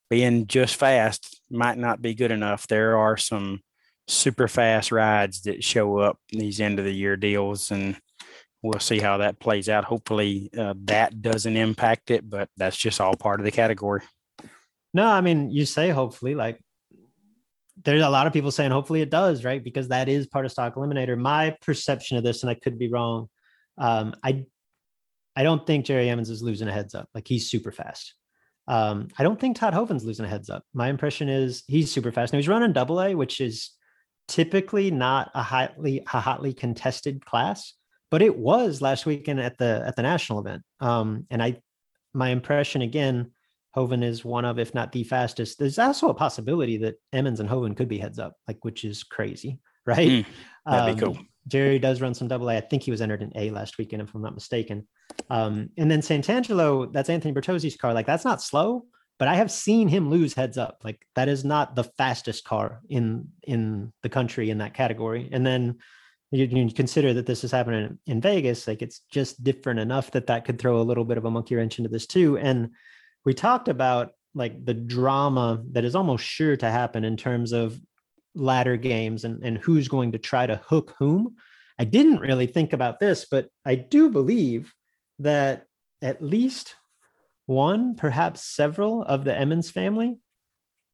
being 0.10 0.48
just 0.48 0.76
fast 0.76 1.41
might 1.52 1.78
not 1.78 2.02
be 2.02 2.14
good 2.14 2.32
enough. 2.32 2.68
There 2.68 2.98
are 2.98 3.18
some 3.18 3.62
super 4.08 4.48
fast 4.48 4.92
rides 4.92 5.42
that 5.44 5.64
show 5.64 6.00
up 6.00 6.18
these 6.30 6.60
end 6.60 6.80
of 6.80 6.86
the 6.86 6.94
year 6.94 7.18
deals, 7.18 7.72
and 7.72 7.98
we'll 8.62 8.80
see 8.80 9.00
how 9.00 9.18
that 9.18 9.40
plays 9.40 9.70
out. 9.70 9.86
Hopefully, 9.86 10.50
uh, 10.58 10.74
that 10.86 11.22
doesn't 11.22 11.56
impact 11.56 12.12
it, 12.12 12.30
but 12.30 12.50
that's 12.58 12.78
just 12.78 13.02
all 13.02 13.16
part 13.16 13.40
of 13.40 13.46
the 13.46 13.52
category. 13.52 14.02
No, 14.94 15.08
I 15.08 15.22
mean, 15.22 15.52
you 15.52 15.66
say 15.66 15.90
hopefully, 15.90 16.36
like 16.36 16.60
there's 17.84 18.04
a 18.04 18.10
lot 18.10 18.28
of 18.28 18.34
people 18.34 18.52
saying 18.52 18.72
hopefully 18.72 19.02
it 19.02 19.10
does, 19.10 19.44
right? 19.44 19.64
Because 19.64 19.88
that 19.88 20.10
is 20.10 20.28
part 20.28 20.46
of 20.46 20.52
stock 20.52 20.76
eliminator. 20.76 21.18
My 21.18 21.56
perception 21.62 22.18
of 22.18 22.24
this, 22.24 22.44
and 22.44 22.50
I 22.50 22.56
could 22.56 22.78
be 22.78 22.90
wrong, 22.90 23.30
um, 23.78 24.14
I 24.24 24.46
I 25.36 25.44
don't 25.44 25.66
think 25.66 25.86
Jerry 25.86 26.10
Emmons 26.10 26.30
is 26.30 26.44
losing 26.44 26.68
a 26.68 26.74
heads 26.74 26.94
up. 26.94 27.08
Like 27.14 27.28
he's 27.28 27.50
super 27.50 27.72
fast. 27.72 28.16
Um, 28.72 29.10
I 29.20 29.24
don't 29.24 29.38
think 29.38 29.58
Todd 29.58 29.74
Hoven's 29.74 30.06
losing 30.06 30.26
a 30.26 30.30
heads 30.30 30.50
up. 30.50 30.64
My 30.74 30.88
impression 30.88 31.28
is 31.28 31.64
he's 31.68 31.92
super 31.92 32.10
fast. 32.10 32.32
Now 32.32 32.40
he's 32.40 32.48
running 32.48 32.72
double 32.72 33.02
A, 33.02 33.16
which 33.16 33.42
is 33.42 33.72
typically 34.30 34.90
not 34.90 35.30
a 35.36 35.44
hotly 35.44 36.02
a 36.14 36.22
hotly 36.22 36.54
contested 36.54 37.26
class, 37.26 37.74
but 38.10 38.22
it 38.22 38.38
was 38.38 38.82
last 38.82 39.06
weekend 39.06 39.42
at 39.42 39.58
the 39.58 39.84
at 39.86 39.98
the 39.98 40.02
national 40.02 40.40
event. 40.40 40.62
Um, 40.80 41.28
and 41.30 41.44
I 41.44 41.62
my 42.14 42.30
impression 42.30 42.82
again, 42.82 43.32
Hoven 43.74 44.04
is 44.04 44.24
one 44.24 44.46
of, 44.46 44.58
if 44.58 44.74
not 44.74 44.94
the 44.94 45.04
fastest. 45.04 45.60
There's 45.60 45.78
also 45.78 46.08
a 46.08 46.14
possibility 46.14 46.78
that 46.78 46.96
Emmons 47.12 47.42
and 47.42 47.50
Hoven 47.50 47.76
could 47.76 47.90
be 47.90 47.98
heads 47.98 48.20
up, 48.20 48.36
like 48.48 48.64
which 48.64 48.86
is 48.86 49.04
crazy, 49.04 49.60
right? 49.86 50.08
Mm, 50.08 50.26
that'd 50.66 50.96
be 50.96 51.02
cool. 51.02 51.18
Jerry 51.48 51.78
does 51.78 52.00
run 52.00 52.14
some 52.14 52.30
double 52.30 52.50
A. 52.50 52.58
I 52.58 52.62
think 52.62 52.84
he 52.84 52.92
was 52.92 53.02
entered 53.02 53.22
in 53.22 53.34
A 53.36 53.50
last 53.50 53.78
weekend, 53.78 54.02
if 54.02 54.16
I'm 54.16 54.22
not 54.22 54.34
mistaken. 54.34 54.88
Um, 55.30 55.70
and 55.78 55.90
then 55.90 56.02
Santangelo, 56.02 56.92
that's 56.92 57.10
Anthony 57.10 57.34
Bertozzi's 57.34 57.76
car. 57.76 57.94
Like 57.94 58.06
that's 58.06 58.26
not 58.26 58.42
slow, 58.42 58.86
but 59.20 59.28
I 59.28 59.36
have 59.36 59.52
seen 59.52 59.88
him 59.88 60.10
lose 60.10 60.34
heads 60.34 60.58
up. 60.58 60.82
Like 60.84 61.06
that 61.16 61.30
is 61.30 61.44
not 61.44 61.76
the 61.76 61.84
fastest 61.84 62.44
car 62.44 62.82
in 62.90 63.30
in 63.44 63.94
the 64.04 64.10
country 64.10 64.50
in 64.50 64.60
that 64.60 64.74
category. 64.74 65.30
And 65.32 65.46
then 65.46 65.78
you, 66.32 66.46
you 66.46 66.72
consider 66.74 67.14
that 67.14 67.26
this 67.26 67.44
is 67.44 67.52
happening 67.52 68.00
in 68.08 68.22
Vegas, 68.22 68.68
like 68.68 68.82
it's 68.82 69.02
just 69.12 69.44
different 69.44 69.80
enough 69.80 70.12
that 70.12 70.28
that 70.28 70.46
could 70.46 70.60
throw 70.60 70.80
a 70.80 70.84
little 70.84 71.04
bit 71.04 71.18
of 71.18 71.26
a 71.26 71.32
monkey 71.32 71.56
wrench 71.56 71.78
into 71.78 71.90
this 71.90 72.08
too. 72.08 72.38
And 72.38 72.72
we 73.26 73.34
talked 73.34 73.68
about 73.68 74.12
like 74.34 74.66
the 74.66 74.74
drama 74.74 75.62
that 75.72 75.84
is 75.84 75.96
almost 75.96 76.24
sure 76.24 76.56
to 76.56 76.72
happen 76.72 77.04
in 77.04 77.18
terms 77.18 77.52
of 77.52 77.80
ladder 78.34 78.78
games 78.78 79.26
and, 79.26 79.44
and 79.44 79.58
who's 79.58 79.90
going 79.90 80.14
to 80.14 80.18
try 80.18 80.48
to 80.48 80.62
hook 80.66 80.96
whom. 80.98 81.36
I 81.78 81.84
didn't 81.84 82.20
really 82.20 82.48
think 82.48 82.74
about 82.74 83.00
this, 83.00 83.26
but 83.30 83.50
I 83.66 83.76
do 83.76 84.10
believe 84.10 84.74
that 85.24 85.66
at 86.02 86.22
least 86.22 86.76
one, 87.46 87.96
perhaps 87.96 88.44
several 88.44 89.04
of 89.04 89.24
the 89.24 89.38
Emmons 89.38 89.70
family, 89.70 90.18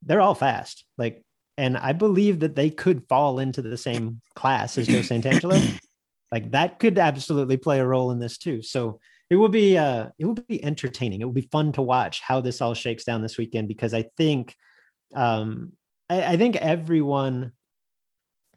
they're 0.04 0.22
all 0.22 0.36
fast. 0.36 0.86
Like, 0.98 1.24
and 1.58 1.78
I 1.78 1.94
believe 1.94 2.42
that 2.42 2.56
they 2.56 2.70
could 2.70 3.08
fall 3.08 3.40
into 3.40 3.62
the 3.62 3.78
same 3.78 4.22
class 4.36 4.78
as 4.78 4.88
Joe 4.88 5.00
Santangelo. 5.00 5.80
like 6.32 6.52
that 6.52 6.80
could 6.80 7.00
absolutely 7.00 7.58
play 7.58 7.80
a 7.80 7.88
role 7.88 8.12
in 8.12 8.20
this 8.20 8.38
too. 8.38 8.62
So 8.62 9.00
it 9.30 9.36
will 9.36 9.50
be 9.50 9.78
uh 9.78 10.10
it 10.20 10.26
will 10.26 10.36
be 10.48 10.64
entertaining. 10.64 11.22
It 11.22 11.26
will 11.26 11.34
be 11.34 11.50
fun 11.52 11.72
to 11.74 11.82
watch 11.82 12.22
how 12.22 12.42
this 12.42 12.62
all 12.62 12.74
shakes 12.74 13.04
down 13.04 13.22
this 13.22 13.38
weekend 13.38 13.68
because 13.68 13.94
I 13.94 14.06
think 14.18 14.56
um 15.16 15.74
I, 16.10 16.34
I 16.34 16.38
think 16.38 16.56
everyone 16.58 17.54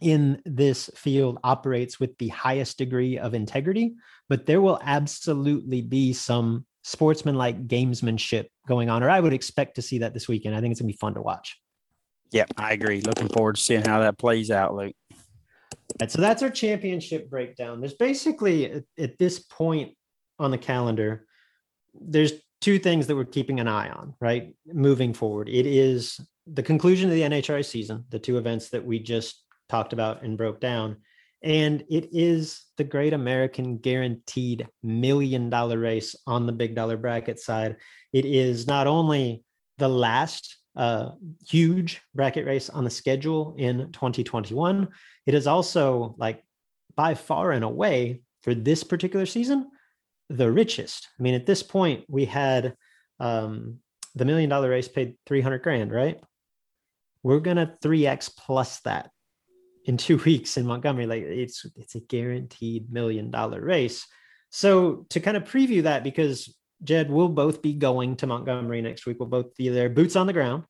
in 0.01 0.40
this 0.44 0.90
field 0.94 1.39
operates 1.44 2.01
with 2.01 2.16
the 2.18 2.28
highest 2.28 2.78
degree 2.78 3.18
of 3.18 3.35
integrity, 3.35 3.94
but 4.28 4.47
there 4.47 4.60
will 4.60 4.81
absolutely 4.82 5.82
be 5.82 6.12
some 6.12 6.64
sportsmanlike 6.82 7.66
gamesmanship 7.66 8.47
going 8.66 8.89
on, 8.89 9.02
or 9.02 9.10
I 9.10 9.20
would 9.20 9.32
expect 9.32 9.77
to 9.77 9.82
see 9.82 9.98
that 9.98 10.14
this 10.14 10.28
weekend. 10.28 10.56
I 10.56 10.60
think 10.60 10.72
it's 10.72 10.81
gonna 10.81 10.93
be 10.93 10.97
fun 10.97 11.14
to 11.14 11.22
watch. 11.22 11.60
Yeah, 12.32 12.47
I 12.56 12.72
agree. 12.72 13.01
Looking 13.01 13.28
forward 13.28 13.56
to 13.56 13.62
seeing 13.62 13.85
how 13.85 14.01
that 14.01 14.18
plays 14.18 14.51
out, 14.51 14.74
Luke. 14.74 14.94
Right, 16.01 16.10
so 16.10 16.20
that's 16.20 16.43
our 16.43 16.51
championship 16.51 17.28
breakdown. 17.28 17.81
There's 17.81 17.94
basically 17.94 18.70
at, 18.70 18.85
at 18.98 19.18
this 19.18 19.40
point 19.40 19.94
on 20.39 20.51
the 20.51 20.59
calendar, 20.59 21.27
there's 21.94 22.32
two 22.60 22.78
things 22.78 23.06
that 23.06 23.16
we're 23.16 23.24
keeping 23.24 23.59
an 23.60 23.68
eye 23.68 23.90
on, 23.90 24.14
right? 24.20 24.55
Moving 24.66 25.12
forward, 25.12 25.48
it 25.48 25.66
is 25.66 26.20
the 26.47 26.62
conclusion 26.62 27.09
of 27.09 27.14
the 27.14 27.22
NHRA 27.22 27.64
season, 27.64 28.05
the 28.10 28.18
two 28.18 28.39
events 28.39 28.70
that 28.70 28.85
we 28.85 28.98
just 28.98 29.44
talked 29.70 29.92
about 29.92 30.22
and 30.22 30.36
broke 30.36 30.60
down, 30.60 30.97
And 31.42 31.84
it 31.88 32.10
is 32.12 32.66
the 32.76 32.84
Great 32.84 33.14
American 33.14 33.78
Guaranteed 33.78 34.66
Million 34.82 35.48
Dollar 35.48 35.78
Race 35.78 36.14
on 36.26 36.44
the 36.44 36.52
big 36.52 36.74
dollar 36.74 36.97
bracket 36.97 37.38
side. 37.38 37.76
It 38.12 38.26
is 38.26 38.66
not 38.66 38.86
only 38.86 39.44
the 39.78 39.88
last 39.88 40.59
uh, 40.76 41.10
huge 41.48 42.02
bracket 42.14 42.47
race 42.47 42.68
on 42.68 42.84
the 42.84 42.90
schedule 42.90 43.55
in 43.56 43.90
2021, 43.92 44.88
it 45.26 45.34
is 45.34 45.47
also 45.47 46.14
like 46.18 46.44
by 46.97 47.14
far 47.14 47.52
and 47.52 47.64
away 47.64 48.20
for 48.42 48.55
this 48.55 48.84
particular 48.84 49.24
season 49.24 49.70
the 50.28 50.51
richest. 50.51 51.09
I 51.18 51.22
mean, 51.22 51.34
at 51.34 51.47
this 51.47 51.62
point, 51.62 52.05
we 52.09 52.24
had 52.24 52.74
um, 53.18 53.78
the 54.14 54.24
million 54.24 54.48
dollar 54.48 54.70
race 54.70 54.88
paid 54.88 55.16
300 55.26 55.62
grand, 55.62 55.92
right? 55.92 56.20
We're 57.22 57.40
gonna 57.40 57.76
3x 57.82 58.36
plus 58.36 58.80
that 58.80 59.10
in 59.85 59.97
two 59.97 60.16
weeks 60.24 60.57
in 60.57 60.66
Montgomery. 60.66 61.07
Like 61.07 61.23
it's 61.23 61.66
it's 61.77 61.94
a 61.94 62.01
guaranteed 62.01 62.93
million 62.93 63.31
dollar 63.31 63.61
race. 63.61 64.07
So 64.51 65.07
to 65.11 65.20
kind 65.20 65.36
of 65.36 65.44
preview 65.44 65.85
that, 65.85 66.02
because 66.02 66.55
Jed, 66.82 67.11
we'll 67.11 67.28
both 67.28 67.62
be 67.62 67.74
going 67.74 68.16
to 68.16 68.27
Montgomery 68.27 68.82
next 68.82 69.07
week. 69.07 69.19
We'll 69.20 69.28
both 69.28 69.55
be 69.57 69.69
there, 69.69 69.89
boots 69.89 70.16
on 70.16 70.27
the 70.27 70.32
ground. 70.32 70.65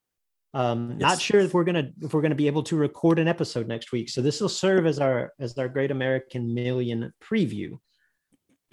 Um, 0.53 0.97
yes. 0.99 1.01
Not 1.01 1.20
sure 1.20 1.41
if 1.41 1.55
we're 1.55 1.65
gonna 1.65 1.91
if 2.01 2.12
we're 2.12 2.23
gonna 2.23 2.35
be 2.35 2.49
able 2.49 2.65
to 2.65 2.77
record 2.77 3.19
an 3.19 3.28
episode 3.28 3.69
next 3.69 3.93
week. 3.93 4.09
So 4.09 4.20
this 4.20 4.41
will 4.41 4.49
serve 4.49 4.87
as 4.87 4.99
our 4.99 5.32
as 5.39 5.57
our 5.59 5.69
Great 5.69 5.91
American 5.91 6.53
Million 6.53 7.12
preview. 7.23 7.78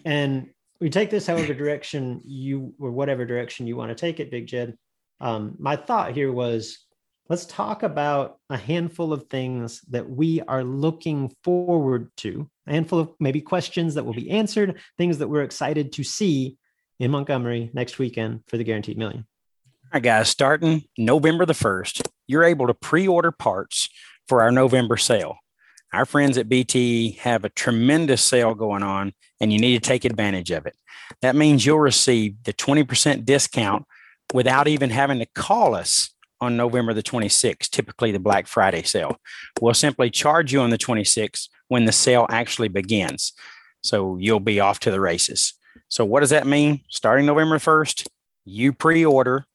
And 0.04 0.50
we 0.80 0.90
take 0.90 1.10
this 1.10 1.28
however 1.28 1.54
direction 1.54 2.22
you 2.26 2.74
or 2.80 2.92
whatever 2.92 3.26
direction 3.26 3.68
you 3.68 3.76
want 3.76 3.90
to 3.90 3.96
take 3.96 4.20
it, 4.20 4.32
Big 4.32 4.48
Jed. 4.48 4.76
Um, 5.20 5.56
my 5.60 5.76
thought 5.76 6.14
here 6.14 6.32
was 6.32 6.87
let's 7.30 7.46
talk 7.46 7.84
about 7.84 8.38
a 8.50 8.58
handful 8.58 9.14
of 9.14 9.28
things 9.28 9.82
that 9.90 10.10
we 10.10 10.42
are 10.42 10.64
looking 10.64 11.36
forward 11.44 12.10
to, 12.18 12.50
a 12.68 12.72
handful 12.74 13.00
of 13.00 13.12
maybe 13.20 13.42
questions 13.42 13.96
that 13.96 14.06
will 14.06 14.14
be 14.14 14.32
answered, 14.32 14.80
things 14.98 15.18
that 15.18 15.28
we're 15.28 15.44
excited 15.44 15.92
to 15.94 16.04
see 16.04 16.58
in 17.00 17.12
Montgomery 17.12 17.70
next 17.74 18.00
weekend 18.00 18.44
for 18.48 18.58
the 18.58 18.64
Guaranteed 18.64 18.98
Million. 18.98 19.26
All 19.86 19.90
right, 19.94 20.04
guys, 20.04 20.30
starting 20.30 20.84
November 20.98 21.46
the 21.46 21.54
1st, 21.54 22.08
you're 22.28 22.44
able 22.44 22.68
to 22.68 22.74
pre 22.74 23.08
order 23.08 23.32
parts 23.32 23.90
for 24.28 24.42
our 24.42 24.52
November 24.52 24.98
sale. 24.98 25.38
Our 25.94 26.06
friends 26.06 26.38
at 26.38 26.50
BT 26.50 27.14
have 27.22 27.46
a 27.46 27.50
tremendous 27.50 28.22
sale 28.22 28.54
going 28.54 28.84
on, 28.84 29.14
and 29.40 29.54
you 29.54 29.60
need 29.60 29.82
to 29.82 29.88
take 29.88 30.04
advantage 30.04 30.52
of 30.52 30.66
it. 30.66 30.76
That 31.22 31.36
means 31.36 31.66
you'll 31.66 31.80
receive 31.80 32.44
the 32.44 32.54
20% 32.54 33.24
discount 33.24 33.86
without 34.34 34.68
even 34.68 34.90
having 34.90 35.20
to 35.20 35.26
call 35.26 35.74
us 35.74 36.14
on 36.40 36.58
November 36.58 36.94
the 36.94 37.04
26th, 37.04 37.70
typically 37.70 38.12
the 38.12 38.20
Black 38.20 38.48
Friday 38.48 38.84
sale. 38.84 39.18
We'll 39.60 39.74
simply 39.74 40.10
charge 40.10 40.54
you 40.54 40.62
on 40.62 40.70
the 40.70 40.78
26th 40.78 41.50
when 41.68 41.86
the 41.86 41.92
sale 41.92 42.26
actually 42.30 42.68
begins. 42.68 43.34
So 43.82 44.18
you'll 44.18 44.40
be 44.40 44.60
off 44.60 44.80
to 44.82 44.92
the 44.92 45.00
races. 45.00 45.54
So, 45.90 46.04
what 46.04 46.22
does 46.22 46.32
that 46.32 46.48
mean? 46.48 46.82
Starting 46.90 47.26
November 47.26 47.58
1st, 47.58 48.08
you 48.46 48.74
pre 48.74 49.06
order 49.06 49.46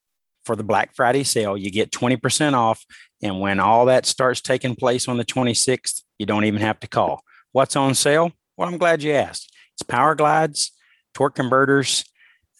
for 0.44 0.56
the 0.56 0.64
Black 0.64 0.94
Friday 0.94 1.24
sale, 1.24 1.56
you 1.56 1.70
get 1.70 1.90
20% 1.90 2.54
off. 2.54 2.84
And 3.22 3.40
when 3.40 3.60
all 3.60 3.86
that 3.86 4.06
starts 4.06 4.40
taking 4.40 4.74
place 4.74 5.08
on 5.08 5.16
the 5.16 5.24
26th, 5.24 6.02
you 6.18 6.26
don't 6.26 6.44
even 6.44 6.60
have 6.60 6.80
to 6.80 6.88
call. 6.88 7.22
What's 7.52 7.76
on 7.76 7.94
sale? 7.94 8.32
Well, 8.56 8.68
I'm 8.68 8.78
glad 8.78 9.02
you 9.02 9.12
asked. 9.12 9.52
It's 9.74 9.82
power 9.82 10.14
glides, 10.14 10.72
torque 11.14 11.36
converters, 11.36 12.04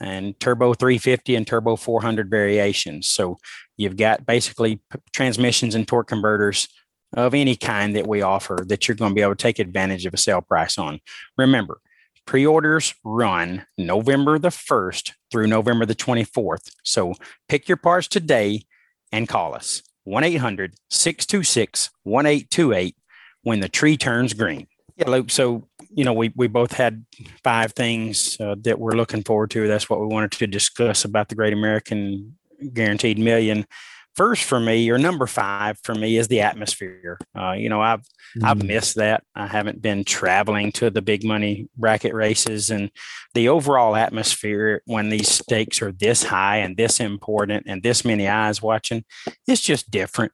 and 0.03 0.39
turbo 0.41 0.75
350 0.75 1.37
and 1.37 1.47
turbo 1.47 1.77
400 1.77 2.29
variations. 2.29 3.09
So 3.09 3.39
you've 3.77 3.97
got 3.97 4.27
basically 4.27 4.77
p- 4.91 4.99
transmissions 5.13 5.77
and 5.77 5.87
torque 5.87 6.09
converters 6.09 6.69
of 7.15 7.35
any 7.35 7.55
kind 7.55 7.95
that 7.95 8.07
we 8.07 8.21
offer 8.21 8.65
that 8.67 8.89
you're 8.89 8.97
going 8.97 9.13
to 9.13 9.15
be 9.15 9.23
able 9.23 9.37
to 9.37 9.43
take 9.43 9.61
advantage 9.61 10.05
of 10.05 10.13
a 10.13 10.17
sale 10.17 10.41
price 10.41 10.77
on. 10.77 10.99
Remember, 11.39 11.81
pre 12.27 12.45
orders 12.45 12.95
run 13.05 13.65
November 13.79 14.39
the 14.39 14.49
1st 14.49 15.13
through 15.31 15.47
November 15.47 15.87
the 15.87 15.95
24th. 15.95 16.73
So 16.83 17.15
pick 17.49 17.69
your 17.69 17.77
parts 17.77 18.09
today 18.09 18.65
and 19.13 19.29
call 19.29 19.55
us 19.55 19.83
1 20.05 20.25
800 20.25 20.75
626 20.91 21.91
1828 22.03 22.97
when 23.43 23.61
the 23.61 23.69
tree 23.69 23.97
turns 23.97 24.33
green. 24.33 24.67
Yeah, 24.97 25.11
Luke. 25.11 25.31
So, 25.31 25.69
you 25.95 26.05
know, 26.05 26.13
we, 26.13 26.33
we 26.35 26.49
both 26.49 26.73
had 26.73 27.05
five 27.45 27.73
things 27.73 28.37
uh, 28.41 28.57
that 28.63 28.79
we're 28.79 28.93
looking 28.93 29.23
forward 29.23 29.51
to. 29.51 29.69
That's 29.69 29.91
what 29.91 30.01
we 30.01 30.07
wanted 30.07 30.33
to 30.33 30.47
discuss 30.47 31.05
about 31.05 31.29
the 31.29 31.35
Great 31.35 31.53
American 31.53 32.37
Guaranteed 32.73 33.19
Million. 33.19 33.67
First 34.15 34.45
for 34.45 34.61
me 34.61 34.91
or 34.91 34.99
number 34.99 35.27
five 35.27 35.79
for 35.83 35.95
me 35.95 36.19
is 36.19 36.29
the 36.29 36.43
atmosphere. 36.43 37.19
Uh, 37.35 37.53
you 37.53 37.71
know 37.71 37.81
i've 37.81 38.03
mm. 38.37 38.45
i've 38.45 38.63
missed 38.63 38.97
that. 38.97 39.25
I 39.35 39.47
haven't 39.47 39.81
been 39.81 40.05
traveling 40.05 40.71
to 40.73 40.91
the 40.91 41.01
big 41.01 41.25
money 41.25 41.69
bracket 41.79 42.13
races 42.13 42.69
and 42.69 42.91
the 43.33 43.49
overall 43.49 43.97
atmosphere 43.97 44.83
when 44.85 45.09
these 45.09 45.29
stakes 45.29 45.81
are 45.81 45.93
this 45.93 46.25
high 46.25 46.59
and 46.59 46.77
this 46.77 47.01
important 47.01 47.65
and 47.67 47.83
this 47.83 48.05
many 48.05 48.29
eyes 48.29 48.61
watching 48.61 49.05
it's 49.47 49.63
just 49.63 49.91
different. 49.91 50.33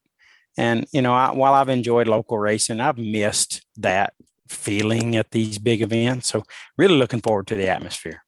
And 0.57 0.85
you 0.91 1.01
know 1.01 1.15
I, 1.15 1.31
while 1.31 1.55
i've 1.55 1.69
enjoyed 1.69 2.09
local 2.09 2.37
racing 2.37 2.81
i've 2.81 2.99
missed 2.99 3.65
that 3.77 4.13
feeling 4.49 5.17
at 5.17 5.31
these 5.31 5.59
big 5.59 5.83
events 5.83 6.29
so 6.29 6.43
really 6.77 6.97
looking 6.97 7.21
forward 7.21 7.47
to 7.47 7.55
the 7.55 7.69
atmosphere 7.69 8.23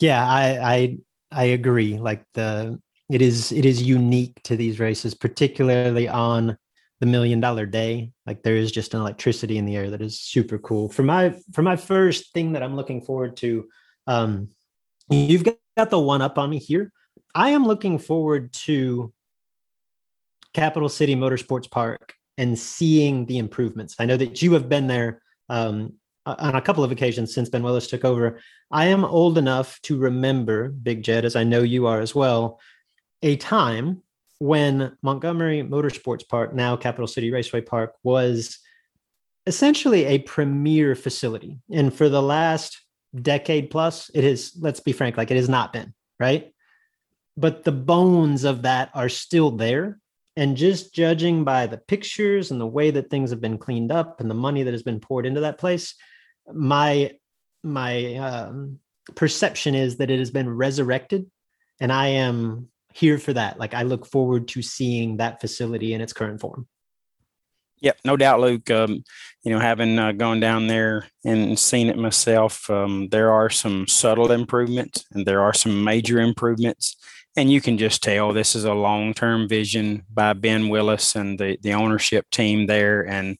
yeah 0.00 0.26
i 0.26 0.74
i 0.74 0.98
i 1.32 1.44
agree 1.44 1.98
like 1.98 2.24
the 2.34 2.78
it 3.08 3.22
is 3.22 3.52
it 3.52 3.64
is 3.64 3.82
unique 3.82 4.42
to 4.44 4.56
these 4.56 4.80
races, 4.80 5.14
particularly 5.14 6.08
on 6.08 6.56
the 7.00 7.06
million 7.06 7.40
dollar 7.40 7.66
day. 7.66 8.10
Like 8.26 8.42
there 8.42 8.56
is 8.56 8.72
just 8.72 8.94
an 8.94 9.00
electricity 9.00 9.58
in 9.58 9.64
the 9.64 9.76
air 9.76 9.90
that 9.90 10.02
is 10.02 10.20
super 10.20 10.58
cool. 10.58 10.88
For 10.88 11.02
my 11.02 11.34
for 11.52 11.62
my 11.62 11.76
first 11.76 12.32
thing 12.32 12.52
that 12.52 12.62
I'm 12.62 12.74
looking 12.74 13.00
forward 13.00 13.36
to, 13.38 13.68
um, 14.06 14.48
you've 15.08 15.44
got 15.76 15.90
the 15.90 16.00
one 16.00 16.22
up 16.22 16.38
on 16.38 16.50
me 16.50 16.58
here. 16.58 16.92
I 17.34 17.50
am 17.50 17.64
looking 17.64 17.98
forward 17.98 18.52
to 18.64 19.12
Capital 20.52 20.88
City 20.88 21.14
Motorsports 21.14 21.70
Park 21.70 22.14
and 22.38 22.58
seeing 22.58 23.26
the 23.26 23.38
improvements. 23.38 23.96
I 23.98 24.06
know 24.06 24.16
that 24.16 24.42
you 24.42 24.52
have 24.52 24.68
been 24.68 24.86
there 24.86 25.22
um, 25.48 25.94
on 26.26 26.54
a 26.54 26.60
couple 26.60 26.84
of 26.84 26.92
occasions 26.92 27.32
since 27.32 27.48
Ben 27.48 27.62
Willis 27.62 27.88
took 27.88 28.04
over. 28.04 28.40
I 28.70 28.86
am 28.86 29.04
old 29.04 29.38
enough 29.38 29.80
to 29.82 29.96
remember, 29.96 30.68
Big 30.68 31.02
Jed, 31.02 31.24
as 31.24 31.36
I 31.36 31.44
know 31.44 31.62
you 31.62 31.86
are 31.86 32.00
as 32.00 32.14
well, 32.14 32.60
a 33.22 33.36
time 33.36 34.02
when 34.38 34.96
Montgomery 35.02 35.62
Motorsports 35.62 36.28
Park, 36.28 36.54
now 36.54 36.76
Capital 36.76 37.06
City 37.06 37.30
Raceway 37.30 37.62
Park, 37.62 37.94
was 38.02 38.58
essentially 39.46 40.04
a 40.04 40.18
premier 40.18 40.94
facility. 40.94 41.58
And 41.72 41.94
for 41.94 42.08
the 42.08 42.20
last 42.20 42.82
decade 43.14 43.70
plus, 43.70 44.10
it 44.12 44.24
is, 44.24 44.56
let's 44.60 44.80
be 44.80 44.92
frank, 44.92 45.16
like 45.16 45.30
it 45.30 45.36
has 45.36 45.48
not 45.48 45.72
been, 45.72 45.94
right? 46.20 46.52
But 47.36 47.64
the 47.64 47.72
bones 47.72 48.44
of 48.44 48.62
that 48.62 48.90
are 48.94 49.08
still 49.08 49.52
there. 49.52 50.00
And 50.36 50.56
just 50.56 50.94
judging 50.94 51.44
by 51.44 51.66
the 51.66 51.78
pictures 51.78 52.50
and 52.50 52.60
the 52.60 52.66
way 52.66 52.90
that 52.90 53.08
things 53.08 53.30
have 53.30 53.40
been 53.40 53.56
cleaned 53.56 53.90
up 53.90 54.20
and 54.20 54.30
the 54.30 54.34
money 54.34 54.62
that 54.62 54.74
has 54.74 54.82
been 54.82 55.00
poured 55.00 55.24
into 55.24 55.40
that 55.40 55.58
place, 55.58 55.94
my 56.52 57.12
my 57.62 58.14
um, 58.16 58.78
perception 59.14 59.74
is 59.74 59.96
that 59.96 60.10
it 60.10 60.18
has 60.18 60.30
been 60.30 60.48
resurrected, 60.48 61.30
and 61.80 61.92
I 61.92 62.08
am 62.08 62.68
here 62.92 63.18
for 63.18 63.32
that. 63.32 63.58
Like 63.58 63.74
I 63.74 63.82
look 63.82 64.06
forward 64.06 64.48
to 64.48 64.62
seeing 64.62 65.16
that 65.16 65.40
facility 65.40 65.94
in 65.94 66.00
its 66.00 66.12
current 66.12 66.40
form. 66.40 66.66
Yep, 67.80 67.98
no 68.04 68.16
doubt, 68.16 68.40
Luke. 68.40 68.70
Um, 68.70 69.04
you 69.42 69.50
know, 69.50 69.58
having 69.58 69.98
uh, 69.98 70.12
gone 70.12 70.40
down 70.40 70.66
there 70.66 71.06
and 71.24 71.58
seen 71.58 71.88
it 71.88 71.98
myself, 71.98 72.70
um, 72.70 73.08
there 73.10 73.30
are 73.30 73.50
some 73.50 73.86
subtle 73.86 74.32
improvements 74.32 75.04
and 75.12 75.26
there 75.26 75.42
are 75.42 75.52
some 75.52 75.84
major 75.84 76.18
improvements. 76.18 76.96
And 77.36 77.50
you 77.50 77.60
can 77.60 77.76
just 77.76 78.02
tell 78.02 78.32
this 78.32 78.54
is 78.54 78.64
a 78.64 78.74
long 78.74 79.12
term 79.12 79.48
vision 79.48 80.04
by 80.12 80.32
Ben 80.32 80.68
Willis 80.68 81.14
and 81.14 81.38
the, 81.38 81.58
the 81.60 81.74
ownership 81.74 82.30
team 82.30 82.66
there. 82.66 83.06
And 83.06 83.36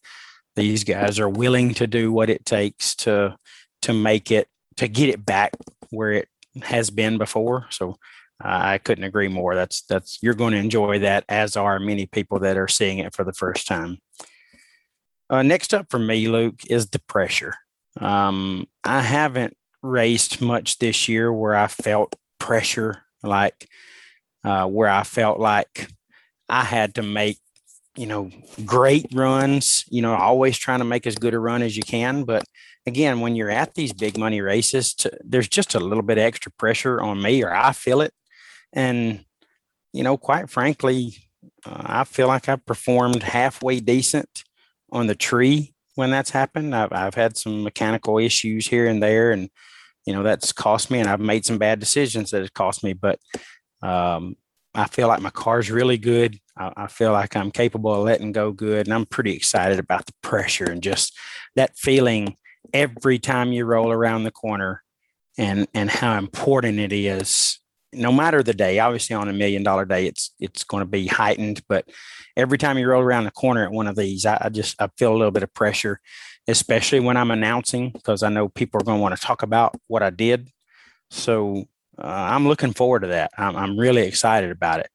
these 0.55 0.85
guys 0.85 1.19
are 1.19 1.29
willing 1.29 1.75
to 1.75 1.87
do 1.87 2.13
what 2.13 2.31
it 2.31 2.45
takes 2.45 2.95
to 2.97 3.37
to 3.83 3.93
make 3.93 4.31
it 4.31 4.49
to 4.77 4.89
get 4.89 5.09
it 5.09 5.25
back 5.25 5.53
where 5.91 6.13
it 6.13 6.29
has 6.63 6.91
been 6.91 7.19
before. 7.19 7.67
So 7.71 7.97
I 8.41 8.79
couldn't 8.79 9.05
agree 9.05 9.29
more. 9.29 9.55
That's 9.55 9.83
that's 9.83 10.19
you're 10.23 10.35
going 10.35 10.53
to 10.53 10.59
enjoy 10.59 10.99
that, 11.01 11.25
as 11.29 11.57
are 11.57 11.79
many 11.79 12.07
people 12.07 12.39
that 12.41 12.57
are 12.57 12.69
seeing 12.69 12.99
it 12.99 13.15
for 13.15 13.25
the 13.25 13.33
first 13.33 13.67
time. 13.67 13.99
Uh, 15.29 15.43
next 15.43 15.73
up 15.75 15.91
for 15.91 15.99
me, 15.99 16.29
Luke, 16.29 16.61
is 16.69 16.91
the 16.91 17.01
pressure. 17.01 17.55
Um, 17.99 18.67
I 18.85 19.01
haven't 19.01 19.57
raced 19.83 20.41
much 20.41 20.79
this 20.79 21.09
year 21.09 21.33
where 21.33 21.55
I 21.55 21.67
felt 21.67 22.15
pressure, 22.39 23.03
like 23.23 23.69
uh, 24.45 24.67
where 24.67 24.89
I 24.89 25.03
felt 25.03 25.39
like 25.39 25.89
I 26.49 26.65
had 26.65 26.95
to 26.97 27.03
make, 27.03 27.39
you 27.97 28.07
know, 28.07 28.31
great 28.65 29.07
runs. 29.13 29.85
You 29.89 30.03
know, 30.03 30.15
always 30.15 30.59
trying 30.59 30.81
to 30.81 30.85
make 30.85 31.07
as 31.07 31.17
good 31.17 31.35
a 31.35 31.39
run 31.39 31.63
as 31.63 31.77
you 31.77 31.83
can. 31.83 32.25
But 32.25 32.45
again, 32.87 33.21
when 33.21 33.37
you're 33.37 33.51
at 33.51 33.75
these 33.75 33.93
big 33.93 34.17
money 34.19 34.41
races, 34.41 34.95
to, 34.95 35.11
there's 35.25 35.49
just 35.49 35.75
a 35.75 35.81
little 35.81 36.03
bit 36.05 36.19
extra 36.19 36.53
pressure 36.53 37.01
on 37.01 37.21
me, 37.23 37.43
or 37.43 37.55
I 37.55 37.73
feel 37.73 38.01
it 38.01 38.13
and, 38.73 39.25
you 39.93 40.03
know, 40.03 40.17
quite 40.17 40.51
frankly, 40.51 41.17
uh, 41.65 41.83
I 41.85 42.05
feel 42.05 42.29
like 42.29 42.49
I 42.49 42.57
performed 42.57 43.23
halfway 43.23 43.81
decent 43.81 44.45
on 44.93 45.07
the 45.07 45.15
tree 45.15 45.75
when 45.95 46.11
that's 46.11 46.31
happened. 46.31 46.75
I've, 46.75 46.93
I've 46.93 47.15
had 47.15 47.37
some 47.37 47.63
mechanical 47.63 48.19
issues 48.19 48.67
here 48.67 48.87
and 48.87 49.03
there, 49.03 49.33
and 49.33 49.49
you 50.07 50.15
know 50.15 50.23
that's 50.23 50.53
cost 50.53 50.91
me, 50.91 51.01
and 51.01 51.09
I've 51.09 51.21
made 51.21 51.45
some 51.45 51.59
bad 51.59 51.81
decisions 51.81 52.31
that 52.31 52.41
have 52.41 52.55
cost 52.55 52.85
me. 52.85 52.93
But 52.93 53.19
um, 53.83 54.37
I 54.75 54.87
feel 54.87 55.09
like 55.09 55.21
my 55.21 55.31
car's 55.31 55.71
really 55.71 55.99
good. 55.99 56.39
I, 56.57 56.73
I, 56.77 56.87
feel 56.87 57.13
like 57.13 57.37
I'm 57.37 57.51
capable 57.51 57.93
of 57.93 58.05
letting 58.05 58.33
go 58.33 58.53
good, 58.53 58.87
and 58.87 58.95
I'm 58.95 59.05
pretty 59.05 59.35
excited 59.35 59.79
about 59.79 60.07
the 60.07 60.15
pressure 60.23 60.71
and 60.71 60.83
just 60.83 61.17
that 61.57 61.77
feeling 61.77 62.37
every 62.73 63.19
time 63.19 63.53
you 63.53 63.65
roll 63.65 63.91
around 63.91 64.23
the 64.23 64.31
corner, 64.31 64.83
and 65.37 65.67
and 65.75 65.91
how 65.91 66.17
important 66.17 66.79
it 66.79 66.93
is. 66.93 67.59
No 67.93 68.13
matter 68.13 68.43
the 68.43 68.55
day, 68.55 68.79
obviously 68.79 69.17
on 69.17 69.29
a 69.29 69.33
million 69.33 69.63
dollar 69.63 69.85
day, 69.85 70.07
it's 70.07 70.33
it's 70.39 70.63
going 70.63 70.83
to 70.83 70.89
be 70.89 71.09
heightened. 71.09 71.63
But 71.69 71.89
every 72.37 72.59
time 72.59 72.79
you 72.79 72.87
roll 72.87 73.03
around 73.03 73.25
the 73.25 73.31
corner 73.33 73.65
at 73.65 73.73
one 73.73 73.89
of 73.89 73.97
these, 73.97 74.25
I, 74.25 74.39
I 74.41 74.49
just 74.51 74.81
I 74.81 74.89
feel 74.97 75.13
a 75.13 75.17
little 75.17 75.33
bit 75.33 75.43
of 75.43 75.53
pressure 75.53 76.01
especially 76.49 77.01
when 77.01 77.17
I'm 77.17 77.31
announcing, 77.31 77.91
because 77.91 78.23
I 78.23 78.29
know 78.29 78.49
people 78.49 78.81
are 78.81 78.85
going 78.85 78.99
to 78.99 79.03
want 79.03 79.17
to 79.17 79.21
talk 79.21 79.43
about 79.43 79.75
what 79.89 80.03
I 80.03 80.11
did. 80.11 80.51
So 81.11 81.65
uh, 81.99 82.07
I'm 82.07 82.47
looking 82.47 82.73
forward 82.73 83.01
to 83.01 83.09
that. 83.09 83.31
I'm, 83.37 83.57
I'm 83.57 83.79
really 83.79 84.03
excited 84.03 84.51
about 84.51 84.81
it. 84.81 84.91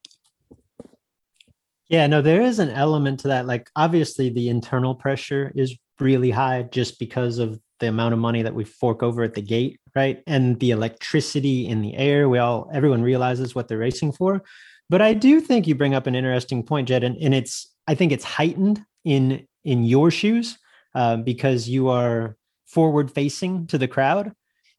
Yeah, 1.90 2.08
no, 2.08 2.22
there 2.22 2.42
is 2.42 2.60
an 2.60 2.70
element 2.70 3.20
to 3.22 3.28
that. 3.30 3.46
Like, 3.46 3.70
obviously, 3.76 4.30
the 4.30 4.48
internal 4.48 4.96
pressure 4.96 5.52
is 5.56 5.76
really 6.00 6.32
high 6.32 6.64
just 6.64 7.00
because 7.00 7.38
of 7.38 7.60
the 7.82 7.88
amount 7.90 8.14
of 8.14 8.20
money 8.20 8.44
that 8.44 8.56
we 8.56 8.64
fork 8.64 9.04
over 9.04 9.24
at 9.24 9.34
the 9.34 9.42
gate, 9.42 9.80
right? 9.94 10.24
And 10.26 10.60
the 10.60 10.72
electricity 10.72 11.68
in 11.68 11.82
the 11.82 11.96
air. 11.96 12.30
We 12.30 12.38
all, 12.38 12.70
everyone 12.74 13.02
realizes 13.02 13.54
what 13.54 13.68
they're 13.68 13.78
racing 13.78 14.14
for. 14.14 14.42
But 14.90 15.02
I 15.02 15.14
do 15.14 15.42
think 15.42 15.68
you 15.68 15.76
bring 15.76 15.94
up 15.94 16.08
an 16.08 16.16
interesting 16.16 16.64
point, 16.64 16.88
Jed, 16.88 17.04
and, 17.04 17.18
and 17.18 17.34
it's, 17.34 17.74
I 17.88 17.96
think 17.96 18.12
it's 18.12 18.24
heightened 18.24 18.82
in 19.04 19.48
in 19.64 19.84
your 19.84 20.10
shoes 20.10 20.58
uh, 20.96 21.18
because 21.18 21.70
you 21.70 21.90
are 21.90 22.36
forward 22.66 23.12
facing 23.12 23.68
to 23.68 23.78
the 23.78 23.88
crowd. 23.88 24.34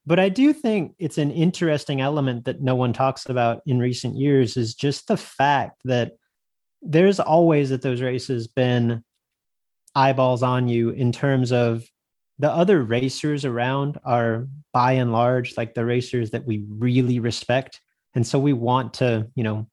But 0.05 0.19
I 0.19 0.29
do 0.29 0.53
think 0.53 0.95
it's 0.99 1.19
an 1.19 1.31
interesting 1.31 2.01
element 2.01 2.45
that 2.47 2.61
no 2.61 2.75
one 2.75 2.93
talks 2.93 3.27
about 3.27 3.63
in 3.67 3.79
recent 3.79 4.17
years 4.17 4.57
is 4.57 4.75
just 4.75 5.07
the 5.07 5.17
fact 5.17 5.81
that 5.85 6.13
there's 6.81 7.21
always 7.21 7.71
at 7.71 7.83
those 7.83 8.01
races 8.01 8.49
been 8.49 9.05
eyeballs 9.95 10.43
on 10.43 10.69
you 10.69 10.91
in 10.91 11.13
terms 11.13 11.53
of 11.53 11.85
the 12.39 12.51
other 12.51 12.83
racers 12.83 13.45
around 13.45 13.99
are 14.05 14.49
by 14.73 14.93
and 14.93 15.13
large 15.13 15.57
like 15.57 15.75
the 15.75 15.85
racers 15.85 16.31
that 16.31 16.47
we 16.47 16.65
really 16.69 17.21
respect 17.21 17.81
and 18.15 18.27
so 18.27 18.39
we 18.39 18.53
want 18.53 18.95
to 18.95 19.29
you 19.35 19.45
know 19.45 19.69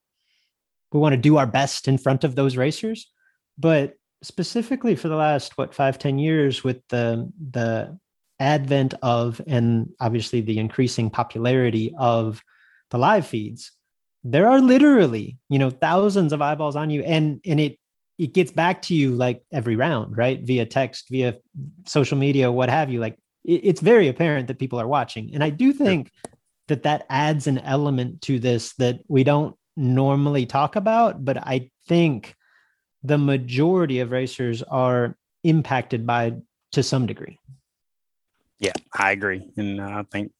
we 0.91 0.99
want 0.99 1.13
to 1.13 1.17
do 1.17 1.37
our 1.37 1.47
best 1.47 1.87
in 1.87 1.97
front 1.97 2.23
of 2.23 2.35
those 2.35 2.57
racers 2.57 3.09
but 3.57 3.93
specifically 4.21 4.95
for 4.95 5.07
the 5.07 5.15
last 5.15 5.57
what 5.57 5.73
five 5.73 5.97
ten 5.97 6.19
years 6.19 6.63
with 6.63 6.85
the 6.89 7.31
the 7.51 7.97
advent 8.39 8.93
of 9.01 9.41
and 9.47 9.89
obviously 9.99 10.41
the 10.41 10.59
increasing 10.59 11.09
popularity 11.09 11.93
of 11.97 12.41
the 12.89 12.97
live 12.97 13.27
feeds 13.27 13.73
there 14.23 14.49
are 14.49 14.61
literally 14.61 15.37
you 15.49 15.59
know 15.59 15.69
thousands 15.69 16.33
of 16.33 16.41
eyeballs 16.41 16.75
on 16.75 16.89
you 16.89 17.03
and 17.03 17.41
and 17.45 17.59
it 17.59 17.77
it 18.17 18.33
gets 18.33 18.51
back 18.51 18.81
to 18.81 18.93
you 18.93 19.11
like 19.11 19.41
every 19.51 19.77
round 19.77 20.17
right? 20.17 20.41
Via 20.41 20.65
text 20.65 21.07
via 21.09 21.35
social 21.85 22.17
media 22.17 22.51
what 22.51 22.69
have 22.69 22.91
you 22.91 22.99
like 22.99 23.17
it, 23.45 23.61
it's 23.63 23.81
very 23.81 24.07
apparent 24.07 24.47
that 24.47 24.59
people 24.59 24.79
are 24.79 24.87
watching. 24.87 25.31
And 25.33 25.43
i 25.43 25.49
do 25.49 25.71
think 25.73 26.11
that 26.67 26.83
that 26.83 27.05
adds 27.09 27.47
an 27.47 27.59
element 27.59 28.21
to 28.23 28.39
this 28.39 28.73
that 28.75 28.99
we 29.07 29.23
don't 29.23 29.55
normally 29.75 30.45
talk 30.45 30.75
about 30.75 31.23
but 31.23 31.37
i 31.37 31.69
think 31.87 32.35
the 33.03 33.17
majority 33.17 33.99
of 33.99 34.11
racers 34.11 34.63
are 34.63 35.15
impacted 35.43 36.05
by 36.05 36.33
to 36.71 36.83
some 36.83 37.05
degree. 37.05 37.39
Yeah, 38.59 38.73
I 38.97 39.11
agree, 39.11 39.49
and 39.57 39.81
I 39.81 40.03
think 40.03 40.31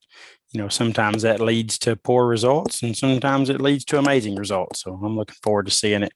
you 0.52 0.62
know 0.62 0.68
sometimes 0.68 1.22
that 1.22 1.40
leads 1.40 1.78
to 1.80 1.96
poor 1.96 2.28
results, 2.28 2.84
and 2.84 2.96
sometimes 2.96 3.50
it 3.50 3.62
leads 3.62 3.86
to 3.86 3.98
amazing 3.98 4.36
results. 4.36 4.84
So 4.84 4.94
I'm 4.94 5.16
looking 5.16 5.38
forward 5.42 5.68
to 5.68 5.72
seeing 5.72 6.04
it 6.04 6.14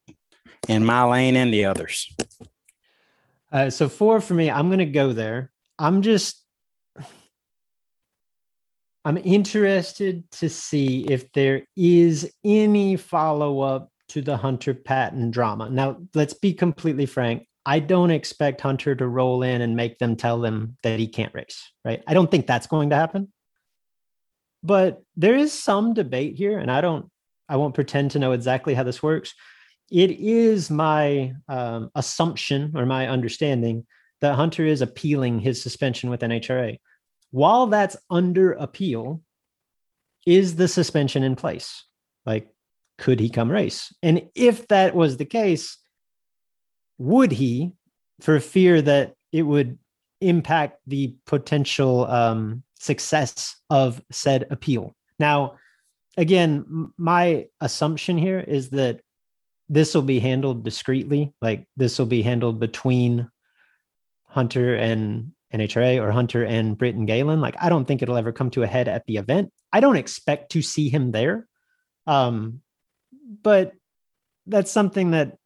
in 0.68 0.84
my 0.84 1.04
lane 1.04 1.36
and 1.36 1.54
the 1.54 1.66
others. 1.66 2.14
Uh, 3.52 3.70
so 3.70 3.88
four 3.88 4.20
for 4.20 4.34
me, 4.34 4.50
I'm 4.50 4.68
going 4.68 4.80
to 4.80 4.86
go 4.86 5.14
there. 5.14 5.52
I'm 5.78 6.02
just 6.02 6.44
I'm 9.06 9.18
interested 9.18 10.30
to 10.32 10.50
see 10.50 11.06
if 11.06 11.32
there 11.34 11.64
is 11.76 12.32
any 12.44 12.96
follow 12.96 13.60
up 13.60 13.90
to 14.14 14.22
the 14.22 14.38
Hunter 14.38 14.76
Patton 14.76 15.32
drama. 15.32 15.72
Now, 15.72 15.98
let's 16.14 16.36
be 16.36 16.54
completely 16.54 17.08
frank. 17.08 17.48
I 17.66 17.80
don't 17.80 18.12
expect 18.12 18.62
Hunter 18.62 18.94
to 18.94 19.08
roll 19.08 19.42
in 19.42 19.62
and 19.62 19.76
make 19.76 19.98
them 19.98 20.16
tell 20.16 20.46
him 20.46 20.78
that 20.84 21.00
he 21.00 21.08
can't 21.08 21.34
race, 21.34 21.72
right? 21.84 22.04
I 22.06 22.14
don't 22.14 22.30
think 22.30 22.46
that's 22.46 22.68
going 22.68 22.92
to 22.92 22.96
happen. 22.96 23.34
But 24.62 25.02
there 25.16 25.36
is 25.36 25.52
some 25.52 25.96
debate 25.96 26.36
here, 26.36 26.60
and 26.60 26.70
I 26.70 26.80
don't, 26.82 27.10
I 27.50 27.58
won't 27.58 27.74
pretend 27.74 28.12
to 28.12 28.20
know 28.20 28.34
exactly 28.34 28.76
how 28.76 28.84
this 28.84 29.02
works. 29.02 29.34
It 29.90 30.12
is 30.12 30.70
my 30.70 31.34
um, 31.48 31.90
assumption 31.96 32.74
or 32.76 32.86
my 32.86 33.08
understanding 33.08 33.88
that 34.22 34.36
Hunter 34.36 34.66
is 34.66 34.82
appealing 34.82 35.40
his 35.40 35.62
suspension 35.62 36.12
with 36.12 36.22
NHRA. 36.22 36.78
While 37.32 37.66
that's 37.68 37.98
under 38.12 38.52
appeal, 38.52 39.22
is 40.28 40.56
the 40.56 40.68
suspension 40.68 41.24
in 41.24 41.36
place? 41.36 41.84
Like, 42.28 42.53
could 43.04 43.20
he 43.20 43.30
come 43.30 43.52
race? 43.52 43.94
And 44.02 44.30
if 44.34 44.70
that 44.70 44.96
was 44.96 45.18
the 45.18 45.26
case, 45.26 45.78
would 46.98 47.34
he, 47.34 47.74
for 48.22 48.40
fear 48.40 48.82
that 48.82 49.16
it 49.34 49.42
would 49.42 49.78
impact 50.22 50.80
the 50.88 51.14
potential 51.26 52.06
um, 52.06 52.64
success 52.80 53.58
of 53.70 54.02
said 54.10 54.48
appeal? 54.52 54.96
Now, 55.20 55.56
again, 56.16 56.94
my 56.98 57.48
assumption 57.60 58.18
here 58.18 58.40
is 58.40 58.70
that 58.70 59.02
this 59.68 59.94
will 59.94 60.04
be 60.04 60.20
handled 60.20 60.64
discreetly. 60.64 61.34
Like 61.42 61.68
this 61.76 62.00
will 62.00 62.06
be 62.06 62.22
handled 62.22 62.62
between 62.62 63.30
Hunter 64.28 64.76
and 64.76 65.34
NHRA 65.54 66.02
or 66.02 66.14
Hunter 66.14 66.46
and 66.46 66.78
Britton 66.78 67.06
Galen. 67.06 67.42
Like 67.42 67.56
I 67.60 67.68
don't 67.68 67.84
think 67.84 68.02
it'll 68.02 68.16
ever 68.16 68.32
come 68.32 68.50
to 68.52 68.64
a 68.64 68.68
head 68.68 68.88
at 68.88 69.06
the 69.08 69.18
event. 69.18 69.52
I 69.74 69.82
don't 69.82 69.98
expect 69.98 70.54
to 70.54 70.62
see 70.62 70.88
him 70.88 71.12
there. 71.12 71.50
Um, 72.08 72.62
but 73.42 73.74
that's 74.46 74.72
something 74.72 75.12
that 75.12 75.38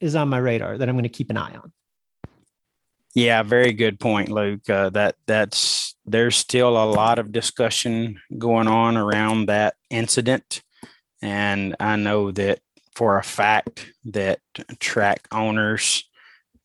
is 0.00 0.14
on 0.14 0.28
my 0.28 0.38
radar 0.38 0.78
that 0.78 0.88
I'm 0.88 0.94
going 0.94 1.02
to 1.02 1.08
keep 1.08 1.30
an 1.30 1.36
eye 1.36 1.54
on. 1.54 1.72
Yeah, 3.14 3.42
very 3.42 3.72
good 3.72 3.98
point, 3.98 4.30
Luke. 4.30 4.68
Uh, 4.68 4.90
that 4.90 5.16
that's 5.26 5.96
there's 6.06 6.36
still 6.36 6.70
a 6.70 6.86
lot 6.86 7.18
of 7.18 7.32
discussion 7.32 8.20
going 8.36 8.68
on 8.68 8.96
around 8.96 9.46
that 9.46 9.74
incident, 9.90 10.62
and 11.20 11.74
I 11.80 11.96
know 11.96 12.30
that 12.32 12.60
for 12.94 13.18
a 13.18 13.24
fact 13.24 13.92
that 14.04 14.40
track 14.78 15.26
owners 15.32 16.04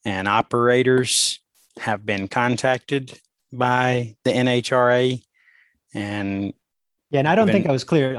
and 0.05 0.27
operators 0.27 1.39
have 1.79 2.05
been 2.05 2.27
contacted 2.27 3.19
by 3.51 4.15
the 4.23 4.31
NHRA, 4.31 5.23
and 5.93 6.53
yeah, 7.09 7.19
and 7.19 7.27
I 7.27 7.35
don't 7.35 7.47
been, 7.47 7.53
think 7.53 7.67
I 7.67 7.71
was 7.71 7.83
clear. 7.83 8.17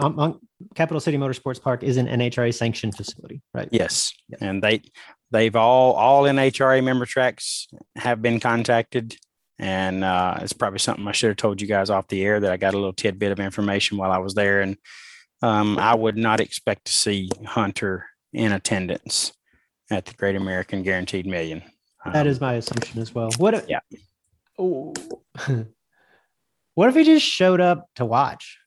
Capital 0.75 1.01
City 1.01 1.17
Motorsports 1.17 1.61
Park 1.61 1.83
is 1.83 1.97
an 1.97 2.07
NHRA 2.07 2.55
sanctioned 2.55 2.97
facility, 2.97 3.43
right? 3.53 3.69
Yes, 3.71 4.13
and 4.41 4.63
they 4.63 4.83
they've 5.31 5.55
all 5.57 5.93
all 5.93 6.25
NHRA 6.25 6.83
member 6.83 7.07
tracks 7.07 7.69
have 7.97 8.23
been 8.23 8.41
contacted, 8.41 9.17
and 9.59 10.05
uh, 10.05 10.39
it's 10.41 10.53
probably 10.53 10.79
something 10.79 11.07
I 11.07 11.13
should 11.13 11.29
have 11.29 11.37
told 11.37 11.61
you 11.61 11.67
guys 11.67 11.91
off 11.91 12.09
the 12.09 12.25
air 12.25 12.41
that 12.41 12.53
I 12.53 12.57
got 12.57 12.75
a 12.75 12.79
little 12.79 12.93
tidbit 12.93 13.33
of 13.33 13.41
information 13.41 13.99
while 13.99 14.13
I 14.13 14.19
was 14.19 14.35
there, 14.35 14.61
and 14.61 14.77
um, 15.43 15.79
I 15.79 15.95
would 15.95 16.17
not 16.17 16.41
expect 16.41 16.87
to 16.87 16.93
see 16.93 17.29
Hunter 17.45 18.07
in 18.33 18.53
attendance 18.53 19.33
at 19.91 20.07
the 20.07 20.15
Great 20.15 20.37
American 20.37 20.83
Guaranteed 20.83 21.27
Million. 21.27 21.63
Um, 22.05 22.13
that 22.13 22.27
is 22.27 22.41
my 22.41 22.55
assumption 22.55 23.01
as 23.01 23.15
well. 23.15 23.31
What? 23.39 23.55
If, 23.55 23.69
yeah. 23.69 23.81
Oh, 24.59 24.95
what 26.75 26.89
if 26.89 26.95
he 26.95 27.05
just 27.05 27.27
showed 27.27 27.61
up 27.61 27.89
to 27.97 28.05
watch? 28.05 28.59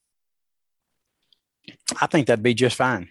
I 2.01 2.07
think 2.07 2.27
that'd 2.27 2.43
be 2.43 2.53
just 2.53 2.75
fine. 2.75 3.09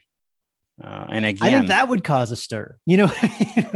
Uh, 0.82 1.06
and 1.10 1.24
again, 1.24 1.48
I 1.48 1.50
think 1.50 1.68
that 1.68 1.88
would 1.88 2.04
cause 2.04 2.30
a 2.30 2.36
stir. 2.36 2.76
You 2.84 2.98
know, 2.98 3.12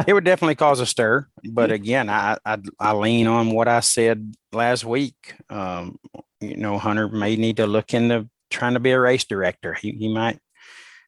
it 0.06 0.12
would 0.12 0.24
definitely 0.24 0.56
cause 0.56 0.80
a 0.80 0.86
stir. 0.86 1.26
But 1.50 1.72
again, 1.72 2.10
I, 2.10 2.36
I, 2.44 2.58
I 2.78 2.92
lean 2.92 3.26
on 3.26 3.52
what 3.52 3.68
I 3.68 3.80
said 3.80 4.34
last 4.52 4.84
week. 4.84 5.34
Um, 5.48 5.98
you 6.40 6.58
know, 6.58 6.78
Hunter 6.78 7.08
may 7.08 7.36
need 7.36 7.56
to 7.56 7.66
look 7.66 7.94
into 7.94 8.28
trying 8.50 8.74
to 8.74 8.80
be 8.80 8.90
a 8.90 9.00
race 9.00 9.24
director. 9.24 9.74
He 9.74 9.92
he 9.92 10.12
might 10.12 10.38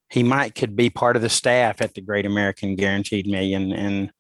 he 0.09 0.23
might 0.23 0.55
could 0.55 0.77
be 0.77 0.89
part 0.89 1.17
of 1.17 1.23
the 1.23 1.29
staff 1.29 1.83
at 1.83 1.95
the 1.95 2.01
Great 2.01 2.25
American 2.25 2.75
Guaranteed 2.75 3.27
Million 3.27 3.73
and 3.73 4.13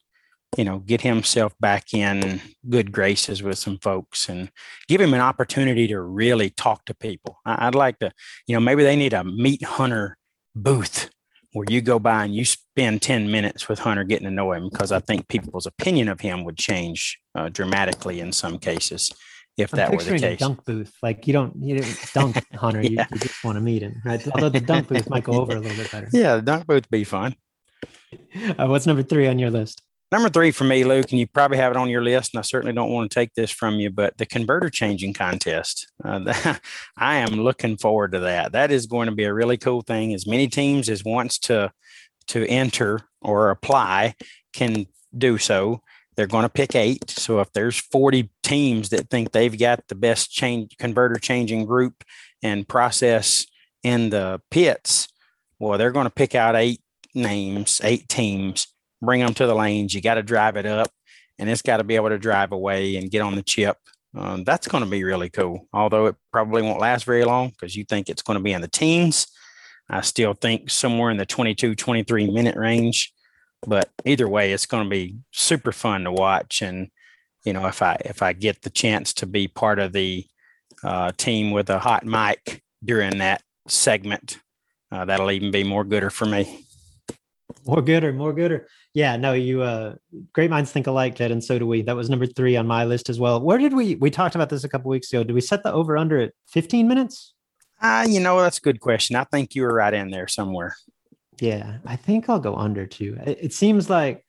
you 0.58 0.64
know, 0.64 0.78
get 0.80 1.00
himself 1.00 1.54
back 1.60 1.94
in 1.94 2.40
good 2.68 2.92
graces 2.92 3.42
with 3.42 3.56
some 3.58 3.78
folks 3.78 4.28
and 4.28 4.50
give 4.86 5.00
him 5.00 5.14
an 5.14 5.20
opportunity 5.20 5.86
to 5.88 6.00
really 6.00 6.50
talk 6.50 6.84
to 6.84 6.94
people. 6.94 7.38
I'd 7.46 7.74
like 7.74 7.98
to, 8.00 8.12
you 8.46 8.54
know, 8.54 8.60
maybe 8.60 8.82
they 8.82 8.96
need 8.96 9.14
a 9.14 9.24
meet 9.24 9.64
hunter 9.64 10.18
booth 10.54 11.08
where 11.54 11.64
you 11.70 11.80
go 11.80 11.98
by 11.98 12.24
and 12.24 12.34
you 12.34 12.44
spend 12.44 13.00
10 13.02 13.30
minutes 13.30 13.68
with 13.68 13.78
Hunter 13.78 14.04
getting 14.04 14.24
to 14.26 14.30
know 14.30 14.52
him 14.52 14.68
because 14.70 14.90
I 14.90 15.00
think 15.00 15.28
people's 15.28 15.66
opinion 15.66 16.08
of 16.08 16.20
him 16.20 16.44
would 16.44 16.56
change 16.56 17.18
uh, 17.34 17.50
dramatically 17.50 18.20
in 18.20 18.32
some 18.32 18.58
cases 18.58 19.12
if 19.58 19.72
I'm 19.74 19.76
that 19.76 19.90
were 19.90 19.98
the 19.98 20.02
picturing 20.04 20.24
a 20.24 20.28
case. 20.28 20.38
dunk 20.38 20.64
booth. 20.64 20.94
Like 21.02 21.26
you 21.26 21.34
don't 21.34 21.54
you 21.62 21.78
don't 21.78 22.10
dunk 22.14 22.42
Hunter. 22.54 22.80
you, 22.82 22.96
Yeah. 22.96 23.06
you 23.12 23.18
just 23.18 23.44
want 23.44 23.56
to 23.56 23.60
meet 23.60 23.82
him. 23.82 24.00
Right? 24.04 24.26
Although 24.28 24.48
the 24.48 24.60
dunk 24.60 24.88
booth 24.88 25.08
might 25.10 25.24
go 25.24 25.34
over 25.34 25.52
a 25.56 25.60
little 25.60 25.76
bit 25.76 25.90
better. 25.90 26.08
Yeah, 26.12 26.36
the 26.36 26.42
dunk 26.42 26.66
booth 26.66 26.90
be 26.90 27.04
fun. 27.04 27.34
Uh, 28.58 28.66
what's 28.66 28.86
number 28.86 29.02
three 29.02 29.26
on 29.26 29.38
your 29.38 29.50
list? 29.50 29.80
Number 30.12 30.28
three 30.28 30.50
for 30.50 30.64
me, 30.64 30.84
Luke, 30.84 31.10
and 31.10 31.18
you 31.18 31.26
probably 31.26 31.56
have 31.56 31.70
it 31.70 31.78
on 31.78 31.88
your 31.88 32.02
list, 32.02 32.34
and 32.34 32.38
I 32.38 32.42
certainly 32.42 32.74
don't 32.74 32.92
want 32.92 33.10
to 33.10 33.14
take 33.14 33.32
this 33.34 33.50
from 33.50 33.76
you, 33.80 33.88
but 33.88 34.18
the 34.18 34.26
converter 34.26 34.68
changing 34.68 35.14
contest. 35.14 35.90
Uh, 36.04 36.18
that- 36.18 36.60
I 36.98 37.16
am 37.16 37.40
looking 37.40 37.78
forward 37.78 38.12
to 38.12 38.18
that. 38.20 38.52
That 38.52 38.70
is 38.70 38.84
going 38.84 39.06
to 39.06 39.14
be 39.14 39.24
a 39.24 39.32
really 39.32 39.56
cool 39.56 39.80
thing. 39.80 40.12
As 40.12 40.26
many 40.26 40.48
teams 40.48 40.90
as 40.90 41.02
wants 41.02 41.38
to 41.40 41.72
to 42.28 42.46
enter 42.46 43.00
or 43.22 43.48
apply 43.50 44.14
can 44.52 44.86
do 45.16 45.38
so. 45.38 45.80
They're 46.14 46.26
going 46.26 46.44
to 46.44 46.48
pick 46.50 46.76
eight. 46.76 47.08
So 47.10 47.40
if 47.40 47.50
there's 47.54 47.78
40 47.78 48.30
teams 48.42 48.90
that 48.90 49.08
think 49.08 49.32
they've 49.32 49.58
got 49.58 49.88
the 49.88 49.94
best 49.94 50.30
change 50.30 50.76
converter 50.78 51.18
changing 51.18 51.64
group 51.64 52.04
and 52.42 52.68
process 52.68 53.46
in 53.82 54.10
the 54.10 54.40
pits, 54.50 55.08
well, 55.58 55.78
they're 55.78 55.90
going 55.90 56.06
to 56.06 56.10
pick 56.10 56.34
out 56.34 56.54
eight 56.54 56.80
names, 57.14 57.80
eight 57.82 58.08
teams 58.08 58.71
bring 59.02 59.20
them 59.20 59.34
to 59.34 59.46
the 59.46 59.54
lanes. 59.54 59.94
You 59.94 60.00
got 60.00 60.14
to 60.14 60.22
drive 60.22 60.56
it 60.56 60.64
up, 60.64 60.90
and 61.38 61.50
it's 61.50 61.62
got 61.62 61.78
to 61.78 61.84
be 61.84 61.96
able 61.96 62.10
to 62.10 62.18
drive 62.18 62.52
away 62.52 62.96
and 62.96 63.10
get 63.10 63.20
on 63.20 63.34
the 63.34 63.42
chip. 63.42 63.76
Um, 64.14 64.44
that's 64.44 64.68
going 64.68 64.84
to 64.84 64.90
be 64.90 65.04
really 65.04 65.30
cool. 65.30 65.66
Although 65.72 66.06
it 66.06 66.16
probably 66.32 66.62
won't 66.62 66.80
last 66.80 67.04
very 67.04 67.24
long 67.24 67.50
because 67.50 67.76
you 67.76 67.84
think 67.84 68.08
it's 68.08 68.22
going 68.22 68.38
to 68.38 68.42
be 68.42 68.52
in 68.52 68.60
the 68.60 68.68
teens. 68.68 69.26
I 69.90 70.00
still 70.02 70.32
think 70.32 70.70
somewhere 70.70 71.10
in 71.10 71.16
the 71.16 71.26
22, 71.26 71.74
23 71.74 72.30
minute 72.30 72.56
range. 72.56 73.12
But 73.66 73.90
either 74.04 74.28
way, 74.28 74.52
it's 74.52 74.66
going 74.66 74.84
to 74.84 74.90
be 74.90 75.16
super 75.32 75.72
fun 75.72 76.04
to 76.04 76.12
watch. 76.12 76.62
And 76.62 76.88
you 77.44 77.52
know, 77.52 77.66
if 77.66 77.82
I 77.82 77.96
if 78.04 78.22
I 78.22 78.32
get 78.32 78.62
the 78.62 78.70
chance 78.70 79.12
to 79.14 79.26
be 79.26 79.48
part 79.48 79.78
of 79.78 79.92
the 79.92 80.26
uh, 80.84 81.12
team 81.16 81.50
with 81.50 81.70
a 81.70 81.78
hot 81.78 82.04
mic 82.04 82.62
during 82.84 83.18
that 83.18 83.42
segment, 83.68 84.38
uh, 84.90 85.04
that'll 85.04 85.30
even 85.30 85.50
be 85.50 85.64
more 85.64 85.84
gooder 85.84 86.10
for 86.10 86.26
me. 86.26 86.66
More 87.64 87.82
gooder, 87.82 88.12
more 88.12 88.32
gooder. 88.32 88.66
Yeah, 88.94 89.16
no, 89.16 89.32
you 89.32 89.62
uh 89.62 89.94
great 90.32 90.50
minds 90.50 90.70
think 90.70 90.86
alike, 90.86 91.14
Jed, 91.14 91.30
and 91.30 91.42
so 91.42 91.58
do 91.58 91.66
we. 91.66 91.82
That 91.82 91.96
was 91.96 92.10
number 92.10 92.26
three 92.26 92.56
on 92.56 92.66
my 92.66 92.84
list 92.84 93.08
as 93.08 93.18
well. 93.18 93.40
Where 93.40 93.58
did 93.58 93.72
we 93.72 93.94
we 93.96 94.10
talked 94.10 94.34
about 94.34 94.50
this 94.50 94.64
a 94.64 94.68
couple 94.68 94.90
weeks 94.90 95.12
ago? 95.12 95.24
Did 95.24 95.34
we 95.34 95.40
set 95.40 95.62
the 95.62 95.72
over 95.72 95.96
under 95.96 96.18
at 96.18 96.32
15 96.48 96.86
minutes? 96.86 97.34
Ah, 97.80 98.04
you 98.04 98.20
know, 98.20 98.40
that's 98.40 98.58
a 98.58 98.62
good 98.62 98.80
question. 98.80 99.16
I 99.16 99.24
think 99.24 99.54
you 99.54 99.62
were 99.62 99.74
right 99.74 99.94
in 99.94 100.10
there 100.10 100.28
somewhere. 100.28 100.76
Yeah, 101.40 101.78
I 101.84 101.96
think 101.96 102.28
I'll 102.28 102.38
go 102.38 102.54
under 102.54 102.86
too. 102.86 103.18
It, 103.26 103.38
it 103.40 103.52
seems 103.52 103.90
like 103.90 104.24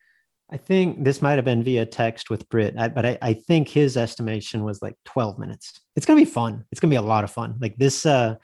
I 0.52 0.58
think 0.58 1.04
this 1.04 1.22
might 1.22 1.34
have 1.34 1.46
been 1.46 1.64
via 1.64 1.86
text 1.86 2.30
with 2.30 2.48
Britt, 2.50 2.76
I, 2.78 2.88
but 2.88 3.06
I, 3.06 3.18
I 3.22 3.34
think 3.34 3.68
his 3.68 3.98
estimation 3.98 4.64
was 4.64 4.82
like 4.82 4.96
12 5.06 5.40
minutes. 5.40 5.82
It's 5.96 6.06
gonna 6.06 6.22
be 6.22 6.26
fun. 6.26 6.64
It's 6.72 6.80
gonna 6.80 6.92
be 6.92 6.96
a 6.96 7.02
lot 7.02 7.24
of 7.24 7.32
fun. 7.32 7.56
Like 7.60 7.76
this, 7.78 8.06
uh, 8.06 8.36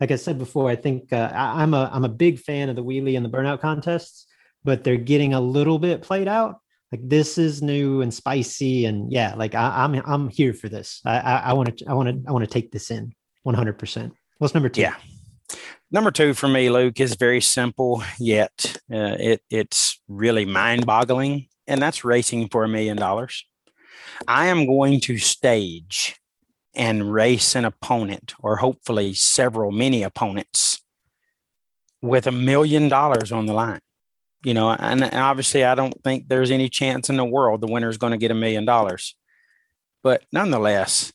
like 0.00 0.10
I 0.10 0.16
said 0.16 0.38
before, 0.38 0.70
I 0.70 0.76
think 0.76 1.12
uh, 1.12 1.30
I, 1.32 1.62
I'm 1.62 1.74
a 1.74 1.90
I'm 1.92 2.04
a 2.04 2.08
big 2.08 2.38
fan 2.38 2.68
of 2.68 2.76
the 2.76 2.84
wheelie 2.84 3.16
and 3.16 3.24
the 3.24 3.30
burnout 3.30 3.60
contests, 3.60 4.26
but 4.68 4.84
they're 4.84 4.96
getting 4.98 5.32
a 5.32 5.40
little 5.40 5.78
bit 5.78 6.02
played 6.02 6.28
out. 6.28 6.60
Like 6.92 7.00
this 7.02 7.38
is 7.38 7.62
new 7.62 8.02
and 8.02 8.12
spicy, 8.12 8.84
and 8.84 9.10
yeah, 9.10 9.34
like 9.34 9.54
I, 9.54 9.84
I'm 9.84 9.94
I'm 10.06 10.28
here 10.28 10.52
for 10.52 10.68
this. 10.68 11.00
I 11.06 11.54
want 11.54 11.78
to 11.78 11.86
I 11.86 11.94
want 11.94 12.08
to 12.10 12.28
I 12.28 12.32
want 12.32 12.44
to 12.44 12.50
take 12.50 12.70
this 12.70 12.90
in 12.90 13.14
100. 13.44 13.78
percent 13.78 14.12
What's 14.36 14.52
number 14.52 14.68
two? 14.68 14.82
Yeah. 14.82 14.94
Number 15.90 16.10
two 16.10 16.34
for 16.34 16.48
me, 16.48 16.68
Luke, 16.68 17.00
is 17.00 17.14
very 17.14 17.40
simple, 17.40 18.02
yet 18.18 18.76
uh, 18.92 19.16
it 19.18 19.40
it's 19.48 20.00
really 20.06 20.44
mind-boggling, 20.44 21.48
and 21.66 21.80
that's 21.80 22.04
racing 22.04 22.48
for 22.48 22.64
a 22.64 22.68
million 22.68 22.98
dollars. 22.98 23.46
I 24.26 24.48
am 24.48 24.66
going 24.66 25.00
to 25.00 25.16
stage 25.16 26.16
and 26.74 27.10
race 27.10 27.54
an 27.54 27.64
opponent, 27.64 28.34
or 28.40 28.56
hopefully 28.56 29.14
several 29.14 29.72
mini 29.72 30.02
opponents, 30.02 30.82
with 32.02 32.26
a 32.26 32.32
million 32.32 32.88
dollars 32.88 33.32
on 33.32 33.46
the 33.46 33.54
line. 33.54 33.80
You 34.44 34.54
know, 34.54 34.70
and, 34.70 35.02
obviously, 35.02 35.64
I 35.64 35.74
don't 35.74 36.00
think 36.04 36.28
there's 36.28 36.52
any 36.52 36.68
chance 36.68 37.10
in 37.10 37.16
the 37.16 37.24
world 37.24 37.60
the 37.60 37.66
winner 37.66 37.88
is 37.88 37.98
going 37.98 38.12
to 38.12 38.18
get 38.18 38.30
a 38.30 38.34
million 38.34 38.64
dollars, 38.64 39.16
but 40.02 40.22
nonetheless, 40.32 41.12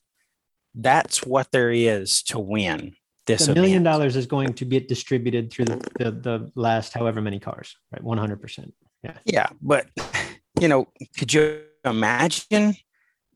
that's 0.74 1.24
what 1.24 1.50
there 1.50 1.70
is 1.70 2.22
to 2.24 2.38
win 2.38 2.96
this 3.26 3.48
a 3.48 3.54
million 3.54 3.82
dollars 3.82 4.16
is 4.16 4.26
going 4.26 4.52
to 4.54 4.64
get 4.64 4.88
distributed 4.88 5.50
through 5.50 5.64
the, 5.64 5.76
the, 5.98 6.10
the 6.10 6.52
last 6.54 6.92
however 6.92 7.20
many 7.20 7.38
cars, 7.38 7.76
right? 7.90 8.02
100%. 8.02 8.72
Yeah. 9.02 9.12
Yeah, 9.24 9.46
but 9.60 9.86
you 10.60 10.68
know, 10.68 10.88
could 11.18 11.32
you 11.32 11.62
imagine? 11.84 12.74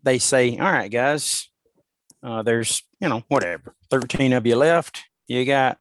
They 0.02 0.19
say, 0.19 0.56
"All 0.56 0.73
right, 0.73 0.90
guys, 0.90 1.51
uh, 2.23 2.43
there's 2.43 2.82
you 3.01 3.09
know 3.09 3.23
whatever, 3.28 3.74
thirteen 3.90 4.32
of 4.32 4.47
you 4.47 4.56
left. 4.56 5.02
You 5.27 5.44
got 5.44 5.77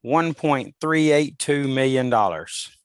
one 0.00 0.34
point 0.34 0.74
three 0.80 1.12
eight 1.12 1.38
two 1.38 1.68
million 1.68 2.10
dollars. 2.10 2.76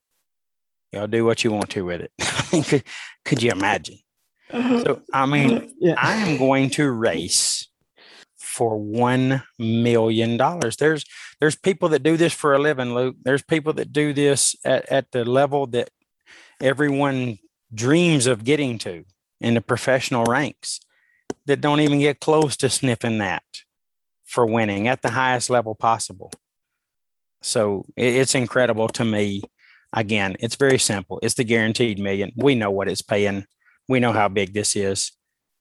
Y'all 0.91 1.07
do 1.07 1.25
what 1.25 1.43
you 1.43 1.51
want 1.51 1.69
to 1.71 1.85
with 1.85 2.01
it." 2.01 2.11
could, 2.67 2.83
could 3.25 3.43
you 3.43 3.51
imagine? 3.51 3.97
Uh-huh. 4.51 4.83
So, 4.83 5.01
I 5.13 5.25
mean, 5.25 5.57
uh-huh. 5.57 5.67
yeah. 5.79 5.95
I 5.97 6.15
am 6.15 6.37
going 6.37 6.69
to 6.71 6.89
race 6.89 7.67
for 8.37 8.77
one 8.77 9.43
million 9.59 10.37
dollars. 10.37 10.77
There's 10.77 11.05
there's 11.39 11.55
people 11.55 11.89
that 11.89 12.03
do 12.03 12.17
this 12.17 12.33
for 12.33 12.53
a 12.53 12.59
living, 12.59 12.93
Luke. 12.93 13.17
There's 13.21 13.43
people 13.43 13.73
that 13.73 13.93
do 13.93 14.13
this 14.13 14.55
at, 14.65 14.91
at 14.91 15.11
the 15.11 15.25
level 15.25 15.67
that 15.67 15.89
everyone 16.59 17.39
dreams 17.73 18.25
of 18.25 18.43
getting 18.43 18.77
to 18.79 19.03
in 19.39 19.53
the 19.53 19.61
professional 19.61 20.23
ranks 20.23 20.79
that 21.45 21.61
don't 21.61 21.81
even 21.81 21.99
get 21.99 22.19
close 22.19 22.57
to 22.57 22.69
sniffing 22.69 23.19
that 23.19 23.43
for 24.25 24.45
winning 24.45 24.87
at 24.87 25.01
the 25.01 25.11
highest 25.11 25.49
level 25.49 25.75
possible. 25.75 26.31
So 27.41 27.85
it's 27.95 28.35
incredible 28.35 28.89
to 28.89 29.05
me. 29.05 29.43
Again, 29.93 30.35
it's 30.39 30.55
very 30.55 30.77
simple. 30.77 31.19
It's 31.23 31.35
the 31.35 31.43
guaranteed 31.43 31.99
million. 31.99 32.31
We 32.35 32.55
know 32.55 32.71
what 32.71 32.89
it's 32.89 33.01
paying. 33.01 33.45
We 33.87 33.99
know 33.99 34.11
how 34.11 34.27
big 34.27 34.53
this 34.53 34.75
is, 34.75 35.11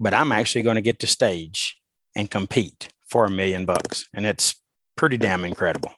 but 0.00 0.12
I'm 0.12 0.32
actually 0.32 0.62
going 0.62 0.74
to 0.76 0.82
get 0.82 0.98
to 1.00 1.06
stage 1.06 1.76
and 2.16 2.30
compete 2.30 2.88
for 3.06 3.24
a 3.24 3.30
million 3.30 3.64
bucks. 3.64 4.08
And 4.12 4.26
it's 4.26 4.56
pretty 4.96 5.16
damn 5.16 5.44
incredible. 5.44 5.92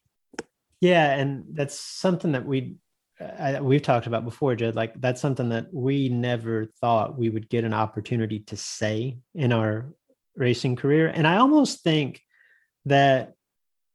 Yeah, 0.81 1.11
and 1.15 1.45
that's 1.53 1.79
something 1.79 2.33
that 2.33 2.45
we 2.45 2.77
uh, 3.21 3.59
we've 3.61 3.83
talked 3.83 4.07
about 4.07 4.25
before, 4.25 4.55
Jed. 4.55 4.77
Like 4.77 5.01
that's 5.01 5.21
something 5.21 5.49
that 5.49 5.73
we 5.73 6.09
never 6.09 6.67
thought 6.81 7.19
we 7.19 7.31
would 7.31 7.49
get 7.49 7.65
an 7.65 7.75
opportunity 7.75 8.41
to 8.41 8.57
say 8.57 9.19
in 9.35 9.53
our 9.53 9.87
racing 10.37 10.77
career. 10.77 11.09
And 11.09 11.27
I 11.27 11.39
almost 11.39 11.83
think 11.83 12.21
that 12.85 13.35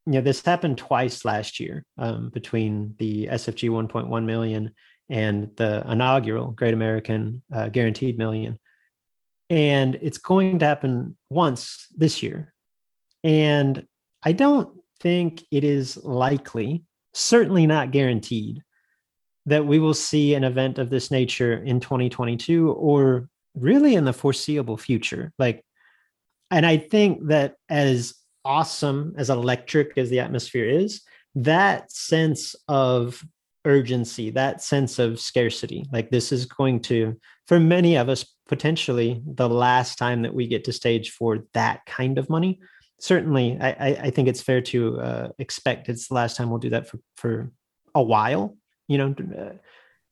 you 0.05 0.13
know 0.13 0.21
this 0.21 0.43
happened 0.43 0.77
twice 0.77 1.23
last 1.23 1.59
year 1.59 1.85
um, 1.97 2.29
between 2.29 2.95
the 2.99 3.27
SFG 3.27 3.69
1.1 3.69 4.25
million 4.25 4.71
and 5.09 5.49
the 5.55 5.83
inaugural 5.89 6.51
Great 6.51 6.73
American 6.73 7.41
uh, 7.53 7.69
Guaranteed 7.69 8.17
Million, 8.17 8.59
and 9.49 9.95
it's 10.01 10.17
going 10.17 10.59
to 10.59 10.65
happen 10.65 11.17
once 11.29 11.87
this 11.95 12.23
year. 12.23 12.53
And 13.23 13.85
I 14.23 14.33
don't 14.33 14.69
think 14.99 15.43
it 15.51 15.63
is 15.63 15.97
likely, 15.97 16.83
certainly 17.13 17.67
not 17.67 17.91
guaranteed, 17.91 18.63
that 19.45 19.65
we 19.65 19.79
will 19.79 19.93
see 19.93 20.33
an 20.33 20.43
event 20.43 20.79
of 20.79 20.89
this 20.89 21.11
nature 21.11 21.53
in 21.53 21.79
2022 21.79 22.71
or 22.71 23.29
really 23.55 23.95
in 23.95 24.05
the 24.05 24.13
foreseeable 24.13 24.77
future. 24.77 25.31
Like, 25.37 25.63
and 26.49 26.65
I 26.65 26.77
think 26.77 27.27
that 27.27 27.55
as 27.69 28.15
awesome, 28.45 29.13
as 29.17 29.29
electric 29.29 29.97
as 29.97 30.09
the 30.09 30.19
atmosphere 30.19 30.65
is, 30.65 31.01
that 31.35 31.91
sense 31.91 32.55
of 32.67 33.23
urgency, 33.65 34.29
that 34.31 34.61
sense 34.61 34.99
of 34.99 35.19
scarcity, 35.19 35.85
like 35.91 36.09
this 36.09 36.31
is 36.31 36.45
going 36.45 36.81
to, 36.81 37.17
for 37.47 37.59
many 37.59 37.95
of 37.95 38.09
us, 38.09 38.25
potentially 38.47 39.21
the 39.25 39.47
last 39.49 39.97
time 39.97 40.21
that 40.21 40.33
we 40.33 40.45
get 40.45 40.65
to 40.65 40.73
stage 40.73 41.11
for 41.11 41.39
that 41.53 41.85
kind 41.85 42.17
of 42.17 42.29
money. 42.29 42.59
Certainly 42.99 43.57
I, 43.59 43.97
I 44.01 44.09
think 44.09 44.27
it's 44.27 44.41
fair 44.41 44.61
to 44.61 44.99
uh, 44.99 45.27
expect 45.39 45.89
it's 45.89 46.07
the 46.07 46.13
last 46.13 46.37
time 46.37 46.49
we'll 46.49 46.59
do 46.59 46.69
that 46.69 46.87
for, 46.87 46.99
for 47.15 47.51
a 47.95 48.03
while 48.03 48.57
you 48.87 48.97
know 48.97 49.15
uh, 49.37 49.53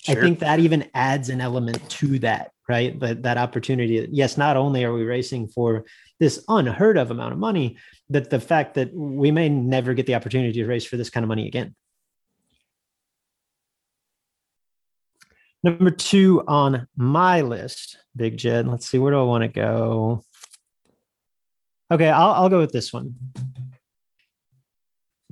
Sure. 0.03 0.17
i 0.17 0.21
think 0.21 0.39
that 0.39 0.59
even 0.59 0.89
adds 0.93 1.29
an 1.29 1.41
element 1.41 1.87
to 1.89 2.19
that 2.19 2.51
right 2.67 2.99
that 2.99 3.23
that 3.23 3.37
opportunity 3.37 4.07
yes 4.11 4.37
not 4.37 4.57
only 4.57 4.83
are 4.83 4.93
we 4.93 5.03
racing 5.03 5.47
for 5.47 5.85
this 6.19 6.43
unheard 6.47 6.97
of 6.97 7.11
amount 7.11 7.33
of 7.33 7.39
money 7.39 7.77
but 8.09 8.29
the 8.29 8.39
fact 8.39 8.73
that 8.75 8.93
we 8.93 9.31
may 9.31 9.49
never 9.49 9.93
get 9.93 10.05
the 10.05 10.15
opportunity 10.15 10.53
to 10.53 10.65
race 10.65 10.85
for 10.85 10.97
this 10.97 11.09
kind 11.09 11.23
of 11.23 11.27
money 11.27 11.47
again 11.47 11.75
number 15.63 15.91
two 15.91 16.43
on 16.47 16.87
my 16.95 17.41
list 17.41 17.97
big 18.15 18.37
jed 18.37 18.67
let's 18.67 18.87
see 18.87 18.97
where 18.97 19.11
do 19.11 19.19
i 19.19 19.23
want 19.23 19.43
to 19.43 19.47
go 19.47 20.23
Okay, 21.91 22.09
I'll, 22.09 22.31
I'll 22.31 22.49
go 22.49 22.59
with 22.59 22.71
this 22.71 22.93
one. 22.93 23.15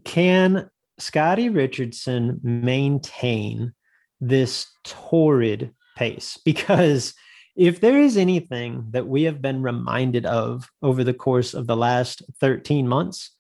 Can 0.03 0.69
Scotty 0.97 1.47
Richardson 1.47 2.41
maintain 2.43 3.73
this 4.19 4.67
torrid 4.83 5.73
pace? 5.95 6.37
Because 6.45 7.13
if 7.55 7.81
there 7.81 7.99
is 7.99 8.15
anything 8.15 8.85
that 8.91 9.07
we 9.07 9.23
have 9.23 9.41
been 9.41 9.61
reminded 9.61 10.25
of 10.25 10.69
over 10.81 11.03
the 11.03 11.13
course 11.13 11.53
of 11.53 11.67
the 11.67 11.75
last 11.75 12.21
13 12.39 12.87
months, 12.87 13.31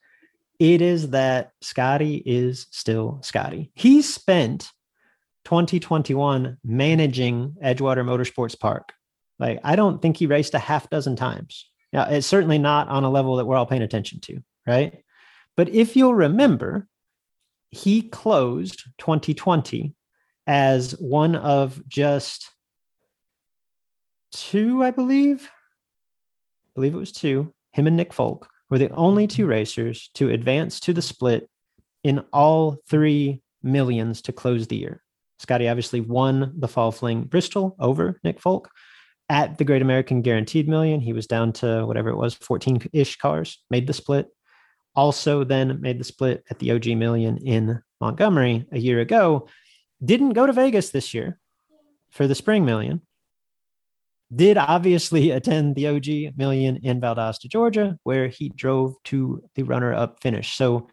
it 0.59 0.81
is 0.81 1.11
that 1.11 1.53
Scotty 1.61 2.21
is 2.25 2.67
still 2.69 3.19
Scotty. 3.23 3.71
He 3.75 4.01
spent 4.01 4.71
2021 5.45 6.57
managing 6.65 7.55
Edgewater 7.63 8.03
Motorsports 8.03 8.59
Park. 8.59 8.91
Like, 9.39 9.61
I 9.63 9.77
don't 9.77 10.01
think 10.01 10.17
he 10.17 10.25
raced 10.25 10.53
a 10.53 10.59
half 10.59 10.89
dozen 10.89 11.15
times. 11.15 11.69
Now, 11.93 12.09
it's 12.09 12.27
certainly 12.27 12.59
not 12.59 12.89
on 12.89 13.05
a 13.05 13.09
level 13.09 13.37
that 13.37 13.45
we're 13.45 13.55
all 13.55 13.65
paying 13.65 13.81
attention 13.81 14.19
to, 14.21 14.43
right? 14.67 15.01
But 15.55 15.69
if 15.69 15.95
you'll 15.95 16.13
remember, 16.13 16.87
he 17.71 18.01
closed 18.01 18.83
2020 18.97 19.95
as 20.49 20.93
one 20.93 21.35
of 21.35 21.79
just 21.87 22.49
two, 24.31 24.83
I 24.83 24.89
believe. 24.89 25.43
I 25.43 26.69
believe 26.73 26.95
it 26.95 26.97
was 26.97 27.11
two. 27.11 27.53
Him 27.71 27.85
and 27.85 27.95
Nick 27.95 28.11
Folk 28.11 28.49
were 28.71 28.79
the 28.79 28.89
only 28.89 29.27
two 29.27 29.43
mm-hmm. 29.43 29.51
racers 29.51 30.09
to 30.15 30.31
advance 30.31 30.79
to 30.79 30.93
the 30.93 31.03
split 31.03 31.47
in 32.03 32.23
all 32.33 32.77
three 32.87 33.43
millions 33.61 34.23
to 34.23 34.31
close 34.31 34.65
the 34.65 34.77
year. 34.77 35.03
Scotty 35.37 35.69
obviously 35.69 36.01
won 36.01 36.51
the 36.57 36.67
fall 36.67 36.91
fling 36.91 37.25
Bristol 37.25 37.75
over 37.79 38.19
Nick 38.23 38.39
Folk 38.41 38.71
at 39.29 39.59
the 39.59 39.63
Great 39.63 39.83
American 39.83 40.23
Guaranteed 40.23 40.67
Million. 40.67 40.99
He 40.99 41.13
was 41.13 41.27
down 41.27 41.53
to 41.53 41.85
whatever 41.85 42.09
it 42.09 42.17
was, 42.17 42.33
14 42.33 42.81
ish 42.91 43.17
cars, 43.17 43.59
made 43.69 43.85
the 43.85 43.93
split. 43.93 44.29
Also, 44.95 45.43
then 45.43 45.79
made 45.79 45.99
the 45.99 46.03
split 46.03 46.43
at 46.49 46.57
the 46.57 46.71
OG 46.71 46.87
Million 46.87 47.37
in 47.37 47.83
Montgomery 48.01 48.65
a 48.71 48.79
year 48.79 48.99
ago. 48.99 49.47
Didn't 50.03 50.33
go 50.33 50.45
to 50.45 50.53
Vegas 50.53 50.89
this 50.89 51.13
year 51.13 51.39
for 52.09 52.27
the 52.27 52.35
Spring 52.35 52.65
Million. 52.65 53.01
Did 54.33 54.57
obviously 54.57 55.31
attend 55.31 55.75
the 55.75 55.87
OG 55.87 56.37
Million 56.37 56.77
in 56.77 57.01
Valdosta, 57.01 57.49
Georgia, 57.49 57.97
where 58.03 58.27
he 58.27 58.49
drove 58.49 58.95
to 59.05 59.43
the 59.55 59.63
runner 59.63 59.93
up 59.93 60.21
finish. 60.21 60.55
So 60.55 60.89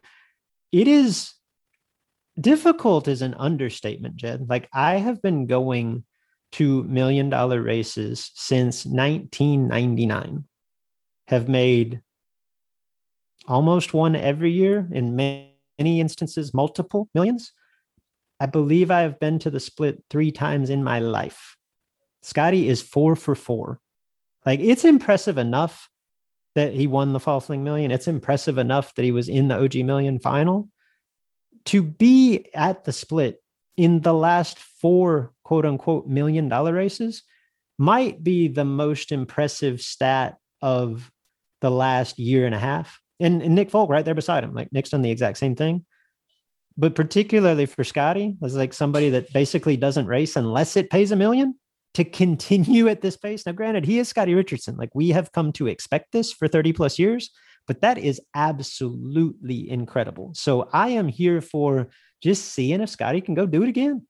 it 0.73 0.89
is 0.89 1.33
difficult 2.39 3.09
is 3.09 3.23
an 3.23 3.35
understatement, 3.35 4.17
Jed. 4.17 4.47
Like 4.49 4.69
I 4.73 4.97
have 4.97 5.23
been 5.23 5.47
going 5.47 6.05
to 6.53 6.85
million 6.85 7.29
dollar 7.29 7.61
races 7.61 8.31
since 8.35 8.87
1999, 8.87 10.45
have 11.29 11.49
made 11.49 12.01
almost 13.49 13.95
one 13.95 14.17
every 14.17 14.53
year 14.53 14.89
in 14.93 15.17
many 15.17 15.51
instances, 15.79 16.55
multiple 16.55 17.09
millions. 17.15 17.53
I 18.39 18.47
believe 18.47 18.91
I 18.91 19.01
have 19.01 19.19
been 19.19 19.39
to 19.41 19.51
the 19.51 19.61
split 19.61 20.03
three 20.11 20.31
times 20.31 20.71
in 20.71 20.85
my 20.85 20.99
life. 20.99 21.57
Scotty 22.23 22.69
is 22.69 22.83
four 22.83 23.17
for 23.17 23.35
four. 23.35 23.81
Like 24.45 24.61
it's 24.61 24.85
impressive 24.85 25.39
enough 25.39 25.89
that 26.55 26.73
he 26.73 26.87
won 26.87 27.13
the 27.13 27.21
fall 27.21 27.41
fling 27.41 27.65
million. 27.65 27.91
It's 27.91 28.09
impressive 28.09 28.59
enough 28.59 28.95
that 28.95 29.05
he 29.05 29.13
was 29.13 29.29
in 29.29 29.49
the 29.49 29.63
OG 29.63 29.77
million 29.77 30.19
final 30.19 30.69
to 31.67 31.83
be 31.83 32.47
at 32.55 32.85
the 32.85 32.93
split 32.93 33.43
in 33.77 34.01
the 34.01 34.15
last 34.15 34.59
four 34.59 35.33
quote 35.45 35.67
unquote 35.67 36.07
million 36.07 36.49
dollar 36.49 36.73
races 36.73 37.23
might 37.79 38.23
be 38.23 38.49
the 38.49 38.65
most 38.65 39.13
impressive 39.13 39.81
stat 39.81 40.37
of 40.63 41.11
the 41.61 41.71
last 41.71 42.19
year 42.19 42.47
and 42.47 42.55
a 42.55 42.59
half. 42.59 43.01
And, 43.21 43.43
and 43.43 43.55
Nick 43.55 43.71
Folk 43.71 43.89
right 43.89 44.05
there 44.05 44.15
beside 44.15 44.45
him, 44.45 44.55
like 44.55 44.73
Nick's 44.73 44.91
done 44.91 45.03
the 45.03 45.11
exact 45.11 45.39
same 45.39 45.55
thing. 45.55 45.86
But 46.79 46.95
particularly 46.95 47.67
for 47.67 47.85
Scotty, 47.85 48.37
as 48.43 48.55
like 48.55 48.75
somebody 48.75 49.11
that 49.11 49.33
basically 49.33 49.77
doesn't 49.77 50.07
race 50.07 50.37
unless 50.37 50.77
it 50.77 50.91
pays 50.91 51.11
a 51.11 51.17
million 51.17 51.55
to 51.95 52.05
continue 52.05 52.89
at 52.89 53.01
this 53.01 53.17
pace. 53.17 53.47
Now, 53.47 53.53
granted, 53.53 53.87
he 53.87 53.99
is 53.99 54.09
Scotty 54.09 54.35
Richardson. 54.35 54.77
Like 54.77 54.95
we 54.95 55.11
have 55.11 55.33
come 55.33 55.53
to 55.53 55.67
expect 55.67 56.13
this 56.13 56.33
for 56.33 56.49
30 56.49 56.75
plus 56.75 56.99
years 56.99 57.31
but 57.67 57.81
that 57.81 57.99
is 57.99 58.21
absolutely 58.35 59.69
incredible. 59.69 60.33
So 60.35 60.69
I 60.73 60.91
am 60.91 61.09
here 61.09 61.41
for 61.41 61.89
just 62.23 62.47
seeing 62.47 62.81
if 62.81 62.91
Scotty 62.91 63.21
can 63.21 63.35
go 63.35 63.47
do 63.47 63.63
it 63.63 63.69
again. 63.69 64.07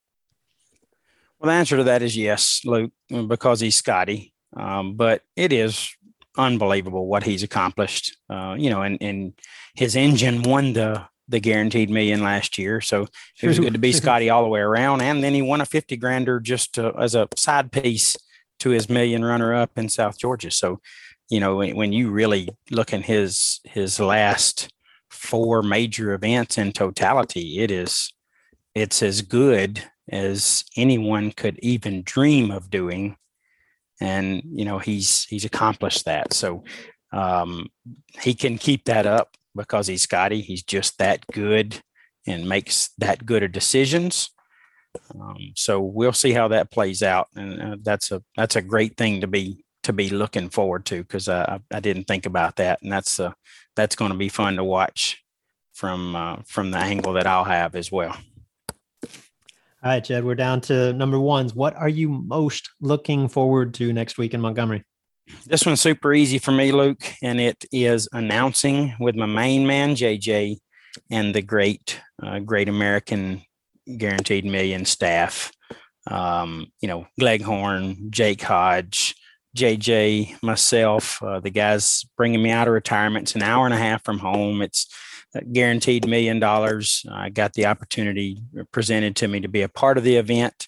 Well, 1.39 1.51
the 1.51 1.57
answer 1.57 1.77
to 1.77 1.83
that 1.85 2.01
is 2.01 2.15
yes, 2.15 2.61
Luke, 2.65 2.91
because 3.09 3.59
he's 3.59 3.75
Scotty. 3.75 4.33
Um, 4.55 4.95
but 4.95 5.23
it 5.35 5.51
is 5.51 5.93
unbelievable 6.37 7.07
what 7.07 7.23
he's 7.23 7.43
accomplished. 7.43 8.15
Uh, 8.29 8.55
you 8.57 8.69
know, 8.69 8.81
and, 8.81 8.97
and 9.01 9.33
his 9.75 9.95
engine 9.95 10.43
won 10.43 10.73
the 10.73 11.05
the 11.27 11.39
guaranteed 11.39 11.89
million 11.89 12.23
last 12.23 12.57
year, 12.57 12.81
so 12.81 13.07
it 13.41 13.47
was 13.47 13.59
good 13.59 13.73
to 13.73 13.79
be 13.79 13.91
Scotty 13.93 14.29
all 14.29 14.43
the 14.43 14.49
way 14.49 14.61
around. 14.61 15.01
And 15.01 15.23
then 15.23 15.33
he 15.33 15.41
won 15.41 15.61
a 15.61 15.65
fifty 15.65 15.97
grander 15.97 16.39
just 16.39 16.73
to, 16.75 16.93
as 16.97 17.15
a 17.15 17.27
side 17.35 17.71
piece 17.71 18.15
to 18.59 18.69
his 18.69 18.89
million 18.89 19.23
runner 19.23 19.53
up 19.53 19.71
in 19.77 19.89
South 19.89 20.17
Georgia. 20.17 20.51
So 20.51 20.79
you 21.29 21.39
know, 21.39 21.57
when, 21.57 21.75
when 21.75 21.93
you 21.93 22.09
really 22.09 22.49
look 22.71 22.93
in 22.93 23.01
his 23.03 23.59
his 23.63 23.99
last 23.99 24.71
four 25.09 25.61
major 25.61 26.13
events 26.13 26.57
in 26.57 26.71
totality, 26.71 27.59
it 27.59 27.71
is 27.71 28.13
it's 28.75 29.01
as 29.01 29.21
good 29.21 29.83
as 30.09 30.63
anyone 30.75 31.31
could 31.31 31.59
even 31.59 32.03
dream 32.03 32.51
of 32.51 32.69
doing. 32.69 33.17
And 33.99 34.41
you 34.45 34.65
know, 34.65 34.79
he's 34.79 35.25
he's 35.25 35.45
accomplished 35.45 36.05
that. 36.05 36.33
So 36.33 36.63
um, 37.11 37.67
he 38.21 38.33
can 38.33 38.57
keep 38.57 38.85
that 38.85 39.05
up 39.05 39.35
because 39.57 39.87
he's 39.87 40.03
Scotty. 40.03 40.41
He's 40.41 40.63
just 40.63 40.97
that 40.99 41.25
good 41.33 41.81
and 42.25 42.47
makes 42.47 42.89
that 42.97 43.25
good 43.25 43.43
of 43.43 43.51
decisions. 43.51 44.29
Um, 45.19 45.51
so 45.55 45.81
we'll 45.81 46.13
see 46.13 46.31
how 46.31 46.47
that 46.49 46.71
plays 46.71 47.03
out, 47.03 47.27
and 47.35 47.61
uh, 47.61 47.77
that's 47.81 48.11
a 48.11 48.23
that's 48.35 48.55
a 48.55 48.61
great 48.61 48.97
thing 48.97 49.21
to 49.21 49.27
be 49.27 49.63
to 49.83 49.93
be 49.93 50.09
looking 50.09 50.49
forward 50.49 50.85
to 50.85 51.01
because 51.01 51.29
I, 51.29 51.59
I 51.71 51.79
didn't 51.79 52.05
think 52.05 52.25
about 52.25 52.55
that, 52.57 52.81
and 52.81 52.91
that's 52.91 53.19
uh, 53.19 53.33
that's 53.75 53.95
going 53.95 54.11
to 54.11 54.17
be 54.17 54.29
fun 54.29 54.55
to 54.55 54.63
watch 54.63 55.23
from 55.73 56.15
uh, 56.15 56.37
from 56.45 56.71
the 56.71 56.77
angle 56.77 57.13
that 57.13 57.27
I'll 57.27 57.43
have 57.43 57.75
as 57.75 57.91
well. 57.91 58.17
All 59.83 59.91
right, 59.93 60.03
Jed, 60.03 60.25
we're 60.25 60.35
down 60.35 60.59
to 60.61 60.91
number 60.93 61.19
ones. 61.19 61.53
What 61.53 61.75
are 61.75 61.87
you 61.87 62.09
most 62.09 62.71
looking 62.81 63.29
forward 63.29 63.75
to 63.75 63.93
next 63.93 64.17
week 64.17 64.33
in 64.33 64.41
Montgomery? 64.41 64.83
This 65.45 65.65
one's 65.65 65.81
super 65.81 66.13
easy 66.13 66.39
for 66.39 66.51
me, 66.51 66.71
Luke, 66.71 67.03
and 67.21 67.39
it 67.39 67.65
is 67.71 68.07
announcing 68.11 68.95
with 68.99 69.15
my 69.15 69.25
main 69.25 69.65
man 69.65 69.95
JJ 69.95 70.57
and 71.09 71.33
the 71.33 71.41
great 71.41 72.01
uh, 72.21 72.39
Great 72.39 72.69
American 72.69 73.41
Guaranteed 73.97 74.45
Million 74.45 74.85
staff. 74.85 75.51
Um, 76.09 76.67
you 76.81 76.87
know, 76.87 77.07
Gleghorn, 77.19 78.09
Jake 78.09 78.41
Hodge, 78.41 79.15
JJ, 79.55 80.41
myself, 80.41 81.21
uh, 81.21 81.39
the 81.39 81.49
guys 81.49 82.05
bringing 82.15 82.41
me 82.41 82.51
out 82.51 82.67
of 82.67 82.73
retirement. 82.73 83.23
It's 83.23 83.35
an 83.35 83.43
hour 83.43 83.65
and 83.65 83.73
a 83.73 83.77
half 83.77 84.03
from 84.03 84.19
home. 84.19 84.61
It's 84.61 84.87
guaranteed 85.51 86.07
million 86.07 86.39
dollars. 86.39 87.05
I 87.11 87.29
got 87.29 87.53
the 87.53 87.65
opportunity 87.65 88.41
presented 88.71 89.15
to 89.17 89.27
me 89.27 89.41
to 89.41 89.47
be 89.47 89.61
a 89.61 89.69
part 89.69 89.97
of 89.97 90.03
the 90.03 90.15
event. 90.15 90.67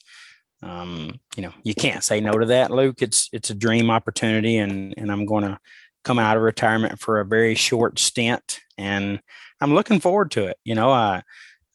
Um, 0.62 1.20
you 1.36 1.44
know, 1.44 1.54
you 1.64 1.74
can't 1.74 2.04
say 2.04 2.20
no 2.20 2.34
to 2.34 2.46
that, 2.48 2.72
Luke. 2.72 3.02
It's 3.02 3.30
it's 3.32 3.50
a 3.50 3.56
dream 3.56 3.90
opportunity, 3.90 4.58
and 4.58 4.94
and 4.98 5.12
I'm 5.12 5.26
going 5.26 5.44
to 5.44 5.60
come 6.04 6.20
out 6.20 6.38
of 6.38 6.44
retirement 6.44 7.00
for 7.00 7.20
a 7.20 7.26
very 7.26 7.56
short 7.56 8.00
stint, 8.00 8.60
and 8.78 9.20
I'm 9.62 9.74
looking 9.74 10.00
forward 10.00 10.32
to 10.32 10.46
it. 10.46 10.58
You 10.64 10.76
know, 10.76 10.92
I 10.92 11.24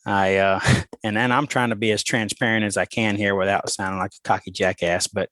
I 0.07 0.37
uh, 0.37 0.61
and 1.05 1.17
then 1.17 1.33
I'm 1.33 1.47
trying 1.47 1.71
to 1.71 1.77
be 1.77 1.93
as 1.93 2.03
transparent 2.03 2.65
as 2.65 2.77
I 2.77 2.85
can 2.85 3.17
here 3.17 3.35
without 3.35 3.71
sounding 3.71 4.01
like 4.01 4.13
a 4.13 4.29
cocky 4.29 4.51
jackass, 4.51 5.07
but 5.07 5.31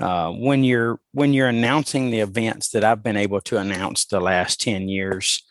uh, 0.00 0.30
when 0.30 0.64
you're 0.64 1.00
when 1.12 1.32
you're 1.32 1.48
announcing 1.48 2.10
the 2.10 2.20
events 2.20 2.70
that 2.70 2.84
I've 2.84 3.02
been 3.02 3.16
able 3.16 3.40
to 3.42 3.58
announce 3.58 4.04
the 4.04 4.20
last 4.20 4.60
10 4.60 4.88
years 4.88 5.42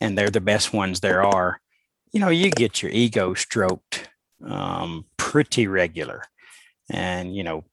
and 0.00 0.16
they're 0.16 0.30
the 0.30 0.40
best 0.40 0.72
ones 0.72 1.00
there 1.00 1.22
are 1.22 1.60
you 2.12 2.18
know 2.18 2.30
you 2.30 2.50
get 2.50 2.82
your 2.82 2.90
ego 2.92 3.34
stroked 3.34 4.08
um, 4.44 5.04
pretty 5.18 5.66
regular 5.66 6.22
and 6.90 7.34
you 7.34 7.42
know 7.42 7.64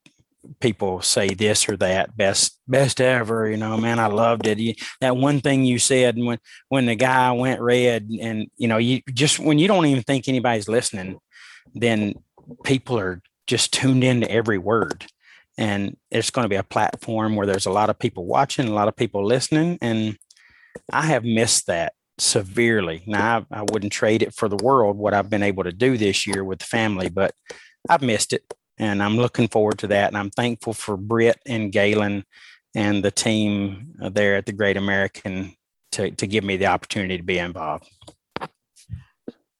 people 0.61 1.02
say 1.02 1.34
this 1.34 1.68
or 1.68 1.76
that 1.76 2.15
best 2.15 2.61
best 2.68 3.02
ever 3.02 3.49
you 3.49 3.57
know 3.57 3.76
man 3.76 3.99
i 3.99 4.07
loved 4.07 4.48
it. 4.48 4.57
You, 4.60 4.76
that 5.02 5.18
one 5.18 5.41
thing 5.41 5.65
you 5.65 5.77
said 5.77 6.18
when 6.18 6.39
when 6.69 6.85
the 6.85 6.95
guy 6.95 7.31
went 7.31 7.60
red 7.60 8.10
and 8.22 8.48
you 8.56 8.68
know 8.68 8.77
you 8.77 9.02
just 9.14 9.39
when 9.39 9.60
you 9.60 9.68
don't 9.68 9.85
even 9.85 10.03
think 10.03 10.27
anybody's 10.27 10.69
listening 10.69 11.19
then 11.73 12.14
people 12.64 12.99
are 12.99 13.22
just 13.45 13.73
tuned 13.73 14.03
into 14.03 14.30
every 14.30 14.57
word. 14.57 15.06
And 15.57 15.98
it's 16.11 16.30
going 16.30 16.44
to 16.45 16.49
be 16.49 16.56
a 16.56 16.64
platform 16.64 17.35
where 17.35 17.48
there's 17.48 17.65
a 17.65 17.72
lot 17.72 17.89
of 17.89 17.98
people 17.98 18.26
watching, 18.26 18.68
a 18.68 18.73
lot 18.73 18.88
of 18.88 18.95
people 18.95 19.26
listening, 19.26 19.80
and 19.81 20.18
I 20.94 21.07
have 21.07 21.23
missed 21.23 21.65
that 21.68 21.94
severely. 22.19 23.02
Now 23.07 23.45
I, 23.52 23.60
I 23.60 23.61
wouldn't 23.72 23.91
trade 23.91 24.22
it 24.22 24.35
for 24.35 24.49
the 24.49 24.64
world 24.64 24.98
what 24.98 25.15
I've 25.15 25.30
been 25.30 25.44
able 25.44 25.64
to 25.64 25.72
do 25.72 25.98
this 25.98 26.27
year 26.27 26.44
with 26.44 26.60
the 26.60 26.65
family, 26.65 27.10
but 27.10 27.34
I've 27.89 28.03
missed 28.03 28.34
it, 28.34 28.44
and 28.78 29.02
I'm 29.02 29.18
looking 29.18 29.48
forward 29.48 29.80
to 29.80 29.88
that. 29.88 30.10
And 30.10 30.18
I'm 30.18 30.30
thankful 30.30 30.74
for 30.74 30.98
Britt 30.98 31.40
and 31.45 31.72
Galen 31.72 32.26
and 32.76 33.04
the 33.04 33.12
team 33.12 33.95
uh, 34.02 34.10
there 34.10 34.36
at 34.36 34.45
the 34.45 34.52
Great 34.52 34.78
American 34.78 35.56
to 35.94 36.12
to 36.12 36.28
give 36.28 36.44
me 36.44 36.58
the 36.58 36.68
opportunity 36.68 37.18
to 37.18 37.24
be 37.24 37.40
involved. 37.40 37.90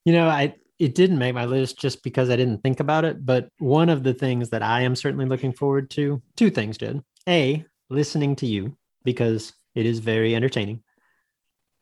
You 0.04 0.12
know, 0.12 0.28
I 0.28 0.54
it 0.78 0.94
didn't 0.94 1.18
make 1.18 1.34
my 1.34 1.44
list 1.44 1.78
just 1.78 2.02
because 2.02 2.30
I 2.30 2.36
didn't 2.36 2.62
think 2.62 2.80
about 2.80 3.04
it. 3.04 3.24
But 3.24 3.48
one 3.58 3.88
of 3.88 4.04
the 4.04 4.14
things 4.14 4.50
that 4.50 4.62
I 4.62 4.82
am 4.82 4.94
certainly 4.94 5.26
looking 5.26 5.52
forward 5.52 5.90
to, 5.90 6.22
two 6.36 6.50
things, 6.50 6.78
did 6.78 7.02
a 7.28 7.64
listening 7.90 8.36
to 8.36 8.46
you 8.46 8.76
because 9.04 9.52
it 9.74 9.86
is 9.86 9.98
very 9.98 10.34
entertaining 10.34 10.82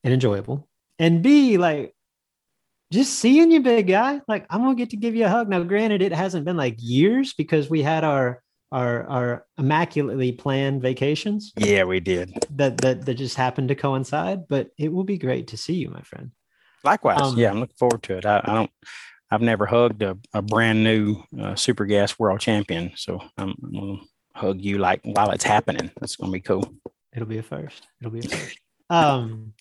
and 0.04 0.14
enjoyable, 0.14 0.68
and 0.98 1.22
b 1.22 1.58
like 1.58 1.95
just 2.92 3.18
seeing 3.18 3.50
you, 3.50 3.60
big 3.60 3.88
guy. 3.88 4.20
Like 4.28 4.46
I'm 4.50 4.62
gonna 4.62 4.74
get 4.74 4.90
to 4.90 4.96
give 4.96 5.14
you 5.14 5.24
a 5.24 5.28
hug. 5.28 5.48
Now, 5.48 5.62
granted, 5.62 6.02
it 6.02 6.12
hasn't 6.12 6.44
been 6.44 6.56
like 6.56 6.76
years 6.78 7.34
because 7.34 7.68
we 7.68 7.82
had 7.82 8.04
our 8.04 8.42
our 8.72 9.06
our 9.08 9.46
immaculately 9.58 10.32
planned 10.32 10.82
vacations. 10.82 11.52
Yeah, 11.56 11.84
we 11.84 12.00
did. 12.00 12.32
That 12.50 12.78
that 12.78 13.06
that 13.06 13.14
just 13.14 13.36
happened 13.36 13.68
to 13.68 13.74
coincide. 13.74 14.48
But 14.48 14.70
it 14.78 14.92
will 14.92 15.04
be 15.04 15.18
great 15.18 15.48
to 15.48 15.56
see 15.56 15.74
you, 15.74 15.90
my 15.90 16.02
friend. 16.02 16.30
Likewise. 16.84 17.20
Um, 17.20 17.36
yeah, 17.36 17.50
I'm 17.50 17.60
looking 17.60 17.76
forward 17.76 18.02
to 18.04 18.18
it. 18.18 18.26
I, 18.26 18.40
I 18.44 18.54
don't. 18.54 18.70
I've 19.30 19.42
never 19.42 19.66
hugged 19.66 20.02
a, 20.02 20.16
a 20.32 20.40
brand 20.40 20.84
new 20.84 21.22
uh, 21.40 21.56
super 21.56 21.84
gas 21.84 22.16
world 22.16 22.38
champion, 22.38 22.92
so 22.94 23.20
I'm, 23.36 23.54
I'm 23.62 23.72
gonna 23.72 24.00
hug 24.34 24.60
you 24.60 24.78
like 24.78 25.00
while 25.02 25.30
it's 25.30 25.42
happening. 25.42 25.90
That's 25.98 26.14
gonna 26.14 26.30
be 26.30 26.40
cool. 26.40 26.72
It'll 27.12 27.26
be 27.26 27.38
a 27.38 27.42
first. 27.42 27.88
It'll 28.00 28.12
be 28.12 28.20
a 28.20 28.28
first. 28.28 28.58
um, 28.90 29.54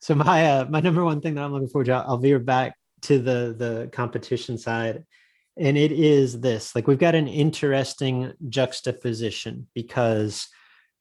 so 0.00 0.14
my 0.14 0.46
uh, 0.46 0.66
my 0.68 0.80
number 0.80 1.04
one 1.04 1.20
thing 1.20 1.34
that 1.34 1.44
I'm 1.44 1.52
looking 1.52 1.68
forward 1.68 1.86
to, 1.86 1.92
I'll 1.92 2.18
veer 2.18 2.38
back 2.38 2.74
to 3.02 3.18
the 3.18 3.54
the 3.56 3.88
competition 3.92 4.58
side, 4.58 5.04
and 5.56 5.76
it 5.76 5.92
is 5.92 6.40
this: 6.40 6.74
like 6.74 6.86
we've 6.86 6.98
got 6.98 7.14
an 7.14 7.28
interesting 7.28 8.32
juxtaposition 8.48 9.68
because 9.74 10.48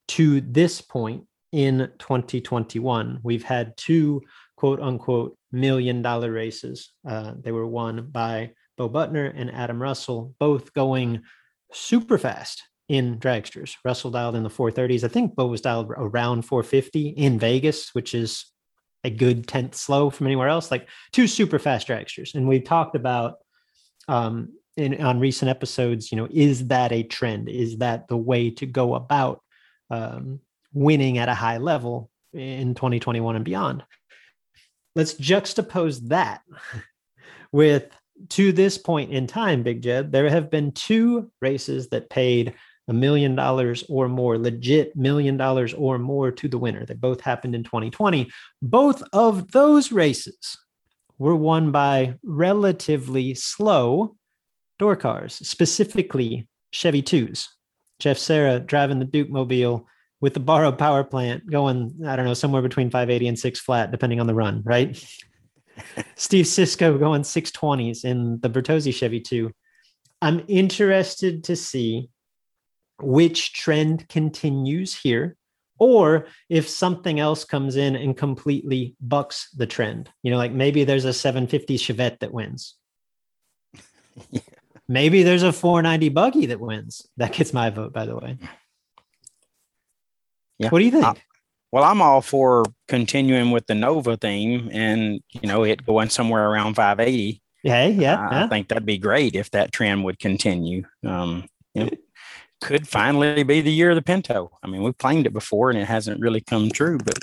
to 0.10 0.42
this 0.42 0.82
point 0.82 1.24
in 1.52 1.90
2021, 2.00 3.20
we've 3.24 3.44
had 3.44 3.78
two 3.78 4.22
quote 4.58 4.82
unquote 4.82 5.38
million 5.52 6.02
dollar 6.02 6.32
races. 6.32 6.92
Uh, 7.08 7.34
they 7.40 7.54
were 7.54 7.68
won 7.68 8.10
by 8.12 8.52
Bo 8.78 8.90
Butner 8.90 9.32
and 9.34 9.50
Adam 9.52 9.82
Russell, 9.82 10.36
both 10.40 10.74
going 10.74 11.22
super 11.72 12.18
fast 12.18 12.64
in 12.90 13.20
dragsters. 13.20 13.76
Russell 13.86 14.12
dialed 14.12 14.36
in 14.36 14.44
the 14.44 14.50
430s. 14.50 15.04
I 15.04 15.08
think 15.08 15.36
Bo 15.36 15.46
was 15.46 15.62
dialed 15.62 15.92
around 15.96 16.42
450 16.42 17.10
in 17.10 17.38
Vegas, 17.38 17.94
which 17.94 18.16
is 18.16 18.52
a 19.04 19.10
good 19.10 19.48
tenth 19.48 19.76
slow 19.76 20.10
from 20.10 20.28
anywhere 20.28 20.50
else. 20.50 20.72
Like 20.72 20.88
two 21.12 21.28
super 21.28 21.60
fast 21.60 21.88
dragsters, 21.88 22.36
and 22.36 22.48
we've 22.48 22.64
talked 22.64 22.96
about 22.96 23.38
um, 24.08 24.54
in 24.78 25.02
on 25.02 25.20
recent 25.20 25.50
episodes. 25.50 26.12
You 26.12 26.18
know, 26.18 26.28
is 26.30 26.68
that 26.68 26.92
a 26.92 27.04
trend? 27.04 27.50
Is 27.50 27.78
that 27.78 28.08
the 28.08 28.18
way 28.18 28.50
to 28.52 28.66
go 28.66 28.96
about 28.96 29.42
um, 29.90 30.40
winning 30.74 31.18
at 31.18 31.30
a 31.30 31.34
high 31.34 31.58
level 31.58 32.10
in 32.34 32.76
2021 32.76 33.36
and 33.36 33.46
beyond? 33.46 33.84
Let's 34.96 35.14
juxtapose 35.14 36.10
that 36.10 36.42
with 37.52 37.90
to 38.30 38.52
this 38.52 38.78
point 38.78 39.12
in 39.12 39.28
time, 39.28 39.64
Big 39.64 39.82
Jed, 39.82 40.12
there 40.12 40.30
have 40.30 40.52
been 40.52 40.74
two 40.74 41.32
races 41.42 41.90
that 41.90 42.10
paid 42.10 42.54
a 42.90 42.94
million 42.94 43.36
dollars 43.36 43.84
or 43.88 44.10
more, 44.10 44.38
legit 44.38 44.95
million 44.95 45.38
dollars 45.38 45.74
or 45.74 45.98
more 45.98 46.32
to 46.32 46.48
the 46.48 46.57
winner. 46.57 46.86
They 46.86 46.95
both 46.95 47.22
happened 47.22 47.56
in 47.56 47.64
2020. 47.64 48.30
Both 48.61 49.03
of 49.14 49.52
those 49.52 49.91
races 49.91 50.57
were 51.18 51.36
won 51.36 51.72
by 51.72 52.16
relatively 52.24 53.36
slow 53.36 54.16
door 54.80 54.95
cars, 54.95 55.36
specifically 55.36 56.48
Chevy 56.72 57.03
2s. 57.03 57.45
Jeff 57.99 58.18
Serra 58.18 58.60
driving 58.60 58.99
the 58.99 59.06
Duke 59.06 59.30
Mobile 59.30 59.86
with 60.22 60.34
the 60.34 60.40
borrowed 60.40 60.78
power 60.78 61.03
plant 61.03 61.49
going, 61.49 61.94
I 62.07 62.16
don't 62.16 62.26
know, 62.26 62.34
somewhere 62.34 62.61
between 62.61 62.90
580 62.90 63.28
and 63.28 63.40
six 63.40 63.60
flat, 63.60 63.91
depending 63.91 64.20
on 64.20 64.28
the 64.28 64.34
run, 64.34 64.64
right? 64.66 65.02
Steve 66.16 66.48
Cisco 66.48 66.98
going 66.98 67.22
620s 67.22 68.03
in 68.03 68.40
the 68.40 68.49
Bertozzi 68.49 68.94
Chevy 68.94 69.20
2. 69.20 69.52
I'm 70.22 70.44
interested 70.48 71.44
to 71.45 71.56
see 71.56 72.10
which 73.02 73.54
trend 73.54 74.08
continues 74.10 74.96
here 74.96 75.36
or 75.80 76.28
if 76.50 76.68
something 76.68 77.20
else 77.20 77.46
comes 77.46 77.76
in 77.76 77.96
and 77.96 78.18
completely 78.18 78.96
bucks 79.00 79.50
the 79.56 79.66
trend. 79.66 80.10
You 80.24 80.32
know 80.32 80.38
like 80.38 80.52
maybe 80.52 80.84
there's 80.84 81.06
a 81.06 81.14
750 81.14 81.78
chevette 81.78 82.20
that 82.20 82.34
wins. 82.34 82.76
Yeah. 84.30 84.42
maybe 84.88 85.24
there's 85.24 85.44
a 85.44 85.54
490 85.54 86.10
buggy 86.10 86.46
that 86.48 86.60
wins. 86.60 87.08
That 87.18 87.34
gets 87.34 87.54
my 87.54 87.70
vote 87.70 87.94
by 87.94 88.06
the 88.06 88.18
way. 88.18 88.38
Yeah. 90.58 90.70
What 90.70 90.80
do 90.80 90.86
you 90.86 90.92
think? 90.92 91.06
Uh, 91.06 91.14
well 91.72 91.84
i'm 91.84 92.02
all 92.02 92.22
for 92.22 92.66
continuing 92.88 93.52
with 93.52 93.66
the 93.68 93.76
nova 93.76 94.18
theme 94.18 94.70
and 94.72 95.22
you 95.32 95.48
know 95.48 95.64
it 95.64 95.86
going 95.86 96.10
somewhere 96.10 96.50
around 96.50 96.74
580 96.74 97.42
yeah 97.64 97.86
yeah, 97.86 98.14
uh, 98.14 98.30
yeah. 98.32 98.46
i 98.46 98.48
think 98.48 98.68
that'd 98.68 98.86
be 98.86 98.98
great 98.98 99.36
if 99.36 99.52
that 99.52 99.72
trend 99.72 100.04
would 100.04 100.20
continue. 100.20 100.84
Um 101.06 101.48
you 101.74 101.84
know 101.86 101.90
could 102.61 102.88
finally 102.88 103.44
be 103.44 103.61
the 103.61 103.72
year 103.72 103.91
of 103.91 103.95
the 103.95 104.02
Pinto. 104.02 104.52
I 104.64 104.68
mean, 104.68 104.84
we've 104.84 104.98
claimed 104.98 105.26
it 105.26 105.34
before 105.34 105.69
and 105.69 105.80
it 105.80 105.86
hasn't 105.86 106.19
really 106.19 106.41
come 106.41 106.69
true, 106.69 106.98
but 106.98 107.19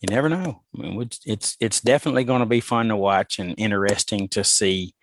you 0.00 0.08
never 0.10 0.28
know. 0.28 0.62
I 0.76 0.82
mean, 0.82 1.08
it's 1.26 1.56
it's 1.60 1.80
definitely 1.80 2.24
going 2.24 2.40
to 2.40 2.46
be 2.46 2.60
fun 2.60 2.88
to 2.88 2.96
watch 2.96 3.38
and 3.38 3.54
interesting 3.58 4.28
to 4.28 4.44
see 4.44 4.94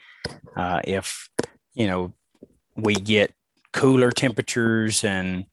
uh, 0.55 0.81
if 0.83 1.29
you 1.73 1.87
know 1.87 2.13
we 2.75 2.95
get 2.95 3.33
cooler 3.73 4.11
temperatures 4.11 5.03
and 5.03 5.45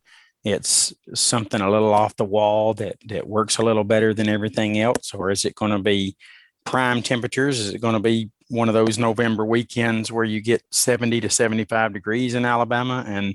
it's 0.44 0.92
something 1.14 1.60
a 1.60 1.70
little 1.70 1.92
off 1.92 2.16
the 2.16 2.24
wall 2.24 2.74
that 2.74 2.96
that 3.08 3.26
works 3.26 3.58
a 3.58 3.62
little 3.62 3.84
better 3.84 4.14
than 4.14 4.28
everything 4.28 4.78
else, 4.78 5.12
or 5.14 5.30
is 5.30 5.44
it 5.44 5.54
going 5.54 5.72
to 5.72 5.78
be 5.78 6.16
prime 6.64 7.02
temperatures? 7.02 7.58
Is 7.58 7.74
it 7.74 7.80
going 7.80 7.94
to 7.94 8.00
be 8.00 8.30
one 8.52 8.68
of 8.68 8.74
those 8.74 8.98
November 8.98 9.46
weekends 9.46 10.12
where 10.12 10.24
you 10.24 10.40
get 10.40 10.62
70 10.70 11.22
to 11.22 11.30
75 11.30 11.94
degrees 11.94 12.34
in 12.34 12.44
Alabama 12.44 13.02
and 13.06 13.34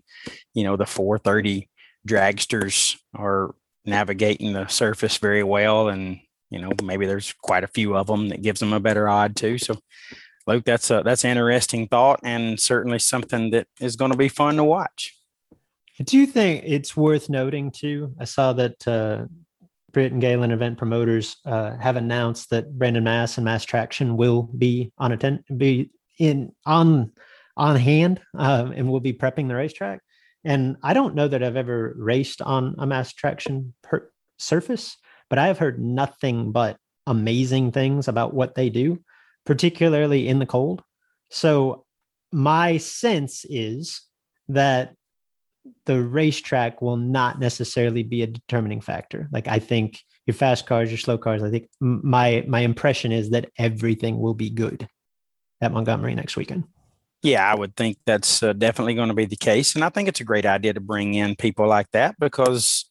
you 0.53 0.63
know 0.63 0.77
the 0.77 0.85
430 0.85 1.67
dragsters 2.07 2.95
are 3.15 3.55
navigating 3.83 4.53
the 4.53 4.67
surface 4.67 5.17
very 5.17 5.43
well 5.43 5.89
and 5.89 6.19
you 6.51 6.59
know 6.59 6.71
maybe 6.83 7.07
there's 7.07 7.33
quite 7.41 7.63
a 7.63 7.67
few 7.67 7.97
of 7.97 8.05
them 8.05 8.29
that 8.29 8.43
gives 8.43 8.59
them 8.59 8.73
a 8.73 8.79
better 8.79 9.09
odd 9.09 9.35
too. 9.35 9.57
So 9.57 9.77
Luke 10.45 10.65
that's 10.65 10.91
a 10.91 11.01
that's 11.03 11.25
an 11.25 11.31
interesting 11.31 11.87
thought 11.87 12.19
and 12.23 12.59
certainly 12.59 12.99
something 12.99 13.49
that 13.51 13.67
is 13.81 13.95
going 13.95 14.11
to 14.11 14.17
be 14.17 14.29
fun 14.29 14.55
to 14.57 14.63
watch. 14.63 15.15
Do 16.03 16.15
you 16.15 16.27
think 16.27 16.63
it's 16.63 16.95
worth 16.95 17.27
noting 17.27 17.71
too? 17.71 18.13
I 18.19 18.25
saw 18.25 18.53
that 18.53 18.87
uh, 18.87 19.25
Britt 19.97 20.11
and 20.11 20.21
Galen 20.21 20.51
event 20.51 20.77
promoters 20.77 21.37
uh, 21.43 21.75
have 21.77 21.95
announced 21.95 22.51
that 22.51 22.71
Brandon 22.77 23.03
Mass 23.03 23.39
and 23.39 23.45
Mass 23.45 23.65
Traction 23.65 24.15
will 24.15 24.43
be 24.43 24.91
on 24.99 25.11
attend 25.11 25.43
be 25.57 25.89
in 26.19 26.51
on 26.67 27.13
on 27.55 27.75
hand 27.77 28.21
uh, 28.37 28.69
and 28.75 28.91
will 28.91 28.99
be 28.99 29.11
prepping 29.11 29.47
the 29.47 29.55
racetrack. 29.55 30.01
And 30.43 30.77
I 30.83 30.93
don't 30.93 31.15
know 31.15 31.27
that 31.27 31.41
I've 31.41 31.55
ever 31.55 31.95
raced 31.97 32.43
on 32.43 32.75
a 32.77 32.85
Mass 32.85 33.11
Traction 33.11 33.73
per- 33.81 34.11
surface, 34.37 34.97
but 35.31 35.39
I 35.39 35.47
have 35.47 35.57
heard 35.57 35.81
nothing 35.83 36.51
but 36.51 36.77
amazing 37.07 37.71
things 37.71 38.07
about 38.07 38.35
what 38.35 38.53
they 38.53 38.69
do, 38.69 38.99
particularly 39.47 40.27
in 40.27 40.37
the 40.37 40.45
cold. 40.45 40.83
So 41.31 41.85
my 42.31 42.77
sense 42.77 43.47
is 43.49 44.03
that 44.49 44.93
the 45.85 46.01
racetrack 46.01 46.81
will 46.81 46.97
not 46.97 47.39
necessarily 47.39 48.03
be 48.03 48.21
a 48.21 48.27
determining 48.27 48.81
factor. 48.81 49.29
Like 49.31 49.47
I 49.47 49.59
think 49.59 50.01
your 50.25 50.33
fast 50.33 50.65
cars, 50.65 50.89
your 50.89 50.97
slow 50.97 51.17
cars. 51.17 51.41
I 51.41 51.49
think 51.49 51.69
my 51.79 52.43
my 52.47 52.59
impression 52.59 53.11
is 53.11 53.29
that 53.31 53.49
everything 53.57 54.19
will 54.19 54.33
be 54.33 54.49
good 54.49 54.87
at 55.61 55.71
Montgomery 55.71 56.13
next 56.15 56.35
weekend. 56.35 56.65
Yeah, 57.23 57.49
I 57.49 57.55
would 57.55 57.75
think 57.75 57.97
that's 58.05 58.43
uh, 58.43 58.53
definitely 58.53 58.93
going 58.93 59.07
to 59.07 59.15
be 59.15 59.25
the 59.25 59.35
case, 59.35 59.73
and 59.73 59.83
I 59.83 59.89
think 59.89 60.07
it's 60.07 60.21
a 60.21 60.25
great 60.25 60.45
idea 60.45 60.73
to 60.73 60.79
bring 60.79 61.15
in 61.15 61.35
people 61.35 61.67
like 61.67 61.89
that 61.91 62.15
because, 62.19 62.85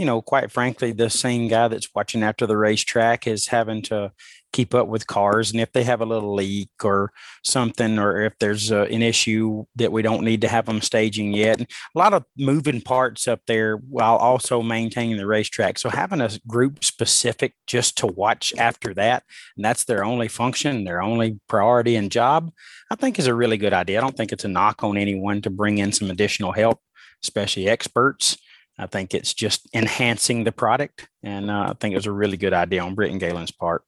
you 0.00 0.06
know, 0.06 0.22
quite 0.22 0.50
frankly, 0.50 0.92
the 0.92 1.10
same 1.10 1.46
guy 1.46 1.68
that's 1.68 1.94
watching 1.94 2.22
after 2.22 2.46
the 2.46 2.56
racetrack 2.56 3.26
is 3.26 3.48
having 3.48 3.82
to 3.82 4.10
keep 4.50 4.74
up 4.74 4.88
with 4.88 5.06
cars 5.06 5.52
and 5.52 5.60
if 5.60 5.70
they 5.72 5.84
have 5.84 6.00
a 6.00 6.06
little 6.06 6.34
leak 6.34 6.70
or 6.82 7.12
something 7.44 7.98
or 7.98 8.22
if 8.22 8.32
there's 8.40 8.70
a, 8.70 8.80
an 8.84 9.02
issue 9.02 9.62
that 9.76 9.92
we 9.92 10.00
don't 10.00 10.24
need 10.24 10.40
to 10.40 10.48
have 10.48 10.64
them 10.64 10.80
staging 10.80 11.34
yet 11.34 11.58
and 11.58 11.68
a 11.94 11.98
lot 11.98 12.14
of 12.14 12.24
moving 12.38 12.80
parts 12.80 13.28
up 13.28 13.40
there 13.46 13.76
while 13.76 14.16
also 14.16 14.62
maintaining 14.62 15.18
the 15.18 15.26
racetrack. 15.26 15.78
So 15.78 15.90
having 15.90 16.22
a 16.22 16.30
group 16.48 16.82
specific 16.82 17.52
just 17.66 17.98
to 17.98 18.06
watch 18.06 18.54
after 18.56 18.94
that 18.94 19.22
and 19.54 19.64
that's 19.64 19.84
their 19.84 20.02
only 20.02 20.28
function 20.28 20.84
their 20.84 21.02
only 21.02 21.38
priority 21.46 21.94
and 21.94 22.10
job 22.10 22.50
i 22.90 22.94
think 22.94 23.18
is 23.18 23.26
a 23.26 23.34
really 23.34 23.58
good 23.58 23.74
idea. 23.74 23.98
I 23.98 24.00
don't 24.00 24.16
think 24.16 24.32
it's 24.32 24.46
a 24.46 24.48
knock 24.48 24.82
on 24.82 24.96
anyone 24.96 25.42
to 25.42 25.50
bring 25.50 25.76
in 25.76 25.92
some 25.92 26.10
additional 26.10 26.52
help 26.52 26.80
especially 27.22 27.68
experts 27.68 28.38
I 28.80 28.86
think 28.86 29.14
it's 29.14 29.34
just 29.34 29.68
enhancing 29.74 30.44
the 30.44 30.52
product, 30.52 31.08
and 31.22 31.50
uh, 31.50 31.66
I 31.68 31.74
think 31.78 31.92
it 31.92 31.96
was 31.98 32.06
a 32.06 32.12
really 32.12 32.36
good 32.36 32.54
idea 32.54 32.82
on 32.82 32.94
Britt 32.94 33.10
and 33.10 33.20
Galen's 33.20 33.50
part. 33.50 33.84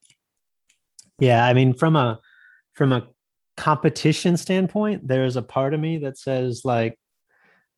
Yeah, 1.19 1.47
I 1.47 1.55
mean, 1.55 1.73
from 1.73 1.97
a 1.97 2.21
from 2.75 2.93
a 2.93 3.09
competition 3.57 4.37
standpoint, 4.37 5.07
there's 5.09 5.37
a 5.37 5.43
part 5.43 5.73
of 5.73 5.81
me 5.81 5.99
that 5.99 6.19
says 6.19 6.63
like 6.65 6.99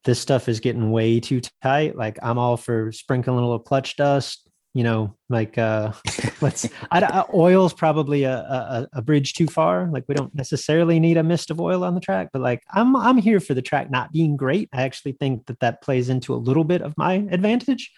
this 0.04 0.20
stuff 0.20 0.48
is 0.48 0.60
getting 0.60 0.90
way 0.90 1.20
too 1.20 1.40
tight. 1.62 1.96
Like 1.96 2.18
I'm 2.22 2.38
all 2.38 2.56
for 2.56 2.90
sprinkling 2.92 3.38
a 3.38 3.40
little 3.40 3.58
clutch 3.58 3.96
dust, 3.96 4.48
you 4.74 4.82
know, 4.82 5.14
like 5.28 5.56
uh, 5.56 5.92
let's 6.40 6.68
I, 6.90 7.00
I, 7.00 7.24
oil's 7.32 7.72
probably 7.72 8.24
a, 8.24 8.36
a 8.36 8.88
a 8.94 9.02
bridge 9.02 9.34
too 9.34 9.46
far. 9.46 9.88
Like 9.90 10.04
we 10.08 10.16
don't 10.16 10.34
necessarily 10.34 10.98
need 10.98 11.16
a 11.16 11.22
mist 11.22 11.50
of 11.50 11.60
oil 11.60 11.84
on 11.84 11.94
the 11.94 12.00
track, 12.00 12.30
but 12.32 12.42
like 12.42 12.62
I'm 12.72 12.96
I'm 12.96 13.16
here 13.16 13.38
for 13.38 13.54
the 13.54 13.62
track 13.62 13.88
not 13.88 14.12
being 14.12 14.36
great. 14.36 14.68
I 14.72 14.82
actually 14.82 15.12
think 15.12 15.46
that 15.46 15.60
that 15.60 15.80
plays 15.80 16.08
into 16.08 16.34
a 16.34 16.36
little 16.36 16.64
bit 16.64 16.82
of 16.82 16.98
my 16.98 17.14
advantage, 17.30 17.92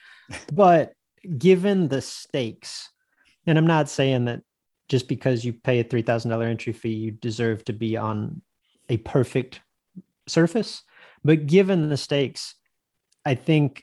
but 0.52 0.92
given 1.38 1.88
the 1.88 2.02
stakes, 2.02 2.90
and 3.46 3.56
I'm 3.56 3.66
not 3.66 3.88
saying 3.88 4.26
that 4.26 4.42
just 4.90 5.08
because 5.08 5.44
you 5.46 5.54
pay 5.54 5.80
a 5.80 5.84
three 5.84 6.02
thousand 6.02 6.30
dollar 6.30 6.44
entry 6.44 6.74
fee, 6.74 6.90
you 6.90 7.10
deserve 7.10 7.64
to 7.64 7.72
be 7.72 7.96
on 7.96 8.42
a 8.90 8.98
perfect 8.98 9.62
surface. 10.28 10.82
But 11.24 11.46
given 11.46 11.88
the 11.88 11.96
stakes, 11.96 12.54
I 13.24 13.34
think 13.34 13.82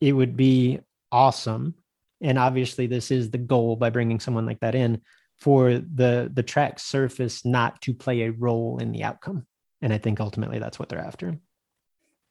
it 0.00 0.12
would 0.12 0.36
be 0.36 0.80
awesome 1.12 1.76
and 2.20 2.38
obviously 2.38 2.86
this 2.86 3.10
is 3.10 3.30
the 3.30 3.38
goal 3.38 3.76
by 3.76 3.90
bringing 3.90 4.20
someone 4.20 4.46
like 4.46 4.60
that 4.60 4.74
in 4.74 5.00
for 5.38 5.74
the 5.74 6.30
the 6.32 6.42
track 6.42 6.78
surface 6.78 7.44
not 7.44 7.80
to 7.82 7.94
play 7.94 8.22
a 8.22 8.32
role 8.32 8.78
in 8.78 8.92
the 8.92 9.04
outcome. 9.04 9.46
And 9.82 9.92
i 9.92 9.98
think 9.98 10.20
ultimately 10.20 10.58
that's 10.58 10.78
what 10.78 10.88
they're 10.88 10.98
after. 10.98 11.38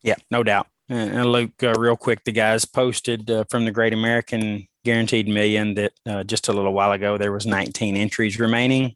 Yeah 0.01 0.15
no 0.31 0.43
doubt. 0.43 0.67
And 0.89 1.31
luke 1.31 1.61
uh, 1.63 1.73
real 1.73 1.97
quick 1.97 2.23
the 2.23 2.31
guys 2.31 2.65
posted 2.65 3.29
uh, 3.29 3.45
from 3.49 3.65
the 3.65 3.71
great 3.71 3.93
american 3.93 4.67
guaranteed 4.83 5.27
million 5.27 5.75
that 5.75 5.93
uh, 6.05 6.23
just 6.23 6.47
a 6.47 6.53
little 6.53 6.73
while 6.73 6.91
ago 6.91 7.17
there 7.17 7.31
was 7.31 7.45
19 7.45 7.95
entries 7.95 8.39
remaining. 8.39 8.95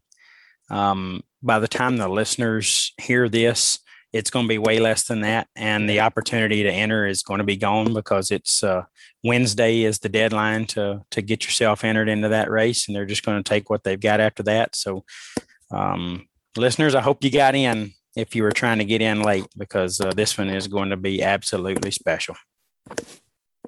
Um, 0.69 1.23
by 1.41 1.59
the 1.59 1.67
time 1.67 1.97
the 1.97 2.09
listeners 2.09 2.93
hear 2.97 3.29
this 3.29 3.79
it's 4.13 4.29
going 4.29 4.45
to 4.45 4.49
be 4.49 4.57
way 4.57 4.79
less 4.79 5.03
than 5.07 5.21
that 5.21 5.47
and 5.55 5.89
the 5.89 5.99
opportunity 5.99 6.63
to 6.63 6.71
enter 6.71 7.05
is 7.05 7.23
going 7.23 7.39
to 7.39 7.43
be 7.43 7.57
gone 7.57 7.93
because 7.93 8.31
it's 8.31 8.63
uh, 8.63 8.83
wednesday 9.23 9.83
is 9.83 9.99
the 9.99 10.09
deadline 10.09 10.65
to 10.65 11.01
to 11.11 11.21
get 11.21 11.45
yourself 11.45 11.83
entered 11.83 12.09
into 12.09 12.29
that 12.29 12.49
race 12.49 12.87
and 12.87 12.95
they're 12.95 13.05
just 13.05 13.25
going 13.25 13.41
to 13.41 13.47
take 13.47 13.69
what 13.69 13.83
they've 13.83 13.99
got 13.99 14.19
after 14.19 14.43
that. 14.43 14.75
So 14.75 15.03
um, 15.71 16.27
listeners 16.55 16.95
i 16.95 17.01
hope 17.01 17.23
you 17.23 17.31
got 17.31 17.55
in 17.55 17.91
if 18.15 18.35
you 18.35 18.43
were 18.43 18.51
trying 18.51 18.79
to 18.79 18.85
get 18.85 19.01
in 19.01 19.21
late 19.21 19.47
because 19.57 19.99
uh, 20.01 20.11
this 20.11 20.37
one 20.37 20.49
is 20.49 20.67
going 20.67 20.89
to 20.89 20.97
be 20.97 21.21
absolutely 21.21 21.91
special 21.91 22.35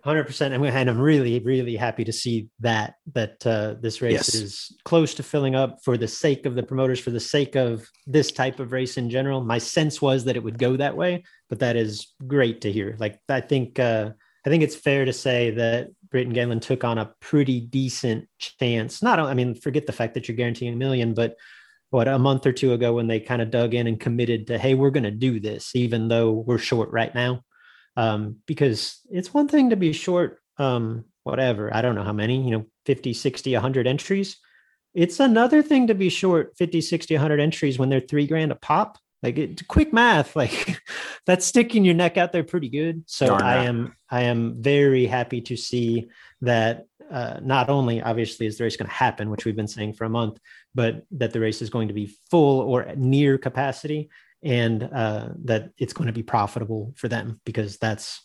Hundred 0.04 0.26
percent, 0.26 0.54
and 0.54 0.90
I'm 0.90 1.00
really, 1.00 1.40
really 1.40 1.76
happy 1.76 2.04
to 2.06 2.14
see 2.14 2.48
that 2.60 2.96
that 3.14 3.46
uh, 3.46 3.76
this 3.82 4.02
race 4.02 4.14
yes. 4.14 4.36
is 4.36 4.78
close 4.86 5.14
to 5.16 5.24
filling 5.24 5.56
up 5.56 5.80
for 5.84 5.98
the 5.98 6.08
sake 6.08 6.46
of 6.46 6.56
the 6.56 6.64
promoters, 6.64 7.00
for 7.00 7.12
the 7.12 7.20
sake 7.20 7.56
of 7.56 7.86
this 8.08 8.32
type 8.32 8.60
of 8.60 8.72
race 8.72 8.98
in 8.98 9.10
general. 9.10 9.44
My 9.44 9.58
sense 9.58 10.02
was 10.02 10.24
that 10.26 10.36
it 10.36 10.44
would 10.44 10.58
go 10.58 10.78
that 10.78 10.96
way, 10.96 11.24
but 11.50 11.60
that 11.60 11.76
is 11.76 12.14
great 12.28 12.62
to 12.62 12.72
hear. 12.72 12.96
Like 13.00 13.20
I 13.28 13.42
think, 13.42 13.78
uh, 13.80 14.12
I 14.46 14.50
think 14.50 14.64
it's 14.64 14.76
fair 14.76 15.04
to 15.04 15.14
say 15.14 15.52
that 15.52 15.90
Britt 16.12 16.28
and 16.28 16.36
Galen 16.36 16.60
took 16.60 16.84
on 16.84 16.98
a 16.98 17.14
pretty 17.20 17.60
decent 17.60 18.30
chance. 18.38 19.04
Not, 19.04 19.20
I 19.20 19.34
mean, 19.34 19.54
forget 19.54 19.86
the 19.86 19.94
fact 19.94 20.14
that 20.14 20.28
you're 20.28 20.38
guaranteeing 20.38 20.74
a 20.74 20.78
million, 20.78 21.14
but 21.14 21.36
what 21.90 22.08
a 22.08 22.20
month 22.20 22.46
or 22.46 22.54
two 22.54 22.74
ago 22.74 22.94
when 22.94 23.08
they 23.08 23.20
kind 23.20 23.42
of 23.42 23.52
dug 23.52 23.74
in 23.74 23.88
and 23.88 24.00
committed 24.00 24.48
to, 24.48 24.58
hey, 24.58 24.76
we're 24.76 24.92
going 24.92 25.04
to 25.04 25.12
do 25.12 25.40
this, 25.40 25.76
even 25.76 26.08
though 26.08 26.32
we're 26.32 26.58
short 26.58 26.90
right 26.92 27.14
now 27.14 27.44
um, 28.00 28.38
because 28.46 29.00
it's 29.10 29.34
one 29.34 29.48
thing 29.48 29.70
to 29.70 29.76
be 29.76 29.94
short 29.94 30.40
um, 30.58 31.06
whatever 31.24 31.74
i 31.74 31.82
don't 31.82 31.96
know 31.96 32.04
how 32.04 32.14
many 32.14 32.42
you 32.44 32.52
know 32.52 32.66
50 32.90 33.14
60 33.14 33.54
100 33.54 33.86
entries. 33.86 34.38
It's 34.96 35.20
another 35.20 35.62
thing 35.62 35.86
to 35.88 35.94
be 35.94 36.10
short 36.10 36.58
50 36.58 36.82
60 36.82 37.14
100 37.14 37.40
entries 37.40 37.78
when 37.78 37.90
they're 37.90 38.00
three 38.00 38.26
grand 38.26 38.52
a 38.52 38.56
pop. 38.56 38.98
Like 39.22 39.38
it, 39.38 39.68
quick 39.68 39.94
math 39.94 40.36
like 40.42 40.82
that's 41.28 41.46
sticking 41.46 41.86
your 41.86 41.94
neck 41.94 42.18
out 42.18 42.32
there 42.32 42.44
pretty 42.44 42.70
good. 42.70 43.04
So 43.06 43.28
Darn 43.28 43.44
i 43.44 43.66
am 43.66 43.96
i 44.10 44.22
am 44.24 44.56
very 44.60 45.06
happy 45.06 45.42
to 45.42 45.56
see 45.56 46.10
that 46.42 46.88
uh, 47.12 47.40
not 47.44 47.70
only 47.70 48.02
obviously 48.02 48.48
is 48.48 48.58
the 48.58 48.64
race 48.64 48.76
going 48.76 48.90
to 48.90 48.94
happen 49.06 49.30
which 49.30 49.46
we've 49.46 49.56
been 49.56 49.68
saying 49.68 49.94
for 49.94 50.06
a 50.06 50.10
month 50.10 50.40
but 50.76 51.06
that 51.12 51.34
the 51.34 51.40
race 51.40 51.60
is 51.62 51.72
going 51.72 51.88
to 51.88 51.94
be 51.94 52.16
full 52.30 52.62
or 52.62 52.86
near 52.96 53.38
capacity 53.38 54.10
and 54.44 54.84
uh, 54.84 55.30
that 55.46 55.72
it's 55.78 55.94
going 55.94 56.08
to 56.08 56.14
be 56.14 56.24
profitable 56.24 56.94
for 56.96 57.08
them 57.08 57.40
because 57.46 57.78
that's 57.78 58.22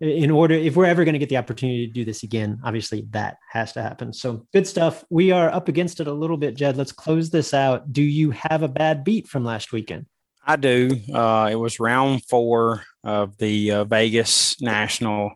in 0.00 0.30
order 0.30 0.54
if 0.54 0.74
we're 0.74 0.84
ever 0.84 1.04
going 1.04 1.12
to 1.12 1.18
get 1.18 1.28
the 1.28 1.36
opportunity 1.36 1.86
to 1.86 1.92
do 1.92 2.04
this 2.04 2.24
again 2.24 2.58
obviously 2.64 3.06
that 3.10 3.36
has 3.50 3.72
to 3.72 3.82
happen. 3.82 4.12
So 4.12 4.46
good 4.52 4.66
stuff. 4.66 5.04
We 5.10 5.30
are 5.30 5.48
up 5.48 5.68
against 5.68 6.00
it 6.00 6.08
a 6.08 6.12
little 6.12 6.36
bit 6.36 6.56
jed. 6.56 6.76
Let's 6.76 6.92
close 6.92 7.30
this 7.30 7.54
out. 7.54 7.92
Do 7.92 8.02
you 8.02 8.32
have 8.32 8.62
a 8.62 8.68
bad 8.68 9.04
beat 9.04 9.28
from 9.28 9.44
last 9.44 9.72
weekend? 9.72 10.06
I 10.44 10.56
do. 10.56 10.90
Uh, 11.12 11.48
it 11.52 11.56
was 11.56 11.78
round 11.78 12.24
four 12.24 12.82
of 13.04 13.36
the 13.38 13.70
uh, 13.70 13.84
vegas 13.84 14.60
national 14.60 15.34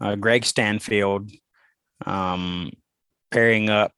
uh, 0.00 0.14
greg 0.14 0.44
stanfield 0.44 1.30
um, 2.06 2.70
pairing 3.30 3.68
up 3.68 3.92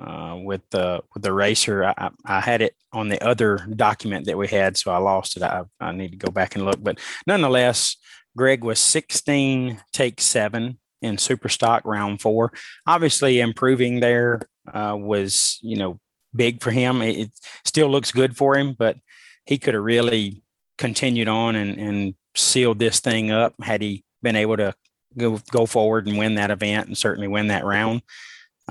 uh, 0.00 0.36
with 0.42 0.62
the 0.70 1.02
with 1.14 1.22
the 1.22 1.32
racer. 1.32 1.84
I, 1.84 2.10
I 2.24 2.40
had 2.40 2.62
it 2.62 2.74
on 2.92 3.08
the 3.08 3.22
other 3.24 3.58
document 3.74 4.26
that 4.26 4.38
we 4.38 4.48
had, 4.48 4.76
so 4.76 4.90
I 4.90 4.98
lost 4.98 5.36
it. 5.36 5.42
I, 5.42 5.64
I 5.80 5.92
need 5.92 6.12
to 6.12 6.16
go 6.16 6.30
back 6.30 6.54
and 6.54 6.64
look, 6.64 6.82
but 6.82 6.98
nonetheless, 7.26 7.96
Greg 8.36 8.64
was 8.64 8.78
16 8.78 9.80
take 9.92 10.20
seven 10.20 10.78
in 11.00 11.18
super 11.18 11.48
stock 11.48 11.84
round 11.84 12.20
four. 12.20 12.52
Obviously, 12.86 13.40
improving 13.40 14.00
there 14.00 14.40
uh, 14.72 14.96
was 14.98 15.58
you 15.62 15.76
know 15.76 15.98
big 16.34 16.62
for 16.62 16.70
him. 16.70 17.02
It, 17.02 17.18
it 17.18 17.30
still 17.64 17.88
looks 17.88 18.12
good 18.12 18.36
for 18.36 18.56
him, 18.56 18.74
but 18.78 18.96
he 19.44 19.58
could 19.58 19.74
have 19.74 19.82
really 19.82 20.42
continued 20.78 21.28
on 21.28 21.56
and, 21.56 21.78
and 21.78 22.14
sealed 22.34 22.78
this 22.78 23.00
thing 23.00 23.30
up 23.30 23.54
had 23.62 23.82
he 23.82 24.04
been 24.22 24.36
able 24.36 24.56
to 24.56 24.74
go 25.16 25.38
go 25.50 25.66
forward 25.66 26.06
and 26.06 26.16
win 26.16 26.36
that 26.36 26.50
event 26.50 26.86
and 26.86 26.96
certainly 26.96 27.28
win 27.28 27.48
that 27.48 27.64
round. 27.64 28.02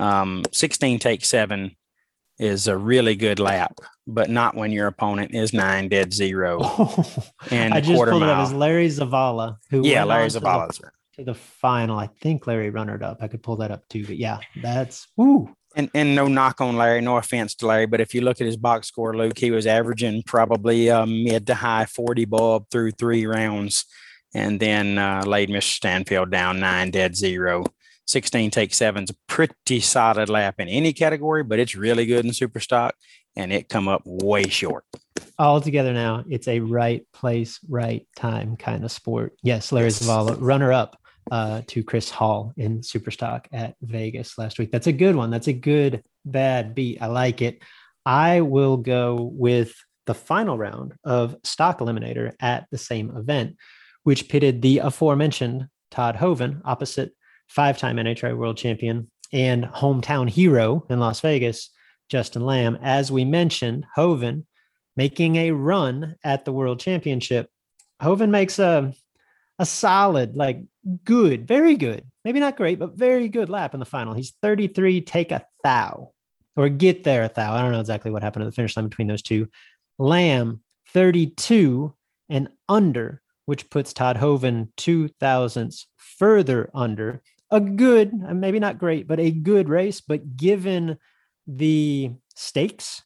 Um, 0.02 0.42
16 0.50 0.98
take 0.98 1.24
seven 1.24 1.76
is 2.38 2.66
a 2.66 2.76
really 2.76 3.14
good 3.14 3.38
lap, 3.38 3.78
but 4.06 4.28
not 4.28 4.56
when 4.56 4.72
your 4.72 4.88
opponent 4.88 5.32
is 5.32 5.52
nine 5.52 5.88
dead 5.88 6.12
zero. 6.12 6.58
Oh, 6.60 7.04
and 7.52 7.72
I 7.72 7.80
just 7.80 7.92
pulled 7.92 8.08
mile. 8.08 8.22
it 8.22 8.28
up 8.28 8.38
as 8.38 8.52
Larry 8.52 8.88
Zavala, 8.88 9.58
who 9.70 9.86
yeah, 9.86 10.02
Larry 10.02 10.26
Zavala 10.26 10.68
to, 10.74 10.90
to 11.18 11.24
the 11.24 11.34
final. 11.34 11.98
I 11.98 12.08
think 12.08 12.48
Larry 12.48 12.70
runner 12.70 13.00
up. 13.02 13.18
I 13.20 13.28
could 13.28 13.44
pull 13.44 13.56
that 13.58 13.70
up 13.70 13.86
too, 13.88 14.04
but 14.04 14.16
yeah, 14.16 14.38
that's 14.60 15.06
woo. 15.16 15.54
And 15.76 15.88
and 15.94 16.16
no 16.16 16.26
knock 16.26 16.60
on 16.60 16.76
Larry, 16.76 17.00
no 17.00 17.16
offense 17.16 17.54
to 17.56 17.66
Larry, 17.68 17.86
but 17.86 18.00
if 18.00 18.12
you 18.12 18.22
look 18.22 18.40
at 18.40 18.46
his 18.46 18.56
box 18.56 18.88
score, 18.88 19.16
Luke, 19.16 19.38
he 19.38 19.52
was 19.52 19.68
averaging 19.68 20.24
probably 20.24 20.88
a 20.88 21.06
mid 21.06 21.46
to 21.46 21.54
high 21.54 21.86
40 21.86 22.24
bulb 22.24 22.66
through 22.70 22.90
three 22.90 23.24
rounds, 23.24 23.84
and 24.34 24.58
then 24.58 24.98
uh, 24.98 25.22
laid 25.24 25.48
Mr. 25.48 25.62
Stanfield 25.62 26.32
down 26.32 26.58
nine 26.58 26.90
dead 26.90 27.16
zero. 27.16 27.64
16 28.12 28.50
take 28.50 28.74
seven's 28.74 29.10
a 29.10 29.16
pretty 29.26 29.80
solid 29.80 30.28
lap 30.28 30.56
in 30.58 30.68
any 30.68 30.92
category, 30.92 31.42
but 31.42 31.58
it's 31.58 31.74
really 31.74 32.06
good 32.06 32.24
in 32.24 32.32
super 32.32 32.60
stock 32.60 32.94
and 33.34 33.52
it 33.52 33.68
come 33.68 33.88
up 33.88 34.02
way 34.04 34.44
short. 34.44 34.84
All 35.38 35.60
together 35.60 35.92
now, 35.92 36.22
it's 36.28 36.46
a 36.46 36.60
right 36.60 37.06
place, 37.12 37.58
right 37.68 38.06
time 38.14 38.56
kind 38.56 38.84
of 38.84 38.92
sport. 38.92 39.32
Yes, 39.42 39.72
Larry. 39.72 39.88
Zavala, 39.88 40.36
runner 40.38 40.72
up 40.72 40.98
uh, 41.30 41.62
to 41.68 41.82
Chris 41.82 42.10
Hall 42.10 42.52
in 42.56 42.82
super 42.82 43.10
stock 43.10 43.48
at 43.52 43.76
Vegas 43.80 44.36
last 44.36 44.58
week. 44.58 44.70
That's 44.70 44.86
a 44.86 44.92
good 44.92 45.16
one. 45.16 45.30
That's 45.30 45.48
a 45.48 45.52
good 45.52 46.04
bad 46.24 46.74
beat. 46.74 47.00
I 47.00 47.06
like 47.06 47.40
it. 47.40 47.62
I 48.04 48.42
will 48.42 48.76
go 48.76 49.30
with 49.32 49.74
the 50.06 50.14
final 50.14 50.58
round 50.58 50.94
of 51.04 51.36
stock 51.44 51.78
eliminator 51.78 52.32
at 52.40 52.66
the 52.70 52.78
same 52.78 53.16
event, 53.16 53.56
which 54.02 54.28
pitted 54.28 54.60
the 54.60 54.78
aforementioned 54.78 55.68
Todd 55.90 56.16
Hoven 56.16 56.60
opposite 56.64 57.12
five 57.52 57.76
time 57.76 57.96
NHRA 57.96 58.36
world 58.36 58.56
champion 58.56 59.10
and 59.32 59.64
hometown 59.64 60.28
hero 60.28 60.86
in 60.88 60.98
Las 60.98 61.20
Vegas, 61.20 61.70
Justin 62.08 62.44
Lamb. 62.44 62.78
As 62.82 63.12
we 63.12 63.24
mentioned, 63.24 63.86
Hoven 63.94 64.46
making 64.96 65.36
a 65.36 65.50
run 65.50 66.16
at 66.24 66.44
the 66.44 66.52
world 66.52 66.80
championship. 66.80 67.50
Hoven 68.00 68.30
makes 68.30 68.58
a, 68.58 68.92
a 69.58 69.66
solid, 69.66 70.36
like 70.36 70.62
good, 71.04 71.46
very 71.46 71.76
good, 71.76 72.04
maybe 72.24 72.40
not 72.40 72.56
great, 72.56 72.78
but 72.78 72.96
very 72.96 73.28
good 73.28 73.48
lap 73.48 73.74
in 73.74 73.80
the 73.80 73.86
final. 73.86 74.14
He's 74.14 74.34
33, 74.42 75.02
take 75.02 75.30
a 75.30 75.44
thou 75.62 76.12
or 76.56 76.68
get 76.68 77.04
there 77.04 77.22
a 77.22 77.30
thou. 77.34 77.54
I 77.54 77.62
don't 77.62 77.72
know 77.72 77.80
exactly 77.80 78.10
what 78.10 78.22
happened 78.22 78.42
to 78.42 78.46
the 78.46 78.54
finish 78.54 78.76
line 78.76 78.88
between 78.88 79.08
those 79.08 79.22
two. 79.22 79.48
Lamb 79.98 80.62
32 80.92 81.94
and 82.28 82.48
under, 82.68 83.22
which 83.44 83.70
puts 83.70 83.92
Todd 83.92 84.16
Hoven 84.16 84.72
two 84.76 85.08
thousandths 85.08 85.86
further 85.96 86.70
under 86.74 87.22
a 87.52 87.60
good, 87.60 88.12
uh, 88.26 88.34
maybe 88.34 88.58
not 88.58 88.78
great, 88.78 89.06
but 89.06 89.20
a 89.20 89.30
good 89.30 89.68
race. 89.68 90.00
But 90.00 90.36
given 90.36 90.98
the 91.46 92.10
stakes, 92.34 93.02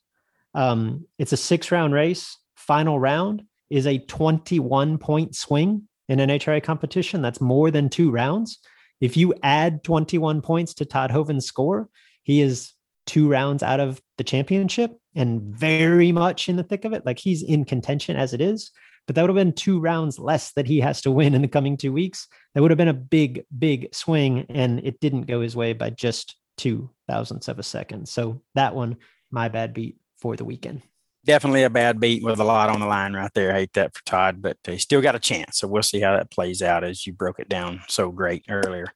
um, 0.55 1.05
it's 1.19 1.33
a 1.33 1.37
six 1.37 1.71
round 1.71 1.93
race. 1.93 2.39
Final 2.55 2.99
round 2.99 3.43
is 3.69 3.87
a 3.87 3.99
21 3.99 4.99
point 4.99 5.35
swing 5.35 5.89
in 6.09 6.21
an 6.21 6.31
NHRA 6.31 6.63
competition. 6.63 7.21
That's 7.21 7.41
more 7.41 7.71
than 7.71 7.91
two 7.91 8.11
rounds. 8.11 8.59
If 9.01 9.17
you 9.17 9.35
add 9.43 9.85
21 9.85 10.41
points 10.41 10.73
to 10.75 10.87
Todd 10.87 11.11
Hoven's 11.11 11.45
score, 11.45 11.89
he 12.23 12.41
is 12.41 12.73
two 13.05 13.29
rounds 13.29 13.63
out 13.63 13.81
of 13.81 14.01
the 14.17 14.25
championship 14.25 14.97
and 15.15 15.43
very 15.43 16.13
much 16.13 16.49
in 16.49 16.57
the 16.57 16.63
thick 16.63 16.85
of 16.85 16.93
it. 16.93 17.05
Like 17.05 17.19
he's 17.19 17.43
in 17.43 17.65
contention 17.65 18.17
as 18.17 18.33
it 18.33 18.41
is 18.41 18.71
but 19.07 19.15
that 19.15 19.23
would 19.23 19.31
have 19.31 19.37
been 19.37 19.53
two 19.53 19.81
rounds 19.81 20.19
less 20.19 20.53
that 20.53 20.67
he 20.67 20.81
has 20.81 21.01
to 21.03 21.11
win 21.11 21.35
in 21.35 21.43
the 21.43 21.49
coming 21.49 21.77
two 21.77 21.93
weeks. 21.93 22.27
That 22.57 22.63
would 22.63 22.71
have 22.71 22.79
been 22.79 22.89
a 22.89 22.95
big, 22.95 23.45
big 23.59 23.95
swing, 23.95 24.47
and 24.49 24.81
it 24.81 24.99
didn't 24.99 25.27
go 25.27 25.43
his 25.43 25.55
way 25.55 25.75
by 25.75 25.91
just 25.91 26.37
two 26.57 26.89
thousandths 27.07 27.49
of 27.49 27.59
a 27.59 27.63
second. 27.63 28.09
So 28.09 28.41
that 28.55 28.75
one, 28.75 28.97
my 29.31 29.51
bad 29.51 29.75
beat 29.75 29.99
for 30.19 30.37
the 30.37 30.45
weekend. 30.47 30.81
Definitely 31.27 31.65
a 31.65 31.71
bad 31.71 32.01
beat 32.01 32.25
with 32.25 32.41
a 32.41 32.45
lot 32.45 32.71
on 32.71 32.81
the 32.81 32.87
line 32.87 33.13
right 33.13 33.31
there. 33.35 33.51
I 33.51 33.59
hate 33.59 33.75
that 33.75 33.95
for 33.95 34.03
Todd, 34.07 34.41
but 34.41 34.57
he 34.65 34.79
still 34.79 35.03
got 35.03 35.15
a 35.15 35.19
chance. 35.19 35.59
So 35.59 35.69
we'll 35.69 35.83
see 35.83 36.01
how 36.01 36.17
that 36.17 36.31
plays 36.31 36.63
out 36.63 36.83
as 36.83 37.07
you 37.07 37.13
broke 37.13 37.41
it 37.41 37.51
down 37.51 37.83
so 37.89 38.11
great 38.11 38.47
earlier. 38.49 38.87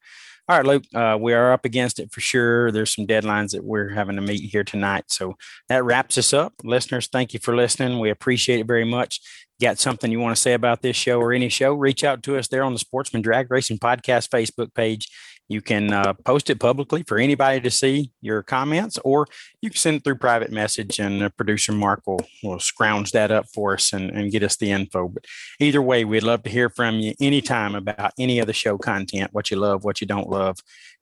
All 0.49 0.57
right, 0.57 0.65
Luke, 0.65 0.83
uh, 0.95 1.19
we 1.21 1.33
are 1.33 1.53
up 1.53 1.63
against 1.63 1.99
it 1.99 2.11
for 2.11 2.19
sure. 2.19 2.71
There's 2.71 2.95
some 2.95 3.05
deadlines 3.05 3.51
that 3.51 3.63
we're 3.63 3.89
having 3.89 4.15
to 4.15 4.23
meet 4.23 4.49
here 4.49 4.63
tonight. 4.63 5.03
So 5.07 5.35
that 5.69 5.85
wraps 5.85 6.17
us 6.17 6.33
up. 6.33 6.53
Listeners, 6.63 7.07
thank 7.07 7.35
you 7.35 7.39
for 7.39 7.55
listening. 7.55 7.99
We 7.99 8.09
appreciate 8.09 8.59
it 8.59 8.65
very 8.65 8.85
much. 8.85 9.21
Got 9.61 9.77
something 9.77 10.11
you 10.11 10.19
want 10.19 10.35
to 10.35 10.41
say 10.41 10.53
about 10.53 10.81
this 10.81 10.95
show 10.95 11.19
or 11.19 11.33
any 11.33 11.47
show? 11.47 11.73
Reach 11.75 12.03
out 12.03 12.23
to 12.23 12.35
us 12.35 12.47
there 12.47 12.63
on 12.63 12.73
the 12.73 12.79
Sportsman 12.79 13.21
Drag 13.21 13.51
Racing 13.51 13.77
Podcast 13.77 14.29
Facebook 14.29 14.73
page. 14.73 15.07
You 15.47 15.61
can 15.61 15.93
uh, 15.93 16.13
post 16.13 16.49
it 16.49 16.59
publicly 16.59 17.03
for 17.03 17.19
anybody 17.19 17.61
to 17.61 17.69
see 17.69 18.11
your 18.21 18.41
comments, 18.41 18.97
or 19.05 19.27
you 19.61 19.69
can 19.69 19.77
send 19.77 19.97
it 19.97 20.03
through 20.03 20.15
private 20.15 20.51
message, 20.51 20.97
and 20.97 21.35
producer 21.37 21.73
Mark 21.73 22.01
will, 22.07 22.21
will 22.41 22.59
scrounge 22.59 23.11
that 23.11 23.29
up 23.29 23.45
for 23.53 23.75
us 23.75 23.93
and, 23.93 24.09
and 24.09 24.31
get 24.31 24.41
us 24.41 24.55
the 24.55 24.71
info. 24.71 25.09
But 25.09 25.25
either 25.59 25.81
way, 25.81 26.05
we'd 26.05 26.23
love 26.23 26.41
to 26.43 26.49
hear 26.49 26.69
from 26.69 26.95
you 26.95 27.13
anytime 27.21 27.75
about 27.75 28.13
any 28.17 28.39
of 28.39 28.47
the 28.47 28.53
show 28.53 28.79
content, 28.79 29.31
what 29.31 29.51
you 29.51 29.57
love, 29.57 29.83
what 29.83 30.01
you 30.01 30.07
don't 30.07 30.29
love, 30.29 30.57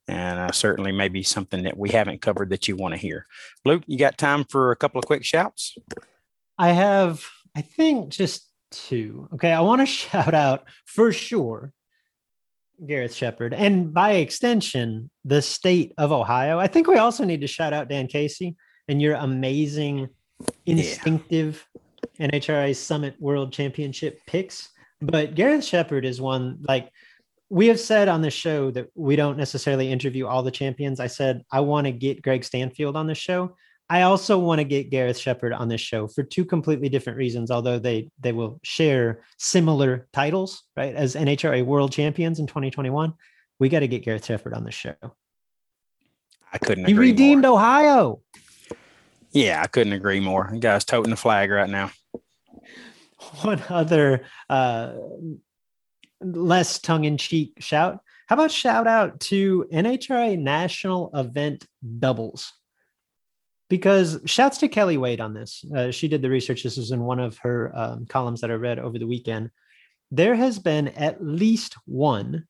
and 0.10 0.38
uh, 0.38 0.52
certainly 0.52 0.92
maybe 0.92 1.24
something 1.24 1.64
that 1.64 1.78
we 1.78 1.92
haven't 1.92 2.22
covered 2.22 2.50
that 2.50 2.68
you 2.68 2.76
want 2.76 2.94
to 2.94 3.00
hear. 3.00 3.26
Luke, 3.64 3.84
you 3.88 3.98
got 3.98 4.18
time 4.18 4.44
for 4.44 4.72
a 4.72 4.76
couple 4.76 5.00
of 5.00 5.06
quick 5.06 5.24
shouts? 5.24 5.78
I 6.58 6.70
have, 6.74 7.24
I 7.56 7.62
think, 7.62 8.10
just 8.10 8.49
two. 8.72 9.28
Okay, 9.34 9.52
I 9.52 9.62
want 9.62 9.82
to 9.82 9.86
shout 10.10 10.34
out 10.34 10.66
for 10.86 11.12
sure 11.12 11.74
Gareth 12.86 13.14
Shepard, 13.14 13.54
and 13.54 13.94
by 13.94 14.14
extension, 14.14 15.10
the 15.26 15.42
state 15.42 15.94
of 15.98 16.12
Ohio. 16.12 16.60
I 16.60 16.68
think 16.68 16.88
we 16.88 16.98
also 16.98 17.24
need 17.24 17.42
to 17.42 17.48
shout 17.48 17.74
out 17.74 17.90
Dan 17.90 18.08
Casey 18.08 18.56
and 18.88 19.02
your 19.02 19.16
amazing, 19.16 20.10
instinctive 20.66 21.66
yeah. 22.18 22.28
NHRA 22.28 22.76
Summit 22.76 23.16
World 23.20 23.52
Championship 23.52 24.20
picks. 24.26 24.70
But 25.02 25.36
Gareth 25.36 25.64
Shepard 25.64 26.06
is 26.06 26.20
one 26.20 26.60
like 26.68 26.92
we 27.50 27.68
have 27.68 27.80
said 27.80 28.08
on 28.08 28.22
the 28.22 28.30
show 28.30 28.70
that 28.72 28.88
we 28.96 29.16
don't 29.16 29.38
necessarily 29.38 29.92
interview 29.92 30.28
all 30.28 30.44
the 30.44 30.52
champions. 30.52 31.00
I 31.00 31.08
said 31.08 31.44
I 31.52 31.62
want 31.62 31.86
to 31.86 31.92
get 31.92 32.22
Greg 32.22 32.44
Stanfield 32.44 32.96
on 32.96 33.08
the 33.08 33.16
show. 33.16 33.56
I 33.90 34.04
also 34.04 34.38
want 34.38 34.60
to 34.60 34.66
get 34.66 34.92
Gareth 34.92 35.18
Shepard 35.18 35.52
on 35.52 35.68
this 35.68 35.82
show 35.82 36.08
for 36.08 36.22
two 36.22 36.46
completely 36.46 36.90
different 36.90 37.18
reasons, 37.18 37.50
although 37.50 37.80
they 37.80 38.10
they 38.20 38.32
will 38.32 38.60
share 38.64 39.22
similar 39.38 40.08
titles, 40.14 40.64
right? 40.78 40.94
As 40.94 41.16
NHRA 41.16 41.66
world 41.66 41.92
champions 41.92 42.40
in 42.40 42.48
2021. 42.48 43.14
We 43.60 43.68
got 43.68 43.80
to 43.80 43.88
get 43.88 44.04
Gareth 44.04 44.26
Shepard 44.26 44.54
on 44.54 44.64
the 44.64 44.72
show. 44.72 44.96
I 46.54 46.58
couldn't 46.60 46.86
He 46.86 46.94
redeemed 46.94 47.44
more. 47.44 47.54
Ohio. 47.54 48.22
Yeah, 49.32 49.62
I 49.62 49.68
couldn't 49.68 49.94
agree 49.94 50.20
more. 50.20 50.50
The 50.52 50.60
guy's 50.60 50.86
toting 50.86 51.12
the 51.12 51.18
flag 51.18 51.52
right 51.52 51.70
now. 51.70 51.92
One 53.42 53.62
other 53.70 54.26
uh, 54.50 54.94
less 56.22 56.80
tongue-in-cheek 56.80 57.56
shout. 57.60 58.00
How 58.28 58.36
about 58.36 58.52
shout 58.52 58.88
out 58.88 59.20
to 59.22 59.66
NHRA 59.74 60.40
national 60.40 61.12
event 61.14 61.66
doubles? 62.00 62.54
Because 63.70 64.20
shouts 64.26 64.58
to 64.60 64.68
Kelly 64.68 64.98
Wade 64.98 65.22
on 65.22 65.34
this. 65.34 65.64
Uh, 65.76 65.92
she 65.92 66.08
did 66.08 66.22
the 66.22 66.30
research. 66.30 66.64
This 66.64 66.78
is 66.78 66.92
in 66.92 67.02
one 67.02 67.20
of 67.20 67.38
her 67.40 67.72
um, 67.76 68.06
columns 68.08 68.42
that 68.42 68.52
I 68.52 68.56
read 68.56 68.80
over 68.80 68.98
the 68.98 69.08
weekend. 69.08 69.52
There 70.12 70.36
has 70.36 70.58
been 70.58 70.90
at 70.90 71.24
least 71.24 71.76
one 71.86 72.46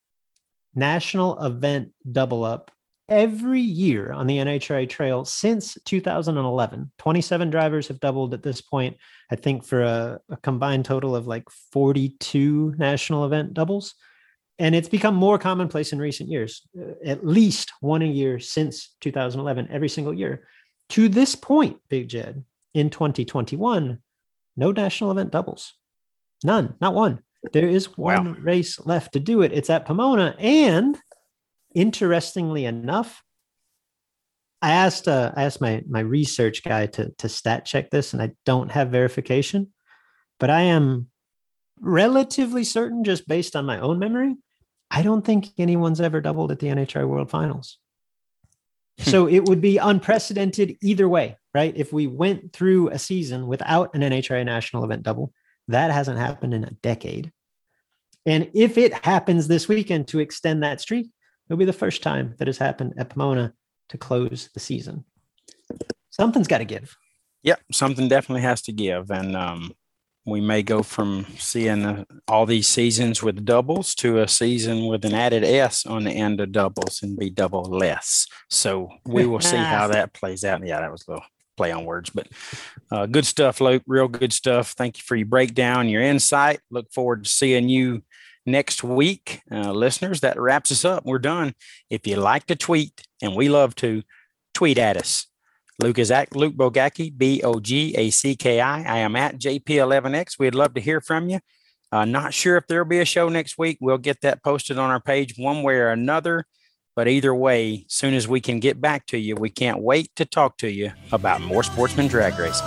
national 0.74 1.42
event 1.44 1.90
double 2.10 2.44
up 2.44 2.70
every 3.10 3.60
year 3.60 4.12
on 4.12 4.26
the 4.26 4.38
NHRA 4.38 4.88
trail 4.88 5.24
since 5.24 5.76
2011. 5.84 6.92
27 6.98 7.50
drivers 7.50 7.88
have 7.88 8.00
doubled 8.00 8.32
at 8.32 8.42
this 8.42 8.60
point, 8.60 8.96
I 9.30 9.36
think, 9.36 9.64
for 9.64 9.82
a, 9.82 10.20
a 10.30 10.36
combined 10.38 10.84
total 10.84 11.16
of 11.16 11.26
like 11.26 11.44
42 11.72 12.76
national 12.78 13.26
event 13.26 13.52
doubles. 13.52 13.94
And 14.60 14.74
it's 14.74 14.88
become 14.88 15.14
more 15.14 15.38
commonplace 15.38 15.92
in 15.92 15.98
recent 15.98 16.30
years, 16.30 16.62
uh, 16.78 16.92
at 17.04 17.26
least 17.26 17.72
one 17.80 18.02
a 18.02 18.06
year 18.06 18.38
since 18.38 18.94
2011, 19.00 19.68
every 19.70 19.88
single 19.88 20.14
year. 20.14 20.46
To 20.90 21.08
this 21.08 21.36
point, 21.36 21.78
Big 21.88 22.08
Jed, 22.08 22.44
in 22.74 22.90
2021, 22.90 23.98
no 24.56 24.72
national 24.72 25.10
event 25.12 25.30
doubles. 25.30 25.74
None, 26.44 26.74
not 26.80 26.94
one. 26.94 27.20
There 27.52 27.68
is 27.68 27.96
one 27.96 28.34
wow. 28.34 28.36
race 28.40 28.78
left 28.84 29.12
to 29.12 29.20
do 29.20 29.42
it. 29.42 29.52
It's 29.52 29.70
at 29.70 29.86
Pomona. 29.86 30.34
And 30.38 30.98
interestingly 31.74 32.64
enough, 32.64 33.22
I 34.62 34.72
asked 34.72 35.08
uh, 35.08 35.32
I 35.34 35.44
asked 35.44 35.62
my 35.62 35.82
my 35.88 36.00
research 36.00 36.62
guy 36.62 36.84
to 36.86 37.10
to 37.16 37.28
stat 37.30 37.64
check 37.64 37.90
this, 37.90 38.12
and 38.12 38.20
I 38.20 38.32
don't 38.44 38.70
have 38.70 38.90
verification, 38.90 39.72
but 40.38 40.50
I 40.50 40.62
am 40.62 41.08
relatively 41.80 42.64
certain, 42.64 43.04
just 43.04 43.26
based 43.26 43.56
on 43.56 43.64
my 43.64 43.80
own 43.80 43.98
memory, 43.98 44.36
I 44.90 45.00
don't 45.02 45.24
think 45.24 45.48
anyone's 45.56 46.00
ever 46.00 46.20
doubled 46.20 46.52
at 46.52 46.58
the 46.58 46.66
NHRA 46.66 47.08
World 47.08 47.30
Finals 47.30 47.78
so 49.02 49.26
it 49.26 49.48
would 49.48 49.60
be 49.60 49.78
unprecedented 49.78 50.76
either 50.82 51.08
way, 51.08 51.36
right? 51.54 51.72
If 51.76 51.92
we 51.92 52.06
went 52.06 52.52
through 52.52 52.88
a 52.88 52.98
season 52.98 53.46
without 53.46 53.94
an 53.94 54.02
NHRA 54.02 54.44
national 54.44 54.84
event 54.84 55.02
double, 55.02 55.32
that 55.68 55.90
hasn't 55.90 56.18
happened 56.18 56.54
in 56.54 56.64
a 56.64 56.70
decade. 56.70 57.32
And 58.26 58.50
if 58.54 58.76
it 58.76 58.92
happens 59.04 59.48
this 59.48 59.68
weekend 59.68 60.08
to 60.08 60.20
extend 60.20 60.62
that 60.62 60.80
streak, 60.80 61.10
it'll 61.48 61.58
be 61.58 61.64
the 61.64 61.72
first 61.72 62.02
time 62.02 62.34
that 62.38 62.48
has 62.48 62.58
happened 62.58 62.94
at 62.98 63.10
Pomona 63.10 63.54
to 63.88 63.98
close 63.98 64.50
the 64.54 64.60
season. 64.60 65.04
Something's 66.10 66.48
got 66.48 66.58
to 66.58 66.64
give. 66.64 66.96
Yep, 67.42 67.60
something 67.72 68.08
definitely 68.08 68.42
has 68.42 68.62
to 68.62 68.72
give. 68.72 69.10
And 69.10 69.34
um, 69.34 69.72
we 70.30 70.40
may 70.40 70.62
go 70.62 70.82
from 70.82 71.26
seeing 71.38 71.84
uh, 71.84 72.04
all 72.26 72.46
these 72.46 72.68
seasons 72.68 73.22
with 73.22 73.44
doubles 73.44 73.94
to 73.96 74.20
a 74.20 74.28
season 74.28 74.86
with 74.86 75.04
an 75.04 75.14
added 75.14 75.44
S 75.44 75.84
on 75.84 76.04
the 76.04 76.12
end 76.12 76.40
of 76.40 76.52
doubles 76.52 77.02
and 77.02 77.18
be 77.18 77.28
double 77.28 77.64
less. 77.64 78.26
So 78.48 78.88
we 79.04 79.26
will 79.26 79.40
see 79.40 79.56
how 79.56 79.88
that 79.88 80.14
plays 80.14 80.44
out. 80.44 80.66
Yeah, 80.66 80.80
that 80.80 80.92
was 80.92 81.04
a 81.06 81.10
little 81.10 81.26
play 81.56 81.72
on 81.72 81.84
words, 81.84 82.08
but 82.10 82.28
uh, 82.90 83.06
good 83.06 83.26
stuff, 83.26 83.60
Luke. 83.60 83.82
Real 83.86 84.08
good 84.08 84.32
stuff. 84.32 84.70
Thank 84.70 84.98
you 84.98 85.02
for 85.04 85.16
your 85.16 85.26
breakdown, 85.26 85.88
your 85.88 86.02
insight. 86.02 86.60
Look 86.70 86.90
forward 86.92 87.24
to 87.24 87.30
seeing 87.30 87.68
you 87.68 88.02
next 88.46 88.82
week. 88.82 89.42
Uh, 89.50 89.72
listeners, 89.72 90.20
that 90.20 90.40
wraps 90.40 90.72
us 90.72 90.84
up. 90.84 91.04
We're 91.04 91.18
done. 91.18 91.54
If 91.90 92.06
you 92.06 92.16
like 92.16 92.46
to 92.46 92.56
tweet, 92.56 93.02
and 93.20 93.36
we 93.36 93.48
love 93.48 93.74
to, 93.76 94.02
tweet 94.54 94.78
at 94.78 94.96
us 94.96 95.26
Luke 95.80 95.98
is 95.98 96.10
at 96.10 96.36
Luke 96.36 96.54
Bogacki, 96.54 97.16
B 97.16 97.40
O 97.42 97.58
G 97.58 97.94
A 97.96 98.10
C 98.10 98.36
K 98.36 98.60
I. 98.60 98.82
I 98.82 98.98
am 98.98 99.16
at 99.16 99.38
JP11X. 99.38 100.38
We'd 100.38 100.54
love 100.54 100.74
to 100.74 100.80
hear 100.80 101.00
from 101.00 101.30
you. 101.30 101.40
Uh, 101.90 102.04
not 102.04 102.34
sure 102.34 102.56
if 102.56 102.66
there'll 102.66 102.84
be 102.84 103.00
a 103.00 103.04
show 103.04 103.28
next 103.28 103.58
week. 103.58 103.78
We'll 103.80 103.98
get 103.98 104.20
that 104.20 104.44
posted 104.44 104.78
on 104.78 104.90
our 104.90 105.00
page 105.00 105.34
one 105.38 105.62
way 105.62 105.76
or 105.76 105.88
another. 105.88 106.44
But 106.94 107.08
either 107.08 107.34
way, 107.34 107.86
soon 107.88 108.14
as 108.14 108.28
we 108.28 108.40
can 108.40 108.60
get 108.60 108.80
back 108.80 109.06
to 109.06 109.18
you, 109.18 109.36
we 109.36 109.48
can't 109.48 109.80
wait 109.80 110.10
to 110.16 110.26
talk 110.26 110.58
to 110.58 110.70
you 110.70 110.92
about 111.12 111.40
more 111.40 111.62
sportsman 111.62 112.08
drag 112.08 112.38
racing. 112.38 112.66